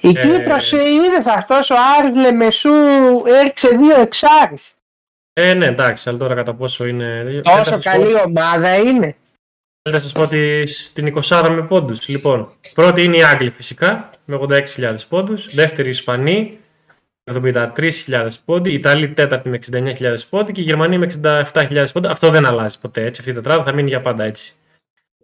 Η 0.00 0.08
Ε, 0.08 0.12
Κύπρος 0.12 0.72
ε, 0.72 0.76
είδες 0.90 1.26
αυτός 1.26 1.70
ο 1.70 1.74
Άρης 1.98 2.16
Λεμεσού 2.22 2.70
έριξε 3.26 3.68
δύο 3.68 4.00
εξάρις. 4.00 4.74
Ε, 5.32 5.54
ναι, 5.54 5.66
εντάξει, 5.66 6.08
αλλά 6.08 6.18
τώρα 6.18 6.34
κατά 6.34 6.54
πόσο 6.54 6.86
είναι. 6.86 7.22
δεν 7.24 7.42
θα 7.44 7.50
Τόσο 7.50 7.64
σας 7.64 7.84
πω- 7.84 7.90
καλή 7.90 8.14
ομάδα 8.26 8.76
είναι. 8.76 9.16
Θέλετε 9.82 10.02
να 10.04 10.10
σας 10.10 10.12
πω 10.12 10.26
τις- 10.28 10.92
την 10.92 11.06
20 11.06 11.50
με 11.50 11.62
πόντους. 11.62 12.08
Λοιπόν, 12.08 12.52
πρώτη 12.74 13.02
είναι 13.04 13.16
οι 13.16 13.22
Άγγλοι 13.24 13.50
φυσικά, 13.50 14.10
με 14.24 14.34
86.000 14.34 15.06
πόντους. 15.08 15.54
Δεύτερη 15.54 15.86
οι 15.88 15.90
Ισπανοί, 15.90 16.58
με 17.24 17.32
73.000 17.32 18.38
πόντοι. 18.44 18.70
Η 18.70 18.74
Ιταλοί 18.74 19.08
τέταρτη 19.08 19.48
με 19.48 19.54
69.000 19.56 20.26
πόντοι 20.30 20.52
και 20.52 20.60
η 20.60 20.64
Γερμανία 20.64 20.98
με 20.98 21.04
67.000 21.06 21.92
πόντοι. 21.92 22.06
Αυτό 22.08 22.30
δεν 22.30 22.46
αλλάζει 22.46 22.80
ποτέ 22.80 23.04
έτσι. 23.04 23.20
Αυτή 23.20 23.32
η 23.32 23.34
τετράδα 23.34 23.62
θα 23.64 23.74
μείνει 23.74 23.88
για 23.88 24.00
πάντα 24.00 24.24
έτσι. 24.24 24.52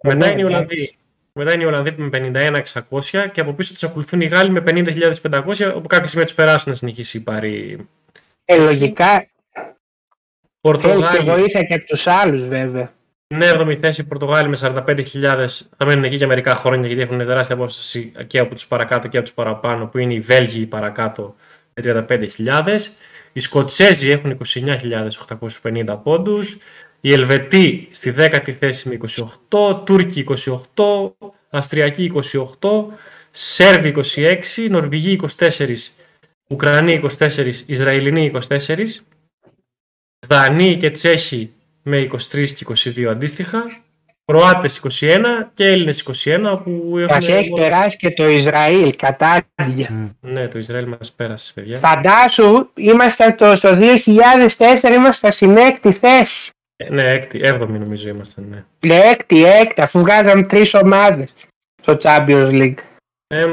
Ε, 0.00 0.08
Μετά 0.08 0.26
ναι, 0.26 0.32
είναι 0.32 0.40
οι 0.40 0.44
ναι. 0.44 0.48
Ολλανδοί. 0.48 0.96
Μετά 1.32 1.52
είναι 1.52 1.62
οι 1.62 1.66
Ολλανδοί 1.66 1.94
με 1.96 2.08
51.600 2.08 3.28
και 3.32 3.40
από 3.40 3.52
πίσω 3.52 3.72
τους 3.72 3.82
ακολουθούν 3.84 4.20
οι 4.20 4.26
Γάλλοι 4.26 4.50
με 4.50 4.60
50.500 4.66 5.72
όπου 5.74 5.86
κάποια 5.88 6.06
στιγμή 6.06 6.24
τους 6.24 6.34
περάσουν 6.34 6.70
να 6.70 6.76
συνεχίσει 6.76 7.16
η 7.16 7.20
πάρη. 7.20 7.86
Ε, 8.44 8.56
λογικά 8.56 9.10
έχει 9.14 9.26
και 9.52 9.74
Πορτογάλοι. 10.60 11.30
βοήθεια 11.30 11.62
και 11.62 11.74
από 11.74 11.84
τους 11.84 12.06
άλλους 12.06 12.44
βέβαια. 12.48 12.92
Είναι 13.34 13.50
7η 13.54 13.78
θέση 13.80 14.00
οι 14.00 14.04
Πορτογάλοι 14.04 14.48
με 14.48 14.58
45.000 14.60 15.46
θα 15.76 15.86
μένουν 15.86 16.04
εκεί 16.04 16.16
για 16.16 16.26
μερικά 16.26 16.54
χρόνια 16.54 16.86
γιατί 16.86 17.02
έχουν 17.02 17.18
τεράστια 17.18 17.54
απόσταση 17.54 18.12
και 18.26 18.38
από 18.38 18.54
τους 18.54 18.66
παρακάτω 18.66 19.08
και 19.08 19.16
από 19.16 19.26
τους 19.26 19.34
παραπάνω 19.34 19.86
που 19.86 19.98
είναι 19.98 20.14
οι 20.14 20.20
Βέλγοι 20.20 20.66
παρακάτω 20.66 21.34
με 21.74 22.06
35.000. 22.08 22.78
Οι 23.32 23.40
Σκοτσέζοι 23.40 24.10
έχουν 24.10 24.38
29.850 25.60 25.98
πόντους. 26.02 26.56
Οι 27.00 27.12
Ελβετοί 27.12 27.88
στη 27.90 28.14
10η 28.16 28.50
θέση 28.50 28.88
με 28.88 28.98
28, 29.50 29.84
Τούρκοι 29.84 30.26
28, 30.74 31.10
Αστριακοί 31.50 32.12
28, 32.60 32.84
Σέρβοι 33.30 33.94
26, 34.14 34.68
Νορβηγοί 34.70 35.20
24, 35.38 35.74
Ουκρανοί 36.48 37.00
24, 37.18 37.52
Ισραηλινοί 37.66 38.32
24, 38.48 38.84
Δανείοι 40.26 40.76
και 40.76 40.90
Τσέχοι 40.90 41.52
με 41.88 42.08
23 42.32 42.50
και 42.50 42.66
22 42.68 43.04
αντίστοιχα, 43.04 43.66
Κροάτες 44.24 44.80
21 45.00 45.24
και 45.54 45.66
Έλληνες 45.66 46.04
21 46.24 46.60
που 46.64 46.94
Μας 47.08 47.28
έχει 47.28 47.30
έχουν... 47.30 47.54
περάσει 47.54 47.96
και 47.96 48.10
το 48.10 48.28
Ισραήλ, 48.28 48.96
κατάδια. 48.96 50.14
Ναι, 50.20 50.48
το 50.48 50.58
Ισραήλ 50.58 50.88
μας 50.88 51.12
πέρασε, 51.12 51.52
παιδιά. 51.52 51.78
Φαντάσου, 51.78 52.68
είμαστε 52.74 53.34
το, 53.38 53.56
στο 53.56 53.78
2004 53.78 54.92
είμαστε 54.94 55.30
στην 55.30 55.56
έκτη 55.56 55.92
θέση. 55.92 56.50
Ε, 56.76 56.90
Ναι, 56.90 57.02
έκτη, 57.02 57.40
έβδομη 57.42 57.78
νομίζω 57.78 58.08
ήμασταν, 58.08 58.46
ναι. 58.50 58.64
Ναι, 58.86 59.00
έκτη, 59.10 59.44
έκτη, 59.44 59.80
αφού 59.80 59.98
βγάζαμε 59.98 60.42
τρεις 60.42 60.74
ομάδες 60.74 61.34
στο 61.82 61.98
Champions 62.02 62.50
League. 62.50 62.78
Ε, 63.26 63.46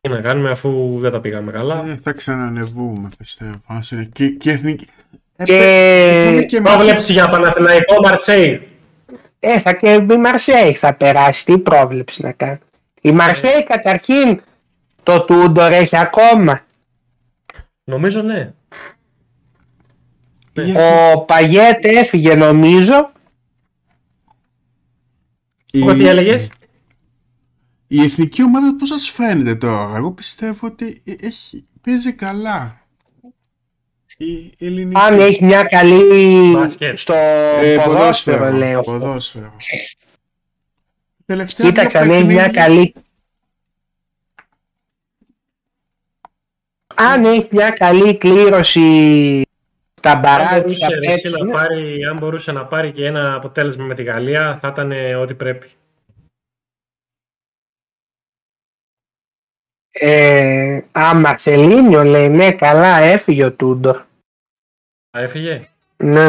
τι 0.00 0.08
να 0.08 0.20
κάνουμε 0.20 0.50
αφού 0.50 0.98
δεν 1.00 1.10
τα 1.12 1.20
πήγαμε 1.20 1.52
καλά. 1.52 1.86
Ε, 1.88 1.96
θα 1.96 2.12
ξανανεβούμε, 2.12 3.08
πιστεύω. 3.18 3.60
Ας 3.66 3.90
είναι 3.90 4.04
και, 4.12 4.28
και 4.28 4.50
εθνική. 4.50 4.86
Ε, 5.36 5.44
Και, 5.44 5.54
έχουμε 6.26 6.42
και 6.42 6.56
εμάς- 6.56 6.74
Πρόβλεψη 6.74 7.12
για 7.12 7.28
Παναθηναϊκό 7.28 7.94
Μαρσέη. 8.02 8.68
ε, 9.40 9.60
θα 9.60 9.72
και 9.72 9.92
η 10.10 10.16
Μαρσέη 10.16 10.72
θα 10.72 10.94
περάσει, 10.94 11.44
τι 11.44 11.58
πρόβλεψη 11.58 12.22
να 12.22 12.32
κάνει. 12.32 12.58
Η 13.00 13.10
Μαρσέη 13.12 13.64
καταρχήν 13.64 14.40
το 15.02 15.24
Τούντορ 15.24 15.72
έχει 15.72 15.96
ακόμα. 15.96 16.60
Νομίζω 17.84 18.22
ναι. 18.22 18.52
η 20.52 20.70
εθ- 20.70 21.14
Ο 21.14 21.20
Παγιέτ 21.24 21.84
έφυγε 21.84 22.34
νομίζω. 22.34 23.12
η- 25.72 25.80
Οπότε 25.82 25.96
τι 25.98 26.06
έλεγες. 26.08 26.50
Η 27.86 28.02
εθνική 28.02 28.42
ομάδα 28.42 28.74
πώς 28.78 28.88
σας 28.88 29.10
φαίνεται 29.10 29.54
τώρα; 29.54 29.96
Εγώ 29.96 30.12
πιστεύω 30.12 30.66
ότι 30.66 31.02
ε, 31.04 31.12
έχει, 31.26 31.66
παίζει 31.82 32.12
καλά. 32.12 32.85
Η 34.16 34.54
ελληνική. 34.58 35.00
Αν 35.00 35.20
έχει 35.20 35.44
μια 35.44 35.62
καλή 35.64 36.50
Μπάσκετ. 36.52 36.98
στο 36.98 37.14
Ε, 37.62 37.76
ποδόσφαιρο 37.84 38.50
λέω. 38.52 38.80
ποδόσφαιρο. 38.80 39.56
Τελευταία 41.26 41.66
Κοίταξε 41.70 41.98
αν 41.98 42.04
δύο 42.04 42.14
έχει 42.14 42.24
μια 42.24 42.36
παιχνίδια- 42.36 42.62
καλή 42.62 42.94
Αν 46.94 47.24
έχει 47.24 47.48
μια 47.50 47.70
καλή 47.70 48.16
κλήρωση 48.16 49.42
τα 50.02 50.10
Αν 50.10 50.20
μπαράζ 50.20 50.60
μπορούσε, 50.60 50.86
θα 50.86 50.88
ρε, 51.00 51.12
εσύ 51.12 51.22
παίξουν, 51.28 51.46
να 51.46 51.52
πάρει, 51.54 52.04
αν 52.04 52.18
μπορούσε 52.18 52.52
να 52.52 52.64
πάρει 52.66 52.92
και 52.92 53.04
ένα 53.06 53.34
αποτέλεσμα 53.34 53.84
με 53.84 53.94
τη 53.94 54.02
Γαλλία 54.02 54.58
θα 54.62 54.68
ήταν 54.68 54.92
ε, 54.92 55.14
ό,τι 55.14 55.34
πρέπει. 55.34 55.70
Ε, 59.98 60.80
Α, 60.98 61.14
Μαρσελίνιο 61.14 62.02
λέει, 62.02 62.28
ναι 62.28 62.52
καλά 62.52 62.98
έφυγε 62.98 63.44
ο 63.44 63.52
Τούντορ. 63.52 63.96
Α, 65.10 65.20
έφυγε; 65.22 65.68
Ναι. 65.96 66.26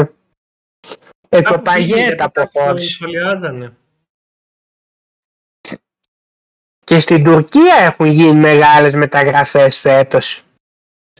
Ε, 1.30 1.42
το 1.42 1.42
Κάπου 1.42 1.62
πήγε, 1.62 1.62
Παγιέτ 1.62 1.98
γιατί 1.98 2.16
κάποιοι 2.16 2.32
το 2.34 2.42
αποχώρησε. 2.42 2.90
σχολιάζανε. 2.90 3.74
Και 6.84 7.00
στην 7.00 7.24
Τουρκία 7.24 7.76
έχουν 7.76 8.06
γίνει 8.06 8.40
μεγάλες 8.40 8.94
μεταγραφές 8.94 9.78
φέτος. 9.78 10.44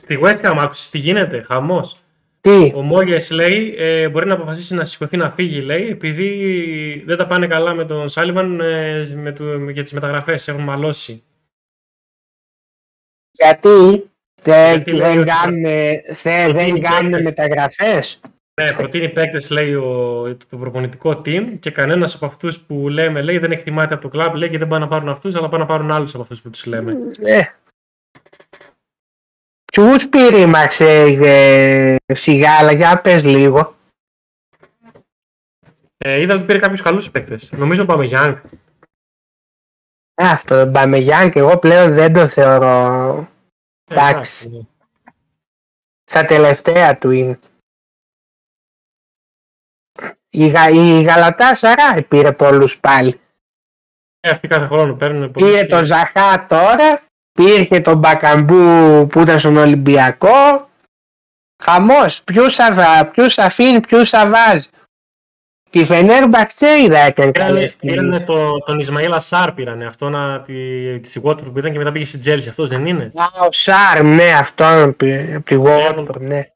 Στη 0.00 0.18
West 0.22 0.40
Ham 0.40 0.56
άκουσες 0.58 0.90
τι 0.90 0.98
γίνεται, 0.98 1.42
χαμός. 1.42 2.02
Τι, 2.40 2.72
Ο 2.74 2.82
Μόγες 2.82 3.30
λέει 3.30 3.74
ε, 3.78 4.08
μπορεί 4.08 4.26
να 4.26 4.34
αποφασίσει 4.34 4.74
να 4.74 4.84
σηκωθεί 4.84 5.16
να 5.16 5.30
φύγει 5.30 5.60
λέει 5.60 5.88
επειδή 5.88 7.02
δεν 7.06 7.16
τα 7.16 7.26
πάνε 7.26 7.46
καλά 7.46 7.74
με 7.74 7.84
τον 7.84 8.08
Σάλιβαν 8.08 8.60
ε, 8.60 9.06
με 9.14 9.32
του, 9.32 9.68
για 9.68 9.82
τις 9.82 9.92
μεταγραφές, 9.92 10.48
έχουν 10.48 10.62
μαλώσει. 10.62 11.22
Γιατί 13.38 14.10
δεν, 14.42 14.70
Γιατί 14.74 14.92
λέει 14.92 15.08
δεν 15.08 15.18
ότι- 15.18 15.30
κάνουν, 15.30 15.62
θε- 16.14 16.50
Προτείνει 16.50 16.70
δεν 16.80 16.82
κάνουν 16.90 17.10
παίκτες. 17.10 17.24
μεταγραφές. 17.24 18.20
Ναι, 18.60 18.72
προτείνει 18.72 19.08
παίκτες 19.08 19.50
λέει 19.50 19.74
ο, 19.74 20.22
το 20.50 20.56
προπονητικό 20.56 21.10
team 21.10 21.56
και 21.60 21.70
κανένας 21.70 22.14
από 22.14 22.26
αυτούς 22.26 22.58
που 22.60 22.88
λέμε 22.88 23.22
λέει 23.22 23.38
δεν 23.38 23.52
εκτιμάται 23.52 23.94
από 23.94 24.02
το 24.02 24.08
κλαμπ 24.08 24.34
λέει 24.34 24.48
και 24.50 24.58
δεν 24.58 24.68
πάνε 24.68 24.84
να 24.84 24.90
πάρουν 24.90 25.08
αυτούς 25.08 25.34
αλλά 25.34 25.48
πάνε 25.48 25.62
να 25.62 25.68
πάρουν 25.68 25.90
άλλους 25.90 26.14
από 26.14 26.22
αυτούς 26.22 26.42
που 26.42 26.50
τους 26.50 26.66
λέμε. 26.66 26.96
Ε, 27.22 27.42
Ποιους 29.72 30.08
πήρε 30.08 30.40
η 30.40 30.46
Μαρσέη 30.46 31.18
ε, 31.22 31.96
Σιγάλα, 32.14 32.72
για 32.72 33.00
πες 33.00 33.24
λίγο. 33.24 33.76
Ε, 35.98 36.20
είδα 36.20 36.34
ότι 36.34 36.44
πήρε 36.44 36.58
κάποιους 36.58 36.82
καλούς 36.82 37.10
παίκτες. 37.10 37.52
Νομίζω 37.52 37.84
πάμε 37.84 38.04
Γιάνγκ. 38.04 38.36
Ε, 40.20 40.24
Αυτό 40.28 40.54
τον 40.62 40.70
Μπαμεγιάν 40.70 41.30
και 41.30 41.38
εγώ 41.38 41.58
πλέον 41.58 41.94
δεν 41.94 42.12
το 42.12 42.28
θεωρώ 42.28 43.28
Εντάξει. 43.90 44.68
στα 46.04 46.24
τελευταία 46.24 46.98
του 46.98 47.10
είναι. 47.10 47.38
Η, 50.30 50.46
Γα, 50.48 50.68
η 50.68 51.02
Γαλατά 51.02 51.54
Σαράι 51.54 52.02
πήρε 52.02 52.32
πολλούς 52.32 52.78
πάλι. 52.78 53.20
Ε, 54.20 54.30
αυτοί 54.30 54.48
κάθε 54.48 54.66
χρόνο 54.66 54.94
παίρνουν 54.94 55.30
πολύ. 55.30 55.46
Πήρε 55.46 55.64
τον 55.64 55.84
Ζαχά 55.84 56.46
τώρα, 56.46 57.00
πήρε 57.32 57.64
και 57.64 57.80
τον 57.80 57.98
Μπακαμπού 57.98 59.06
που 59.06 59.20
ήταν 59.20 59.38
στον 59.40 59.56
Ολυμπιακό. 59.56 60.68
Χαμός, 61.62 62.22
ποιους 62.22 62.54
θα, 62.54 62.72
βα- 62.74 63.06
ποιους 63.10 63.34
θα 63.34 63.44
αφήνει, 63.44 63.80
ποιους 63.80 64.08
θα 64.08 64.28
βάζει. 64.30 64.68
Και 65.70 65.78
η 65.78 65.84
Φενέρ 65.84 66.28
Μπαξέιδα 66.28 66.98
έκανε 66.98 67.30
Πήρανε, 67.32 67.52
καλές 67.52 67.76
πήρανε 67.76 68.00
κινήσεις. 68.02 68.26
το, 68.26 68.58
τον 68.58 68.78
Ισμαήλ 68.78 69.12
Ασάρ 69.12 69.52
πήρανε. 69.52 69.86
Αυτό 69.86 70.08
να, 70.08 70.40
τη, 70.40 70.54
της 71.00 71.20
Watford 71.22 71.52
που 71.52 71.58
ήταν 71.58 71.72
και 71.72 71.78
μετά 71.78 71.92
πήγε 71.92 72.04
στην 72.04 72.20
Chelsea. 72.24 72.46
Αυτός 72.48 72.68
δεν 72.68 72.86
είναι; 72.86 73.10
Α, 73.14 73.24
ο 73.46 73.48
Σάρμ, 73.50 74.08
ναι, 74.14 74.32
αυτόν 74.32 74.96
πήρε, 74.96 75.34
από 75.34 75.44
τη 75.44 75.56
Watford, 75.64 76.20
ναι. 76.20 76.48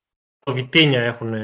Το 0.45 0.53
Βιτίνια 0.53 1.01
έχουν. 1.01 1.35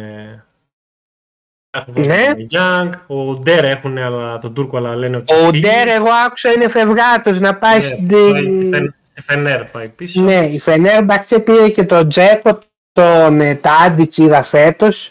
Έχουν 1.70 1.94
Ναι. 2.06 2.34
τον 2.34 2.46
Young, 2.50 2.90
ο 3.06 3.34
Ντέρ 3.34 3.64
έχουν 3.64 3.98
αλλά, 3.98 4.38
τον 4.38 4.54
Τούρκο, 4.54 4.76
αλλά 4.76 4.96
λένε 4.96 5.16
ότι. 5.16 5.34
Ο 5.34 5.50
πήγε. 5.50 5.68
Ντέρ, 5.68 5.88
εγώ 5.88 6.08
άκουσα 6.26 6.52
είναι 6.52 6.68
φευγάτος 6.68 7.38
να 7.40 7.54
πάει 7.56 7.78
Ναι, 7.78 7.84
στην... 7.84 8.06
πάει 8.08 8.40
στη 8.44 8.68
Φεν- 8.72 8.94
στη 9.12 9.22
Φενέρ 9.22 9.64
πάει 9.64 9.88
πίσω. 9.88 10.20
Ναι, 10.20 10.34
η 10.46 10.58
Φενέρ 10.58 11.04
Μπαξέ 11.04 11.38
πήρε 11.38 11.68
και 11.68 11.84
τον 11.84 12.08
Τζέκο, 12.08 12.58
τον 12.92 13.40
ε, 13.40 13.54
Τάντιτς 13.54 14.16
είδα 14.16 14.42
φέτος. 14.42 15.10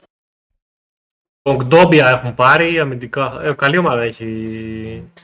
Τον 1.48 1.56
Γκντόμπια 1.56 2.10
έχουν 2.10 2.34
πάρει 2.34 2.80
αμυντικά. 2.80 3.40
Ε, 3.44 3.53
καλή 3.53 3.78
ομάδα 3.78 4.02
έχει 4.02 4.26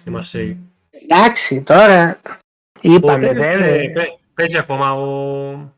η 0.05 0.09
Μαρσέη. 0.09 0.57
Εντάξει, 0.89 1.63
τώρα 1.63 2.21
Ο 2.25 2.79
είπαμε, 2.81 3.33
Ντέρ, 3.33 3.37
δεν 3.37 3.61
ε, 3.61 3.83
είναι. 3.83 3.93
παι- 3.93 4.17
Παίζει 4.33 4.57
ακόμα 4.57 4.89
ο. 4.91 5.71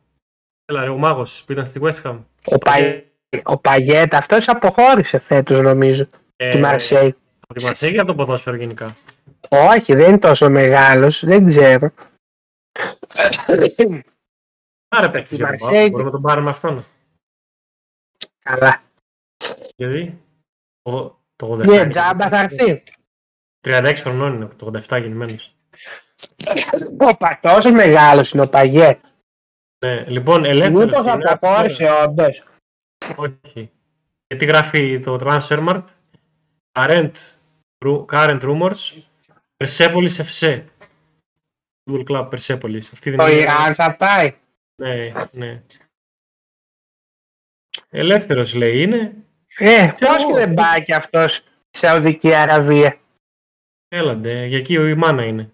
Έλα, 0.64 0.84
ρε, 0.84 0.88
ο 0.90 0.96
Μάγος 0.96 1.42
που 1.46 1.52
ήταν 1.52 1.64
στη 1.64 1.80
West 1.82 2.02
Ham. 2.02 2.18
Ο, 2.44 2.58
Πα... 2.58 2.72
ο 3.44 3.58
Παγιέτ, 3.58 4.14
αυτός 4.14 4.48
αποχώρησε 4.48 5.18
φέτος 5.18 5.62
νομίζω, 5.62 6.06
Ε, 6.36 6.50
τη 6.50 6.58
Μαρσέη. 6.58 7.14
Από 7.40 7.54
τη 7.54 7.64
Μαρσέη 7.64 7.94
ή 7.94 7.98
από 7.98 8.06
το 8.06 8.14
ποδόσφαιρο 8.14 8.56
γενικά; 8.56 8.96
Όχι, 9.48 9.94
δεν 9.94 10.08
είναι 10.08 10.18
τόσο 10.18 10.50
μεγάλος, 10.50 11.24
δεν 11.24 11.46
ξέρω. 11.46 11.90
Άρα 14.88 15.10
παίχτη 15.10 15.34
Η 15.34 15.36
για 15.36 15.46
τον 15.46 15.56
Μαρσέη- 15.60 15.78
Πάο. 15.80 15.88
Μπορούμε 15.90 16.04
να 16.04 16.10
τον 16.10 16.22
πάρουμε 16.22 16.50
αυτόν. 16.50 16.84
Καλά. 18.44 18.82
Γιατί; 19.76 20.20
Το, 20.86 21.20
το 21.36 21.52
87. 21.52 21.66
Ναι, 21.66 21.88
τζάμπα 21.88 22.28
θα 22.28 22.38
έρθει. 22.40 22.82
36 23.68 23.92
χρονών 23.96 24.34
είναι, 24.34 24.46
το 24.46 24.70
87 24.88 25.00
γεννημένος. 25.00 25.56
Όπα, 26.98 27.38
τόσο 27.42 27.72
μεγάλος 27.72 28.30
είναι 28.30 28.42
ο 28.42 28.48
Παγιέτ. 28.48 29.04
Ναι, 29.84 30.04
λοιπόν, 30.08 30.44
ελεύθερος. 30.44 30.84
Μήπως 30.84 31.06
αποχώρησε 31.30 31.90
όντως. 31.90 32.42
Όχι. 33.16 33.70
Γιατί 34.26 34.44
γράφει 34.44 35.00
το 35.00 35.18
Transfermarkt. 35.22 35.84
Current, 36.72 37.12
ru- 37.84 38.04
current 38.12 38.40
rumors. 38.42 39.02
Persepolis 39.56 40.10
FC. 40.16 40.64
Football 41.90 42.04
Club 42.08 42.28
Persepolis. 42.30 42.82
Αυτή 42.92 43.10
δεν 43.10 43.18
Το 43.18 43.26
είναι- 43.28 43.40
Ιράν 43.40 43.74
θα 43.74 43.96
πάει. 43.96 44.34
Ναι, 44.82 45.12
ναι. 45.32 45.62
Ελεύθερος 47.90 48.54
λέει 48.54 48.82
είναι. 48.82 49.16
Ε, 49.58 49.92
Ξέρω 49.94 50.10
πώς 50.12 50.16
και 50.16 50.22
εγώ. 50.22 50.34
δεν 50.34 50.54
πάει 50.54 50.84
και 50.84 50.94
αυτός 50.94 51.34
στη 51.34 51.78
Σαουδική 51.78 52.34
Αραβία; 52.34 52.98
Έλαντε, 53.88 54.44
για 54.46 54.58
εκεί 54.58 54.74
η 54.74 54.94
μάνα 54.94 55.24
είναι. 55.24 55.50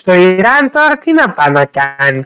Στο 0.00 0.12
Ιράν 0.12 0.70
τώρα 0.70 0.98
τι 0.98 1.12
να 1.12 1.32
πάει 1.32 1.50
να 1.50 1.66
κάνει; 1.66 2.24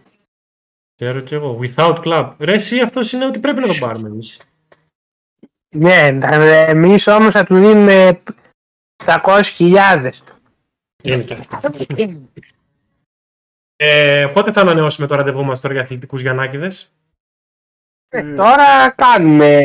Ξέρω 0.95 1.21
κι 1.21 1.35
εγώ. 1.35 1.61
Without 1.63 2.03
club. 2.05 2.35
Ρε, 2.39 2.53
εσύ 2.53 2.81
αυτός 2.81 3.13
είναι 3.13 3.27
ότι 3.27 3.39
πρέπει 3.39 3.61
να 3.61 3.67
τον 3.67 3.79
πάρουμε 3.79 4.09
εμείς. 4.09 4.41
Ναι, 5.75 6.19
εμείς 6.67 7.07
όμως 7.07 7.33
θα 7.33 7.45
του 7.45 7.55
δίνουμε 7.55 8.23
700.000. 9.05 10.11
Γενικά. 11.03 11.61
Ε, 13.77 14.31
πότε 14.33 14.53
θα 14.53 14.61
ανανεώσουμε 14.61 15.07
το 15.07 15.15
ραντεβού 15.15 15.45
μας 15.45 15.61
τώρα 15.61 15.75
για 15.75 15.83
αθλητικούς 15.83 16.21
Γιαννάκηδες; 16.21 16.93
Ε, 18.09 18.35
τώρα 18.35 18.91
κάνουμε. 18.91 19.61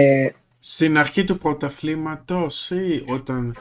Στην 0.69 0.97
αρχή 0.97 1.23
του 1.23 1.37
πρωταθλήματος 1.37 2.71
ή 2.71 3.03
όταν... 3.07 3.57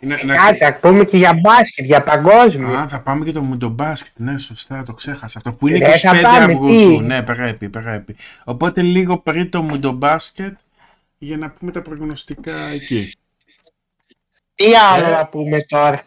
Να, 0.00 0.24
να... 0.24 0.34
Κάτσε, 0.36 0.64
ας 0.64 0.78
πούμε 0.80 1.04
και 1.04 1.16
για 1.16 1.32
μπάσκετ, 1.34 1.84
για 1.84 2.02
παγκόσμιο. 2.02 2.76
Α, 2.76 2.88
θα 2.88 3.00
πάμε 3.00 3.24
και 3.24 3.32
το 3.32 3.42
μουντομπάσκετ, 3.42 4.18
ναι, 4.18 4.38
σωστά, 4.38 4.82
το 4.82 4.92
ξέχασα. 4.94 5.38
Αυτό 5.38 5.52
που 5.52 5.68
είναι 5.68 5.84
Ε, 5.84 5.98
θα 5.98 6.18
25 6.18 6.22
πάμε, 6.22 6.52
Αυγούστου. 6.52 6.88
τι; 6.88 6.98
Ναι, 6.98 7.22
πρέπει, 7.22 7.68
πρέπει. 7.68 8.16
Οπότε 8.44 8.82
λίγο 8.82 9.18
πριν 9.18 9.50
το 9.50 9.62
μουντομπάσκετ 9.62 10.58
για 11.18 11.36
να 11.36 11.50
πούμε 11.50 11.70
τα 11.70 11.82
προγνωστικά 11.82 12.66
εκεί. 12.66 13.12
Τι 14.54 14.74
άλλο 14.74 15.08
να 15.08 15.26
πούμε 15.26 15.60
τώρα; 15.62 16.02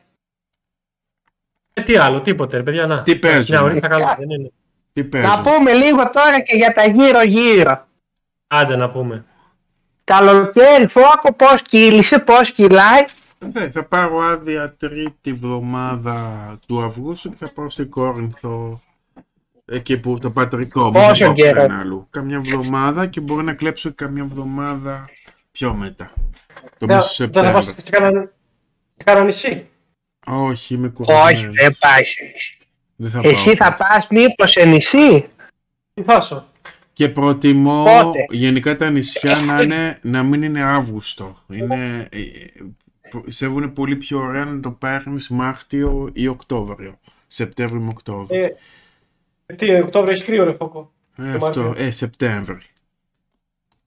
Ε, 1.74 1.82
τι 1.82 1.98
άλλο, 1.98 2.22
τίποτε, 2.22 2.58
ρε 2.58 2.64
παιδιά, 2.64 2.86
να. 2.88 3.04
Τι 3.04 3.16
παίζουμε; 3.16 3.60
Μια 3.60 3.62
ωρίτσα 3.62 3.88
καλά, 3.88 4.16
δεν 4.20 4.30
είναι. 4.30 4.52
Τι 4.94 5.02
Να 5.04 5.10
παίζει. 5.10 5.42
πούμε 5.44 5.74
λίγο 5.74 6.10
τώρα 6.10 6.40
και 6.42 6.56
για 6.56 6.74
τα 6.74 6.86
γύρω-γύρω. 6.86 7.88
Άντε 8.48 8.76
να 8.76 8.92
πούμε. 8.92 9.26
Καλοκαίρι, 10.12 10.88
φόκο, 10.88 11.34
πώς 11.36 11.62
κύλησε, 11.62 12.20
πώς 12.20 12.52
κυλάει. 12.52 13.06
Ναι, 13.54 13.70
θα 13.70 13.84
πάρω 13.84 14.18
άδεια 14.20 14.76
τρίτη 14.76 15.34
βδομάδα 15.34 16.60
του 16.68 16.82
Αυγούστου 16.84 17.30
και 17.30 17.36
θα 17.40 17.52
πάω 17.54 17.70
στην 17.70 17.90
Κόρινθο. 17.90 18.82
Εκεί 19.66 19.98
που 19.98 20.20
το 20.20 20.32
πατρικό 20.32 20.84
μου. 20.84 20.92
Πόσο 20.92 21.14
δεν 21.16 21.26
πάω 21.26 21.34
καιρό; 21.36 21.62
πουθενά 21.62 21.80
αλλού. 21.80 22.08
Καμιά 22.10 22.40
βδομάδα 22.40 23.08
και 23.08 23.20
μπορώ 23.22 23.42
να 23.42 23.54
κλέψω 23.54 23.94
καμιά 23.94 24.26
βδομάδα 24.26 25.10
πιο 25.52 25.74
μετά. 25.74 26.12
Το 26.78 26.86
Δεν 26.86 26.96
μέσο 26.96 27.28
δεν 27.28 27.44
θα 27.44 27.52
πας 27.52 27.66
Σεπτέμβριο. 27.66 27.86
σε 27.86 27.90
κανένα- 27.92 28.32
σε 28.98 29.04
κανένα 29.04 29.26
νησί. 29.26 29.70
Όχι, 30.28 30.74
είμαι 30.74 30.86
Όχι, 30.88 30.94
κουρασμένος. 30.96 31.56
δεν 31.56 31.76
πάει 31.80 32.04
σε 32.04 32.24
νησί. 32.34 32.58
Δεν 32.96 33.12
θα 33.12 33.20
Εσύ 33.24 33.46
πάω 33.46 33.56
θα 33.56 33.66
φέτος. 33.66 33.88
πας 33.88 34.08
μήπως 34.10 34.52
σε 34.52 34.66
νησί; 34.66 35.30
Τι 35.94 36.04
φάσω. 36.04 36.48
Και 36.98 37.10
προτιμώ 37.10 37.84
Πότε; 37.84 38.26
γενικά 38.30 38.76
τα 38.76 38.90
νησιά 38.90 39.36
να, 39.36 39.62
είναι, 39.64 40.00
να 40.02 40.24
μην 40.24 40.44
είναι 40.44 40.62
Αύγουστο. 40.62 41.38
Είναι, 41.50 42.08
ε, 42.12 42.20
σέβουν 43.28 43.74
πολύ 43.74 43.96
πιο 43.96 44.20
ωραία 44.20 44.46
να 44.46 44.60
το 44.60 44.72
παίρνεις 44.72 45.30
Μάρτιο 45.30 46.10
ή 46.14 46.28
Οκτώβριο. 46.28 47.00
Σεπτέμβριο 47.28 47.82
με 47.82 47.90
Οκτώβριο. 47.90 48.46
Ε, 49.46 49.54
τι, 49.56 49.76
Οκτώβριο 49.76 50.12
έχεις 50.12 50.24
κρύο 50.24 50.44
ρε 50.44 50.54
φόκο. 50.54 50.92
Ε, 51.18 51.38
το 51.38 51.46
αυτό, 51.46 51.62
Μάρτιο. 51.62 51.86
ε, 51.86 51.92
Σεπτέμβριο. 51.92 52.62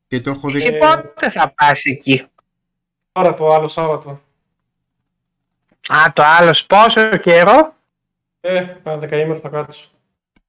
Και 0.09 0.21
το 0.21 0.31
έχω 0.31 0.51
δει. 0.51 0.63
Και 0.63 0.73
πότε 0.73 1.31
θα 1.31 1.55
πας 1.57 1.85
εκεί; 1.85 2.27
Τώρα 3.13 3.35
το 3.35 3.47
άλλο 3.47 3.69
Σάββατο. 3.69 4.21
Α, 5.89 6.13
το 6.13 6.23
άλλο 6.39 6.55
πόσο 6.67 7.17
καιρό; 7.17 7.75
Ε, 8.41 8.65
κάνα 8.83 8.99
δεκαήμερο 8.99 9.39
θα 9.39 9.49
κάτσω. 9.49 9.89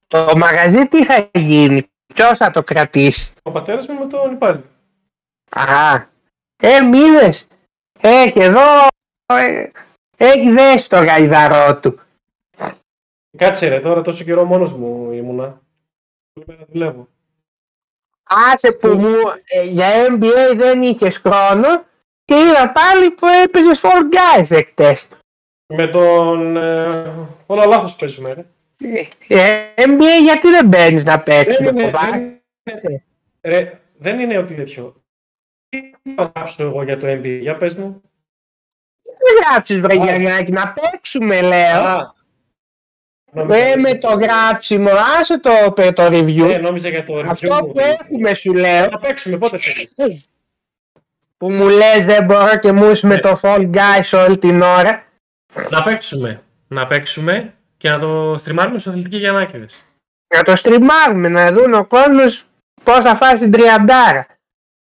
Το 0.08 0.36
μαγαζί 0.36 0.86
τι 0.86 1.04
θα 1.04 1.30
γίνει; 1.34 1.90
Ποιος 2.14 2.38
θα 2.38 2.50
το 2.50 2.62
κρατήσει; 2.62 3.32
Ο 3.42 3.50
πατέρας 3.50 3.86
μου 3.86 3.98
με 3.98 4.06
τον 4.06 4.32
υπάλληλο. 4.32 4.64
Α, 5.50 5.94
ε, 6.56 6.80
μ' 6.80 6.94
είδες. 6.94 7.46
Έχει 8.00 8.40
εδώ, 8.40 8.86
ε, 9.26 9.70
έχει 10.16 10.50
δέσει 10.50 10.88
το 10.88 10.96
γαϊδαρό 10.96 11.80
του. 11.80 12.00
Κάτσε 13.38 13.68
ρε, 13.68 13.80
τώρα 13.80 14.02
τόσο 14.02 14.24
καιρό 14.24 14.44
μόνος 14.44 14.72
μου 14.72 15.12
ήμουνα. 15.12 15.60
Όλη 16.32 16.46
μέρα 16.46 16.64
δουλεύω. 16.72 17.08
Άσε 18.22 18.72
που 18.72 18.88
μου, 18.88 19.14
ε, 19.44 19.64
για 19.64 19.88
NBA 20.08 20.56
δεν 20.56 20.82
είχες 20.82 21.18
χρόνο 21.18 21.84
και 22.24 22.34
είδα 22.34 22.72
πάλι 22.72 23.10
που 23.10 23.26
έπαιζες 23.44 23.80
Fall 23.82 24.02
Guys 24.14 24.50
εκτές. 24.50 25.08
Με 25.66 25.88
τον... 25.88 26.56
Ε, 26.56 27.28
όλα 27.46 27.66
λάθος 27.66 27.96
παίζουμε 27.96 28.32
ρε. 28.32 28.46
Ε, 29.28 29.64
NBA 29.76 30.22
γιατί 30.24 30.48
δεν 30.48 30.66
μπαίνεις 30.68 31.04
να 31.04 31.20
παίξεις 31.20 31.56
Δεν 31.58 31.74
με 31.74 31.80
είναι, 31.82 31.90
κοβάκι. 31.90 32.10
δεν 32.62 32.78
είναι, 32.84 33.02
ρε, 33.42 33.80
δεν 33.98 34.18
είναι 34.20 34.38
ότι 34.38 34.54
τέτοιο. 34.54 35.02
Τι 35.68 35.80
θα 36.14 36.32
γράψω 36.36 36.62
εγώ 36.62 36.82
για 36.82 36.98
το 36.98 37.06
NBA, 37.06 37.38
για 37.40 37.56
πες 37.56 37.74
μου. 37.74 38.02
Δεν 39.02 39.50
γράψεις 39.50 39.80
βρε 39.80 39.92
Α. 40.00 40.04
Γιαννάκη, 40.04 40.52
να 40.52 40.72
παίξουμε 40.72 41.40
λέω. 41.40 41.82
Α, 41.82 42.14
νόμιζα- 43.32 43.66
Ε, 43.66 43.76
με 43.76 43.94
το 43.94 44.08
γράψιμο, 44.08 44.90
άσε 45.20 45.40
το, 45.40 45.50
το 45.92 46.06
review. 46.06 46.50
Ε, 46.50 46.58
νόμιζα 46.58 46.88
για 46.88 47.04
το 47.04 47.18
Αυτό 47.18 47.56
review 47.56 47.60
μου. 47.66 47.72
που 47.72 47.78
έχουμε 47.80 48.34
σου 48.34 48.52
λέω, 48.54 48.88
Θα 48.88 48.98
παίξουμε, 48.98 49.38
πότε 49.38 49.58
θέλεις. 49.58 50.28
που 51.36 51.50
μου 51.50 51.68
λες 51.68 52.04
δεν 52.06 52.24
μπορώ 52.24 52.58
και 52.58 52.72
μου 52.72 52.90
είσαι 52.90 53.06
με 53.06 53.14
Ναι. 53.14 53.20
το 53.20 53.40
Fall 53.42 53.70
Guys 53.74 54.24
όλη 54.26 54.38
την 54.38 54.62
ώρα. 54.62 55.04
Να 55.70 55.82
παίξουμε. 55.82 56.42
Να 56.68 56.86
παίξουμε 56.86 57.54
και 57.82 57.90
να 57.90 57.98
το 57.98 58.34
στριμάρουμε 58.38 58.78
στους 58.78 58.92
αθλητικοί 58.92 59.16
Γιαννάκηδες. 59.16 59.82
Να 60.34 60.42
το 60.42 60.56
στριμάρουμε, 60.56 61.28
να 61.28 61.52
δουν 61.52 61.74
ο 61.74 61.84
κόσμος 61.84 62.44
πώς 62.84 62.98
θα 62.98 63.14
φάσει 63.14 63.42
την 63.42 63.50
τριαντάρα. 63.50 64.26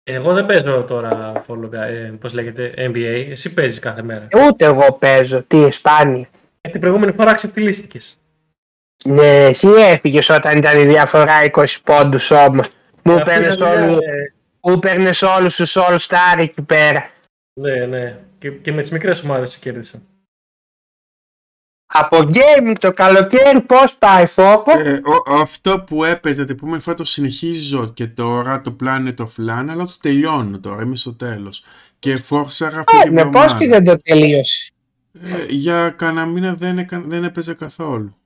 Εγώ 0.02 0.32
δεν 0.32 0.46
παίζω 0.46 0.84
τώρα, 0.84 1.32
Fall 1.46 1.64
Guy, 1.64 1.72
ε, 1.72 2.12
πώς 2.20 2.32
λέγεται, 2.32 2.74
NBA. 2.76 3.26
Εσύ 3.30 3.54
παίζεις 3.54 3.78
κάθε 3.78 4.02
μέρα. 4.02 4.28
Ούτε 4.46 4.64
εγώ 4.64 4.92
παίζω, 4.92 5.42
τι 5.42 5.70
σπάνια. 5.70 6.28
Ε, 6.60 6.68
την 6.68 6.80
προηγούμενη 6.80 7.12
φορά 7.12 7.34
ξεφτυλίστηκες. 7.34 8.20
Ναι, 9.04 9.44
εσύ 9.44 9.68
έφυγες 9.68 10.28
όταν 10.28 10.58
ήταν 10.58 10.80
η 10.80 10.84
διαφορά 10.84 11.44
20 11.44 11.64
πόντους 11.84 12.30
όμως. 12.30 12.68
Μου 13.02 13.14
Αυτή 13.14 13.30
παίρνες 13.30 13.54
ήταν 13.54 13.72
μια, 13.72 13.84
όλου, 13.84 13.98
ε, 14.02 14.34
μου 14.60 14.78
παίρνες 14.78 15.22
όλους 15.22 15.54
τους 15.54 15.76
All 15.76 15.96
Star 15.98 16.38
εκεί 16.38 16.62
πέρα. 16.62 17.10
Ναι, 17.60 17.86
ναι. 17.86 18.18
Και, 18.38 18.50
και 18.50 18.72
με 18.72 18.82
τις 18.82 18.90
μικρές 18.90 19.22
ομάδες 19.22 19.50
σε 19.50 19.58
κέρδισα. 19.58 20.02
Από 21.94 22.16
gaming 22.18 22.74
το 22.80 22.92
καλοκαίρι 22.92 23.60
πώς 23.60 23.94
πάει 23.98 24.26
φόκο. 24.26 24.78
Ε, 24.78 24.92
ο- 25.04 25.40
αυτό 25.40 25.80
που 25.86 26.04
έπαιζε 26.04 26.44
την 26.44 26.54
επόμενη 26.54 26.82
φορά 26.82 26.96
το 26.96 27.04
συνεχίζω 27.04 27.86
και 27.94 28.06
τώρα 28.06 28.60
το 28.62 28.76
Planet 28.84 29.14
of 29.16 29.24
Lana, 29.48 29.66
αλλά 29.70 29.84
το 29.84 29.94
τελειώνω 30.00 30.58
τώρα, 30.60 30.82
είμαι 30.82 30.96
στο 30.96 31.14
τέλος. 31.14 31.64
Και 31.98 32.16
φόρσαρα 32.16 32.78
αυτή 32.78 32.96
Ε, 32.98 33.02
τη 33.02 33.10
ναι, 33.10 33.22
πώς 33.24 33.32
και 33.32 33.38
βδομάδα. 33.48 33.66
δεν 33.68 33.84
το 33.84 33.96
τελείωσε. 34.02 34.72
Ε, 35.22 35.44
για 35.48 35.90
κανένα 35.90 36.26
μήνα 36.26 36.54
δεν, 36.54 36.78
έκα- 36.78 37.02
δεν 37.06 37.24
έπαιζε 37.24 37.54
καθόλου. 37.54 38.16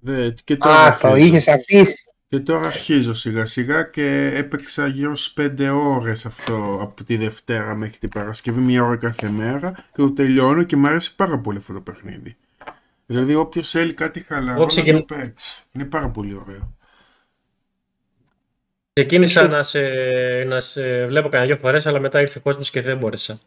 Δε, 0.00 0.30
και, 0.44 0.56
τώρα 0.56 0.74
Α, 0.84 0.96
το 0.98 1.08
αρχίζω. 1.08 1.26
είχες 1.26 1.48
αφήσει. 1.48 2.01
Και 2.32 2.40
τώρα 2.40 2.66
αρχίζω 2.66 3.12
σιγά 3.12 3.44
σιγά 3.44 3.82
και 3.82 4.32
έπαιξα 4.34 4.86
γύρω 4.86 5.16
στις 5.16 5.34
5 5.58 5.70
ώρες 5.74 6.26
αυτό 6.26 6.78
από 6.82 7.04
τη 7.04 7.16
Δευτέρα 7.16 7.74
μέχρι 7.74 7.98
την 7.98 8.08
Παρασκευή, 8.08 8.60
μία 8.60 8.84
ώρα 8.84 8.96
κάθε 8.96 9.28
μέρα 9.28 9.70
και 9.72 9.80
το 10.02 10.12
τελειώνω 10.12 10.62
και 10.62 10.76
μου 10.76 10.86
άρεσε 10.86 11.12
πάρα 11.16 11.38
πολύ 11.38 11.58
αυτό 11.58 11.72
το 11.72 11.80
παιχνίδι. 11.80 12.36
Δηλαδή 13.06 13.34
όποιος 13.34 13.70
θέλει 13.70 13.92
κάτι 13.94 14.20
χαλαρό 14.28 14.56
Εγώ 14.56 14.66
ξεκινά- 14.66 14.98
να 14.98 15.04
το 15.04 15.14
παίξει. 15.14 15.62
Είναι 15.72 15.84
πάρα 15.84 16.08
πολύ 16.08 16.34
ωραίο. 16.34 16.76
Ξεκίνησα 18.92 19.48
να 19.48 19.62
σε, 19.62 19.80
να 20.46 20.60
σε 20.60 21.06
βλέπω 21.06 21.28
κανένα 21.28 21.50
δυο 21.52 21.60
φορές, 21.60 21.86
αλλά 21.86 22.00
μετά 22.00 22.20
ήρθε 22.20 22.38
ο 22.38 22.42
κόσμος 22.42 22.70
και 22.70 22.80
δεν 22.82 22.98
μπόρεσα. 22.98 23.40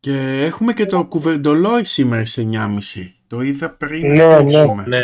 Και 0.00 0.42
έχουμε 0.44 0.72
και 0.72 0.86
το 0.86 1.04
κουβεντολόι 1.06 1.84
σήμερα 1.84 2.24
στις 2.24 2.46
9.30. 2.52 3.12
Το 3.26 3.40
είδα 3.40 3.70
πριν 3.70 4.06
Ναι, 4.06 4.26
να 4.26 4.42
ναι. 4.42 4.50
παίξουμε. 4.50 4.84
Ναι. 4.86 5.00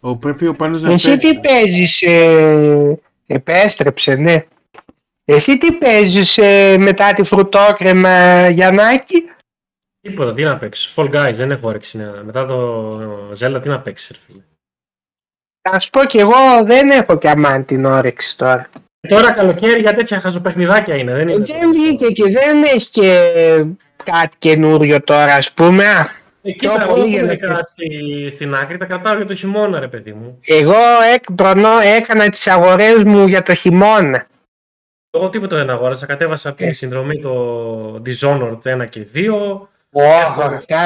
Ο, 0.00 0.16
πρέπει 0.16 0.46
ο 0.46 0.54
Πάνος 0.54 0.82
να 0.82 0.92
Εσύ 0.92 1.18
τι 1.18 1.26
παίξει. 1.26 1.40
παίζεις, 1.40 2.02
ε, 2.02 2.98
επέστρεψε, 3.26 4.14
ναι. 4.14 4.44
Εσύ 5.24 5.58
τι 5.58 5.72
παίζεις 5.72 6.38
ε, 6.38 6.76
μετά 6.78 7.12
τη 7.14 7.22
φρουτόκρεμα 7.22 8.48
Γιαννάκη; 8.48 9.22
Τίποτα, 10.00 10.34
τι 10.34 10.42
να 10.42 10.56
παίξω. 10.56 10.92
Fall 10.96 11.10
Guys, 11.14 11.32
δεν 11.34 11.50
έχω 11.50 11.68
όρεξη. 11.68 11.98
να- 11.98 12.22
Μετά 12.24 12.46
το 12.46 13.30
Zelda, 13.38 13.62
τι 13.62 13.68
να 13.68 13.80
παίξεις, 13.80 14.10
ρε 14.10 14.18
φίλε. 14.26 14.40
Θα 15.70 15.80
σου 15.80 15.90
πω 15.90 16.04
κι 16.04 16.18
εγώ 16.18 16.64
δεν 16.64 16.90
έχω 16.90 17.18
κι 17.18 17.28
αμάν 17.28 17.64
την 17.64 17.84
όρεξη 17.84 18.36
τώρα. 18.36 18.68
Τώρα 19.08 19.32
καλοκαίρι 19.32 19.80
για 19.80 19.94
τέτοια 19.94 20.20
χαζοπαιχνιδάκια 20.20 20.94
είναι, 20.96 21.12
δεν 21.14 21.28
Ε, 21.28 21.32
είναι. 21.32 21.44
δεν 21.44 21.72
βγήκε 21.72 22.06
και 22.06 22.30
δεν 22.30 22.62
έχει 22.62 22.90
και 22.90 23.32
κάτι 24.04 24.36
καινούριο 24.38 25.02
τώρα 25.02 25.34
ας 25.34 25.52
πούμε. 25.52 25.84
Α, 26.48 26.50
Ε, 26.50 26.54
πιο 26.58 26.70
κοίτα, 26.70 26.82
εγώ 26.84 26.94
πολύ 26.94 27.08
για 27.08 27.22
να 27.22 27.36
κομμενικά 27.36 27.62
στη, 27.64 27.86
στην 28.30 28.54
άκρη 28.54 28.76
τα 28.76 28.84
κρατάω 28.86 29.16
για 29.16 29.26
το 29.26 29.34
χειμώνα, 29.34 29.80
ρε 29.80 29.88
παιδί 29.88 30.12
μου. 30.12 30.38
Εγώ 30.46 30.74
εκ, 31.14 31.32
προνό, 31.32 31.78
έκανα 31.96 32.28
τις 32.28 32.46
αγορές 32.46 33.02
μου 33.04 33.26
για 33.26 33.42
το 33.42 33.54
χειμώνα. 33.54 34.26
Εγώ 35.10 35.28
τίποτα 35.28 35.56
δεν 35.56 35.70
αγόρασα. 35.70 36.06
Κατέβασα 36.06 36.48
από 36.48 36.64
Ε. 36.64 36.68
τη 36.68 36.72
συνδρομή 36.74 37.20
το 37.20 38.02
Dishonored 38.06 38.58
1 38.82 38.86
και 38.88 39.06
2. 39.14 39.68
Ωχ, 39.92 40.38
αυτά 40.44 40.78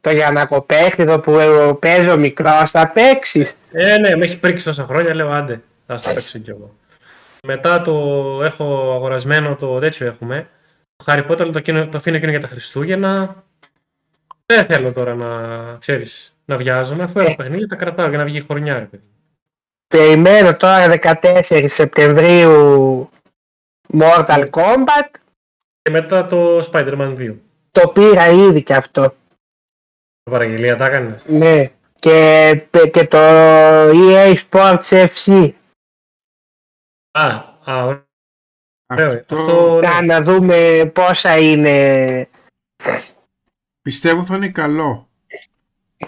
το 0.00 0.10
Γιαννακοπέχτιδο 0.10 1.20
που 1.20 1.38
ε, 1.38 1.72
παίζω 1.80 2.16
μικρός 2.16 2.70
θα 2.70 2.88
παίξεις. 2.88 3.56
Ε, 3.72 3.98
ναι, 3.98 4.16
με 4.16 4.24
έχει 4.24 4.38
πρίξει 4.38 4.64
τόσα 4.64 4.84
χρόνια, 4.84 5.14
λέω 5.14 5.30
άντε, 5.30 5.60
θα 5.86 5.96
στο 5.98 6.10
παίξω 6.14 6.38
κι 6.38 6.50
εγώ. 6.50 6.74
Μετά 7.46 7.82
το 7.82 7.92
έχω 8.44 8.92
αγορασμένο 8.94 9.56
το 9.56 9.78
τέτοιο 9.78 10.06
έχουμε. 10.06 10.46
Το 10.96 11.04
Harry 11.12 11.26
Potter 11.30 11.36
το, 11.52 11.58
εκείνο- 11.58 11.86
το 11.86 11.96
αφήνω 11.96 12.16
εκείνο 12.16 12.30
για 12.30 12.40
τα 12.40 12.46
Χριστούγεννα. 12.46 13.44
Δεν 14.50 14.64
θέλω 14.66 14.92
τώρα 14.92 15.14
να, 15.14 15.76
ξέρεις, 15.76 16.36
να 16.44 16.56
βιάζομαι, 16.56 17.02
αφού 17.02 17.20
έχω 17.20 17.36
παιχνίδια 17.36 17.66
τα 17.66 17.76
κρατάω 17.76 18.08
για 18.08 18.18
να 18.18 18.24
βγει 18.24 18.40
χρονιά, 18.40 18.78
ρε 18.78 18.84
παιδί. 18.84 19.04
Περιμένω 19.86 20.56
τώρα 20.56 20.98
14 21.02 21.66
Σεπτεμβρίου 21.68 23.10
Mortal 23.92 24.50
Kombat. 24.50 25.10
Και 25.82 25.90
μετά 25.90 26.26
το 26.26 26.58
Spider-Man 26.58 27.16
2. 27.18 27.34
Το 27.70 27.88
πήρα 27.88 28.28
ήδη 28.28 28.62
κι 28.62 28.72
αυτό. 28.72 29.02
Το 30.22 30.30
παραγγελία 30.30 30.76
τα 30.76 30.86
έκανες; 30.86 31.24
Ναι. 31.26 31.70
Και, 31.94 32.66
και 32.90 33.06
το 33.06 33.18
EA 33.90 34.34
Sports 34.50 35.06
FC. 35.06 35.50
Α, 37.10 37.24
α, 37.64 37.84
ωραίο. 37.84 38.04
Αυτό 38.86 39.36
Αυτό, 39.36 39.78
ναι. 39.80 39.88
Να, 39.88 40.02
να 40.02 40.22
δούμε 40.22 40.90
πόσα 40.94 41.38
είναι. 41.38 42.28
Πιστεύω 43.82 44.24
θα 44.26 44.36
είναι 44.36 44.48
καλό. 44.48 45.08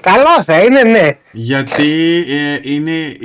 Καλός 0.00 0.44
θα 0.44 0.62
είναι, 0.62 0.82
ναι. 0.82 1.18
Γιατί 1.32 2.24
ε, 2.28 2.58
είναι 2.62 3.16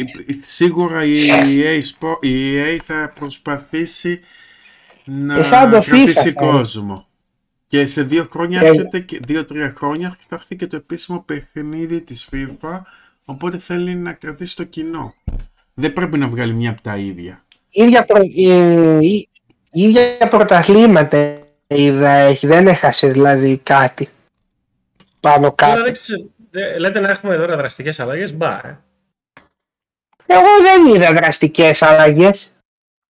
σίγουρα 0.44 1.04
η 1.06 1.28
EA, 1.30 1.82
Sport- 1.82 2.18
η 2.26 2.56
EA 2.58 2.78
θα 2.84 3.12
προσπαθήσει 3.20 4.20
να 5.06 5.38
Ε, 5.40 5.44
σαν 5.44 5.72
το 5.72 5.78
FIFA 5.78 5.86
κρατήσει 5.86 6.14
θα 6.14 6.22
είναι. 6.22 6.32
κόσμο. 6.52 7.08
Και 7.68 7.86
σε 7.88 8.04
δύο 8.04 8.28
χρόνια 8.32 8.62
Ε, 8.62 8.66
έρχεται 8.68 9.00
και 9.00 9.20
δύο-τρία 9.24 9.74
χρόνια 9.78 10.18
θα 10.28 10.36
έρθει 10.36 10.56
και 10.56 10.68
το 10.68 10.76
επίσημο 10.76 11.20
παιχνίδι 11.26 12.02
της 12.02 12.30
FIFA 12.32 12.82
οπότε 13.26 13.58
θέλει 13.58 13.96
να 13.96 14.14
κρατήσει 14.14 14.56
το 14.56 14.64
κοινό. 14.64 15.14
Δεν 15.74 15.94
πρέπει 15.94 16.18
να 16.18 16.28
βγάλει 16.28 16.54
μια 16.54 16.70
από 16.70 16.82
τα 16.82 16.98
ίδια. 16.98 17.46
ίδια, 17.72 18.06
προ, 18.06 18.18
ε, 18.22 18.98
η- 19.00 19.30
ίδια 19.72 20.28
πρωταθλήματα 20.30 21.40
είδα 21.68 22.10
έχει, 22.10 22.48
δεν 22.48 22.68
έχασε 22.68 23.12
δηλαδή 23.12 23.60
κάτι 23.64 24.08
πάνω 25.20 25.52
Τώρα 25.52 25.72
κάτω. 25.74 25.82
δεν 25.84 25.94
ξε- 25.94 26.26
δε- 26.52 26.80
λέτε 26.80 27.00
να 27.00 27.10
έχουμε 27.10 27.36
τώρα 27.36 27.56
δραστικές 27.58 28.00
αλλαγές, 28.00 28.34
μπα, 28.34 28.68
ε. 28.68 28.80
Εγώ 30.26 30.48
δεν 30.62 30.96
είδα 30.96 31.14
δραστικές 31.14 31.82
αλλαγές. 31.82 32.52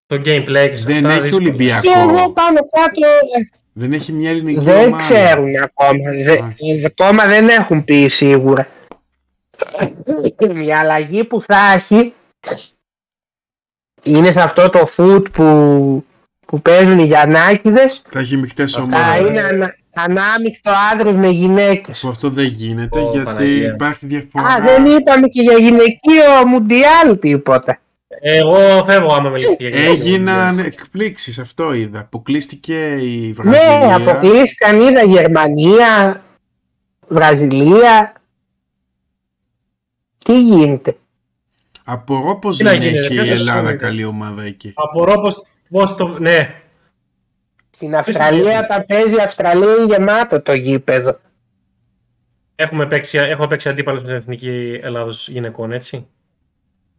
Το 0.06 0.16
gameplay 0.16 0.68
και 0.70 0.78
σε 0.78 0.86
Δεν 0.86 1.06
αυτά, 1.06 1.10
έχει 1.10 1.22
δύσκολο. 1.22 1.36
Ολυμπιακό. 1.48 1.82
Και 1.82 2.00
εγώ 2.00 2.34
πάνω 2.34 2.58
κάτω 2.70 3.08
ε, 3.38 3.50
Δεν 3.74 3.94
έχει 3.94 4.12
μια 4.12 4.30
ελληνική 4.30 4.60
δεν 4.60 4.78
ομάδα. 4.86 4.98
ξέρουν 4.98 5.56
ακόμα. 5.64 6.12
Δε, 6.24 6.32
Α. 6.40 6.54
ε, 6.58 6.86
ακόμα 6.86 7.26
δεν 7.26 7.50
έχουν 7.50 7.84
πει 7.86 8.08
σίγουρα. 8.08 8.68
Η 10.66 10.74
αλλαγή 10.74 11.24
που 11.24 11.42
θα 11.42 11.72
έχει 11.74 12.14
είναι 14.04 14.32
σε 14.32 14.42
αυτό 14.42 14.70
το 14.70 14.88
foot 14.98 15.32
που, 15.32 16.06
που 16.46 16.62
παίζουν 16.62 17.00
οι 17.00 17.06
Γιαννάκηδες 17.06 18.02
Θα 18.10 18.20
έχει 18.20 18.38
μεικτές 18.38 18.72
θα 18.72 18.82
ομάδες. 18.82 19.28
είναι 19.28 19.42
ανα, 19.42 19.76
ανάμεικτο 19.98 20.72
άντρες 20.94 21.14
με 21.14 21.28
γυναίκες. 21.28 22.00
Που 22.00 22.08
αυτό 22.08 22.30
δεν 22.30 22.46
γίνεται 22.46 23.00
Ω, 23.00 23.10
γιατί 23.12 23.26
Παναγία. 23.26 23.72
υπάρχει 23.74 24.06
διαφορά. 24.06 24.46
Α, 24.48 24.62
δεν 24.62 24.86
είπαμε 24.86 25.28
και 25.28 25.42
για 25.42 25.58
γυναικείο 25.58 26.48
μουντιάλ 26.48 27.20
τίποτα. 27.20 27.80
Εγώ 28.22 28.84
φεύγω 28.86 29.14
άμα 29.14 29.30
με 29.30 29.38
λυθεί. 29.38 29.56
Έγιναν 29.60 30.60
εκπλήξεις, 30.60 31.40
αυτό 31.40 31.74
είδα. 31.74 32.00
Αποκλείστηκε 32.00 32.92
η 33.02 33.28
Ναι, 33.28 33.34
Βραζιλία. 33.34 33.96
αποκλείστηκαν 33.96 34.80
είδα 34.82 35.04
Γερμανία, 35.04 36.24
Βραζιλία. 37.08 38.14
Τι 40.26 40.42
γίνεται; 40.42 40.98
Απορώ 41.84 42.36
πως 42.40 42.58
Τι 42.58 42.64
να 42.64 42.70
δεν 42.72 42.82
γίνει, 42.82 42.92
ρε, 42.92 43.00
έχει 43.06 43.14
η 43.14 43.16
ποιος 43.16 43.28
θα 43.28 43.34
Ελλάδα 43.34 43.52
ασχολείται. 43.60 43.86
καλή 43.86 44.04
ομάδα 44.04 44.44
εκεί. 44.44 44.72
Απορώ 44.76 45.22
πως, 45.22 45.44
πως 45.70 45.96
το... 45.96 46.08
Ναι, 46.20 46.56
Στην 47.78 47.96
Αυστραλία 47.96 48.66
τα 48.66 48.86
παίζει 48.86 49.16
η 49.16 49.20
Αυστραλία 49.20 49.74
είναι 49.74 49.86
γεμάτο 49.86 50.42
το 50.42 50.54
γήπεδο. 50.54 51.20
έχουμε 52.56 52.86
παίξει, 52.86 53.18
έχω 53.18 53.48
παίξει 53.48 53.70
αντίπαλος 53.70 54.02
με 54.02 54.08
την 54.08 54.18
Εθνική 54.18 54.80
Ελλάδος 54.84 55.28
γυναικών, 55.30 55.72
έτσι. 55.72 56.08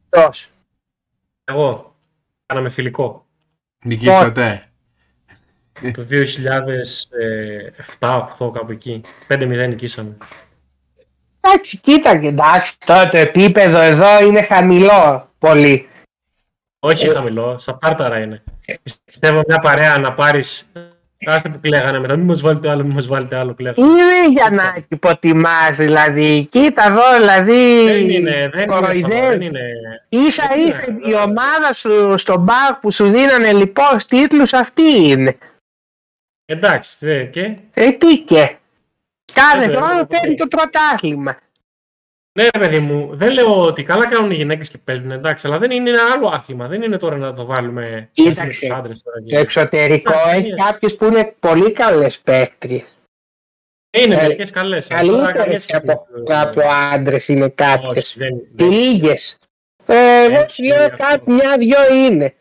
Τόσο. 0.08 0.48
Εγώ. 1.44 1.96
Κάναμε 2.46 2.68
φιλικό. 2.70 3.26
Νικήσατε. 3.84 4.68
Το 5.92 6.06
2007-2008 7.98 8.52
κάπου 8.52 8.70
εκεί. 8.70 9.00
5-0 9.28 9.66
νικήσαμε. 9.68 10.16
Εντάξει, 11.40 11.78
κοίτα 11.78 12.20
και 12.20 12.26
εντάξει, 12.26 12.78
τώρα 12.86 13.08
το 13.08 13.16
επίπεδο 13.16 13.78
εδώ 13.78 14.26
είναι 14.26 14.42
χαμηλό 14.42 15.30
πολύ. 15.38 15.87
Όχι 16.80 17.06
Ε. 17.08 17.12
χαμηλό, 17.14 17.58
στα 17.58 17.78
τάρταρα 17.80 18.18
είναι. 18.18 18.42
Πιστεύω 19.04 19.40
μια 19.48 19.58
παρέα 19.58 19.98
να 19.98 20.12
πάρεις... 20.12 20.70
Άστε 21.26 21.48
που 21.48 21.60
κλαίγανε 21.60 21.98
μετά, 21.98 22.16
μην 22.16 22.26
μας 22.26 22.40
βάλετε 22.40 22.68
άλλο, 22.70 22.82
μην 22.84 22.92
μας 22.94 23.06
βάλετε 23.06 23.36
άλλο 23.36 23.54
κλαίγανε. 23.54 23.88
Είναι 23.90 24.28
για 24.28 24.50
να 24.50 24.76
υποτιμάς 24.88 25.76
δηλαδή. 25.76 26.46
Κοίτα 26.50 26.84
εδώ 26.86 27.02
δηλαδή. 27.18 27.84
Δεν 27.84 28.10
είναι, 28.10 28.10
δεν 28.10 28.20
είναι, 28.20 28.50
αυτό, 28.54 28.66
κοροϊδεύει. 28.66 29.26
δεν 29.28 29.40
είναι. 29.40 29.60
Ίσα 30.08 30.46
Δεν 30.48 30.58
είναι 30.60 30.68
ίσα 30.68 30.78
αυτό. 30.78 31.08
η 31.08 31.14
ομάδα 31.14 31.72
σου 31.74 32.18
στον 32.18 32.40
μπαρ 32.42 32.74
που 32.80 32.90
σου 32.90 33.04
δίνανε 33.06 33.52
λοιπόν 33.52 33.98
τίτλους 34.08 34.52
αυτή 34.52 34.82
είναι. 35.08 35.36
Εντάξει, 36.44 36.96
δε, 37.00 37.22
και. 37.24 37.56
Ε, 37.74 37.90
τι 37.92 38.18
και. 38.18 38.56
Κάθε 39.32 39.64
Ε, 39.64 39.76
χρόνο 39.76 39.98
ε, 39.98 40.04
παίρνει 40.08 40.32
ε. 40.32 40.36
το 40.36 40.46
πρωτάθλημα. 40.46 41.36
Ναι, 42.38 42.48
ρε 42.52 42.58
παιδί 42.58 42.78
μου, 42.78 43.10
δεν 43.16 43.32
λέω 43.32 43.60
ότι 43.62 43.82
καλά 43.82 44.06
κάνουν 44.08 44.30
οι 44.30 44.34
γυναίκες 44.34 44.68
και 44.68 44.78
παίζουν, 44.78 45.10
εντάξει, 45.10 45.46
αλλά 45.46 45.58
δεν 45.58 45.70
είναι 45.70 45.90
ένα 45.90 46.00
άλλο 46.14 46.28
άθλημα. 46.28 46.66
Δεν 46.68 46.82
είναι 46.82 46.96
τώρα 46.96 47.16
να 47.16 47.34
το 47.34 47.44
βάλουμε 47.44 48.08
Κοίταξε, 48.12 48.42
με 48.42 48.48
τους 48.68 48.70
άντρες 48.70 49.02
τώρα. 49.02 49.16
Το 49.28 49.38
εξωτερικό 49.38 50.12
Εντάξει, 50.12 50.36
έχει 50.36 50.46
είναι. 50.48 50.56
κάποιες 50.64 50.96
που 50.96 51.04
είναι 51.04 51.34
πολύ 51.40 51.72
καλές 51.72 52.18
παίκτριες. 52.18 52.84
Είναι 53.90 54.14
Ε, 54.14 54.20
μερικές 54.22 54.50
καλές. 54.50 54.90
αλλά 54.90 55.10
Καλύτερες 55.12 55.42
καμία 55.42 55.58
σχέση 55.58 55.76
από, 55.86 56.06
με- 56.28 56.36
από 56.40 56.60
άντρες 56.92 57.28
είναι 57.28 57.48
κάποιες. 57.48 57.96
Όχι, 58.04 58.18
δεν, 58.18 58.40
δεν. 58.54 58.68
Λίγες. 58.70 59.38
Ε, 59.86 60.24
εγώ 60.24 60.40
Έτσι, 60.40 60.54
σου 60.54 60.62
λέω 60.74 60.84
αυτό. 60.84 61.04
κάτι, 61.04 61.30
μια-δυο 61.30 61.94
είναι. 61.94 62.34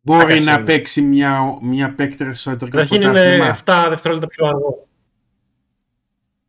Μπορεί 0.00 0.22
Άκαση 0.24 0.44
να 0.44 0.52
είναι. 0.52 0.64
παίξει 0.64 1.00
μια, 1.02 1.58
μια 1.60 1.94
παίκτρια 1.96 2.34
στο 2.34 2.50
ατομικό 2.50 2.76
Καταρχήν 2.76 3.02
είναι 3.02 3.12
πρωτάθλημα. 3.12 3.84
7 3.86 3.86
δευτερόλεπτα 3.88 4.26
πιο 4.28 4.46
αργό. 4.46 4.87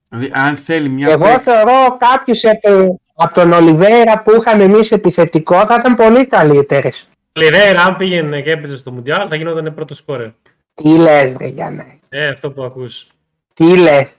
Δηλαδή, 0.10 0.32
αν 0.34 0.56
θέλει 0.56 0.90
μια 0.90 1.10
Εγώ 1.10 1.26
παίκ- 1.26 1.42
θεωρώ 1.42 1.98
κάποιους 2.00 2.46
από, 2.46 3.00
από 3.16 3.34
τον 3.34 3.54
Ολιβέρα 3.54 4.22
που 4.22 4.32
είχαμε 4.36 4.64
εμείς 4.64 4.92
επιθετικό 4.92 5.66
θα 5.66 5.76
ήταν 5.80 5.96
πολύ 5.96 6.26
καλύτερες. 6.28 7.08
Λιβέρα, 7.34 7.82
αν 7.84 7.98
πήγαινε 7.98 8.42
και 8.42 8.50
έπαιζε 8.52 8.78
στο 8.78 8.92
Μουντιάλ, 8.92 9.26
θα 9.30 9.36
γινόταν 9.36 9.74
πρώτο 9.74 9.94
σκόρε. 9.94 10.34
Τι 10.74 10.90
λες 10.98 11.36
ρε 11.38 11.48
Γιάννα. 11.48 11.86
Ε, 12.10 12.28
αυτό 12.28 12.52
που 12.52 12.64
ακούς. 12.64 13.08
Τι 13.54 13.78
λες. 13.78 14.12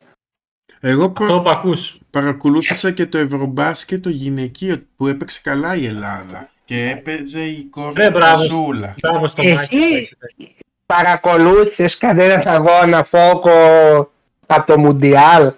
Εγώ 0.80 1.10
προ- 1.10 1.28
Αυτό 1.28 1.40
που 1.42 1.50
ακούς. 1.50 1.98
παρακολούθησα 2.10 2.90
και 2.90 3.06
το 3.06 3.18
Ευρωμπάσκετ 3.18 4.02
το 4.02 4.08
γυναικείο 4.08 4.82
που 4.96 5.06
έπαιξε 5.06 5.40
καλά 5.42 5.74
η 5.74 5.86
Ελλάδα. 5.86 6.48
Και 6.64 6.90
έπαιζε 6.96 7.40
η 7.40 7.64
κόρη 7.70 7.92
Ναι, 7.96 8.04
του 8.04 8.10
μπράβο. 8.18 8.36
Φασούλα. 8.38 8.94
Μπράβο 9.02 9.26
στο 9.26 9.42
Εσύ- 9.42 9.54
μάκι. 9.54 10.08
Παρακολούθησες 10.86 11.98
κανένας 11.98 12.46
αγώνα 12.46 13.04
φόκο 13.04 13.50
από 14.46 14.66
το 14.72 14.78
Μουντιάλ; 14.78 15.52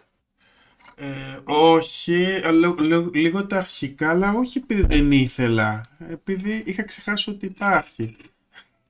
Ε, 1.05 1.39
όχι, 1.45 2.27
αλλά 2.45 2.75
λέ- 2.79 3.15
λίγο 3.15 3.47
τα 3.47 3.57
αρχικά, 3.59 4.11
αλλά 4.11 4.33
όχι 4.37 4.59
επειδή 4.59 4.83
δεν 4.83 5.13
ήθελα. 5.13 5.81
Επειδή 6.11 6.63
είχα 6.67 6.83
ξεχάσει 6.83 7.31
ότι 7.31 7.47
υπάρχει. 7.47 8.17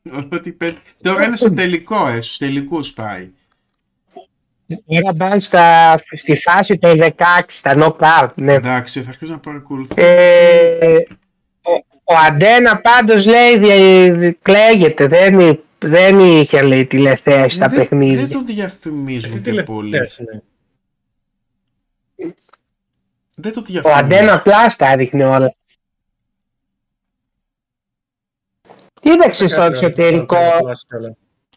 Ότι 0.33 0.53
πέ- 0.53 0.77
Τώρα 1.03 1.25
είναι 1.25 1.37
στο 1.37 1.53
τελικό, 1.53 2.07
ε, 2.09 2.21
στους 2.21 2.39
τελικούς 2.39 2.93
πάει. 2.93 3.31
Τώρα 4.87 5.15
πάνε 5.17 5.41
στα, 5.41 5.99
στη 6.17 6.37
φάση 6.37 6.79
των 6.79 6.99
16, 7.01 7.13
στα 7.47 7.75
knockout. 7.77 8.29
Ναι. 8.35 8.53
Εντάξει, 8.53 9.03
θα 9.03 9.09
αρχίσω 9.09 9.33
να 9.33 9.39
παρακολουθώ. 9.39 9.95
Ε, 9.97 10.97
ο, 11.63 11.73
ο 12.05 12.15
Αντένα 12.29 12.77
πάντως 12.81 13.27
λέει 13.27 13.59
δι- 13.59 14.39
κλαίγεται, 14.43 15.07
δεν, 15.07 15.41
εί- 15.41 15.61
δεν 15.79 16.19
είχε 16.21 16.63
λέει 16.63 16.87
τηλεθέαση 16.87 17.55
στα 17.57 17.65
Ε, 17.65 17.69
δεν, 17.69 17.79
παιχνίδια. 17.79 18.27
δεν 18.27 18.31
το 18.31 18.43
διαφημίζουν 18.45 19.43
και 19.43 19.63
πολύ. 19.63 19.91
ναι. 19.99 20.07
Δεν 23.43 23.53
το 23.53 23.61
Ο 23.61 23.63
διαφημίζουν. 23.63 24.05
Αντένα 24.05 24.35
απλά 24.35 24.67
τα 24.77 24.91
έδειχνε 24.93 25.25
όλα. 25.25 25.55
Κοίταξε 29.01 29.49
στο 29.49 29.63
εξωτερικό; 29.63 30.37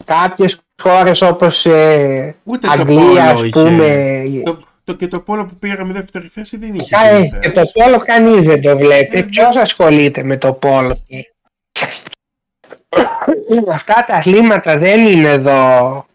κάποιες 0.04 0.60
χώρες 0.82 1.22
όπως 1.22 1.66
ε, 1.66 2.36
Ούτε 2.44 2.66
το 2.66 2.72
Αγγλία 2.72 2.98
πόλο 2.98 3.20
ας 3.20 3.42
είχε. 3.42 3.50
πούμε. 3.50 4.22
Το, 4.44 4.64
το, 4.84 4.94
και 4.94 5.08
το 5.08 5.20
πόλο 5.20 5.46
που 5.46 5.56
πήραμε 5.56 5.92
δεύτερη 5.92 6.28
θέση 6.28 6.56
δεν 6.56 6.74
είχε. 6.74 6.96
Ε, 6.96 7.16
τηλεθέαση. 7.16 7.38
και 7.38 7.50
το 7.50 7.66
πόλο 7.72 7.96
κανείς 7.96 8.42
δεν 8.42 8.60
το 8.62 8.76
βλέπει. 8.76 9.18
Ε, 9.18 9.22
Ποιος 9.22 9.56
ασχολείται 9.56 10.22
με 10.22 10.36
το 10.36 10.52
πόλο; 10.52 11.02
Αυτά 13.72 14.04
τα 14.06 14.14
αθλήματα 14.14 14.78
δεν 14.78 15.06
είναι 15.06 15.28
εδώ. 15.28 16.06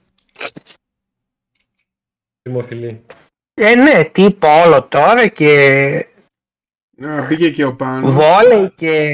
Δημοφιλή. 2.42 3.06
Ε, 3.54 3.76
ναι, 3.76 4.04
τι 4.06 4.32
πόλο 4.32 4.84
τώρα 4.84 5.28
και 5.28 6.06
Να, 6.98 7.26
μπήκε 7.28 7.52
και 7.52 7.64
ο 7.66 7.76
Πάνος. 7.76 8.12
βόλεϊ 8.14 8.72
και 8.76 9.12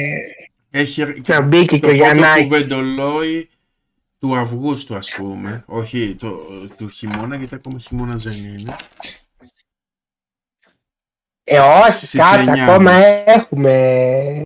Έχει 0.70 1.22
να 1.28 1.42
μπήκε 1.42 1.78
και 1.78 1.80
το 1.80 1.88
ο 1.88 1.90
πρώτο 1.90 2.04
Γιαννάκης. 2.04 2.44
κουβεντολόι 2.44 3.50
του 4.20 4.36
Αυγούστου 4.38 4.96
ας 4.96 5.14
πούμε. 5.18 5.64
Όχι 5.68 6.16
το, 6.20 6.38
του 6.78 6.90
χειμώνα 6.90 7.36
γιατί 7.36 7.56
ακόμα 7.56 7.80
χειμώνα 7.80 8.16
δεν 8.16 8.34
είναι. 8.46 8.76
Ε, 11.44 11.60
όχι, 11.60 11.92
Στις 11.92 12.20
κάτσε, 12.20 12.50
εννιά 12.50 12.64
ακόμα 12.64 12.92
μας. 12.92 13.04
έχουμε. 13.26 14.42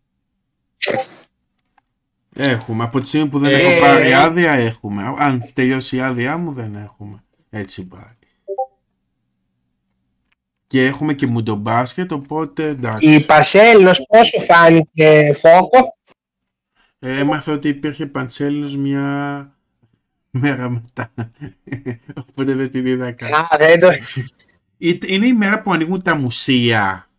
Έχουμε. 2.36 2.84
Από 2.84 3.00
τη 3.02 3.08
στιγμή 3.08 3.30
που 3.30 3.40
δεν 3.40 3.50
Ε, 3.54 3.60
έχω 3.60 3.80
πάρει 3.82 4.08
ε. 4.10 4.16
άδεια 4.16 4.52
έχουμε. 4.52 5.14
Αν 5.18 5.44
τελειώσει 5.54 5.96
η 5.96 6.02
άδειά 6.02 6.38
μου 6.38 6.54
δεν 6.54 6.76
έχουμε. 6.76 7.24
Έτσι 7.50 7.88
πάει. 7.88 8.16
Και 10.72 10.86
έχουμε 10.86 11.14
και 11.14 11.28
μουντομπάσκετ 11.28 12.12
οπότε 12.12 12.68
εντάξει. 12.68 13.14
Η 13.14 13.26
Πασέλινος 13.26 14.06
πώς 14.08 14.28
σου 14.28 14.42
φάνηκε 14.46 15.34
φόκο. 15.34 15.98
Ε, 17.00 17.20
Έμαθα 17.20 17.54
ότι 17.54 17.68
υπήρχε 17.68 18.06
Παντσέλινος 18.06 18.76
μια 18.76 19.52
μέρα 20.30 20.70
μετά. 20.70 21.12
Οπότε 22.30 22.54
δεν 22.54 22.72
την 22.72 22.86
είδα 22.86 23.12
καν. 23.12 23.34
Α, 23.34 23.48
δεν 23.58 23.80
το... 23.80 23.88
Ε, 23.88 24.98
Είναι 25.08 25.26
η 25.26 25.34
μέρα 25.34 25.62
που 25.62 25.74
ανοίγουν 25.74 26.02
τα 26.02 26.16
μουσεία 26.16 27.10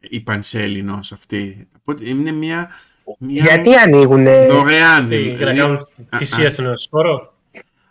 η 0.00 0.20
Παντσέλινος 0.20 1.12
αυτή. 1.12 1.68
Οπότε 1.78 2.08
είναι 2.08 2.32
μια, 2.32 2.70
μια 3.18 3.42
Γιατί 3.42 3.74
ανοίγουνε; 3.74 4.46
δωρεάν. 4.46 5.08
Τι, 5.08 5.16
δηλαδή. 5.16 5.36
Για 5.36 5.46
να 5.46 5.54
κάνουν 5.54 5.76
α, 6.08 6.18
θυσία 6.18 6.48
α. 6.48 6.50
στον 6.50 6.64
νεοσφόρο. 6.64 7.31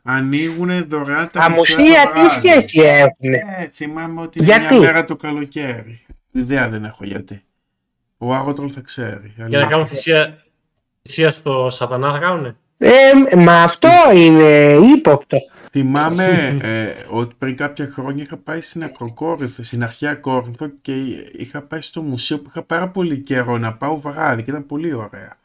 Ανοίγουν 0.03 0.87
δωρεάν 0.87 1.29
τα 1.33 1.39
τα 1.39 1.49
μουσεία. 1.49 1.77
μουσεία 1.77 2.03
το 2.03 2.11
τι 2.13 2.19
βράδυ. 2.19 2.47
σχέση 2.47 2.79
έχουνε; 2.79 3.37
Ε, 3.59 3.67
θυμάμαι 3.73 4.21
ότι 4.21 4.37
είναι 4.39 4.47
Γιατί; 4.47 4.73
μια 4.73 4.79
μέρα 4.85 5.05
το 5.05 5.15
καλοκαίρι. 5.15 6.05
Ιδέα 6.31 6.69
δεν 6.69 6.83
έχω 6.83 7.03
γιατί. 7.05 7.43
Ο 8.17 8.33
Άγωτρολ 8.33 8.69
θα 8.73 8.81
ξέρει. 8.81 9.33
Για 9.35 9.47
να 9.47 9.57
αλλά- 9.57 9.67
κάνουν 9.67 9.87
θυσία, 9.87 10.43
θυσία 11.01 11.31
στο 11.31 11.67
σατανά 11.69 12.11
θα 12.11 12.17
κάνουνε; 12.19 12.55
Ε, 12.77 12.89
μα 13.37 13.63
αυτό 13.63 13.89
είναι 14.13 14.77
ύποπτο. 14.95 15.37
Θυμάμαι 15.71 16.57
ε, 16.61 16.93
ότι 17.09 17.35
πριν 17.37 17.55
κάποια 17.55 17.89
χρόνια 17.93 18.23
είχα 18.23 18.37
πάει 18.37 18.61
στην 18.61 18.83
Ακροκόρινθο, 18.83 19.63
στην 19.63 19.83
αρχαία 19.83 20.15
Κόρινθο 20.15 20.67
και 20.81 20.93
είχα 21.31 21.61
πάει 21.61 21.81
στο 21.81 22.01
μουσείο 22.01 22.37
που 22.39 22.45
είχα 22.49 22.63
πάρα 22.63 22.89
πολύ 22.89 23.17
καιρό 23.17 23.57
να 23.57 23.73
πάω 23.73 23.97
βράδυ 23.97 24.43
και 24.43 24.49
ήταν 24.49 24.65
πολύ 24.65 24.93
ωραία. 24.93 25.37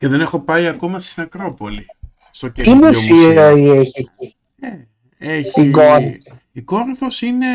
Και 0.00 0.08
δεν 0.08 0.20
έχω 0.20 0.40
πάει 0.40 0.66
ακόμα 0.66 1.00
στην 1.00 1.22
Ακρόπολη. 1.22 1.86
Στο 2.30 2.50
Τι 2.50 2.62
καινούριο 2.62 2.86
μουσείο 2.86 3.42
έχει 3.42 3.92
εκεί; 3.96 4.36
Ε, 4.60 5.34
έχει... 5.36 5.48
Στην 5.48 5.72
Κόρινθο. 5.72 6.38
Η 6.52 6.60
Κόρινθος 6.62 7.22
είναι... 7.22 7.46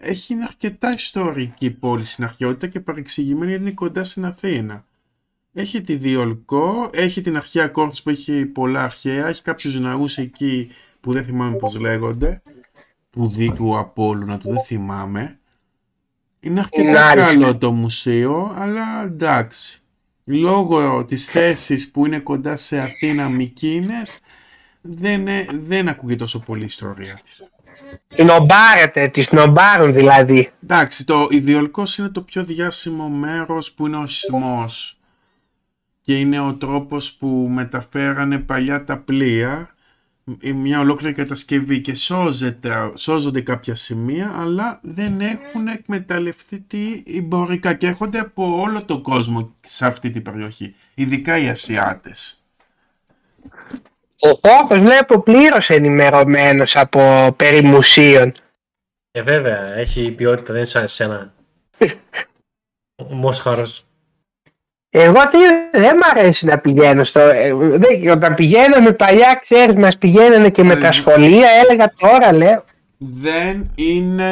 έχει 0.00 0.32
είναι 0.32 0.44
αρκετά 0.44 0.94
ιστορική 0.94 1.70
πόλη 1.70 2.04
στην 2.04 2.24
αρχαιότητα 2.24 2.66
και 2.66 2.80
παρεξηγημένη 2.80 3.50
γιατί 3.50 3.62
είναι 3.62 3.72
κοντά 3.72 4.04
στην 4.04 4.24
Αθήνα. 4.24 4.84
Έχει 5.52 5.80
τη 5.80 5.94
Διολκό, 5.94 6.90
έχει 6.92 7.20
την 7.20 7.36
αρχαία 7.36 7.68
Κόρινθος 7.68 8.02
που 8.02 8.10
έχει 8.10 8.44
πολλά 8.44 8.82
αρχαία, 8.82 9.26
έχει 9.26 9.42
κάποιους 9.42 9.80
ναούς 9.80 10.18
εκεί 10.18 10.70
που 11.00 11.12
δεν 11.12 11.24
θυμάμαι 11.24 11.56
πώς 11.56 11.78
λέγονται, 11.78 12.42
του 13.10 13.28
Δίκου 13.28 13.78
Απόλλωνα 13.78 14.38
του 14.38 14.50
δεν 14.50 14.62
θυμάμαι. 14.64 15.38
Είναι 16.40 16.60
αρκετά 16.60 17.04
Μάλιστα. 17.04 17.32
καλό 17.32 17.58
το 17.58 17.72
μουσείο, 17.72 18.54
αλλά 18.58 19.04
εντάξει. 19.04 19.79
Λόγω 20.32 21.04
της 21.04 21.24
θέσης 21.24 21.90
που 21.90 22.06
είναι 22.06 22.18
κοντά 22.18 22.56
σε 22.56 22.80
Αθήνα 22.80 23.28
Μικίνες, 23.28 24.20
δεν, 24.80 25.28
ε- 25.28 25.46
δεν 25.52 25.88
ακούγεται 25.88 26.18
τόσο 26.18 26.38
πολύ 26.40 26.62
η 26.62 26.66
ιστορία 26.66 27.20
της. 27.24 27.44
Συνομπάρετε, 28.08 29.08
τη 29.08 29.22
συνομπάρουν 29.22 29.92
δηλαδή. 29.92 30.52
Εντάξει, 30.62 31.04
το 31.04 31.28
Ιδιολκός 31.30 31.98
είναι 31.98 32.08
το 32.08 32.22
πιο 32.22 32.44
διάσημο 32.44 33.08
μέρος 33.08 33.72
που 33.72 33.86
είναι 33.86 33.96
ο 33.96 34.06
σεισμός 34.06 35.00
και 36.00 36.18
είναι 36.18 36.40
ο 36.40 36.54
τρόπος 36.54 37.12
που 37.12 37.26
μεταφέρανε 37.50 38.38
παλιά 38.38 38.84
τα 38.84 38.98
πλοία 38.98 39.50
ε, 39.50 39.79
μια 40.54 40.80
ολόκληρη 40.80 41.14
κατασκευή 41.14 41.80
και 41.80 41.94
σώζεται, 41.94 42.92
σώζονται 42.94 43.40
κάποια 43.40 43.74
σημεία 43.74 44.34
αλλά 44.36 44.78
δεν 44.82 45.20
έχουν 45.20 45.66
εκμεταλλευτεί 45.66 46.60
τι 46.60 47.02
εμπορικά 47.06 47.74
και 47.74 47.86
έρχονται 47.86 48.18
από 48.18 48.60
όλο 48.60 48.84
τον 48.84 49.02
κόσμο 49.02 49.54
σε 49.60 49.86
αυτή 49.86 50.10
την 50.10 50.22
περιοχή, 50.22 50.74
ειδικά 50.94 51.38
οι 51.38 51.48
Ασιάτες. 51.48 52.34
Ο 54.20 54.48
Φόκος 54.48 54.78
βλέπω 54.78 55.20
πλήρως 55.22 55.70
ενημερωμένος 55.70 56.76
από 56.76 57.32
περί 57.36 57.62
μουσείων. 57.62 58.32
Ε, 59.10 59.22
βέβαια, 59.22 59.74
έχει 59.74 60.10
ποιότητα, 60.10 60.46
δεν 60.46 60.56
είναι 60.56 60.64
σαν 60.64 60.82
εσένα. 60.82 61.34
Ο 62.96 63.14
Μόσχαρος. 63.14 63.89
Εγώ 64.92 65.28
τι, 65.30 65.38
δεν 65.78 65.96
μ' 65.96 66.04
αρέσει 66.16 66.46
να 66.46 66.58
πηγαίνω 66.58 67.04
στο... 67.04 67.20
ε, 67.20 67.54
δεν- 67.54 68.10
όταν 68.10 68.34
πηγαίναμε 68.34 68.92
παλιά, 68.92 69.38
ξέρεις, 69.42 69.74
μας 69.74 69.98
πηγαίνανε 69.98 70.50
και 70.50 70.62
με 70.64 70.72
Ε, 70.72 70.80
τα 70.80 70.92
σχολεία, 70.92 71.48
έλεγα 71.64 71.92
τώρα, 71.96 72.32
λέω. 72.32 72.64
δεν 72.98 73.70
είναι 73.74 74.30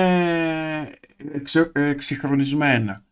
εξε- 1.35 1.71
εξυγχρονισμένα. 1.77 3.03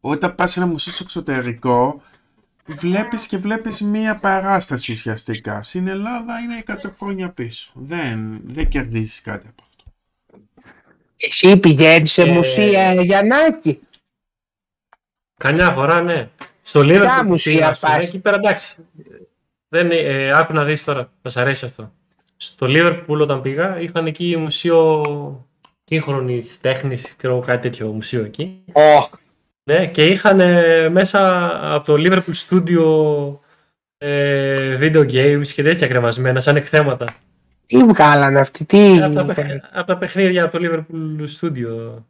Όταν 0.00 0.34
πας 0.34 0.50
σε 0.52 0.60
ένα 0.60 0.68
μουσείο 0.68 0.92
στο 0.92 1.02
εξωτερικό, 1.04 2.02
βλέπεις 2.66 3.26
και 3.26 3.36
βλέπεις 3.36 3.80
μία 3.80 4.16
παράσταση 4.16 4.92
ουσιαστικά. 4.92 5.62
Στην 5.62 5.88
Ελλάδα 5.88 6.38
είναι 6.38 6.62
100 6.66 6.90
χρόνια 6.98 7.28
πίσω. 7.30 7.70
Δεν, 7.74 8.40
δεν 8.44 8.68
κερδίζεις 8.68 9.20
κάτι 9.20 9.46
από 9.48 9.62
αυτό. 9.68 9.84
Εσύ 11.16 11.56
πηγαίνεις 11.56 12.12
σε 12.12 12.22
Ε, 12.22 12.32
μουσεία 12.32 12.92
Γιαννάκη. 13.02 13.80
Καμιά 15.36 15.70
φορά, 15.70 16.00
ναι. 16.00 16.28
Στο 16.68 16.80
Liverpool 16.84 17.20
που 17.22 17.26
μουσεία 17.28 17.52
πήγα, 17.52 17.68
ας 17.68 17.78
πούμε, 17.78 17.96
πας; 17.96 18.06
εκεί 18.06 18.18
πέρα 18.18 18.36
εντάξει. 18.36 18.84
Δεν, 19.68 19.90
ε, 19.90 20.32
άκου 20.32 20.52
να 20.52 20.64
δεις 20.64 20.84
τώρα, 20.84 21.10
θα 21.22 21.28
σ' 21.28 21.36
αρέσει 21.36 21.64
αυτό. 21.64 21.92
Στο 22.36 22.66
Liverpool 22.70 23.18
όταν 23.20 23.42
πήγα, 23.42 23.80
είχαν 23.80 24.06
εκεί 24.06 24.36
μουσείο 24.36 25.02
σύγχρονης 25.84 26.58
τέχνης, 26.60 27.14
ξέρω 27.16 27.38
κάτι 27.38 27.60
τέτοιο 27.62 27.86
μουσείο 27.92 28.24
εκεί. 28.24 28.64
Ω, 28.72 29.08
Ναι, 29.64 29.86
και 29.86 30.04
είχαν 30.06 30.40
ε, 30.40 30.88
μέσα 30.88 31.50
από 31.74 31.86
το 31.86 31.94
Liverpool 31.98 32.34
Studio 32.48 33.38
ε, 33.98 34.78
video 34.80 35.10
games 35.12 35.48
και 35.48 35.62
τέτοια 35.62 35.86
κρεμασμένα, 35.86 36.40
σαν 36.40 36.56
εκθέματα. 36.56 37.14
τι 37.66 37.76
βγάλανε 37.84 38.40
αυτοί, 38.40 38.64
τι... 38.64 39.02
από, 39.02 39.14
τα, 39.14 39.24
παιχ- 39.24 39.64
απ' 39.72 39.86
τα 39.86 39.96
παιχνίδια 39.96 40.44
από 40.44 40.58
το 40.58 40.64
Liverpool 40.64 41.24
Studio. 41.40 42.02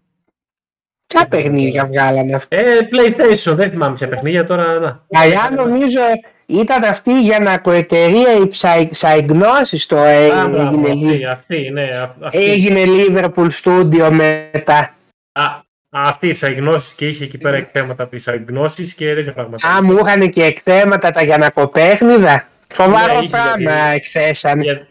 Ποια 1.15 1.27
παιχνίδια 1.29 1.87
βγάλανε 1.87 2.35
αυτοί. 2.35 2.57
Ε, 2.57 2.63
PlayStation, 2.93 3.53
δεν 3.55 3.71
θυμάμαι 3.71 3.97
ποια 3.97 4.09
παιχνίδια 4.09 4.45
τώρα. 4.45 4.79
Να. 4.79 5.05
Παλιά 5.09 5.51
νομίζω 5.57 6.01
ήταν 6.47 6.85
αυτή 6.85 7.21
για 7.21 7.39
να 7.41 7.59
κοετερία 7.59 8.33
η 8.43 8.49
ψαϊ- 8.49 8.91
ψαϊγνώσεις 8.91 9.87
το 9.87 9.97
ε, 9.97 10.31
Α, 10.31 10.49
μπράβο, 10.49 10.87
έγινε, 10.87 10.91
αυτή, 10.91 11.17
Λι- 11.17 11.27
αυτή, 11.27 11.71
ναι, 11.71 11.83
α- 11.83 12.15
αυτή. 12.23 12.39
έγινε 12.51 12.81
Liverpool 12.87 13.49
Studio 13.63 14.11
μετά. 14.11 14.95
Α, 15.33 15.45
αυτή 15.91 16.27
η 16.29 16.53
γνώση 16.55 16.95
και 16.95 17.07
είχε 17.09 17.25
εκεί 17.25 17.39
πέρα 17.39 17.57
εκθέματα 17.57 18.03
από 18.03 18.17
τι 18.17 18.23
γνώσει 18.49 18.95
και 18.97 19.15
τέτοια 19.15 19.33
πράγματα. 19.33 19.69
Α, 19.69 19.83
μου 19.83 19.99
είχαν 20.05 20.29
και 20.31 20.43
εκθέματα 20.45 21.11
τα 21.11 21.23
γιανακοπέχνιδα. 21.23 22.47
Σοβαρό 22.75 23.13
Ναι, 23.13 23.19
είχε, 23.19 23.29
πράγμα 23.31 23.73
γιατί- 23.73 23.95
εκθέσανε. 23.95 24.63
Για, 24.63 24.87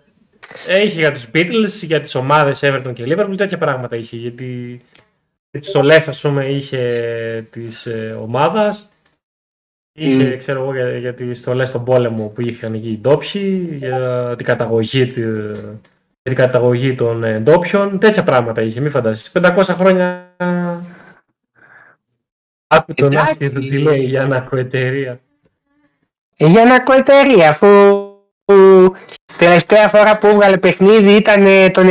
ε, 0.67 0.83
είχε 0.83 0.99
για 0.99 1.11
τους 1.11 1.27
Beatles, 1.33 1.81
για 1.81 1.99
τις 2.01 2.15
ομάδες 2.15 2.59
Everton 2.63 2.93
και 2.93 3.03
Liverpool, 3.07 3.37
τέτοια 3.37 3.57
πράγματα 3.57 3.95
είχε. 3.95 4.15
Γιατί 4.17 4.81
τις 5.49 5.67
στολές, 5.67 6.07
ας 6.07 6.21
πούμε, 6.21 6.45
είχε 6.49 7.47
της 7.51 7.85
ε, 7.85 8.17
ομάδας. 8.21 8.91
Είχε, 9.99 10.33
Mm. 10.33 10.37
ξέρω 10.37 10.61
εγώ, 10.61 10.73
για, 10.73 10.97
για 10.97 11.13
τις 11.13 11.39
στολές 11.39 11.69
στον 11.69 11.83
πόλεμο 11.85 12.27
που 12.27 12.41
είχαν 12.41 12.73
εκεί 12.73 12.89
οι 12.89 12.97
ντόπιοι, 12.97 13.67
για 13.71 14.33
την 14.37 14.45
καταγωγή, 14.45 15.07
του- 15.07 15.21
για 16.21 16.35
την 16.35 16.35
καταγωγή 16.35 16.95
των 16.95 17.23
ε, 17.23 17.39
ντόπιων, 17.39 17.99
τέτοια 17.99 18.23
πράγματα 18.23 18.61
είχε, 18.61 18.79
μη 18.79 18.89
φαντάζεσαι. 18.89 19.31
500 19.33 19.61
χρόνια... 19.73 20.35
Άκου 22.67 22.93
τον 22.93 23.11
Εντάξει. 23.11 23.31
άσχετο 23.31 23.59
τι 23.59 23.77
λέει 23.77 24.03
για 24.03 24.21
ανακοετερία. 24.21 25.19
Για 26.37 26.65
να 26.65 26.79
κοετερία, 26.83 27.49
αφού 27.49 27.67
που 28.45 28.55
τελευταία 29.37 29.87
φορά 29.87 30.17
που 30.17 30.27
έβγαλε 30.27 30.57
παιχνίδι 30.57 31.15
ήταν 31.15 31.45
ε, 31.45 31.69
το 31.69 31.81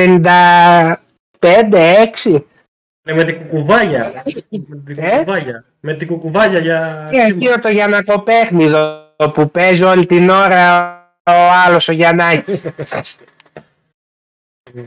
95-6. 1.40 2.44
Ναι, 3.06 3.14
με 3.14 3.24
την 3.24 3.38
κουκουβάγια. 3.38 4.22
με 4.50 4.82
την 4.84 5.04
Ε; 5.04 5.10
κουκουβάγια. 5.16 5.64
Με 5.80 5.94
την 5.94 6.06
κουκουβάγια 6.06 6.58
για... 6.58 7.08
Και 7.10 7.18
εκείνο 7.18 7.58
το 7.60 7.68
Γιανακοπέχνιδο 7.68 9.14
που 9.34 9.50
παίζει 9.50 9.82
όλη 9.82 10.06
την 10.06 10.30
ώρα 10.30 10.90
ο 11.22 11.32
άλλος 11.66 11.88
ο 11.88 11.92
Γιαννάκης. 11.92 12.60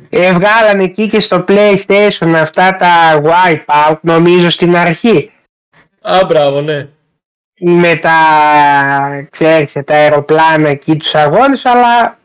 ε, 0.10 0.34
βγάλανε 0.34 0.84
εκεί 0.84 1.10
και 1.10 1.20
στο 1.20 1.46
PlayStation 1.48 2.34
αυτά 2.36 2.76
τα 2.76 3.22
Wipeout 3.24 3.98
νομίζω 4.02 4.50
στην 4.50 4.76
αρχή. 4.76 5.32
Α, 6.02 6.26
μπράβο, 6.28 6.62
ναι. 6.62 6.88
με 7.60 7.96
τα, 7.96 8.18
ξέρεις, 9.30 9.74
τα 9.86 9.94
αεροπλάνα 9.94 10.70
εκεί 10.70 10.98
τους 10.98 11.16
αγώνες, 11.16 11.66
αλλά 11.66 12.19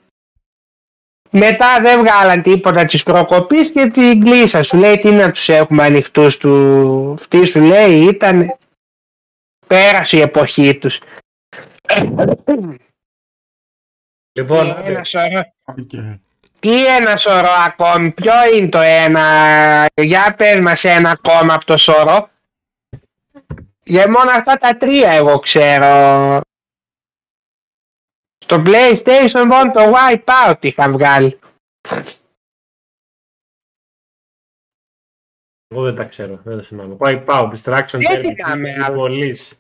μετά 1.37 1.81
δεν 1.81 2.01
βγάλαν 2.01 2.43
τίποτα 2.43 2.85
της 2.85 3.03
προκοπής 3.03 3.71
και 3.71 3.87
την 3.87 4.21
κλείσα. 4.21 4.63
Σου 4.63 4.77
λέει 4.77 4.99
τι 4.99 5.11
να 5.11 5.31
τους 5.31 5.49
έχουμε 5.49 5.85
ανοιχτούς 5.85 6.37
του. 6.37 7.17
Αυτή 7.19 7.45
σου 7.45 7.61
λέει 7.61 8.05
ήταν 8.05 8.57
πέρασε 9.67 10.17
η 10.17 10.21
εποχή 10.21 10.79
τους. 10.79 11.01
Λοιπόν, 14.33 14.77
Και 14.83 14.91
ένα 14.91 15.05
σωρό, 15.05 15.43
Οκ. 15.65 15.91
τι 16.61 16.87
ένα 16.87 17.17
σωρό 17.17 17.53
ακόμη, 17.67 18.11
ποιο 18.11 18.33
είναι 18.55 18.69
το 18.69 18.79
ένα, 18.79 19.25
για 19.95 20.35
πες 20.37 20.61
μας 20.61 20.85
ένα 20.85 21.11
ακόμα 21.11 21.55
από 21.55 21.65
το 21.65 21.77
σωρό. 21.77 22.29
Για 23.83 24.11
μόνο 24.11 24.31
αυτά 24.31 24.57
τα 24.57 24.77
τρία 24.77 25.11
εγώ 25.11 25.39
ξέρω. 25.39 26.41
Στο 28.45 28.63
PlayStation 28.67 29.45
μόνο 29.47 29.73
το 29.73 29.93
Wipeout 29.95 30.55
είχαν 30.61 30.93
βγάλει. 30.93 31.39
εγώ 35.69 35.83
δεν 35.83 35.95
τα 35.95 36.05
ξέρω, 36.05 36.41
δεν 36.45 36.57
τα 36.57 36.63
θυμάμαι. 36.63 36.95
Πάει, 36.95 37.21
πάω, 37.21 37.51
Distraction, 37.53 37.99
Δεν 38.01 38.21
Derby, 38.21 38.35
θυμάμαι 38.37 38.69
Kings, 38.77 38.83
άλλο. 38.85 39.03
Police, 39.05 39.53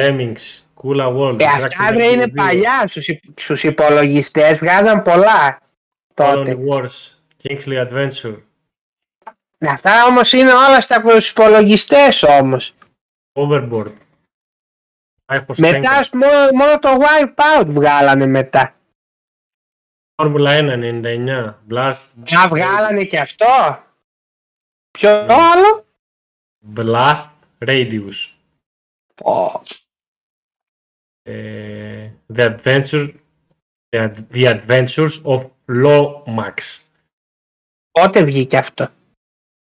Lemmings, 0.00 0.62
Coola 0.82 1.16
World, 1.16 1.40
Ε, 1.40 1.44
αυτά 1.44 1.92
βρε 1.92 2.06
είναι 2.06 2.28
παλιά 2.28 2.86
στους, 2.86 3.08
υ- 3.08 3.40
στους 3.40 3.62
υπολογιστές, 3.62 4.58
βγάζαν 4.58 5.02
πολλά 5.02 5.60
τότε. 6.14 6.56
Colony 6.58 6.68
Wars, 6.68 7.10
Kingsley 7.42 7.88
Adventure, 7.88 8.42
Ναι, 9.58 9.68
Αυτά 9.70 10.04
όμως 10.06 10.32
είναι 10.32 10.52
όλα 10.52 10.80
στα 10.80 11.00
στους 11.00 11.30
υπολογιστές 11.30 12.22
όμως. 12.22 12.74
Overboard, 13.32 13.72
Life 13.72 13.92
of 13.92 14.03
Μετά 15.58 15.90
ας 15.90 16.08
πούμε, 16.08 16.26
μόνο, 16.26 16.50
μόνο 16.52 16.78
το 16.78 16.88
Wipeout 17.00 17.66
βγάλανε 17.66 18.26
μετά. 18.26 18.74
Formula 20.22 20.46
1, 20.46 20.76
99, 20.76 21.54
Blast, 21.70 22.04
Α, 22.38 22.48
βγάλανε 22.48 23.04
και 23.04 23.20
αυτό. 23.20 23.46
Ποιο 24.90 25.10
άλλο; 25.28 25.86
Blast 26.76 27.30
Radius, 27.58 28.34
Πω. 29.14 29.62
ε, 31.22 32.10
The 32.34 32.56
Adventure, 32.56 33.14
The, 33.88 34.12
The 34.32 34.60
Adventures 34.60 35.22
of 35.22 35.50
Lomax, 35.68 36.56
Πότε 37.90 38.24
βγήκε 38.24 38.56
αυτό; 38.58 38.88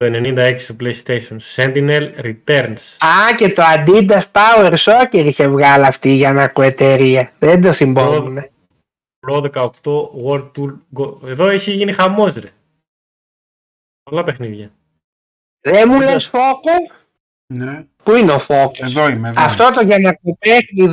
Το 0.04 0.06
96 0.12 0.54
στο 0.58 0.74
PlayStation, 0.80 1.36
Sentinel 1.56 2.10
Returns, 2.24 2.96
Α, 2.98 3.34
και 3.36 3.52
το 3.52 3.62
Adidas 3.76 4.22
Power 4.32 4.74
Soccer 4.76 5.24
είχε 5.24 5.48
βγάλει 5.48 5.84
αυτή 5.86 6.12
για 6.14 6.32
να 6.32 6.48
εταιρεία. 6.62 7.32
Δεν 7.38 7.60
το 7.60 7.72
θυμόμουν. 7.72 8.38
Pro 9.26 9.50
18 9.50 9.70
World 10.26 10.50
Tour 10.56 10.74
Go. 10.96 11.28
Εδώ 11.28 11.48
έχει 11.48 11.72
γίνει 11.72 11.92
χαμός 11.92 12.34
ρε. 12.34 12.50
Πολλά 14.02 14.24
παιχνίδια. 14.24 14.70
Δεν 15.60 15.88
μου 15.88 16.00
λες 16.00 16.26
Φόκο. 16.26 16.70
Ναι, 17.54 17.84
Πού 18.02 18.14
είναι 18.14 18.32
ο 18.32 18.38
Φόκο. 18.38 18.86
εδώ 18.86 19.08
είμαι. 19.08 19.28
Εδώ. 19.28 19.42
Αυτό 19.42 19.70
το 19.74 19.80
για 19.80 19.98
να 19.98 20.14
παιχνίδι 20.38 20.88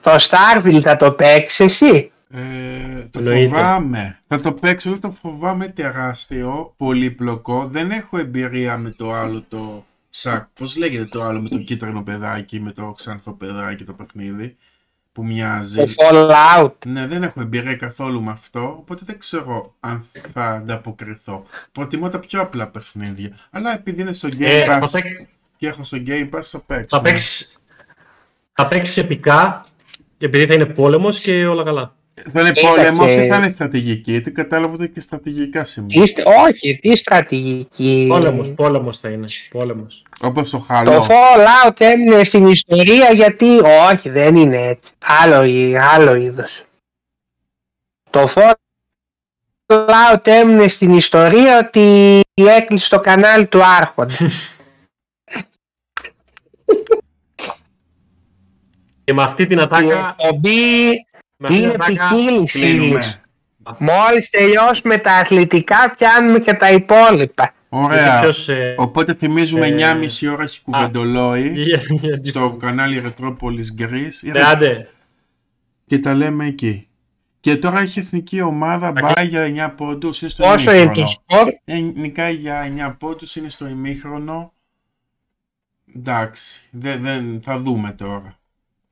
το 0.00 0.16
Starfield 0.28 0.80
θα 0.82 0.96
το 0.96 1.12
παίξεις 1.12 1.60
εσύ; 1.60 2.12
Ε, 2.30 3.08
το 3.10 3.18
Εννοείται. 3.18 3.48
φοβάμαι. 3.48 4.18
Θα 4.28 4.38
το 4.38 4.52
παίξω, 4.52 4.88
αλλά 4.88 4.98
το 4.98 5.10
φοβάμαι 5.10 5.68
τεράστιο, 5.68 6.74
πολύπλοκο. 6.76 7.66
Δεν 7.66 7.90
έχω 7.90 8.18
εμπειρία 8.18 8.76
με 8.76 8.90
το 8.90 9.12
άλλο 9.12 9.44
το 9.48 9.84
σακ. 10.10 10.46
Πώς 10.54 10.76
λέγεται 10.76 11.04
το 11.04 11.22
άλλο 11.22 11.40
με 11.40 11.48
το 11.48 11.58
κίτρινο 11.58 12.02
παιδάκι, 12.02 12.60
με 12.60 12.72
το 12.72 12.92
ξανθό 12.96 13.32
παιδάκι 13.32 13.84
το 13.84 13.92
παιχνίδι 13.92 14.56
που 15.12 15.24
μοιάζει; 15.24 15.76
Το 15.76 15.84
Fallout. 16.10 16.72
Ναι, 16.86 17.06
δεν 17.06 17.22
έχω 17.22 17.40
εμπειρία 17.40 17.76
καθόλου 17.76 18.22
με 18.22 18.30
αυτό, 18.30 18.62
οπότε 18.78 19.02
δεν 19.06 19.18
ξέρω 19.18 19.74
αν 19.80 20.04
θα 20.32 20.44
ανταποκριθώ. 20.50 21.44
Προτιμώ 21.72 22.08
τα 22.08 22.18
πιο 22.18 22.40
απλά 22.40 22.68
παιχνίδια. 22.68 23.36
Αλλά 23.50 23.74
επειδή 23.74 24.00
είναι 24.00 24.12
στο 24.12 24.28
Game 24.32 24.40
Ε, 24.40 24.64
Pass 24.66 24.86
θα, 24.86 24.88
παίξ- 25.00 25.26
και 25.56 25.66
έχω 25.68 25.84
στο 25.84 25.98
Game 26.06 26.28
Pass 26.34 26.42
θα 26.42 26.60
παίξω. 26.60 26.96
θα 26.96 27.00
παίξεις 27.02 27.62
θα 28.52 28.68
παίξεις 28.68 28.96
επικά 28.96 29.64
επειδή 30.18 30.46
θα 30.46 30.54
είναι 30.54 30.66
πόλεμος 30.66 31.20
και 31.20 31.46
όλα 31.46 31.64
καλά. 31.64 31.96
Θα 32.32 32.40
είναι 32.40 32.50
Κοίταξε. 32.52 32.74
πόλεμος 32.76 33.12
ή 33.16 33.26
θα 33.26 33.36
είναι 33.36 33.48
στρατηγική, 33.48 34.20
τι 34.20 34.30
κατάλαβα 34.30 34.74
ότι 34.74 34.88
και 34.90 35.00
στρατηγικά 35.00 35.64
σημεία. 35.64 36.02
Είστε, 36.02 36.22
όχι, 36.48 36.78
τι 36.78 36.96
στρατηγική. 36.96 38.06
Πόλεμος, 38.08 38.50
πόλεμος 38.52 38.98
θα 38.98 39.08
είναι. 39.08 39.26
Πόλεμος. 39.50 40.02
Όπως 40.20 40.50
το 40.50 40.56
Το 40.58 40.62
χαλό. 40.64 41.06
Fallout 41.08 41.80
έμεινε 41.80 42.24
στην 42.24 42.46
ιστορία 42.46 43.10
γιατί 43.12 43.58
όχι 43.92 44.08
δεν 44.08 44.36
είναι 44.36 44.56
έτσι. 44.66 44.92
Άλλο, 45.22 45.42
εί- 45.44 45.76
άλλο 45.76 46.14
είδος. 46.14 46.62
Το 48.10 48.28
Fallout 48.34 50.20
έμεινε 50.22 50.68
στην 50.68 50.94
ιστορία 50.94 51.58
ότι 51.58 52.20
έκλεισε 52.34 52.88
το 52.88 53.00
κανάλι 53.00 53.46
του 53.46 53.64
Άρχοντα. 53.64 54.14
Και 59.04 59.14
με 59.14 59.22
αυτή 59.22 59.46
την 59.46 59.58
Η 59.58 59.60
ατάκα... 59.62 60.16
εκπομπή 60.18 60.50
με 60.50 60.88
αυτή 60.88 61.00
την 61.00 61.07
είναι 61.50 61.66
ατάκα 61.66 62.08
ποικίλης 62.08 62.54
ύλης. 62.54 62.76
Κλείνουμε. 62.78 63.20
Μόλις 63.78 64.30
τελειώσουμε 64.30 64.98
τα 64.98 65.12
αθλητικά 65.12 65.94
πιάνουμε 65.96 66.38
και 66.38 66.54
τα 66.54 66.70
υπόλοιπα. 66.72 67.42
είσαι 67.44 67.82
Ωραία. 67.82 68.20
ποιος, 68.20 68.48
ε, 68.48 68.74
Οπότε 68.78 69.14
θυμίζουμε 69.14 69.66
Ε, 69.66 69.70
9,5 69.70 70.28
ώρα 70.32 70.42
έχει 70.42 70.62
κουβεντολόι 70.62 71.52
για- 71.62 71.82
για- 72.00 72.20
στο 72.24 72.56
κανάλι 72.60 73.02
Retropolis 73.06 73.80
Greece 73.82 74.20
Ναι, 74.32 74.40
άντε. 74.42 74.88
και 75.84 75.98
τα 75.98 76.14
λέμε 76.14 76.46
εκεί. 76.46 76.82
Και 77.40 77.56
τώρα 77.56 77.80
έχει 77.80 77.98
εθνική 77.98 78.40
ομάδα 78.40 78.92
μπάει 78.92 79.26
για 79.26 79.42
9 79.42 79.74
πόντους, 79.76 80.20
είναι 80.20 80.30
στο 80.30 80.42
Πόσο 80.42 80.72
είναι 80.72 80.84
το 80.84 80.92
ημίχρονο. 80.92 81.08
σκορ; 81.08 81.48
Ε, 81.64 81.74
νικάει 81.94 82.34
για 82.34 82.60
9 82.60 82.96
πόντους, 82.98 83.36
είναι 83.36 83.48
στο 83.48 83.66
ημίχρονο. 83.68 84.52
Εντάξει, 85.96 86.60
δεν, 86.70 87.00
δεν, 87.02 87.40
θα 87.44 87.58
δούμε 87.58 87.92
τώρα. 87.92 88.37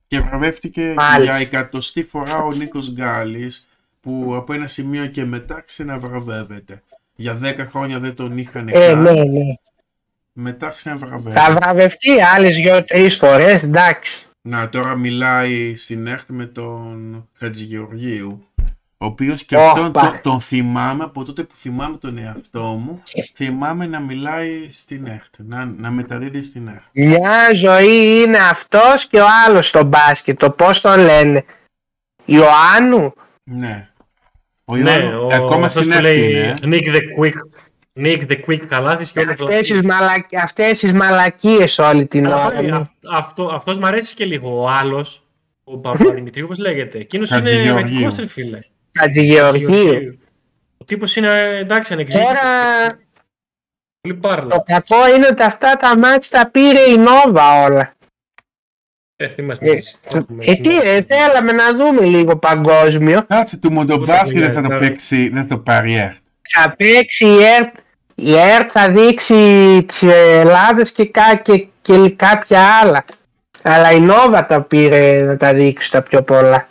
Και 0.07 0.21
βραβεύτηκε 0.21 0.95
Μάλιστα. 0.97 1.23
για 1.23 1.35
εκατοστή 1.35 2.03
φορά 2.03 2.39
ο 2.39 2.53
Νίκος 2.53 2.93
Γκάλης, 2.93 3.67
που 4.01 4.33
από 4.37 4.53
ένα 4.53 4.67
σημείο 4.67 5.07
και 5.07 5.25
μετά 5.25 5.63
ξαναβραβεύεται. 5.67 6.83
Για 7.15 7.39
10 7.43 7.67
χρόνια 7.71 7.99
δεν 7.99 8.15
τον 8.15 8.39
είχαν 8.39 8.69
Ε, 8.69 8.73
καν, 8.73 9.03
ναι, 9.03 9.11
ναι. 9.13 9.45
μετά 10.33 10.69
ξαναβραβεύεται. 10.69 11.41
Θα 11.41 11.53
βραβευτεί 11.55 12.21
άλλες 12.35 12.55
δύο-τρει 12.55 13.11
φορές, 13.11 13.63
εντάξει. 13.63 14.27
Να, 14.43 14.69
τώρα 14.69 14.95
μιλάει 14.97 15.77
στην 15.77 16.07
ΕΡΤ 16.07 16.29
με 16.29 16.47
τον 16.47 17.29
Χατζηγεωργίου, 17.39 18.46
ο 18.99 19.05
οποίος 19.07 19.45
και 19.45 19.57
Ω, 19.57 19.61
αυτόν 19.61 19.93
πα. 19.93 20.01
τον, 20.11 20.21
τον 20.23 20.41
θυμάμαι, 20.41 21.05
από 21.05 21.25
τότε 21.25 21.43
που 21.43 21.55
θυμάμαι 21.55 21.97
τον 21.97 22.19
εαυτό 22.19 22.63
μου, 22.63 23.03
θυμάμαι 23.35 23.87
να 23.87 24.01
μιλάει 24.01 24.69
στην 24.73 25.07
ΕΡΤ, 25.07 25.35
να, 25.39 25.65
να 25.65 25.91
μεταδίδει 25.91 26.43
στην 26.43 26.69
ΕΡΤ. 26.69 26.83
Μια 26.93 27.55
ζωή 27.55 28.23
είναι 28.23 28.39
αυτός 28.39 29.07
και 29.07 29.21
ο 29.21 29.27
άλλος 29.47 29.67
στο 29.67 29.85
μπάσκετ. 29.85 30.39
Το 30.39 30.51
πώς 30.51 30.81
τον 30.81 30.99
λένε. 31.01 31.45
Ιωάννου; 32.25 33.13
Ναι. 33.45 33.89
Ο 34.65 34.77
Ναι, 34.77 34.91
Ιωάννου, 34.91 35.23
ο, 35.23 35.35
ακόμα 35.35 35.67
αυτός 35.67 35.73
στην 35.73 35.89
που 35.89 35.93
ΕΡΤ 35.93 36.03
λέει 36.03 36.25
είναι. 36.25 36.39
ε. 36.39 36.55
Nick 36.63 36.95
the 36.95 37.01
Quick, 37.19 37.35
Nick 38.05 38.27
the 38.31 38.45
Quick 38.47 38.67
Καλάθης 38.69 39.11
και 39.11 39.19
όλο 39.21 39.35
το... 39.35 39.45
Αυτές 39.45 39.67
τις, 39.67 39.83
μαλακ... 39.83 40.35
αυτές 40.43 40.79
τις 40.79 40.93
μαλακίες 40.93 41.79
όλη 41.79 42.07
την 42.07 42.27
Αλλά 42.27 42.45
ώρα. 42.45 42.55
πάλι, 42.55 42.71
ναι. 42.71 42.77
αυ- 42.77 42.91
αυτό, 43.13 43.45
αυτός 43.55 43.79
μ' 43.79 43.85
αρέσει 43.85 44.15
και 44.15 44.25
λίγο. 44.25 44.63
Ο 44.63 44.69
άλλος, 44.69 45.23
ο 45.65 45.79
Παπαδημητρίου, 45.79 46.45
όπως 46.45 46.59
λέγεται. 46.59 46.99
Εκείνος 46.99 47.31
είναι 47.31 47.39
Χατζηγεωργίου. 47.39 47.91
μερικός, 47.93 48.17
ρε 48.17 48.27
φίλε. 48.27 48.59
Χατζηγεωργίου. 48.99 50.19
Ο 50.79 50.85
τύπος 50.85 51.17
είναι, 51.17 51.59
εντάξει, 51.61 51.93
ανεκδίκητος. 51.93 52.27
Τώρα 52.27 52.41
Πολύ 54.01 54.15
πάρλα. 54.15 54.49
το 54.49 54.63
κακό 54.67 55.09
είναι 55.17 55.27
ότι 55.27 55.43
αυτά 55.43 55.77
τα 55.77 55.99
μάτια 55.99 56.39
τα 56.41 56.51
πήρε 56.51 56.81
η 56.81 56.97
Νόβα 56.97 57.63
όλα. 57.65 57.95
Ε, 59.17 59.29
τι 59.29 59.43
είμαστε 59.43 59.67
Ε, 59.67 59.71
εμείς. 59.71 59.97
Έχουμε 60.05 60.45
ε, 60.45 60.55
τι 60.55 60.69
ρε, 60.83 61.03
θέλαμε 61.03 61.53
να 61.53 61.75
δούμε 61.77 62.01
λίγο 62.05 62.37
παγκόσμιο. 62.37 63.25
Κάτσε, 63.29 63.57
του 63.57 63.73
Μοντομπάσκετ 63.73 64.39
δεν 64.41 64.53
θα 64.53 64.61
το 64.63 64.69
μιλάει, 64.69 64.79
παίξει, 64.89 65.29
δεν 65.29 65.49
το 65.49 65.59
πάρει 65.59 65.91
η 65.93 65.97
ΕΡΤ. 65.97 66.17
Θα 66.55 66.75
παίξει 66.77 67.27
η 67.27 67.43
ΕΡΤ, 67.45 67.75
η 68.15 68.35
ΕΡΤ 68.39 68.71
θα 68.73 68.91
δείξει 68.91 69.35
τις 69.89 70.03
Ελλάδες 70.03 70.93
και, 70.93 71.07
κα- 71.07 71.37
και, 71.43 71.67
και 71.83 72.11
κάποια 72.11 72.61
άλλα. 72.83 73.05
Αλλά 73.63 73.91
η 73.93 74.01
Νόβα 74.01 74.47
τα 74.47 74.63
πήρε 74.63 75.23
να 75.25 75.37
τα 75.37 75.55
δείξει 75.55 75.91
τα 75.91 76.03
πιο 76.03 76.23
πολλά. 76.23 76.69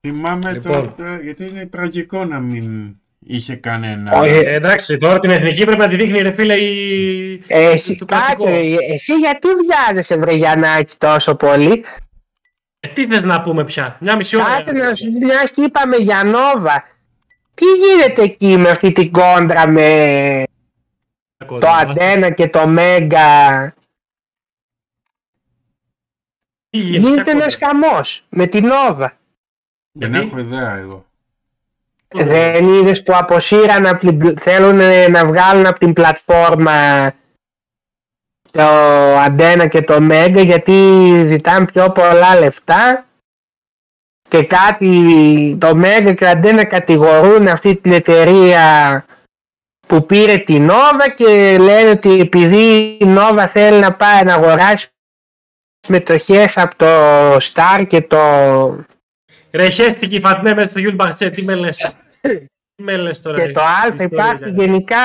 Θυμάμαι 0.00 0.52
Λοιπόν. 0.52 0.72
τότε, 0.72 1.20
γιατί 1.22 1.46
είναι 1.46 1.66
τραγικό 1.66 2.24
να 2.24 2.40
μην 2.40 2.96
είχε 3.18 3.56
κανένα. 3.56 4.20
Όχι. 4.20 4.30
Ε, 4.32 4.54
εντάξει, 4.54 4.98
τώρα 4.98 5.18
την 5.18 5.30
εθνική 5.30 5.64
πρέπει 5.64 5.80
να 5.80 5.88
τη 5.88 5.96
δείχνει 5.96 6.20
ρε 6.20 6.32
φίλε 6.32 6.54
η... 6.54 7.44
Ε, 7.46 7.70
εσύ, 7.70 7.96
του 7.96 8.06
κάτσε, 8.06 8.24
κρατικού. 8.24 8.44
ρε, 8.48 8.94
εσύ 8.94 9.14
γιατί 9.14 9.48
βιάζεσαι 9.66 10.16
βρε 10.16 10.32
Γιαννάκη 10.32 10.96
τόσο 10.98 11.34
πολύ; 11.34 11.84
Ε, 12.80 12.88
τι 12.88 13.06
θες 13.06 13.22
να 13.22 13.42
πούμε 13.42 13.64
πια, 13.64 13.96
μια 14.00 14.16
μισή 14.16 14.36
ώρα. 14.36 14.44
Κάτσε 14.44 14.72
να 14.72 14.94
σου 14.94 15.12
μιας 15.12 15.50
και 15.50 15.62
είπαμε 15.62 15.96
για 15.96 16.24
Νόβα. 16.24 16.84
Τι 17.54 17.64
γίνεται 17.64 18.22
εκεί 18.22 18.56
με 18.56 18.68
αυτή 18.68 18.92
την 18.92 19.12
κόντρα 19.12 19.66
με 19.68 20.42
το 21.46 21.68
Αντένα 21.68 22.30
και 22.30 22.48
το 22.48 22.66
Μέγκα; 22.66 23.74
Τι 26.70 26.78
γίνεται, 26.78 26.98
Γίνεται 26.98 27.22
ποια 27.22 27.32
ένας 27.32 27.56
χαμός 27.56 28.24
με 28.28 28.46
την 28.46 28.66
Νόβα. 28.66 29.17
Δεν 29.98 30.10
Γιατί; 30.10 30.26
έχω 30.26 30.38
ιδέα 30.38 30.76
εγώ. 30.76 31.06
Δεν 32.08 32.68
είδες 32.68 33.02
που 33.02 33.12
αποσύραν 33.16 33.86
από 33.86 33.98
την, 33.98 34.18
πλ- 34.18 34.40
θέλουν 34.40 34.80
ε, 34.80 35.08
να 35.08 35.26
βγάλουν 35.26 35.66
από 35.66 35.78
την 35.78 35.92
πλατφόρμα 35.92 37.10
το 38.50 38.62
Αντένα 39.18 39.66
και 39.66 39.82
το 39.82 40.00
Μέγκα 40.00 40.40
γιατί 40.40 40.72
ζητάνε 41.26 41.64
πιο 41.66 41.90
πολλά 41.90 42.38
λεφτά 42.38 43.06
και 44.28 44.42
κάτι 44.44 45.56
το 45.60 45.74
Μέγκα 45.74 46.12
και 46.12 46.24
το 46.24 46.30
Αντένα 46.30 46.64
κατηγορούν 46.64 47.48
αυτή 47.48 47.74
την 47.74 47.92
εταιρεία 47.92 49.04
που 49.86 50.06
πήρε 50.06 50.36
την 50.38 50.64
Νόβα 50.64 51.10
και 51.14 51.56
λένε 51.60 51.90
ότι 51.90 52.20
επειδή 52.20 52.96
η 53.00 53.04
Νόβα 53.06 53.48
θέλει 53.48 53.80
να 53.80 53.92
πάει 53.92 54.24
να 54.24 54.34
αγοράσει 54.34 54.88
μετοχές 55.88 56.58
από 56.58 56.76
το 56.76 56.86
Star 57.36 57.84
και 57.86 58.02
το 58.02 58.18
Ρε 59.58 59.70
χέστηκε 59.70 60.16
η 60.16 60.20
Φατμέ 60.20 60.54
μέσα 60.54 60.68
στο 60.68 60.78
Γιούλ 60.78 60.94
Μπαχτσέ, 60.94 61.30
τι 61.30 61.42
με 61.42 61.54
λες; 61.54 61.96
Τι 62.20 62.82
με 62.82 62.96
λες 62.96 63.20
τώρα. 63.22 63.38
και 63.38 63.44
ρε, 63.44 63.52
το 63.52 63.60
τι 63.60 63.66
Α 63.66 63.86
ιστορία 63.88 64.04
υπάρχει 64.04 64.42
ήταν; 64.48 64.54
γενικά 64.64 64.96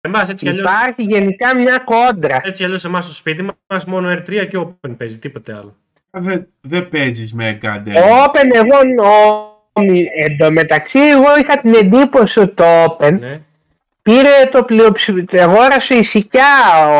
Εμάς 0.00 0.28
έτσι 0.28 0.44
κι 0.44 0.48
αλλιώς, 0.50 0.64
Υπάρχει 0.70 1.02
γενικά 1.02 1.54
μια 1.56 1.78
κόντρα. 1.78 2.34
έτσι 2.36 2.52
κι 2.52 2.64
αλλιώς 2.64 2.84
εμάς 2.84 3.04
στο 3.04 3.14
σπίτι 3.14 3.46
μας 3.66 3.84
μόνο 3.84 4.12
R3 4.12 4.46
και 4.48 4.58
Open 4.58 4.94
παίζει, 4.96 5.18
τίποτε 5.18 5.52
άλλο. 5.54 5.76
Δεν 6.10 6.46
δεν 6.60 6.88
παίζεις 6.88 7.32
με 7.32 7.48
εγκάντε. 7.48 7.92
Open 7.94 8.54
εγώ 8.54 8.78
νόμι, 8.94 10.08
εντωμεταξύ 10.16 10.98
εγώ 10.98 11.38
είχα 11.40 11.58
την 11.60 11.74
εντύπωση 11.74 12.40
ότι 12.40 12.54
το 12.54 12.84
Open 12.84 13.18
Ναι. 13.20 13.40
πήρε 14.02 14.48
το 14.52 14.64
πλειοψηφίο, 14.64 15.42
αγόρασε 15.42 15.94
η 15.94 16.02
Σικιά 16.02 16.46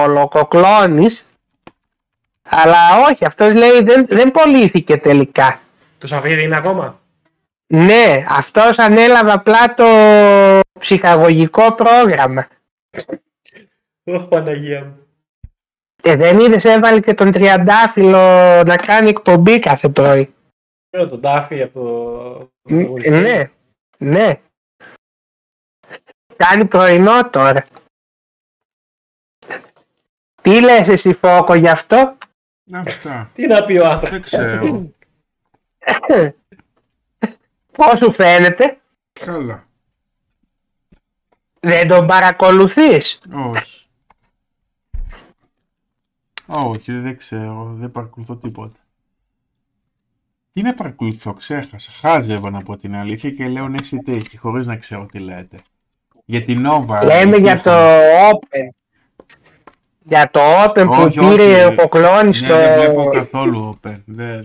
ο 0.05 0.07
Λοκοκλώνης 0.09 1.29
αλλά 2.49 2.79
όχι, 3.11 3.25
αυτός 3.25 3.53
λέει 3.53 3.83
δεν, 3.83 4.07
δεν 4.09 4.31
πωλήθηκε 4.31 4.97
τελικά. 4.97 5.59
Το 5.99 6.07
Σαββίδι 6.07 6.43
είναι 6.43 6.57
ακόμα; 6.57 7.01
Ναι, 7.67 8.25
αυτός 8.29 8.79
ανέλαβε 8.79 9.33
απλά 9.33 9.75
το 9.75 9.85
ψυχαγωγικό 10.79 11.75
πρόγραμμα. 11.75 12.49
Ω 14.05 14.21
Παναγία 14.21 14.85
μου. 14.85 14.99
Και 16.03 16.17
δεν 16.17 16.39
είδες 16.39 16.65
έβαλε 16.65 17.01
και 17.01 17.15
τον 17.15 17.33
Τριαντάφυλλο 17.33 18.63
να 18.63 18.77
κάνει 18.77 19.09
εκπομπή 19.09 19.59
κάθε 19.59 19.89
πρωί. 19.89 20.35
Ξέρω 20.91 21.09
τον 21.09 21.21
Τάφι 21.21 21.63
από 21.63 21.81
το... 21.81 22.75
Μ, 22.75 22.85
το 22.85 23.11
Ναι, 23.11 23.51
ναι. 23.99 24.41
Κάνει 26.37 26.65
πρωινό 26.65 27.31
τώρα. 27.31 27.65
Τι 30.43 30.61
λες 30.61 30.89
εσύ 30.89 31.13
Φόκο 31.13 31.55
γι' 31.55 31.69
αυτό; 31.69 32.17
Αυτά. 32.73 33.31
Τι 33.35 33.47
να 33.47 33.65
πει 33.65 33.79
ο 33.79 33.87
άνθρωπος; 33.87 34.11
Δεν 34.11 34.23
ξέρω. 34.23 34.87
Πώς 37.77 37.99
σου 37.99 38.13
φαίνεται; 38.13 38.79
Καλά. 39.13 39.67
Δεν 41.61 41.89
τον 41.89 42.07
παρακολουθείς; 42.07 43.21
Όχι. 43.33 43.87
Όχι, 46.47 46.93
δεν 46.93 47.17
ξέρω. 47.17 47.73
Δεν 47.75 47.91
παρακολουθώ 47.93 48.37
τίποτα. 48.37 48.79
Τι 50.53 50.63
να 50.63 50.75
παρακολουθώ, 50.75 51.33
ξέχασα. 51.33 51.93
Χάζευα 51.93 52.51
να 52.51 52.63
πω 52.63 52.77
την 52.77 52.95
αλήθεια 52.95 53.31
και 53.31 53.49
λέω 53.49 53.69
ναι 53.69 53.77
εσύ 53.81 53.99
τέχει, 53.99 54.37
χωρίς 54.37 54.67
να 54.67 54.77
ξέρω 54.77 55.07
τι 55.07 55.19
λέτε. 55.19 55.59
Για 56.25 56.43
την 56.45 56.67
Nova. 56.67 57.01
Λέμε 57.05 57.35
εκεί 57.37 57.43
για 57.43 57.61
το 57.63 57.71
έχω- 57.71 58.39
Open. 58.41 58.84
Για 60.07 60.29
το 60.31 60.41
Open 60.65 60.85
που 60.87 61.03
Όχι, 61.03 61.19
πήρε 61.19 61.65
όχι. 61.65 61.65
ο 61.65 61.75
Κοκλώνης 61.89 62.41
Ναι, 62.43 62.49
το, 62.49 62.55
δεν 62.57 62.75
βλέπω 62.81 63.11
καθόλου 63.15 63.71
Open. 63.75 63.97
Δεν, 64.05 64.45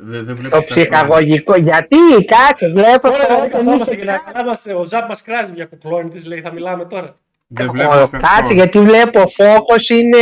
δεν, 0.00 0.24
δεν 0.24 0.36
βλέπω 0.36 0.56
το 0.56 0.62
καθόλου. 0.62 0.64
ψυχαγωγικό. 0.64 1.56
Γιατί, 1.56 1.96
κάτσε, 2.26 2.68
βλέπω 2.68 3.08
Τώρα 3.08 3.26
το 3.26 3.34
δεν 3.34 3.44
Open 3.44 3.50
καθόμαστε 3.50 3.82
είστε 3.82 3.94
και 3.94 4.04
να 4.04 4.16
κάναμε, 4.32 4.80
ο 4.80 4.84
Ζαπ 4.84 5.08
μας 5.08 5.22
κράζει 5.22 5.50
για 5.54 5.64
κουκλόνι 5.66 6.10
της, 6.10 6.24
λέει 6.26 6.40
θα 6.40 6.52
μιλάμε 6.52 6.84
τώρα. 6.84 7.16
Δεν 7.46 7.70
βλέπω 7.70 7.88
Ο- 7.90 7.94
καθόλου. 8.08 8.22
Κάτσε 8.36 8.52
γιατί 8.54 8.78
βλέπω 8.78 9.20
ο 9.20 9.28
Φόκος 9.28 9.88
είναι 9.88 10.18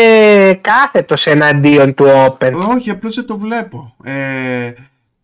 κάθετος 0.60 1.26
εναντίον 1.26 1.94
του 1.94 2.04
Open. 2.26 2.52
Όχι, 2.74 2.90
απλώς 2.90 3.14
δεν 3.14 3.26
το 3.26 3.38
βλέπω. 3.38 3.94
Ε, 4.04 4.72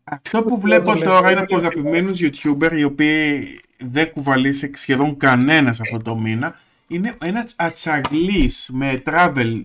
αυτό 0.05 0.43
που 0.43 0.49
το 0.49 0.57
βλέπω 0.57 0.91
βλέπω, 0.91 1.09
τώρα 1.11 1.21
είναι 1.21 1.31
είναι 1.31 1.41
από 1.41 1.59
και 1.61 1.67
αγαπημένους 1.67 2.19
YouTuber 2.23 2.73
οι 2.77 2.85
οποίοι 2.85 3.49
δεν 3.79 4.11
κουβαλήσει 4.11 4.71
σχεδόν 4.75 5.17
κανένας 5.17 5.81
αυτό 5.81 5.99
το 6.03 6.17
μήνα. 6.17 6.55
Είναι 6.87 7.15
ένας 7.25 7.55
ατσαγλής 7.59 8.69
με 8.73 9.03
travel 9.07 9.63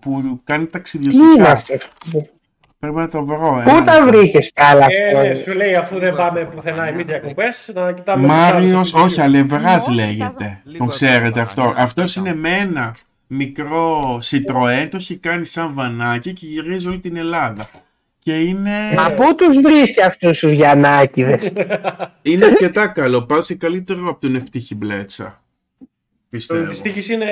που 0.00 0.20
κάνει 0.20 0.40
Τι 0.44 0.52
είναι 0.54 0.66
ταξιδιωτικά. 0.66 1.50
αυτό; 1.50 1.74
Πρέπει 2.78 2.94
να 2.96 3.08
το 3.08 3.24
βρω. 3.24 3.60
Πού 3.64 3.70
ένα 3.70 3.84
τα 3.84 4.00
λεπτό. 4.00 4.18
βρήκες 4.18 4.50
καλά 4.54 4.86
Ε, 4.90 5.12
ναι, 5.22 5.30
αυτό. 5.30 5.42
σου 5.50 5.52
λέει 5.56 5.74
αφού 5.74 5.98
δεν 5.98 6.14
πάμε 6.16 6.44
πουθενά 6.44 6.86
εμείς 6.88 7.04
διακοπές, 7.04 7.70
να 7.74 7.92
κοιτάμε... 7.92 8.26
Μάριος, 8.26 8.90
τους 8.90 8.94
άλλους 9.00 9.10
όχι, 9.12 9.20
Αλευράς 9.20 9.88
λέγεται. 9.88 10.60
Λίγο 10.64 10.78
Τον 10.78 10.88
ξέρετε 10.88 11.40
εύκολα, 11.40 11.42
αυτό. 11.42 11.62
ναι, 11.64 11.82
Αυτός 11.82 12.16
ναι. 12.16 12.28
είναι 12.28 12.38
με 12.38 12.48
ένα 12.56 12.94
μικρό 13.26 14.16
Citroën, 14.22 14.88
το 14.90 14.96
έχει 14.96 15.16
κάνει 15.16 15.44
σαν 15.44 15.70
βανάκι 15.74 16.32
και 16.32 16.46
γυρίζει 16.46 16.88
όλη 16.88 16.98
την 16.98 17.16
Ελλάδα. 17.16 17.68
Και 18.18 18.40
είναι, 18.40 18.70
Μα 18.96 19.10
πού 19.10 19.34
τους 19.34 19.60
βρίσκει 19.60 20.02
αυτούς 20.02 20.38
τους 20.38 20.52
Γιαννάκηδες; 20.52 21.40
είναι 22.22 22.44
αρκετά 22.44 22.86
καλό. 22.86 23.22
Πάω 23.22 23.40
καλύτερο 23.58 24.08
από 24.08 24.20
τον 24.20 24.34
Ευτύχη 24.34 24.74
Μπλέτσα. 24.74 25.41
Το 26.32 26.38
Πιστεύω. 26.38 26.68
της 26.68 26.80
τύχης 26.82 27.08
είναι 27.08 27.26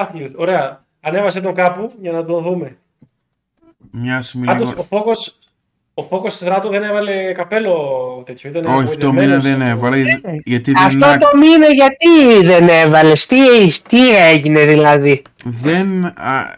άθλιος. 0.00 0.30
Ωραία. 0.36 0.84
Ανέβασε 1.00 1.40
τον 1.40 1.54
κάπου 1.54 1.92
για 2.00 2.12
να 2.12 2.24
τον 2.24 2.42
δούμε. 2.42 2.76
Μοιάζει 3.90 4.38
με 4.38 4.46
Πάντως 4.46 4.68
λίγο... 4.68 4.80
ο 4.80 4.84
Φόκος, 4.84 5.38
Ο 5.94 6.02
Φόκος 6.02 6.34
Στράτο 6.34 6.68
δεν 6.68 6.82
έβαλε 6.82 7.32
καπέλο 7.32 7.76
τέτοιο. 8.26 8.50
Ήταν 8.50 8.64
Όχι, 8.64 8.96
το 8.96 9.12
μήνα 9.12 9.24
γοητευμένος. 9.26 9.42
δεν 9.44 9.60
έβαλε, 9.60 9.96
γιατί- 10.00 10.42
γιατί 10.44 10.72
δεν, 10.72 10.82
Αυτό 10.86 11.06
άκ- 11.06 11.20
το 11.20 11.36
μήνα 11.36 11.66
γιατί 11.66 12.44
δεν 12.46 12.68
έβαλε, 12.68 13.12
τι, 13.12 13.80
τι 13.88 14.16
έγινε 14.16 14.64
δηλαδή; 14.64 15.22
δεν 15.44 16.04
α, 16.06 16.54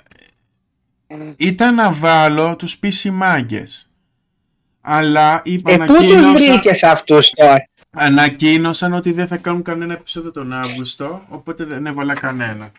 ήταν 1.37 1.75
να 1.75 1.93
βάλω 1.93 2.57
τους 2.57 2.79
PC 2.83 3.11
μάγκες. 3.13 3.85
Αλλά 4.81 5.43
είπα, 5.45 5.71
Ε, 5.73 5.77
πού 5.77 5.85
τους 5.87 5.93
ανακοίνωσαν, 5.97 6.33
βρήκες 6.35 6.83
αυτούς 6.83 7.31
τώρα; 7.31 7.69
Ανακοίνωσαν 7.91 8.93
ότι 8.93 9.13
δεν 9.13 9.27
θα 9.27 9.37
κάνουν 9.37 9.63
κανένα 9.63 9.93
επεισόδιο 9.93 10.31
τον 10.33 10.53
Αύγουστο, 10.53 11.23
οπότε 11.29 11.65
δεν 11.65 11.87
έβαλα 11.87 12.15
κανένα. 12.15 12.73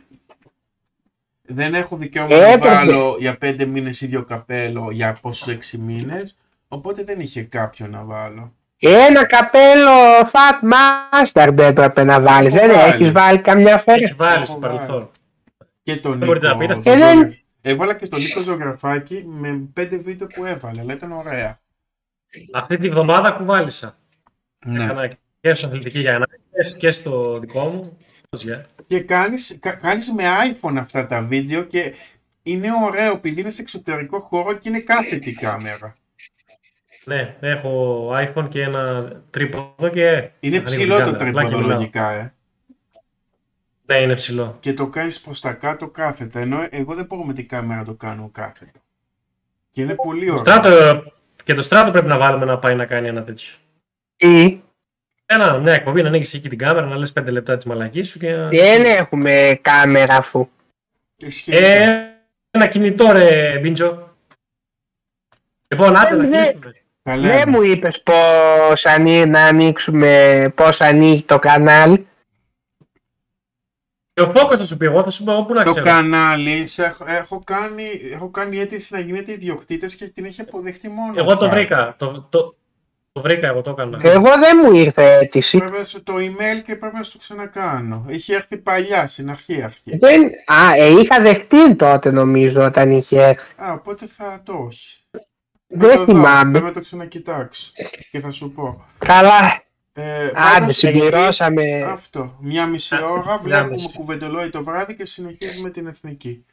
Δεν 1.41 1.73
έχω 1.73 1.97
δικαίωμα 1.97 2.27
να 2.37 2.45
Έπρεπε. 2.45 2.67
βάλω 2.75 3.15
για 3.19 3.37
πέντε 3.37 3.65
μήνες 3.65 4.01
ίδιο 4.01 4.23
καπέλο 4.23 4.91
για 4.91 5.17
πόσους 5.21 5.47
έξι 5.47 5.77
μήνες, 5.77 6.35
οπότε 6.67 7.03
δεν 7.03 7.19
είχε 7.19 7.43
κάποιο 7.43 7.87
να 7.87 8.03
βάλω. 8.03 8.53
Ένα 8.83 9.25
καπέλο 9.25 9.91
Fat 10.31 10.71
Mustard 10.71 11.57
έπρεπε 11.57 12.03
να 12.03 12.21
βάλεις, 12.21 12.55
Έχω 12.55 12.65
δεν 12.67 12.75
βάλει. 12.75 12.93
έχεις 12.93 13.11
βάλει 13.11 13.39
καμιά 13.39 13.77
φορά; 13.77 13.97
Έχεις 13.97 14.15
βάλει 14.15 14.33
Έχω 14.35 14.45
στο 14.45 14.59
βάλει. 14.59 14.73
παρελθόν. 14.75 15.11
Και 15.83 15.95
τον 15.97 16.17
Δεν 16.17 16.27
μπορείτε 16.27 16.47
να 16.47 16.55
Νίκο. 16.55 16.73
πείτε. 16.73 16.91
Ε, 16.91 16.97
δεν- 16.97 17.35
Έβαλα 17.61 17.93
και 17.95 18.07
τον 18.07 18.19
Νίκο 18.21 18.41
ζωγραφάκι 18.41 19.23
με 19.27 19.69
πέντε 19.73 19.97
βίντεο 19.97 20.27
που 20.27 20.45
έβαλε, 20.45 20.81
αλλά 20.81 20.93
ήταν 20.93 21.11
ωραία. 21.11 21.59
Αυτή 22.53 22.77
τη 22.77 22.89
βδομάδα 22.89 23.31
κουβάλισα. 23.31 23.97
Ναι. 24.65 24.83
Έκανα 24.83 25.09
και 25.41 25.53
στο 25.53 25.67
αθλητική 25.67 25.99
για 25.99 26.15
ανάγκες 26.15 26.77
και 26.77 26.91
στο 26.91 27.39
δικό 27.39 27.67
μου. 27.67 27.97
Πώς 28.29 28.43
για. 28.43 28.65
Και 28.87 28.99
κάνεις, 28.99 29.57
κα- 29.59 29.75
κάνεις 29.75 30.11
με 30.13 30.23
iPhone 30.51 30.75
αυτά 30.77 31.07
τα 31.07 31.21
βίντεο 31.23 31.63
και 31.63 31.93
είναι 32.43 32.67
ωραίο 32.85 33.11
επειδή 33.11 33.41
είναι 33.41 33.49
σε 33.49 33.61
εξωτερικό 33.61 34.19
χώρο 34.19 34.53
και 34.53 34.69
είναι 34.69 34.79
κάθετη 34.79 35.29
η 35.29 35.33
κάμερα. 35.33 35.95
Ναι, 37.05 37.35
έχω 37.39 38.09
iPhone 38.15 38.47
και 38.49 38.61
ένα 38.61 39.11
τρίποδο 39.29 39.89
και... 39.89 40.29
Είναι 40.39 40.55
ανοίγω 40.57 40.63
ψηλό 40.63 40.95
την 40.95 41.05
το 41.05 41.11
κάμερα. 41.11 41.29
Απλά 41.29 41.41
τρίποδο 41.41 41.49
και 41.49 41.55
μιλάω. 41.57 41.77
λογικά, 41.77 42.11
ε. 42.11 42.33
Ναι, 43.85 43.97
είναι 43.97 44.13
ψηλό. 44.15 44.57
Και 44.59 44.73
το 44.73 44.87
κάνεις 44.87 45.21
προς 45.21 45.41
τα 45.41 45.53
κάτω 45.53 45.89
κάθετα, 45.89 46.39
ενώ 46.39 46.67
εγώ 46.69 46.93
δεν 46.95 47.05
μπορώ 47.05 47.23
με 47.23 47.33
την 47.33 47.47
κάμερα 47.47 47.79
να 47.79 47.85
το 47.85 47.93
κάνω 47.93 48.29
κάθετο. 48.33 48.79
Και 49.71 49.81
είναι 49.81 49.95
πολύ 49.95 50.25
Το 50.25 50.31
ωραίο. 50.33 50.45
στράτο, 50.45 51.03
και 51.43 51.53
το 51.53 51.61
στράτο 51.61 51.91
πρέπει 51.91 52.07
να 52.07 52.17
βάλουμε 52.17 52.45
να 52.45 52.59
πάει 52.59 52.75
να 52.75 52.85
κάνει 52.85 53.07
ένα 53.07 53.23
τέτοιο. 53.23 53.51
Τι, 54.21 54.61
Ένα, 55.25 55.57
μια 55.57 55.73
εκπομπή 55.73 56.01
να 56.01 56.07
ανοίξει 56.07 56.37
εκεί 56.37 56.49
την 56.49 56.57
κάμερα, 56.57 56.85
να 56.85 56.95
λες 56.95 57.13
5 57.13 57.31
λεπτά 57.31 57.55
της 57.55 57.65
μαλακής 57.65 58.09
σου 58.09 58.19
και. 58.19 58.31
να- 58.35 58.47
δεν 58.47 58.85
έχουμε 58.85 59.59
κάμερα 59.61 60.15
αφού. 60.15 60.49
Ισχύει. 61.17 61.51
Ε, 61.55 61.87
ένα 62.51 62.67
κινητό 62.67 63.11
ρε, 63.11 63.59
Μπίντζο. 63.59 64.15
Λοιπόν, 65.67 65.95
άντε 65.97 66.15
να 66.15 66.23
Ε, 66.23 66.27
ναι. 66.27 66.37
κλείσουμε. 66.51 66.71
Τα 67.03 67.11
Δεν 67.17 67.19
λέμε. 67.21 67.45
μου 67.51 67.61
είπες 67.61 68.01
πώς 68.03 68.85
ανοί- 68.85 69.25
να 69.27 69.41
ανοίξουμε, 69.45 70.53
πώς 70.55 70.81
ανοίγει 70.81 71.23
το 71.23 71.39
κανάλι. 71.39 72.07
Και 74.13 74.21
ο 74.21 74.31
Φόκος 74.35 74.57
θα 74.57 74.65
σου 74.65 74.77
πει, 74.77 74.85
εγώ 74.85 75.03
θα 75.03 75.09
σου 75.09 75.23
πω 75.23 75.33
όπου 75.37 75.53
να 75.53 75.63
Το 75.63 75.69
ξέρω. 75.71 75.85
κανάλι, 75.85 76.67
σε 76.67 76.83
έχω, 76.83 77.05
έχω 77.07 77.43
κάνει, 77.43 77.83
έχω 78.13 78.29
κάνει 78.29 78.59
αίτηση 78.59 78.93
να 78.93 78.99
γίνετε 78.99 79.31
ιδιοκτήτες 79.31 79.95
και 79.95 80.07
την 80.07 80.25
έχει 80.25 80.41
αποδεχτεί 80.41 80.89
μόνος. 80.89 81.17
Εγώ 81.17 81.37
το 81.37 81.45
ο 81.45 81.49
Φάκης. 81.49 81.53
βρήκα. 81.55 81.95
Το, 81.97 82.27
το, 82.29 82.55
το 83.13 83.21
βρήκα, 83.21 83.47
εγώ 83.47 83.61
το 83.61 83.69
έκανα. 83.69 83.99
Εγώ 84.03 84.29
δεν 84.39 84.59
μου 84.63 84.71
ήρθε 84.75 85.17
αίτηση. 85.17 85.57
Πρέπει 85.57 85.77
να 85.77 85.83
σου 85.83 86.03
το 86.03 86.13
email 86.15 86.61
και 86.65 86.75
πρέπει 86.75 86.95
να 86.95 87.03
σου 87.03 87.11
το 87.11 87.17
ξανακάνω. 87.17 88.05
Είχε 88.07 88.35
έρθει 88.35 88.57
παλιά, 88.57 89.07
στην 89.07 89.29
αρχή 89.29 89.61
αρχή. 89.63 89.97
Δεν... 89.97 90.23
Α, 90.45 90.75
ε, 90.75 90.87
είχα 90.89 91.21
δεχτεί 91.21 91.75
τότε 91.75 92.11
νομίζω 92.11 92.63
όταν 92.65 92.91
είχε 92.91 93.21
έρθει. 93.23 93.51
Α, 93.61 93.71
οπότε 93.73 94.05
θα 94.07 94.41
το 94.45 94.53
όχι. 94.53 94.99
Δεν 95.67 96.05
θυμάμαι. 96.05 96.51
Πρέπει 96.51 96.65
να 96.65 96.71
το 96.71 96.79
ξανακοιτάξω 96.79 97.71
και 98.11 98.19
θα 98.19 98.31
σου 98.31 98.51
πω. 98.51 98.85
Καλά, 98.97 99.63
Ε, 99.93 100.23
άντε 100.23 100.31
πάντως, 100.33 100.75
συμπληρώσαμε. 100.75 101.83
Αυτό. 101.83 102.37
Μια 102.39 102.65
μισή 102.65 102.95
Α, 102.95 103.05
ώρα 103.07 103.23
μια 103.25 103.37
βλέπουμε 103.37 103.69
μισή. 103.71 103.91
κουβεντολόι 103.93 104.49
το 104.49 104.63
βράδυ 104.63 104.95
και 104.95 105.05
συνεχίζουμε 105.05 105.69
την 105.69 105.87
εθνική. 105.87 106.45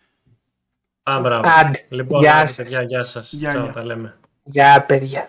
Α, 1.03 1.21
μπράβο. 1.21 1.49
Άντε, 1.59 1.87
Λοιπόν, 1.89 2.21
γεια 2.21 2.35
άντε, 2.35 2.47
σας. 2.47 2.57
παιδιά, 2.57 2.83
γεια 2.83 3.05
σας. 3.05 3.33
Γεια, 3.33 3.51
Τσάου, 3.51 3.63
γεια. 3.65 3.73
τα 3.73 3.85
λέμε. 3.85 4.17
Γεια 4.43 4.85
παιδιά. 4.89 5.29